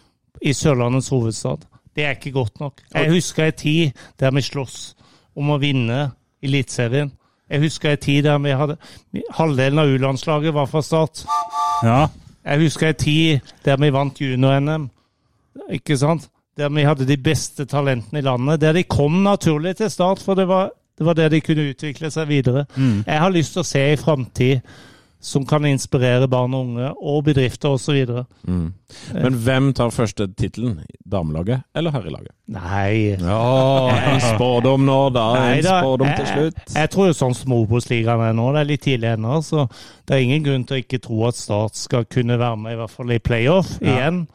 i 0.42 0.54
Sørlandets 0.54 1.10
hovedstad. 1.10 1.66
Det 1.96 2.06
er 2.06 2.16
ikke 2.18 2.32
godt 2.32 2.60
nok. 2.60 2.82
Jeg 2.94 3.12
husker 3.12 3.46
en 3.46 3.52
tid 3.58 3.92
der 4.20 4.32
vi 4.32 4.42
sloss 4.42 4.96
om 5.36 5.50
å 5.50 5.60
vinne 5.62 6.12
Eliteserien. 6.44 7.12
Jeg 7.50 7.62
husker 7.62 7.92
en 7.92 7.98
tid 7.98 8.24
der 8.26 8.38
vi 8.44 8.50
hadde 8.52 8.78
Halvdelen 9.38 9.80
av 9.80 9.88
U-landslaget 9.88 10.54
var 10.54 10.66
fra 10.66 10.82
start. 10.82 11.24
Ja. 11.84 12.08
Jeg 12.46 12.60
husker 12.60 12.90
en 12.90 13.00
tid 13.00 13.40
der 13.66 13.78
vi 13.80 13.92
vant 13.94 14.22
junior-NM. 14.22 14.90
Ikke 15.72 15.98
sant? 15.98 16.30
Der 16.58 16.70
vi 16.70 16.86
hadde 16.86 17.08
de 17.08 17.18
beste 17.18 17.66
talentene 17.66 18.20
i 18.20 18.26
landet. 18.26 18.62
Der 18.62 18.74
de 18.74 18.84
kom 18.84 19.24
naturlig 19.24 19.76
til 19.76 19.90
start, 19.90 20.20
for 20.20 20.36
det 20.36 20.48
var, 20.48 20.72
det 20.98 21.06
var 21.06 21.14
der 21.14 21.30
de 21.30 21.42
kunne 21.42 21.70
utvikle 21.70 22.12
seg 22.12 22.28
videre. 22.28 22.66
Jeg 23.08 23.20
har 23.20 23.30
lyst 23.34 23.54
til 23.54 23.64
å 23.64 23.68
se 23.68 23.86
en 23.92 23.98
framtid 23.98 24.60
som 25.24 25.46
kan 25.48 25.64
inspirere 25.66 26.28
barn 26.28 26.54
og 26.54 26.66
unge, 26.68 26.90
og 27.00 27.22
bedrifter 27.30 27.78
osv. 27.78 28.02
Men 28.44 29.38
hvem 29.46 29.70
tar 29.76 29.94
første 29.96 30.28
tittelen? 30.36 30.82
Damelaget 31.08 31.64
eller 31.76 31.96
herrelaget? 31.96 32.34
Nei. 32.52 33.16
Ja, 33.16 33.94
en 34.12 34.20
spådom 34.26 34.84
nå, 34.86 35.00
da. 35.16 35.26
Nei 35.40 35.58
En 35.62 35.64
da, 35.64 35.78
spådom 35.80 36.12
til 36.18 36.28
slutt. 36.28 36.60
Jeg, 36.66 36.76
jeg 36.76 36.92
tror 36.94 37.08
jo 37.10 37.16
sånn 37.18 37.38
som 37.40 37.56
Obos-ligaen 37.56 38.26
er 38.28 38.36
nå, 38.38 38.50
det 38.56 38.64
er 38.66 38.70
litt 38.74 38.84
tidlig 38.84 39.14
ennå, 39.16 39.40
så 39.48 39.68
det 40.04 40.18
er 40.18 40.26
ingen 40.26 40.44
grunn 40.46 40.66
til 40.68 40.78
å 40.78 40.84
ikke 40.84 41.02
tro 41.08 41.22
at 41.30 41.40
Start 41.40 41.80
skal 41.80 42.08
kunne 42.12 42.38
være 42.42 42.60
med 42.60 42.76
i 42.76 42.82
hvert 42.82 42.94
fall 42.94 43.16
i 43.16 43.22
playoff 43.24 43.78
igjen. 43.82 44.26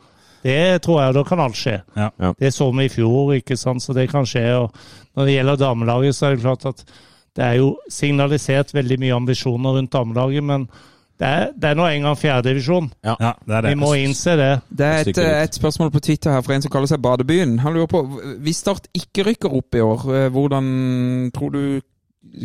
Det 0.45 0.79
tror 0.87 1.03
jeg, 1.03 1.17
da 1.19 1.25
kan 1.27 1.41
alt 1.43 1.59
skje. 1.59 1.77
Ja. 1.99 2.09
Ja. 2.17 2.33
Det 2.39 2.53
så 2.55 2.71
vi 2.73 2.87
i 2.87 2.93
fjor, 2.93 3.35
ikke 3.37 3.59
sant, 3.59 3.83
så 3.85 3.93
det 3.97 4.09
kan 4.13 4.27
skje. 4.29 4.47
og 4.57 4.73
Når 5.19 5.29
det 5.29 5.37
gjelder 5.37 5.61
damelaget, 5.61 6.17
så 6.17 6.29
er 6.29 6.37
det 6.37 6.45
klart 6.47 6.67
at 6.71 6.85
det 7.39 7.45
er 7.47 7.59
jo 7.61 7.73
signalisert 7.93 8.73
veldig 8.75 8.97
mye 8.99 9.15
ambisjoner 9.15 9.77
rundt 9.77 9.93
damelaget, 9.95 10.43
men 10.45 10.65
det 11.19 11.27
er, 11.27 11.45
det 11.55 11.69
er 11.71 11.77
nå 11.79 11.87
engang 11.87 12.17
fjerdedivisjon. 12.19 12.91
ja, 13.07 13.33
det 13.47 13.55
er 13.55 13.61
det. 13.67 13.71
Vi 13.71 13.79
må 13.79 13.93
innse 13.99 14.35
det. 14.39 14.51
Det 14.71 14.87
er 14.87 15.11
et, 15.11 15.19
et 15.19 15.55
spørsmål 15.55 15.91
på 15.95 16.03
Twitter 16.03 16.35
her 16.35 16.43
fra 16.47 16.55
en 16.55 16.63
som 16.63 16.71
kaller 16.71 16.91
seg 16.91 17.03
Badebyen. 17.03 17.57
Han 17.63 17.75
lurer 17.75 17.91
på, 17.91 18.03
Hvis 18.43 18.63
Start 18.63 18.87
ikke 18.95 19.27
rykker 19.31 19.55
opp 19.55 19.75
i 19.75 19.83
år, 19.83 20.07
eh, 20.15 20.29
hvordan 20.35 21.31
tror 21.35 21.55
du 21.55 21.63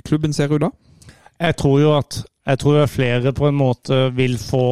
klubben 0.06 0.34
ser 0.34 0.54
ut 0.54 0.62
da? 0.62 0.70
Jeg 1.42 1.58
tror 1.58 1.80
jo 1.82 1.94
at 1.98 2.24
jeg 2.46 2.60
tror 2.60 2.86
flere 2.86 3.34
på 3.34 3.48
en 3.48 3.58
måte 3.58 4.10
vil 4.16 4.38
få 4.38 4.66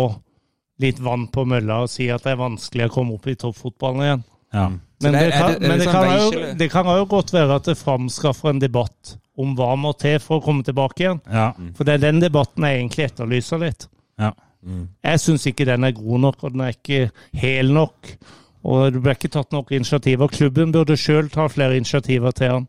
litt 0.81 0.99
vann 1.01 1.27
på 1.33 1.45
mølla 1.45 1.83
og 1.83 1.91
si 1.93 2.09
at 2.09 2.25
det 2.25 2.33
er 2.33 2.41
vanskelig 2.41 2.89
å 2.89 2.93
komme 2.93 3.17
opp 3.17 3.27
i 3.29 3.37
toppfotballen 3.37 4.05
igjen. 4.05 4.23
Ja. 4.53 4.67
Men, 5.01 5.13
det 5.15 5.31
kan, 5.33 5.53
det- 5.53 5.61
men 5.67 5.79
det 5.79 5.85
sånn 5.87 5.93
kan 5.95 6.19
jo, 6.19 6.53
det 6.59 6.67
kan 6.71 6.85
jo 6.85 7.05
godt 7.09 7.31
være 7.33 7.55
at 7.55 7.63
det 7.71 7.77
framskaffer 7.79 8.49
en 8.51 8.59
debatt 8.59 9.15
om 9.39 9.55
hva 9.57 9.71
må 9.79 9.93
til 9.97 10.19
for 10.19 10.39
å 10.39 10.43
komme 10.45 10.63
tilbake 10.67 11.05
igjen. 11.05 11.21
Ja. 11.31 11.53
For 11.77 11.87
det 11.87 11.95
er 11.95 12.03
den 12.11 12.19
debatten 12.21 12.63
jeg 12.67 12.81
egentlig 12.81 13.07
etterlyser 13.09 13.59
litt. 13.63 13.87
Ja. 14.19 14.33
Jeg 15.03 15.19
syns 15.23 15.47
ikke 15.49 15.65
den 15.65 15.83
er 15.87 15.91
god 15.97 16.19
nok, 16.27 16.43
og 16.43 16.51
den 16.53 16.61
er 16.67 16.75
ikke 16.75 17.09
hel 17.33 17.71
nok. 17.73 18.11
Og 18.63 18.91
det 18.93 19.01
ble 19.01 19.15
ikke 19.15 19.31
tatt 19.33 19.51
nok 19.55 19.71
initiativer. 19.73 20.27
Klubben 20.29 20.71
burde 20.75 20.93
sjøl 20.99 21.31
ta 21.33 21.47
flere 21.49 21.79
initiativer 21.79 22.31
til 22.37 22.51
han. 22.51 22.67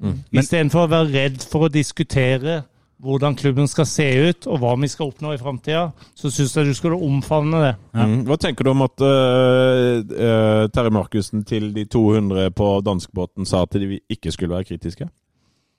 Mm. 0.00 0.20
Istedenfor 0.38 0.86
å 0.86 0.90
være 0.92 1.10
redd 1.16 1.42
for 1.50 1.66
å 1.66 1.72
diskutere 1.72 2.60
hvordan 3.00 3.36
klubben 3.38 3.68
skal 3.70 3.86
se 3.88 4.06
ut, 4.28 4.46
og 4.50 4.60
hva 4.60 4.74
vi 4.80 4.88
skal 4.90 5.08
oppnå 5.10 5.32
i 5.34 5.40
framtida, 5.40 5.86
så 6.16 6.30
syns 6.32 6.56
jeg 6.56 6.68
du 6.68 6.74
skulle 6.76 6.98
omfavne 7.00 7.62
det. 7.64 7.72
Mm. 7.96 8.18
Hva 8.28 8.36
tenker 8.40 8.66
du 8.66 8.72
om 8.74 8.84
at 8.84 9.04
uh, 9.04 10.00
uh, 10.04 10.64
Terje 10.72 10.92
Markussen 10.94 11.44
til 11.48 11.70
de 11.76 11.86
200 11.88 12.52
på 12.56 12.68
danskebåten 12.84 13.48
sa 13.48 13.64
at 13.64 13.78
de 13.80 14.00
ikke 14.12 14.34
skulle 14.34 14.52
være 14.52 14.68
kritiske? 14.72 15.08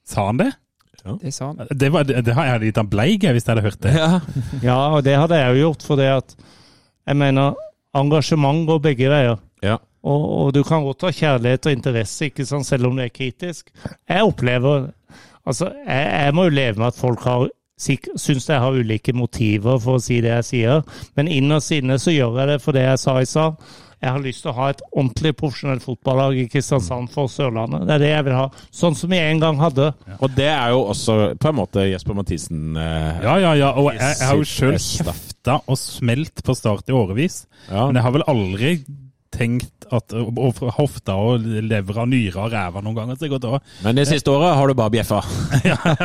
Sa 0.08 0.26
han 0.32 0.42
det? 0.42 0.50
Ja. 1.04 1.18
Det 1.22 1.34
sa 1.34 1.52
han. 1.52 1.62
Det, 1.70 1.92
var, 1.94 2.06
det, 2.10 2.24
det 2.26 2.38
har 2.38 2.50
jeg 2.50 2.72
gitt 2.72 2.82
han 2.82 2.90
bleik 2.90 3.26
hvis 3.26 3.46
jeg 3.46 3.54
hadde 3.54 3.68
hørt 3.70 3.86
det. 3.86 3.94
Ja. 3.98 4.12
Ja, 4.72 4.80
og 4.96 5.06
det 5.06 5.18
hadde 5.18 5.38
jeg 5.38 5.54
jo 5.54 5.68
gjort, 5.68 5.86
for 5.86 6.02
det 6.02 6.10
at 6.16 6.36
jeg 7.10 7.18
mener 7.18 7.56
engasjement 7.98 8.66
går 8.70 8.84
begge 8.90 9.14
veier. 9.14 9.40
ja. 9.66 9.78
Og, 10.02 10.22
og 10.34 10.48
du 10.56 10.64
kan 10.66 10.82
godt 10.82 11.04
ha 11.06 11.12
kjærlighet 11.14 11.68
og 11.70 11.76
interesse, 11.76 12.32
ikke 12.32 12.46
sant, 12.50 12.66
selv 12.66 12.88
om 12.90 12.96
du 12.98 13.04
er 13.04 13.12
kritisk. 13.14 13.68
Jeg 14.10 14.26
opplever 14.26 14.88
Altså, 15.48 15.72
jeg, 15.88 16.08
jeg 16.26 16.38
må 16.38 16.48
jo 16.48 16.56
leve 16.56 16.80
med 16.82 16.92
at 16.92 17.00
folk 17.00 17.26
har 17.28 17.50
syns 17.82 18.46
jeg 18.46 18.62
har 18.62 18.76
ulike 18.78 19.14
motiver 19.18 19.80
for 19.82 19.98
å 19.98 20.02
si 20.04 20.20
det 20.22 20.36
jeg 20.36 20.46
sier, 20.46 20.84
men 21.18 21.32
innerst 21.32 21.74
inne 21.74 21.98
så 21.98 22.14
gjør 22.14 22.38
jeg 22.42 22.52
det 22.52 22.60
for 22.62 22.78
det 22.78 22.84
jeg 22.86 23.00
sa 23.02 23.16
i 23.18 23.26
stad. 23.26 23.58
Jeg 24.02 24.16
har 24.16 24.24
lyst 24.24 24.42
til 24.42 24.50
å 24.50 24.56
ha 24.58 24.68
et 24.72 24.80
ordentlig 24.90 25.32
profesjonelt 25.38 25.84
fotballag 25.86 26.40
i 26.42 26.48
Kristiansand 26.50 27.12
for 27.14 27.30
Sørlandet. 27.30 27.84
Det 27.86 27.94
er 27.94 28.02
det 28.02 28.10
jeg 28.10 28.26
vil 28.26 28.34
ha. 28.34 28.48
Sånn 28.74 28.98
som 28.98 29.14
vi 29.14 29.20
en 29.22 29.42
gang 29.44 29.60
hadde. 29.62 29.92
Og 30.18 30.34
det 30.34 30.48
er 30.50 30.72
jo 30.74 30.80
også 30.90 31.18
på 31.38 31.52
en 31.52 31.60
måte 31.60 31.86
Jesper 31.86 32.18
Mathisen 32.18 32.80
eh, 32.82 33.22
Ja, 33.22 33.36
ja, 33.44 33.52
ja. 33.60 33.70
Og 33.78 33.92
jeg, 33.94 34.02
jeg 34.02 34.26
har 34.26 34.42
jo 34.42 34.48
sjøl 34.50 34.80
kjefta 34.82 35.60
og 35.70 35.78
smelt 35.78 36.42
på 36.48 36.58
start 36.58 36.90
i 36.90 36.98
årevis. 36.98 37.44
Ja. 37.68 37.86
Men 37.86 38.02
jeg 38.02 38.08
har 38.08 38.18
vel 38.18 38.26
aldri 38.34 38.74
tenkt 39.32 39.86
at 39.92 40.14
og 40.16 40.60
hofta 40.78 41.16
og 41.20 41.44
levra, 41.44 42.06
nyra 42.08 42.46
og 42.46 42.54
ræva 42.54 42.82
noen 42.84 42.98
ganger. 42.98 43.18
Så 43.18 43.26
det 43.26 43.32
går 43.34 43.42
til 43.44 43.56
å 43.56 43.60
Men 43.86 43.98
det 44.00 44.06
siste 44.10 44.32
året 44.32 44.56
har 44.60 44.72
du 44.72 44.76
bare 44.78 44.94
bjeffa. 44.94 45.22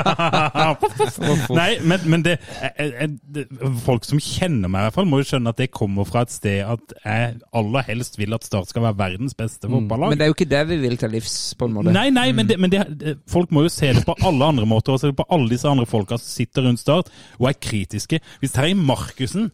Nei, 1.57 1.69
men, 1.83 2.07
men 2.11 2.25
det, 2.27 2.37
jeg, 2.63 2.89
jeg, 2.93 3.11
det, 3.37 3.45
folk 3.85 4.07
som 4.09 4.21
kjenner 4.23 4.71
meg, 4.71 4.81
i 4.81 4.89
hvert 4.89 4.99
fall, 4.99 5.09
må 5.11 5.21
jo 5.23 5.29
skjønne 5.31 5.53
at 5.53 5.61
det 5.61 5.69
kommer 5.75 6.09
fra 6.09 6.25
et 6.27 6.35
sted 6.35 6.63
at 6.67 6.97
jeg 7.03 7.37
aller 7.61 7.87
helst 7.91 8.19
vil 8.21 8.35
at 8.37 8.47
Start 8.47 8.71
skal 8.71 8.85
være 8.87 8.99
verdens 9.01 9.35
beste 9.39 9.67
fotballag. 9.71 10.13
Men 10.13 10.21
det 10.21 10.27
er 10.27 10.33
jo 10.33 10.37
ikke 10.39 10.51
det 10.51 10.65
vi 10.71 10.81
vil 10.85 10.99
til 11.01 11.15
livs, 11.17 11.37
på 11.59 11.67
en 11.67 11.77
måte. 11.79 11.95
Nei, 11.95 12.09
nei, 12.15 12.29
men, 12.37 12.51
det, 12.51 12.59
men 12.63 12.73
det, 12.73 13.17
folk 13.31 13.55
må 13.55 13.67
jo 13.67 13.73
se 13.73 13.91
det 13.97 14.05
på 14.07 14.15
alle 14.27 14.53
andre 14.55 14.67
måter. 14.71 14.95
Og 14.95 15.03
se 15.03 15.11
det 15.11 15.19
på 15.19 15.27
alle 15.35 15.51
disse 15.51 15.69
andre 15.71 15.87
folka 15.91 16.19
som 16.21 16.31
sitter 16.31 16.67
rundt 16.69 16.83
Start 16.83 17.11
og 17.41 17.51
er 17.51 17.59
kritiske. 17.59 18.23
Hvis 18.43 18.55
Terje 18.55 18.79
Markussen 18.79 19.51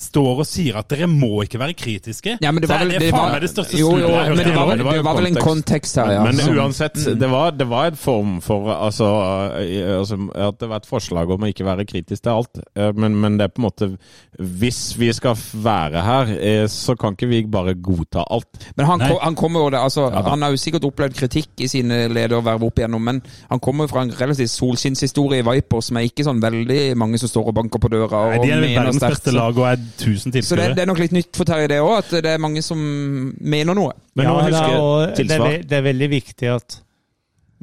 står 0.00 0.40
og 0.42 0.46
sier 0.48 0.78
at 0.80 0.88
dere 0.90 1.06
må 1.10 1.42
ikke 1.44 1.60
være 1.60 1.76
kritiske, 1.76 2.38
Ja, 2.42 2.50
men 2.50 2.64
det 2.64 2.68
var 2.70 2.80
vel- 2.82 2.94
det 2.96 3.00
det 3.04 3.10
faen 3.14 3.32
meg 3.34 3.44
det 3.46 3.50
største 3.52 3.78
Jo, 3.78 3.90
jo, 4.00 4.08
men 4.10 4.42
det 4.42 4.54
var, 4.56 4.74
det 4.76 5.04
var 5.06 5.18
vel 5.18 5.26
en 5.30 5.38
kontekst. 5.40 5.96
her, 6.02 6.12
ja. 6.16 6.22
Men 6.26 6.36
som- 6.42 6.54
uansett, 6.58 6.94
det 7.20 7.30
var, 7.30 7.50
det 7.56 7.68
var 7.70 7.86
en 7.92 7.96
form 7.96 8.40
for 8.44 8.68
altså, 8.74 9.08
altså, 10.00 10.18
At 10.34 10.58
det 10.60 10.68
var 10.68 10.82
et 10.82 10.86
forslag 10.88 11.30
om 11.30 11.42
å 11.46 11.50
ikke 11.50 11.64
være 11.66 11.84
kritisk 11.88 12.22
til 12.26 12.32
alt. 12.34 12.60
Eh, 12.76 12.92
Men, 12.94 13.16
men 13.20 13.38
det 13.38 13.44
er 13.48 13.52
på 13.54 13.62
en 13.62 13.66
måte 13.68 13.88
Hvis 14.38 14.96
vi 14.98 15.12
skal 15.12 15.36
være 15.64 16.02
her, 16.04 16.30
eh, 16.40 16.66
så 16.68 16.94
kan 16.98 17.14
ikke 17.14 17.28
vi 17.30 17.42
bare 17.50 17.74
godta 17.74 18.24
alt. 18.30 18.46
Men 18.76 18.86
han, 18.86 19.00
han 19.00 19.34
kommer 19.38 19.60
jo 19.66 19.70
det, 19.70 19.78
altså, 19.80 20.08
han 20.10 20.42
har 20.42 20.50
jo 20.50 20.56
sikkert 20.60 20.84
opplevd 20.88 21.14
kritikk 21.18 21.60
i 21.64 21.68
sine 21.70 22.08
lederverv 22.12 22.64
opp 22.66 22.78
igjennom, 22.80 23.02
men 23.04 23.20
han 23.50 23.60
kommer 23.62 23.86
fra 23.90 24.02
en 24.02 24.10
relativt 24.18 24.50
solskinnshistorie 24.50 25.42
i 25.42 25.46
Viper, 25.46 25.80
som 25.84 25.96
er 26.00 26.08
ikke 26.08 26.24
sånn 26.26 26.40
veldig 26.42 26.96
mange 26.98 27.18
som 27.22 27.30
står 27.30 27.50
og 27.52 27.54
banker 27.60 27.78
på 27.82 27.90
døra 27.92 28.24
Nei, 28.34 28.40
de 28.42 28.50
er 28.56 28.64
verdens 28.64 29.00
beste 29.02 29.34
lag 29.34 29.56
og 29.58 29.66
er 29.68 29.78
1000 29.78 30.42
Så 30.42 30.56
det, 30.58 30.70
det 30.76 30.82
er 30.84 30.90
nok 30.90 30.98
litt 31.02 31.14
nytt 31.14 31.30
for 31.36 31.44
Terje 31.48 31.68
det 31.70 31.80
òg, 31.84 31.94
at 32.02 32.10
det 32.24 32.32
er 32.34 32.42
mange 32.42 32.62
som 32.64 32.80
mener 33.40 33.76
noe. 33.78 33.92
Men 34.16 34.26
ja, 34.28 34.34
det, 34.46 34.60
er, 34.60 34.78
og 34.78 35.16
det, 35.16 35.30
er, 35.38 35.62
det 35.62 35.78
er 35.78 35.84
veldig 35.86 36.08
viktig 36.12 36.50
at 36.54 36.78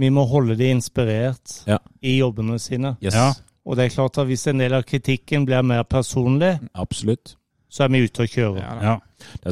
vi 0.02 0.10
må 0.14 0.24
holde 0.26 0.56
de 0.58 0.70
inspirert 0.74 1.60
Ja. 1.68 1.78
i 2.02 2.18
jobbene 2.20 2.58
sine. 2.60 2.96
Yes. 3.04 3.14
Ja. 3.16 3.32
Og 3.66 3.78
det 3.78 3.86
er 3.86 3.94
klart 3.94 4.18
at 4.18 4.26
hvis 4.30 4.48
en 4.50 4.62
del 4.64 4.74
av 4.74 4.84
kritikken 4.88 5.46
blir 5.46 5.62
mer 5.62 5.84
personlig, 5.86 6.56
Absolutt. 6.74 7.36
så 7.70 7.84
er 7.86 7.92
vi 7.94 8.06
ute 8.08 8.24
og 8.26 8.32
kjører. 8.32 8.80
Ja. 8.82 8.96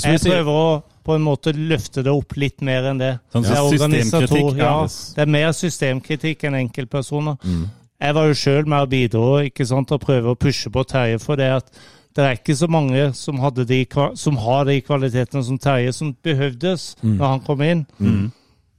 Jeg 0.01 0.21
prøver 0.23 0.49
å 0.49 0.69
på 1.05 1.15
en 1.15 1.23
måte 1.25 1.53
løfte 1.55 2.03
det 2.05 2.11
opp 2.13 2.35
litt 2.37 2.61
mer 2.65 2.85
enn 2.89 2.99
det. 3.01 3.11
Sånn 3.33 3.45
det 3.45 3.53
er 3.53 3.69
systemkritikk, 3.73 4.57
ja. 4.57 4.71
Ja, 4.71 4.87
det 5.15 5.23
er 5.23 5.29
mer 5.37 5.51
systemkritikk 5.57 6.43
enn 6.49 6.57
enkeltpersoner. 6.63 7.37
Mm. 7.43 7.63
Jeg 7.99 8.15
var 8.15 8.27
jo 8.29 8.35
sjøl 8.41 8.67
med 8.69 8.85
og 8.85 8.91
bidro 8.91 9.23
ikke 9.43 9.65
sant, 9.67 9.91
og 9.91 10.01
prøve 10.03 10.33
å 10.33 10.37
pushe 10.39 10.69
på 10.73 10.83
Terje 10.87 11.19
for 11.21 11.39
det 11.39 11.49
at 11.59 11.71
det 12.15 12.25
er 12.25 12.37
ikke 12.37 12.55
så 12.55 12.67
mange 12.67 13.13
som, 13.13 13.37
de, 13.55 13.85
som 14.15 14.37
har 14.37 14.63
de 14.65 14.81
kvalitetene 14.81 15.43
som 15.45 15.59
Terje 15.61 15.93
som 15.93 16.15
behøvdes 16.23 16.95
Mm. 17.01 17.17
når 17.17 17.27
han 17.27 17.39
kom 17.45 17.61
inn. 17.61 17.85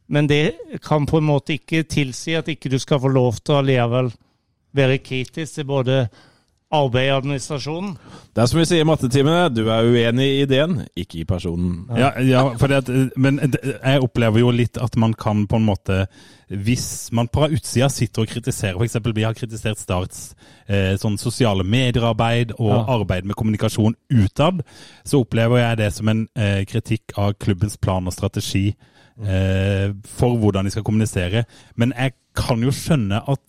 Men 0.08 0.26
det 0.26 0.54
kan 0.82 1.06
på 1.06 1.18
en 1.18 1.24
måte 1.24 1.54
ikke 1.54 1.82
tilsi 1.82 2.34
at 2.34 2.48
ikke 2.48 2.68
du 2.68 2.78
skal 2.78 3.00
få 3.00 3.08
lov 3.08 3.38
til 3.38 3.54
å 3.54 3.58
allikevel 3.62 4.10
være 4.74 4.98
kritisk 4.98 5.54
til 5.54 5.64
både 5.64 6.08
arbeid 6.70 7.10
og 7.10 7.16
administrasjonen. 7.24 7.94
Det 8.34 8.42
er 8.42 8.46
som 8.50 8.60
vi 8.60 8.64
sier 8.68 8.84
i 8.84 8.86
mattetimene, 8.86 9.48
du 9.50 9.64
er 9.66 9.88
uenig 9.90 10.26
i 10.26 10.42
ideen, 10.44 10.76
ikke 10.98 11.20
i 11.20 11.24
personen. 11.26 11.80
Ja, 11.98 12.12
ja 12.22 12.44
for 12.60 12.70
at, 12.76 12.90
men 13.18 13.40
jeg 13.42 14.04
opplever 14.04 14.42
jo 14.42 14.52
litt 14.54 14.78
at 14.78 14.94
man 15.00 15.16
kan 15.18 15.46
på 15.50 15.58
en 15.58 15.66
måte 15.66 16.04
Hvis 16.50 17.12
man 17.14 17.28
på 17.30 17.46
utsida 17.46 17.86
sitter 17.88 18.24
og 18.24 18.30
kritiserer 18.32 18.74
F.eks. 18.74 18.96
vi 19.14 19.22
har 19.22 19.36
kritisert 19.38 19.78
Starts 19.78 20.32
eh, 20.66 20.96
sånn 20.98 21.18
sosiale 21.18 21.62
mediearbeid 21.62 22.56
og 22.58 22.72
Ja. 22.72 22.84
arbeid 22.96 23.24
med 23.24 23.36
kommunikasjon 23.38 23.94
utad, 24.10 24.64
så 25.04 25.20
opplever 25.22 25.58
jeg 25.62 25.78
det 25.78 25.92
som 25.94 26.08
en 26.08 26.28
eh, 26.34 26.64
kritikk 26.66 27.14
av 27.16 27.36
klubbens 27.38 27.76
plan 27.78 28.06
og 28.06 28.12
strategi 28.12 28.74
eh, 29.22 29.94
for 30.04 30.36
hvordan 30.42 30.66
de 30.66 30.74
skal 30.74 30.82
kommunisere. 30.82 31.44
Men 31.76 31.94
jeg 31.96 32.14
kan 32.34 32.62
jo 32.62 32.74
skjønne 32.74 33.22
at 33.30 33.40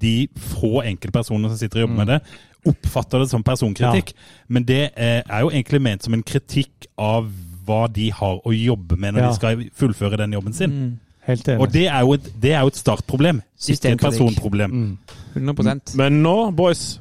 de 0.00 0.28
få 0.34 0.82
enkeltpersonene 0.82 1.52
som 1.52 1.58
sitter 1.60 1.82
og 1.82 1.88
jobber 1.88 1.98
med 2.00 2.06
det, 2.14 2.20
oppfatter 2.66 3.22
det 3.24 3.30
som 3.30 3.42
personkritikk. 3.46 4.12
Men 4.48 4.64
det 4.68 4.80
eh, 4.96 5.20
er 5.22 5.40
jo 5.44 5.50
egentlig 5.50 5.80
ment 5.82 6.02
som 6.04 6.14
en 6.14 6.22
kritikk 6.26 6.86
av 6.98 7.30
hva 7.66 7.84
de 7.92 8.10
har 8.12 8.40
å 8.46 8.52
jobbe 8.54 8.96
med 8.98 9.14
når 9.14 9.20
Ja. 9.22 9.28
de 9.28 9.34
skal 9.38 9.64
fullføre 9.76 10.16
den 10.16 10.32
jobben 10.32 10.52
sin. 10.52 11.00
Helt 11.26 11.48
enig. 11.48 11.60
Og 11.60 11.72
det 11.72 11.86
er 11.86 12.00
jo 12.00 12.14
et, 12.16 12.32
det 12.42 12.52
er 12.52 12.60
jo 12.64 12.72
et 12.72 12.76
startproblem, 12.80 13.42
ikke 13.68 13.92
et 13.92 14.00
personproblem. 14.00 14.98
100 15.36 15.94
Men 15.96 16.22
nå, 16.24 16.50
boys, 16.56 17.00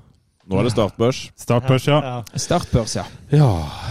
nå 0.49 0.57
er 0.57 0.65
det 0.65 0.71
startbørs. 0.73 1.17
Startbørs, 1.37 1.83
ja. 1.87 1.97
ja. 2.01 2.39
Startbørs, 2.41 2.95
ja. 2.97 3.03
Ja. 3.29 3.49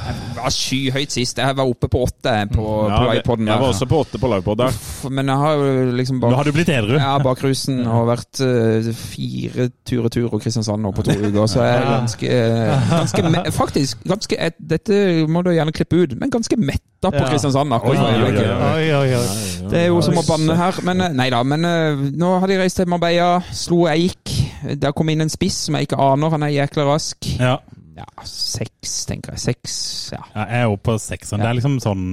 Det 0.09 0.40
var 0.40 0.51
skyhøyt 0.51 1.14
sist. 1.14 1.39
Jeg 1.39 1.55
var 1.55 1.70
oppe 1.70 1.86
på 1.90 2.01
åtte 2.02 2.32
på, 2.51 2.64
ja 2.90 2.97
på 2.98 3.12
livepoden. 3.12 3.47
jeg 3.47 3.62
var 3.62 3.70
også 3.70 3.86
på 3.86 4.01
åtte 4.02 4.18
på 4.18 4.30
livepod. 4.32 4.64
Men 5.14 5.30
jeg 5.30 5.43
har 5.44 5.55
jo 5.62 5.85
liksom 6.01 6.18
Nå 6.24 6.32
har 6.35 6.48
du 6.48 6.52
blitt 6.56 6.72
edru. 6.74 6.97
Ja, 6.98 7.12
bak 7.22 7.43
rusen 7.47 7.85
og 7.86 8.09
vært 8.10 8.43
uh, 8.43 8.90
fire 8.98 9.68
tur-retur 9.86 10.32
og 10.32 10.43
Kristiansand 10.43 10.82
nå 10.82 10.90
på 10.97 11.06
to 11.06 11.14
uker, 11.14 11.47
så 11.47 11.62
jeg 11.62 11.78
er 11.78 11.89
ganske, 11.93 12.43
ganske 12.90 13.55
Faktisk, 13.55 14.02
ganske 14.09 14.51
Dette 14.59 15.01
må 15.30 15.44
du 15.47 15.52
gjerne 15.55 15.74
klippe 15.76 16.02
ut, 16.02 16.18
men 16.18 16.32
ganske 16.35 16.59
metta 16.59 17.12
på 17.14 17.22
Ja. 17.22 17.30
Kristiansand 17.30 17.72
akkurat 17.78 18.02
Oi, 18.02 18.18
oi, 18.18 18.26
oi, 18.26 18.35
oi. 18.35 18.59
Oi, 18.74 18.90
oi, 18.98 19.22
oi. 19.22 19.70
Det 19.70 19.85
er 19.85 19.90
jo 19.93 20.02
som 20.02 20.18
å 20.18 20.24
banne 20.26 20.56
her, 20.59 20.82
men 20.86 21.02
eh, 21.05 21.14
nei 21.14 21.28
da. 21.32 21.43
Men 21.47 21.66
eh, 21.68 22.06
nå 22.18 22.35
har 22.43 22.51
de 22.51 22.59
reist 22.60 22.80
til 22.80 22.89
Marbella, 22.90 23.39
slo 23.55 23.85
Eik. 23.90 24.32
Der 24.62 24.93
kommet 24.97 25.16
inn 25.16 25.26
en 25.26 25.32
spiss 25.32 25.66
som 25.66 25.76
jeg 25.78 25.89
ikke 25.89 26.01
aner, 26.02 26.32
han 26.35 26.47
er 26.47 26.55
jækla 26.55 26.86
rask. 26.89 27.28
Ja. 27.39 27.59
Ja, 27.98 28.05
seks, 28.22 28.93
tenker 29.10 29.35
jeg. 29.35 29.43
Seks, 29.43 29.72
ja. 30.14 30.20
Ja, 30.35 30.44
jeg 30.47 30.60
er 30.60 30.68
jo 30.70 30.76
på 30.78 30.94
sekseren. 31.02 31.43
Det 31.43 31.48
er 31.51 31.56
liksom 31.59 31.80
sånn 31.82 32.05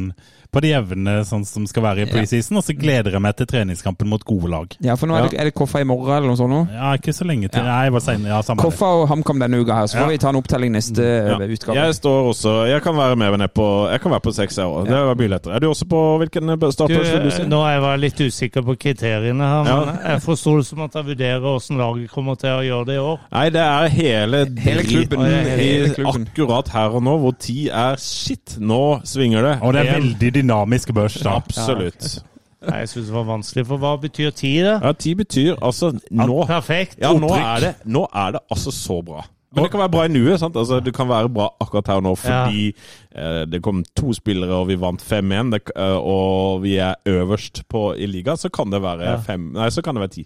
på 0.56 0.62
det 0.64 0.72
jevne 0.72 1.18
sånn 1.28 1.44
som 1.48 1.66
skal 1.68 1.84
være 1.84 2.06
i 2.06 2.10
preseason, 2.10 2.58
og 2.62 2.64
så 2.64 2.76
gleder 2.80 3.12
jeg 3.18 3.22
meg 3.26 3.36
til 3.36 3.48
treningskampen 3.52 4.08
mot 4.10 4.24
gode 4.26 4.50
lag. 4.52 4.76
Ja, 4.86 4.96
for 4.96 5.08
nå 5.12 5.18
er 5.20 5.28
det, 5.28 5.40
er 5.42 5.50
det 5.50 5.54
Koffa 5.58 5.82
i 5.84 5.88
morgen 5.88 6.14
eller 6.16 6.32
noe 6.32 6.40
sånt 6.40 6.54
nå? 6.54 6.62
Ja, 6.74 6.94
ikke 6.96 7.14
så 7.16 7.28
lenge 7.28 7.50
til. 7.52 7.60
Ja. 7.62 7.82
Nei, 7.82 7.90
bare 7.94 8.06
senere. 8.06 8.32
Ja, 8.32 8.42
samme. 8.48 8.64
Koffa 8.64 8.90
og 9.02 9.08
HamKam 9.12 9.40
denne 9.44 9.60
uka 9.62 9.76
her, 9.82 9.90
så 9.92 10.00
får 10.00 10.06
Ja. 10.06 10.12
vi 10.16 10.18
ta 10.24 10.30
en 10.30 10.40
opptelling 10.40 10.72
neste 10.72 11.04
Ja. 11.04 11.36
eh, 11.40 11.52
utgave. 11.56 11.76
Jeg 11.76 11.96
står 12.00 12.30
også 12.32 12.54
Jeg 12.70 12.82
kan 12.84 12.96
være 12.96 13.16
med 13.16 13.38
ned 13.40 13.54
på 13.54 13.68
Jeg 13.92 14.02
kan 14.02 14.12
være 14.12 14.22
på 14.22 14.34
seks, 14.34 14.56
jeg 14.58 14.66
òg. 14.66 14.86
Det 14.88 14.94
var 15.06 15.16
mye 15.16 15.28
lettere. 15.36 15.56
Er 15.56 15.60
du 15.60 15.68
også 15.70 15.86
på 15.90 16.02
hvilken 16.24 16.72
startplass 16.72 17.12
vil 17.12 17.24
du 17.24 17.32
si? 17.32 17.44
nå 17.44 17.60
er 17.66 17.80
jeg 17.82 18.00
litt 18.00 18.20
usikker 18.22 18.62
på 18.66 18.76
kriteriene 18.80 19.44
her, 19.44 19.64
men 19.64 19.96
Ja. 19.96 20.14
jeg 20.14 20.22
forsto 20.22 20.58
det 20.58 20.66
som 20.66 20.80
at 20.82 20.94
jeg 20.94 21.06
vurderer 21.06 21.40
hvordan 21.42 21.78
laget 21.78 22.12
kommer 22.12 22.36
til 22.40 22.50
å 22.50 22.62
gjøre 22.64 22.86
det 22.86 22.96
i 22.96 23.04
år. 23.04 23.20
Nei, 23.32 23.50
det 23.50 23.62
er 23.62 23.88
hele, 23.90 24.46
Hele 24.58 24.84
klubben. 24.84 25.20
hele, 25.26 25.50
Hele 25.58 25.90
klubben. 25.96 26.28
akkurat 26.28 26.68
her 26.70 26.90
og 26.96 27.04
nå, 27.04 27.18
hvor 27.20 27.34
tid 27.40 27.70
er 27.70 27.96
shit. 27.98 28.58
Nå 28.60 29.02
svinger 29.04 29.42
det. 29.42 29.60
Og 29.62 29.74
det 29.74 29.88
er 29.88 30.00
veldig 30.00 30.32
dynamisk 30.46 30.94
børs. 30.94 31.18
da. 31.24 31.36
Absolutt. 31.42 32.24
Nei, 32.66 32.78
Jeg 32.80 32.90
syns 32.90 33.06
det 33.08 33.14
var 33.14 33.24
vanskelig, 33.28 33.66
for 33.68 33.78
hva 33.78 33.96
betyr 34.02 34.32
ti, 34.34 34.56
da? 34.64 34.80
Ja, 34.82 34.92
Ti 34.94 35.14
betyr 35.16 35.56
altså 35.62 35.92
nå 36.12 36.46
Perfekt. 36.48 36.98
Ja, 37.02 37.12
nå 37.14 37.30
er 37.36 37.60
det, 37.62 37.74
nå 37.86 38.08
er 38.14 38.32
det 38.32 38.40
altså 38.52 38.72
så 38.74 39.02
bra. 39.06 39.26
Men 39.56 39.64
det 39.64 39.72
kan 39.72 39.80
være 39.80 39.92
bra 39.94 40.04
i 40.06 40.08
nuet. 40.12 40.40
sant? 40.40 40.56
Altså, 40.58 40.80
Det 40.84 40.94
kan 40.94 41.08
være 41.08 41.30
bra 41.30 41.46
akkurat 41.62 41.88
her 41.88 41.96
og 41.96 42.04
nå 42.04 42.16
fordi 42.18 42.74
eh, 43.16 43.46
det 43.46 43.62
kom 43.64 43.84
to 43.96 44.12
spillere, 44.14 44.52
og 44.52 44.68
vi 44.68 44.76
vant 44.76 45.00
5-1, 45.02 45.52
det- 45.52 45.72
eh, 45.76 45.96
og 45.96 46.62
vi 46.64 46.76
er 46.78 46.96
øverst 47.06 47.62
på, 47.70 47.94
i 47.98 48.06
ligaen, 48.06 48.38
så 48.38 48.50
kan 48.50 48.70
det 48.72 48.82
være 48.82 49.02
Ja. 49.04 49.16
fem 49.22 49.52
Nei, 49.54 49.70
så 49.70 49.82
kan 49.82 49.96
det 49.96 50.02
være 50.02 50.10
ti. 50.16 50.26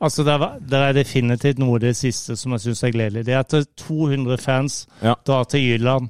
Altså, 0.00 0.22
det 0.24 0.32
er, 0.32 0.58
det 0.70 0.78
er 0.78 0.92
definitivt 0.92 1.58
noe 1.58 1.74
av 1.74 1.80
det 1.80 1.96
siste 1.96 2.36
som 2.36 2.52
jeg 2.52 2.60
syns 2.60 2.82
er 2.84 2.90
gledelig. 2.92 3.24
Det 3.26 3.34
er 3.34 3.38
at 3.40 3.66
200 3.76 4.38
fans 4.38 4.86
Ja. 5.02 5.14
drar 5.26 5.44
til 5.44 5.60
Jylland 5.60 6.08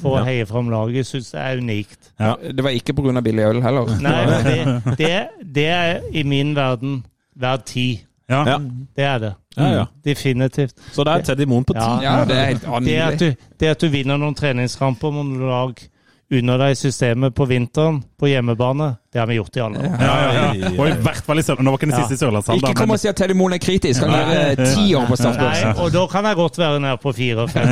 for 0.00 0.16
Ja. 0.18 0.22
å 0.22 0.26
heie 0.26 0.46
fram 0.46 0.68
laget, 0.70 1.06
syns 1.08 1.32
jeg 1.34 1.40
er 1.54 1.60
unikt. 1.62 2.10
Det 2.56 2.64
var 2.64 2.70
ikke 2.76 2.92
pga. 2.96 3.20
billig 3.24 3.44
øl 3.44 3.62
heller. 3.62 3.86
Nei, 4.00 4.26
det, 4.44 4.82
det, 5.00 5.28
det 5.54 5.66
er 5.66 6.00
i 6.12 6.22
min 6.22 6.54
verden 6.56 7.04
verdt 7.36 7.64
ti. 7.66 7.86
Ja. 8.28 8.42
Ja. 8.46 8.58
Det 8.96 9.04
er 9.04 9.18
det. 9.22 9.34
Ja, 9.56 9.66
ja. 9.72 9.84
Definitivt. 10.04 10.74
Så 10.92 11.04
det 11.04 11.12
er 11.14 11.22
Teddy 11.22 11.44
Moen 11.46 11.64
på 11.64 11.72
ti. 11.72 11.78
Ja. 11.80 12.18
Ja, 12.18 12.24
det 12.24 12.36
er 12.36 12.44
helt 12.50 12.62
Det 12.62 12.68
at, 12.68 12.74
annerledes. 12.76 13.18
du, 13.18 13.52
det 13.60 13.68
at 13.68 13.80
du 13.80 13.88
vinner 13.88 14.18
noen 14.18 14.34
treningskamper 14.34 15.12
mot 15.14 15.24
noen 15.26 15.48
lag 15.48 15.78
under 16.30 16.58
deg 16.58 16.72
i 16.74 16.78
systemet 16.78 17.34
på 17.38 17.44
vinteren, 17.46 18.00
på 18.18 18.26
hjemmebane, 18.26 18.88
det 19.12 19.20
har 19.20 19.28
vi 19.30 19.36
gjort 19.38 19.56
i 19.56 19.60
alle 19.62 19.78
år. 19.78 19.92
Ja, 20.00 20.14
ja, 20.18 20.46
ja. 20.58 20.70
Og 20.74 20.88
i 20.90 20.96
hvert 21.04 21.22
fall 21.28 21.38
i 21.38 21.44
Sørlandet. 21.46 21.66
Nå 21.68 21.74
var 21.74 21.78
ikke 21.78 21.90
den 21.92 22.00
siste 22.00 22.16
i 22.16 22.20
Sørlandshallen, 22.22 22.64
Ikke 22.64 22.80
kom 22.80 22.94
og 22.96 22.98
si 22.98 23.10
at 23.10 23.20
Telemoen 23.20 23.54
er 23.54 23.62
kritisk. 23.62 24.02
Han 24.02 24.16
er 24.16 24.32
eh, 24.56 24.74
ti 24.74 24.88
år 24.98 25.06
på 25.06 25.18
startbørsen. 25.20 25.78
og 25.84 25.94
da 25.94 26.02
kan 26.10 26.26
jeg 26.26 26.40
godt 26.42 26.58
være 26.58 26.82
nede 26.82 26.98
på 27.02 27.14
fire 27.14 27.46
og 27.46 27.54
fem. 27.54 27.70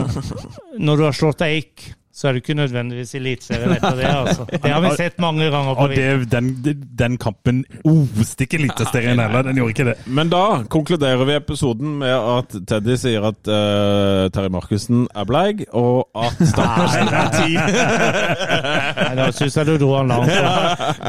Når 0.88 0.96
du 0.96 1.04
har 1.04 1.16
slått 1.20 1.44
Eik, 1.44 1.90
så 2.16 2.28
er 2.28 2.32
du 2.32 2.38
ikke 2.40 2.54
nødvendigvis 2.56 3.10
Eliteserien 3.18 3.74
etter 3.74 3.96
det. 3.98 4.06
altså. 4.08 4.46
Det 4.48 4.70
har 4.72 4.80
vi 4.80 4.90
sett 4.96 5.18
mange 5.20 5.50
ganger 5.52 5.74
på 5.76 5.82
Og 5.84 5.90
det, 5.92 6.30
den, 6.32 6.46
den 6.98 7.18
kampen 7.20 7.58
oste 7.84 8.46
ikke 8.46 8.56
Eliteserien 8.62 9.20
heller. 9.20 9.42
Den 9.44 9.58
gjorde 9.60 9.74
ikke 9.74 9.84
det. 9.90 9.94
Men 10.06 10.30
da 10.32 10.62
konkluderer 10.72 11.24
vi 11.28 11.34
episoden 11.36 11.98
med 12.00 12.14
at 12.14 12.56
Teddy 12.70 12.96
sier 13.02 13.26
at 13.28 13.50
uh, 13.50 14.30
Terje 14.32 14.52
Markussen 14.54 15.02
er 15.12 15.28
bleig, 15.28 15.66
og 15.76 16.08
at 16.16 16.40
startbørsen 16.54 17.12
er 17.20 17.28
ti. 17.36 17.60
Da 19.20 19.28
syns 19.36 19.60
jeg 19.60 19.68
du 19.68 19.74
dro 19.84 19.92
han 19.98 20.08
langt. 20.14 20.32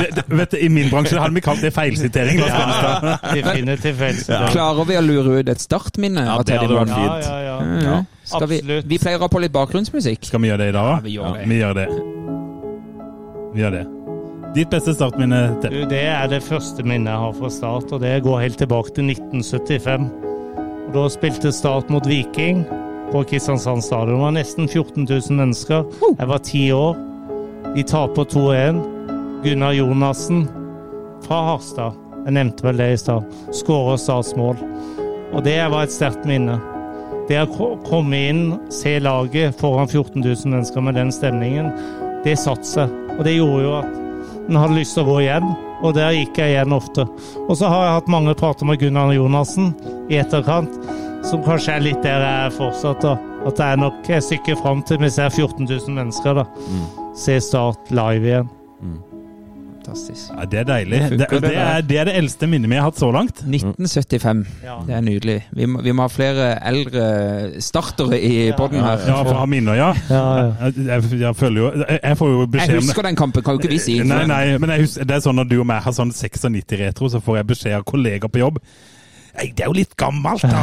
det, 0.01 0.11
det 0.19 0.27
vet 0.27 0.57
du, 0.57 0.59
I 0.59 0.67
min 0.75 0.91
bransje 0.91 1.23
hadde 1.23 1.39
vi 1.39 1.45
kalt 1.47 1.63
det 1.63 1.71
feilsitering. 1.77 2.43
Ja. 2.43 3.15
Definitivt 3.31 3.95
feilsitering. 4.03 4.51
Klarer 4.51 4.91
vi 4.91 4.99
å 4.99 5.07
lure 5.07 5.39
ut 5.39 5.55
et 5.55 5.63
startminne 5.63 6.27
Ja, 6.27 6.37
det 6.43 6.51
Teddy 6.51 6.67
hadde 6.67 6.83
vært? 6.83 6.95
Ja, 6.99 7.17
ja, 7.23 7.41
ja. 7.47 7.81
Ja. 7.87 7.97
Skal 8.27 8.47
vi, 8.51 8.57
Absolutt. 8.59 8.85
vi 8.91 8.97
pleier 8.99 9.19
å 9.21 9.23
ha 9.23 9.29
på 9.31 9.39
litt 9.39 9.53
bakgrunnsmusikk. 9.55 10.25
Skal 10.27 10.41
vi 10.43 10.49
gjøre 10.49 10.65
det 10.65 10.69
i 10.73 10.75
dag? 10.75 11.03
vi 11.05 11.13
gjør 11.15 11.37
det. 11.37 11.45
Vi 11.47 11.59
gjør 11.61 11.77
det. 11.77 11.87
Vi 13.53 13.61
gjør 13.63 13.71
det. 13.77 13.85
Ditt 14.55 14.69
beste 14.71 14.93
startminne, 14.95 15.39
Du, 15.61 15.67
Ted? 15.67 15.89
det 15.91 16.01
er 16.09 16.27
det 16.31 16.41
første 16.43 16.83
minnet 16.83 17.11
jeg 17.11 17.21
har 17.23 17.33
fra 17.37 17.49
Start, 17.53 17.91
og 17.93 18.01
det 18.01 18.15
går 18.25 18.41
helt 18.41 18.57
tilbake 18.59 18.93
til 18.95 19.09
1975. 19.11 20.07
Og 20.87 20.93
da 20.95 21.05
spilte 21.13 21.51
Start 21.55 21.89
mot 21.93 22.05
Viking 22.07 22.63
på 23.11 23.23
Kristiansand 23.29 23.83
stadion. 23.85 24.17
Det 24.17 24.23
var 24.25 24.35
nesten 24.35 24.67
14 24.67 25.05
000 25.07 25.37
mennesker. 25.39 25.85
Jeg 26.17 26.27
var 26.31 26.43
ti 26.43 26.65
år. 26.75 26.95
De 27.75 27.83
taper 27.83 28.23
2-1. 28.33 28.81
Gunnar 29.43 29.71
Jonassen 29.77 30.47
fra 31.27 31.43
Harstad, 31.51 31.93
jeg 32.25 32.33
nevnte 32.35 32.65
vel 32.65 32.79
det 32.81 32.87
i 32.93 32.97
stad, 32.99 33.23
skårer 33.53 33.99
statsmål. 34.01 34.57
Og 35.35 35.43
det 35.45 35.59
var 35.71 35.83
et 35.85 35.93
sterkt 35.93 36.25
minne. 36.27 36.57
Det 37.27 37.41
å 37.43 37.69
komme 37.87 38.19
inn, 38.29 38.43
se 38.71 38.97
laget 39.03 39.57
foran 39.59 39.87
14 39.89 40.21
000 40.23 40.51
mennesker 40.53 40.83
med 40.83 40.95
den 40.95 41.11
stemningen, 41.11 41.71
det 42.23 42.37
satte 42.39 42.67
seg. 42.67 42.93
Og 43.17 43.23
det 43.27 43.35
gjorde 43.35 43.63
jo 43.65 43.73
at 43.81 43.95
en 44.47 44.59
hadde 44.61 44.77
lyst 44.77 44.95
til 44.95 45.03
å 45.03 45.09
gå 45.09 45.17
igjen, 45.25 45.49
og 45.83 45.93
der 45.97 46.15
gikk 46.15 46.39
jeg 46.39 46.55
igjen 46.55 46.75
ofte. 46.77 47.03
Og 47.47 47.57
så 47.59 47.67
har 47.69 47.83
jeg 47.83 47.97
hatt 47.99 48.13
mange 48.15 48.35
prater 48.39 48.69
med 48.69 48.79
Gunnar 48.81 49.11
Jonassen 49.13 49.73
i 50.09 50.21
etterkant, 50.21 50.79
som 51.27 51.43
kanskje 51.43 51.75
er 51.75 51.83
litt 51.83 51.99
der 52.05 52.23
jeg 52.23 52.45
er 52.47 52.55
fortsatt. 52.55 53.03
da. 53.03 53.17
At 53.47 53.59
det 53.59 53.67
er 53.67 53.83
nok 53.83 54.09
et 54.09 54.23
stykke 54.23 54.55
fram 54.61 54.81
til 54.87 55.01
vi 55.03 55.11
ser 55.11 55.29
14 55.29 55.67
000 55.67 55.93
mennesker. 55.99 56.39
da. 56.41 56.47
Se 57.17 57.39
Start 57.43 57.91
live 57.91 58.31
igjen. 58.31 58.49
Fantastisk. 59.87 60.31
Ja, 60.35 60.45
det 60.51 60.59
er 60.59 60.63
deilig. 60.67 60.97
Det 60.99 61.09
Det, 61.19 61.27
funker, 61.29 61.39
det, 61.39 61.49
det 61.49 61.57
er, 61.63 61.81
det 61.87 61.97
er 62.01 62.07
det 62.09 62.15
eldste 62.19 62.47
minnet 62.51 62.69
vi 62.69 62.75
har 62.75 62.83
hatt 62.89 62.97
så 62.99 63.07
langt. 63.11 63.39
1975. 63.47 64.41
Ja. 64.65 64.75
Det 64.87 64.95
er 64.97 65.01
nydelig. 65.05 65.37
Vi 65.55 65.65
må, 65.65 65.81
vi 65.85 65.93
må 65.95 66.03
ha 66.03 66.11
flere 66.11 66.49
eldre 66.67 67.05
startere 67.63 68.19
i 68.19 68.51
podden 68.57 68.83
her. 68.83 69.05
Ja, 69.07 69.21
for 69.23 69.31
å 69.37 69.39
ha 69.45 69.47
minner, 69.47 69.79
ja. 69.79 69.93
Ja, 70.11 70.25
ja. 70.41 70.51
Jeg, 70.67 70.87
jeg, 70.89 71.21
jeg 71.21 71.35
føler 71.39 71.61
jo 71.61 71.71
Jeg, 71.85 71.99
jeg 72.03 72.19
får 72.19 72.33
jo 72.33 72.45
beskjed 72.57 72.75
om 72.75 72.81
Jeg 72.81 72.87
husker 72.89 73.07
den 73.07 73.19
kampen, 73.23 73.45
kan 73.47 73.55
jo 73.55 73.63
ikke 73.63 73.73
vi 73.77 73.79
si. 73.79 73.97
Nei, 74.03 74.21
nei, 74.29 74.43
men 74.59 74.75
jeg 74.75 74.87
husker, 74.87 75.07
det 75.07 75.17
er 75.17 75.23
sånn 75.23 75.39
når 75.39 75.49
du 75.53 75.57
og 75.61 75.67
meg 75.71 75.81
har 75.87 75.95
sånn 75.95 76.11
96 76.11 76.77
retro, 76.83 77.09
så 77.15 77.23
får 77.23 77.41
jeg 77.41 77.49
beskjed 77.55 77.79
av 77.79 77.87
kollegaer 77.87 78.31
på 78.33 78.43
jobb. 78.43 78.59
Nei, 79.37 79.51
det 79.53 79.65
er 79.65 79.69
jo 79.69 79.75
litt 79.77 79.93
gammelt, 79.99 80.41
da! 80.41 80.57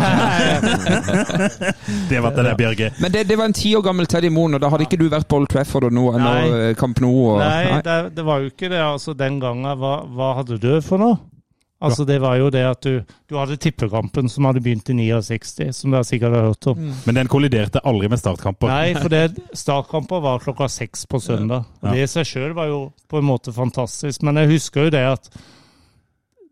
det 2.11 2.21
var 2.25 2.35
det 2.35 2.45
der, 2.45 2.57
Bjørge. 2.59 2.89
Men 3.01 3.13
det, 3.15 3.25
det 3.29 3.37
var 3.39 3.51
en 3.51 3.55
ti 3.57 3.75
år 3.79 3.85
gammel 3.87 4.09
Teddy 4.11 4.31
Moen, 4.35 4.57
og 4.57 4.63
da 4.65 4.71
hadde 4.73 4.87
ikke 4.89 4.99
du 4.99 5.07
vært 5.13 5.29
på 5.31 5.39
Old 5.39 5.51
Trafford 5.53 5.87
og 5.89 5.95
noe, 5.95 6.17
Nei. 6.19 6.41
eh, 6.71 6.75
Camp 6.79 6.99
Nou? 7.05 7.13
Og, 7.37 7.45
Nei, 7.45 7.79
det, 7.87 7.99
det 8.17 8.25
var 8.27 8.43
jo 8.43 8.51
ikke 8.51 8.71
det. 8.73 8.81
altså 8.83 9.15
Den 9.19 9.39
gangen, 9.43 9.69
hva, 9.79 10.01
hva 10.11 10.33
hadde 10.41 10.59
du 10.63 10.73
for 10.85 11.03
noe? 11.03 11.21
Altså 11.85 12.07
Det 12.09 12.17
var 12.23 12.39
jo 12.39 12.47
det 12.49 12.63
at 12.65 12.87
du, 12.87 13.03
du 13.29 13.35
hadde 13.37 13.59
tippekampen 13.61 14.31
som 14.33 14.47
hadde 14.49 14.63
begynt 14.65 14.89
i 14.89 14.95
69, 14.97 15.67
som 15.77 15.93
dere 15.93 16.07
sikkert 16.09 16.33
har 16.33 16.47
hørt 16.49 16.69
om. 16.71 16.79
Men 17.05 17.19
den 17.19 17.29
kolliderte 17.29 17.83
aldri 17.85 18.09
med 18.09 18.23
startkamper. 18.23 18.71
Nei, 18.73 18.95
for 18.97 19.13
det 19.13 19.35
startkamper 19.59 20.23
var 20.25 20.41
klokka 20.41 20.71
seks 20.73 21.05
på 21.11 21.21
søndag. 21.21 21.67
Og 21.83 21.91
Det 21.93 22.07
i 22.07 22.09
seg 22.09 22.25
sjøl 22.31 22.55
var 22.57 22.71
jo 22.73 22.79
på 23.11 23.21
en 23.21 23.29
måte 23.29 23.53
fantastisk. 23.53 24.25
Men 24.25 24.41
jeg 24.41 24.55
husker 24.55 24.89
jo 24.89 24.95
det 24.97 25.05
at 25.11 25.29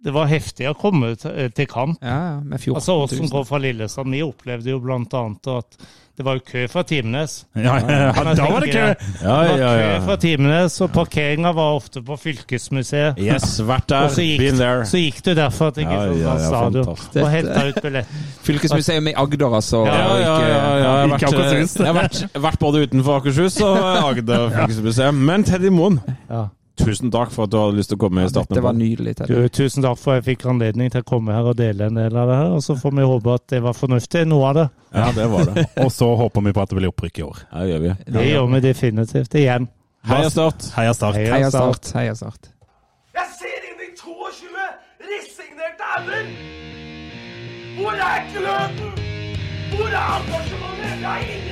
det 0.03 0.13
var 0.15 0.27
heftig 0.31 0.67
å 0.71 0.75
komme 0.79 1.15
til, 1.17 1.51
til 1.55 1.67
kamp. 1.71 1.99
Ja, 2.03 2.19
ja, 2.35 2.39
med 2.43 2.59
14 2.61 2.75
Altså 2.81 3.01
oss 3.05 3.17
som 3.17 3.29
går 3.31 3.45
fra 3.49 3.59
Lillesand, 3.63 4.11
vi 4.13 4.23
opplevde 4.27 4.73
jo 4.75 4.81
annet 4.83 5.47
at 5.57 5.77
det 6.13 6.27
var 6.27 6.37
jo 6.37 6.43
kø 6.45 6.67
fra 6.69 6.83
Timenes. 6.85 7.39
Ja, 7.57 7.79
ja, 7.81 7.95
ja, 8.13 8.33
da 8.37 8.45
var 8.53 8.61
det 8.61 8.73
kø! 8.75 8.83
Ja, 9.23 9.37
Det 9.49 9.55
var 9.63 9.79
kø 9.81 10.01
fra 10.05 10.17
Timenes, 10.21 10.75
og 10.85 10.91
parkeringa 10.93 11.53
var 11.57 11.79
ofte 11.79 12.03
på 12.05 12.19
Fylkesmuseet. 12.21 13.17
Yes, 13.23 13.55
vært 13.65 13.89
der. 13.89 14.11
så 14.13 14.21
gikk, 14.27 14.43
Been 14.43 14.61
there. 14.61 14.85
så 14.91 15.01
gikk 15.01 15.23
du 15.25 15.33
derfor 15.39 15.73
til 15.73 15.87
Ja, 15.89 15.95
ja, 15.95 16.11
Kristiansand 16.13 16.43
ja, 16.43 16.51
stadion 16.51 16.85
fantastisk. 16.91 17.17
og 17.25 17.31
henta 17.33 17.65
ut 17.71 17.81
billett. 17.87 18.13
Fylkesmuseet 18.45 19.09
i 19.09 19.15
Agder, 19.25 19.57
altså. 19.63 19.85
Ja, 19.89 19.95
Ja, 19.97 20.19
ja, 20.19 20.19
ja, 20.21 20.53
ja. 20.53 20.93
Jeg 21.17 21.33
har 21.33 21.47
vært, 21.49 21.79
har 21.87 21.97
vært, 21.97 22.23
vært 22.51 22.61
både 22.61 22.85
utenfor 22.87 23.23
Akershus 23.23 23.61
og 23.65 23.79
Agder 23.81 24.51
fylkesmuseum. 24.59 25.25
Men 25.33 25.49
Teddy 25.49 25.73
Moen, 25.73 26.01
Ja. 26.29 26.49
Tusen 26.85 27.13
takk 27.15 27.33
for 27.35 27.47
at 27.47 27.53
du 27.53 27.59
hadde 27.61 27.77
lyst 27.79 27.93
til 27.93 27.99
å 27.99 28.03
komme 28.05 28.25
i 28.25 28.31
starten. 28.31 28.55
Dette 28.55 28.65
var 28.65 28.77
nydelig. 28.77 29.15
Du, 29.29 29.37
tusen 29.55 29.85
takk 29.87 30.01
for 30.01 30.15
at 30.15 30.23
jeg 30.23 30.27
fikk 30.33 30.47
anledning 30.53 30.93
til 30.93 31.05
å 31.05 31.09
komme 31.09 31.37
her 31.37 31.51
og 31.53 31.59
dele 31.59 31.89
en 31.91 32.01
del 32.01 32.17
av 32.19 32.31
det 32.31 32.39
her. 32.41 32.55
Og 32.57 32.65
så 32.67 32.77
får 32.79 32.97
vi 32.99 33.09
håpe 33.13 33.37
at 33.37 33.47
det 33.55 33.61
var 33.65 33.77
fornuftig, 33.79 34.25
noe 34.31 34.49
av 34.51 34.59
det. 34.61 34.67
Ja, 34.93 35.11
det 35.17 35.29
var 35.33 35.47
det. 35.49 35.67
Og 35.85 35.93
så 35.95 36.09
håper 36.21 36.47
vi 36.49 36.55
på 36.57 36.65
at 36.65 36.73
det 36.73 36.81
blir 36.81 36.93
opprykk 36.93 37.23
i 37.23 37.27
år. 37.29 37.45
Ja, 37.51 37.63
det 37.63 37.71
gjør 37.73 37.85
vi. 37.87 37.95
Det 38.19 38.27
gjør 38.29 38.51
vi 38.55 38.63
definitivt. 38.67 39.39
Igjen. 39.43 39.69
Heia 40.11 40.31
Start. 40.31 40.67
Heia 40.77 40.95
Start. 40.99 41.17
Heia 41.17 41.51
Start. 41.51 41.85
Start. 41.85 41.95
Heia 42.01 42.15
Start. 42.19 42.51
Jeg 43.15 43.29
ser 43.39 43.69
inn 43.71 43.85
i 43.87 43.91
22 44.01 44.67
resignerte 45.13 45.85
ender! 45.99 46.33
Hvor 47.79 47.95
er 48.11 48.27
gløden? 48.33 48.93
Hvor 49.77 49.89
er 49.89 50.09
engasjementet? 50.19 50.97
Jeg 51.03 51.13
er 51.13 51.21
ingenting 51.29 51.52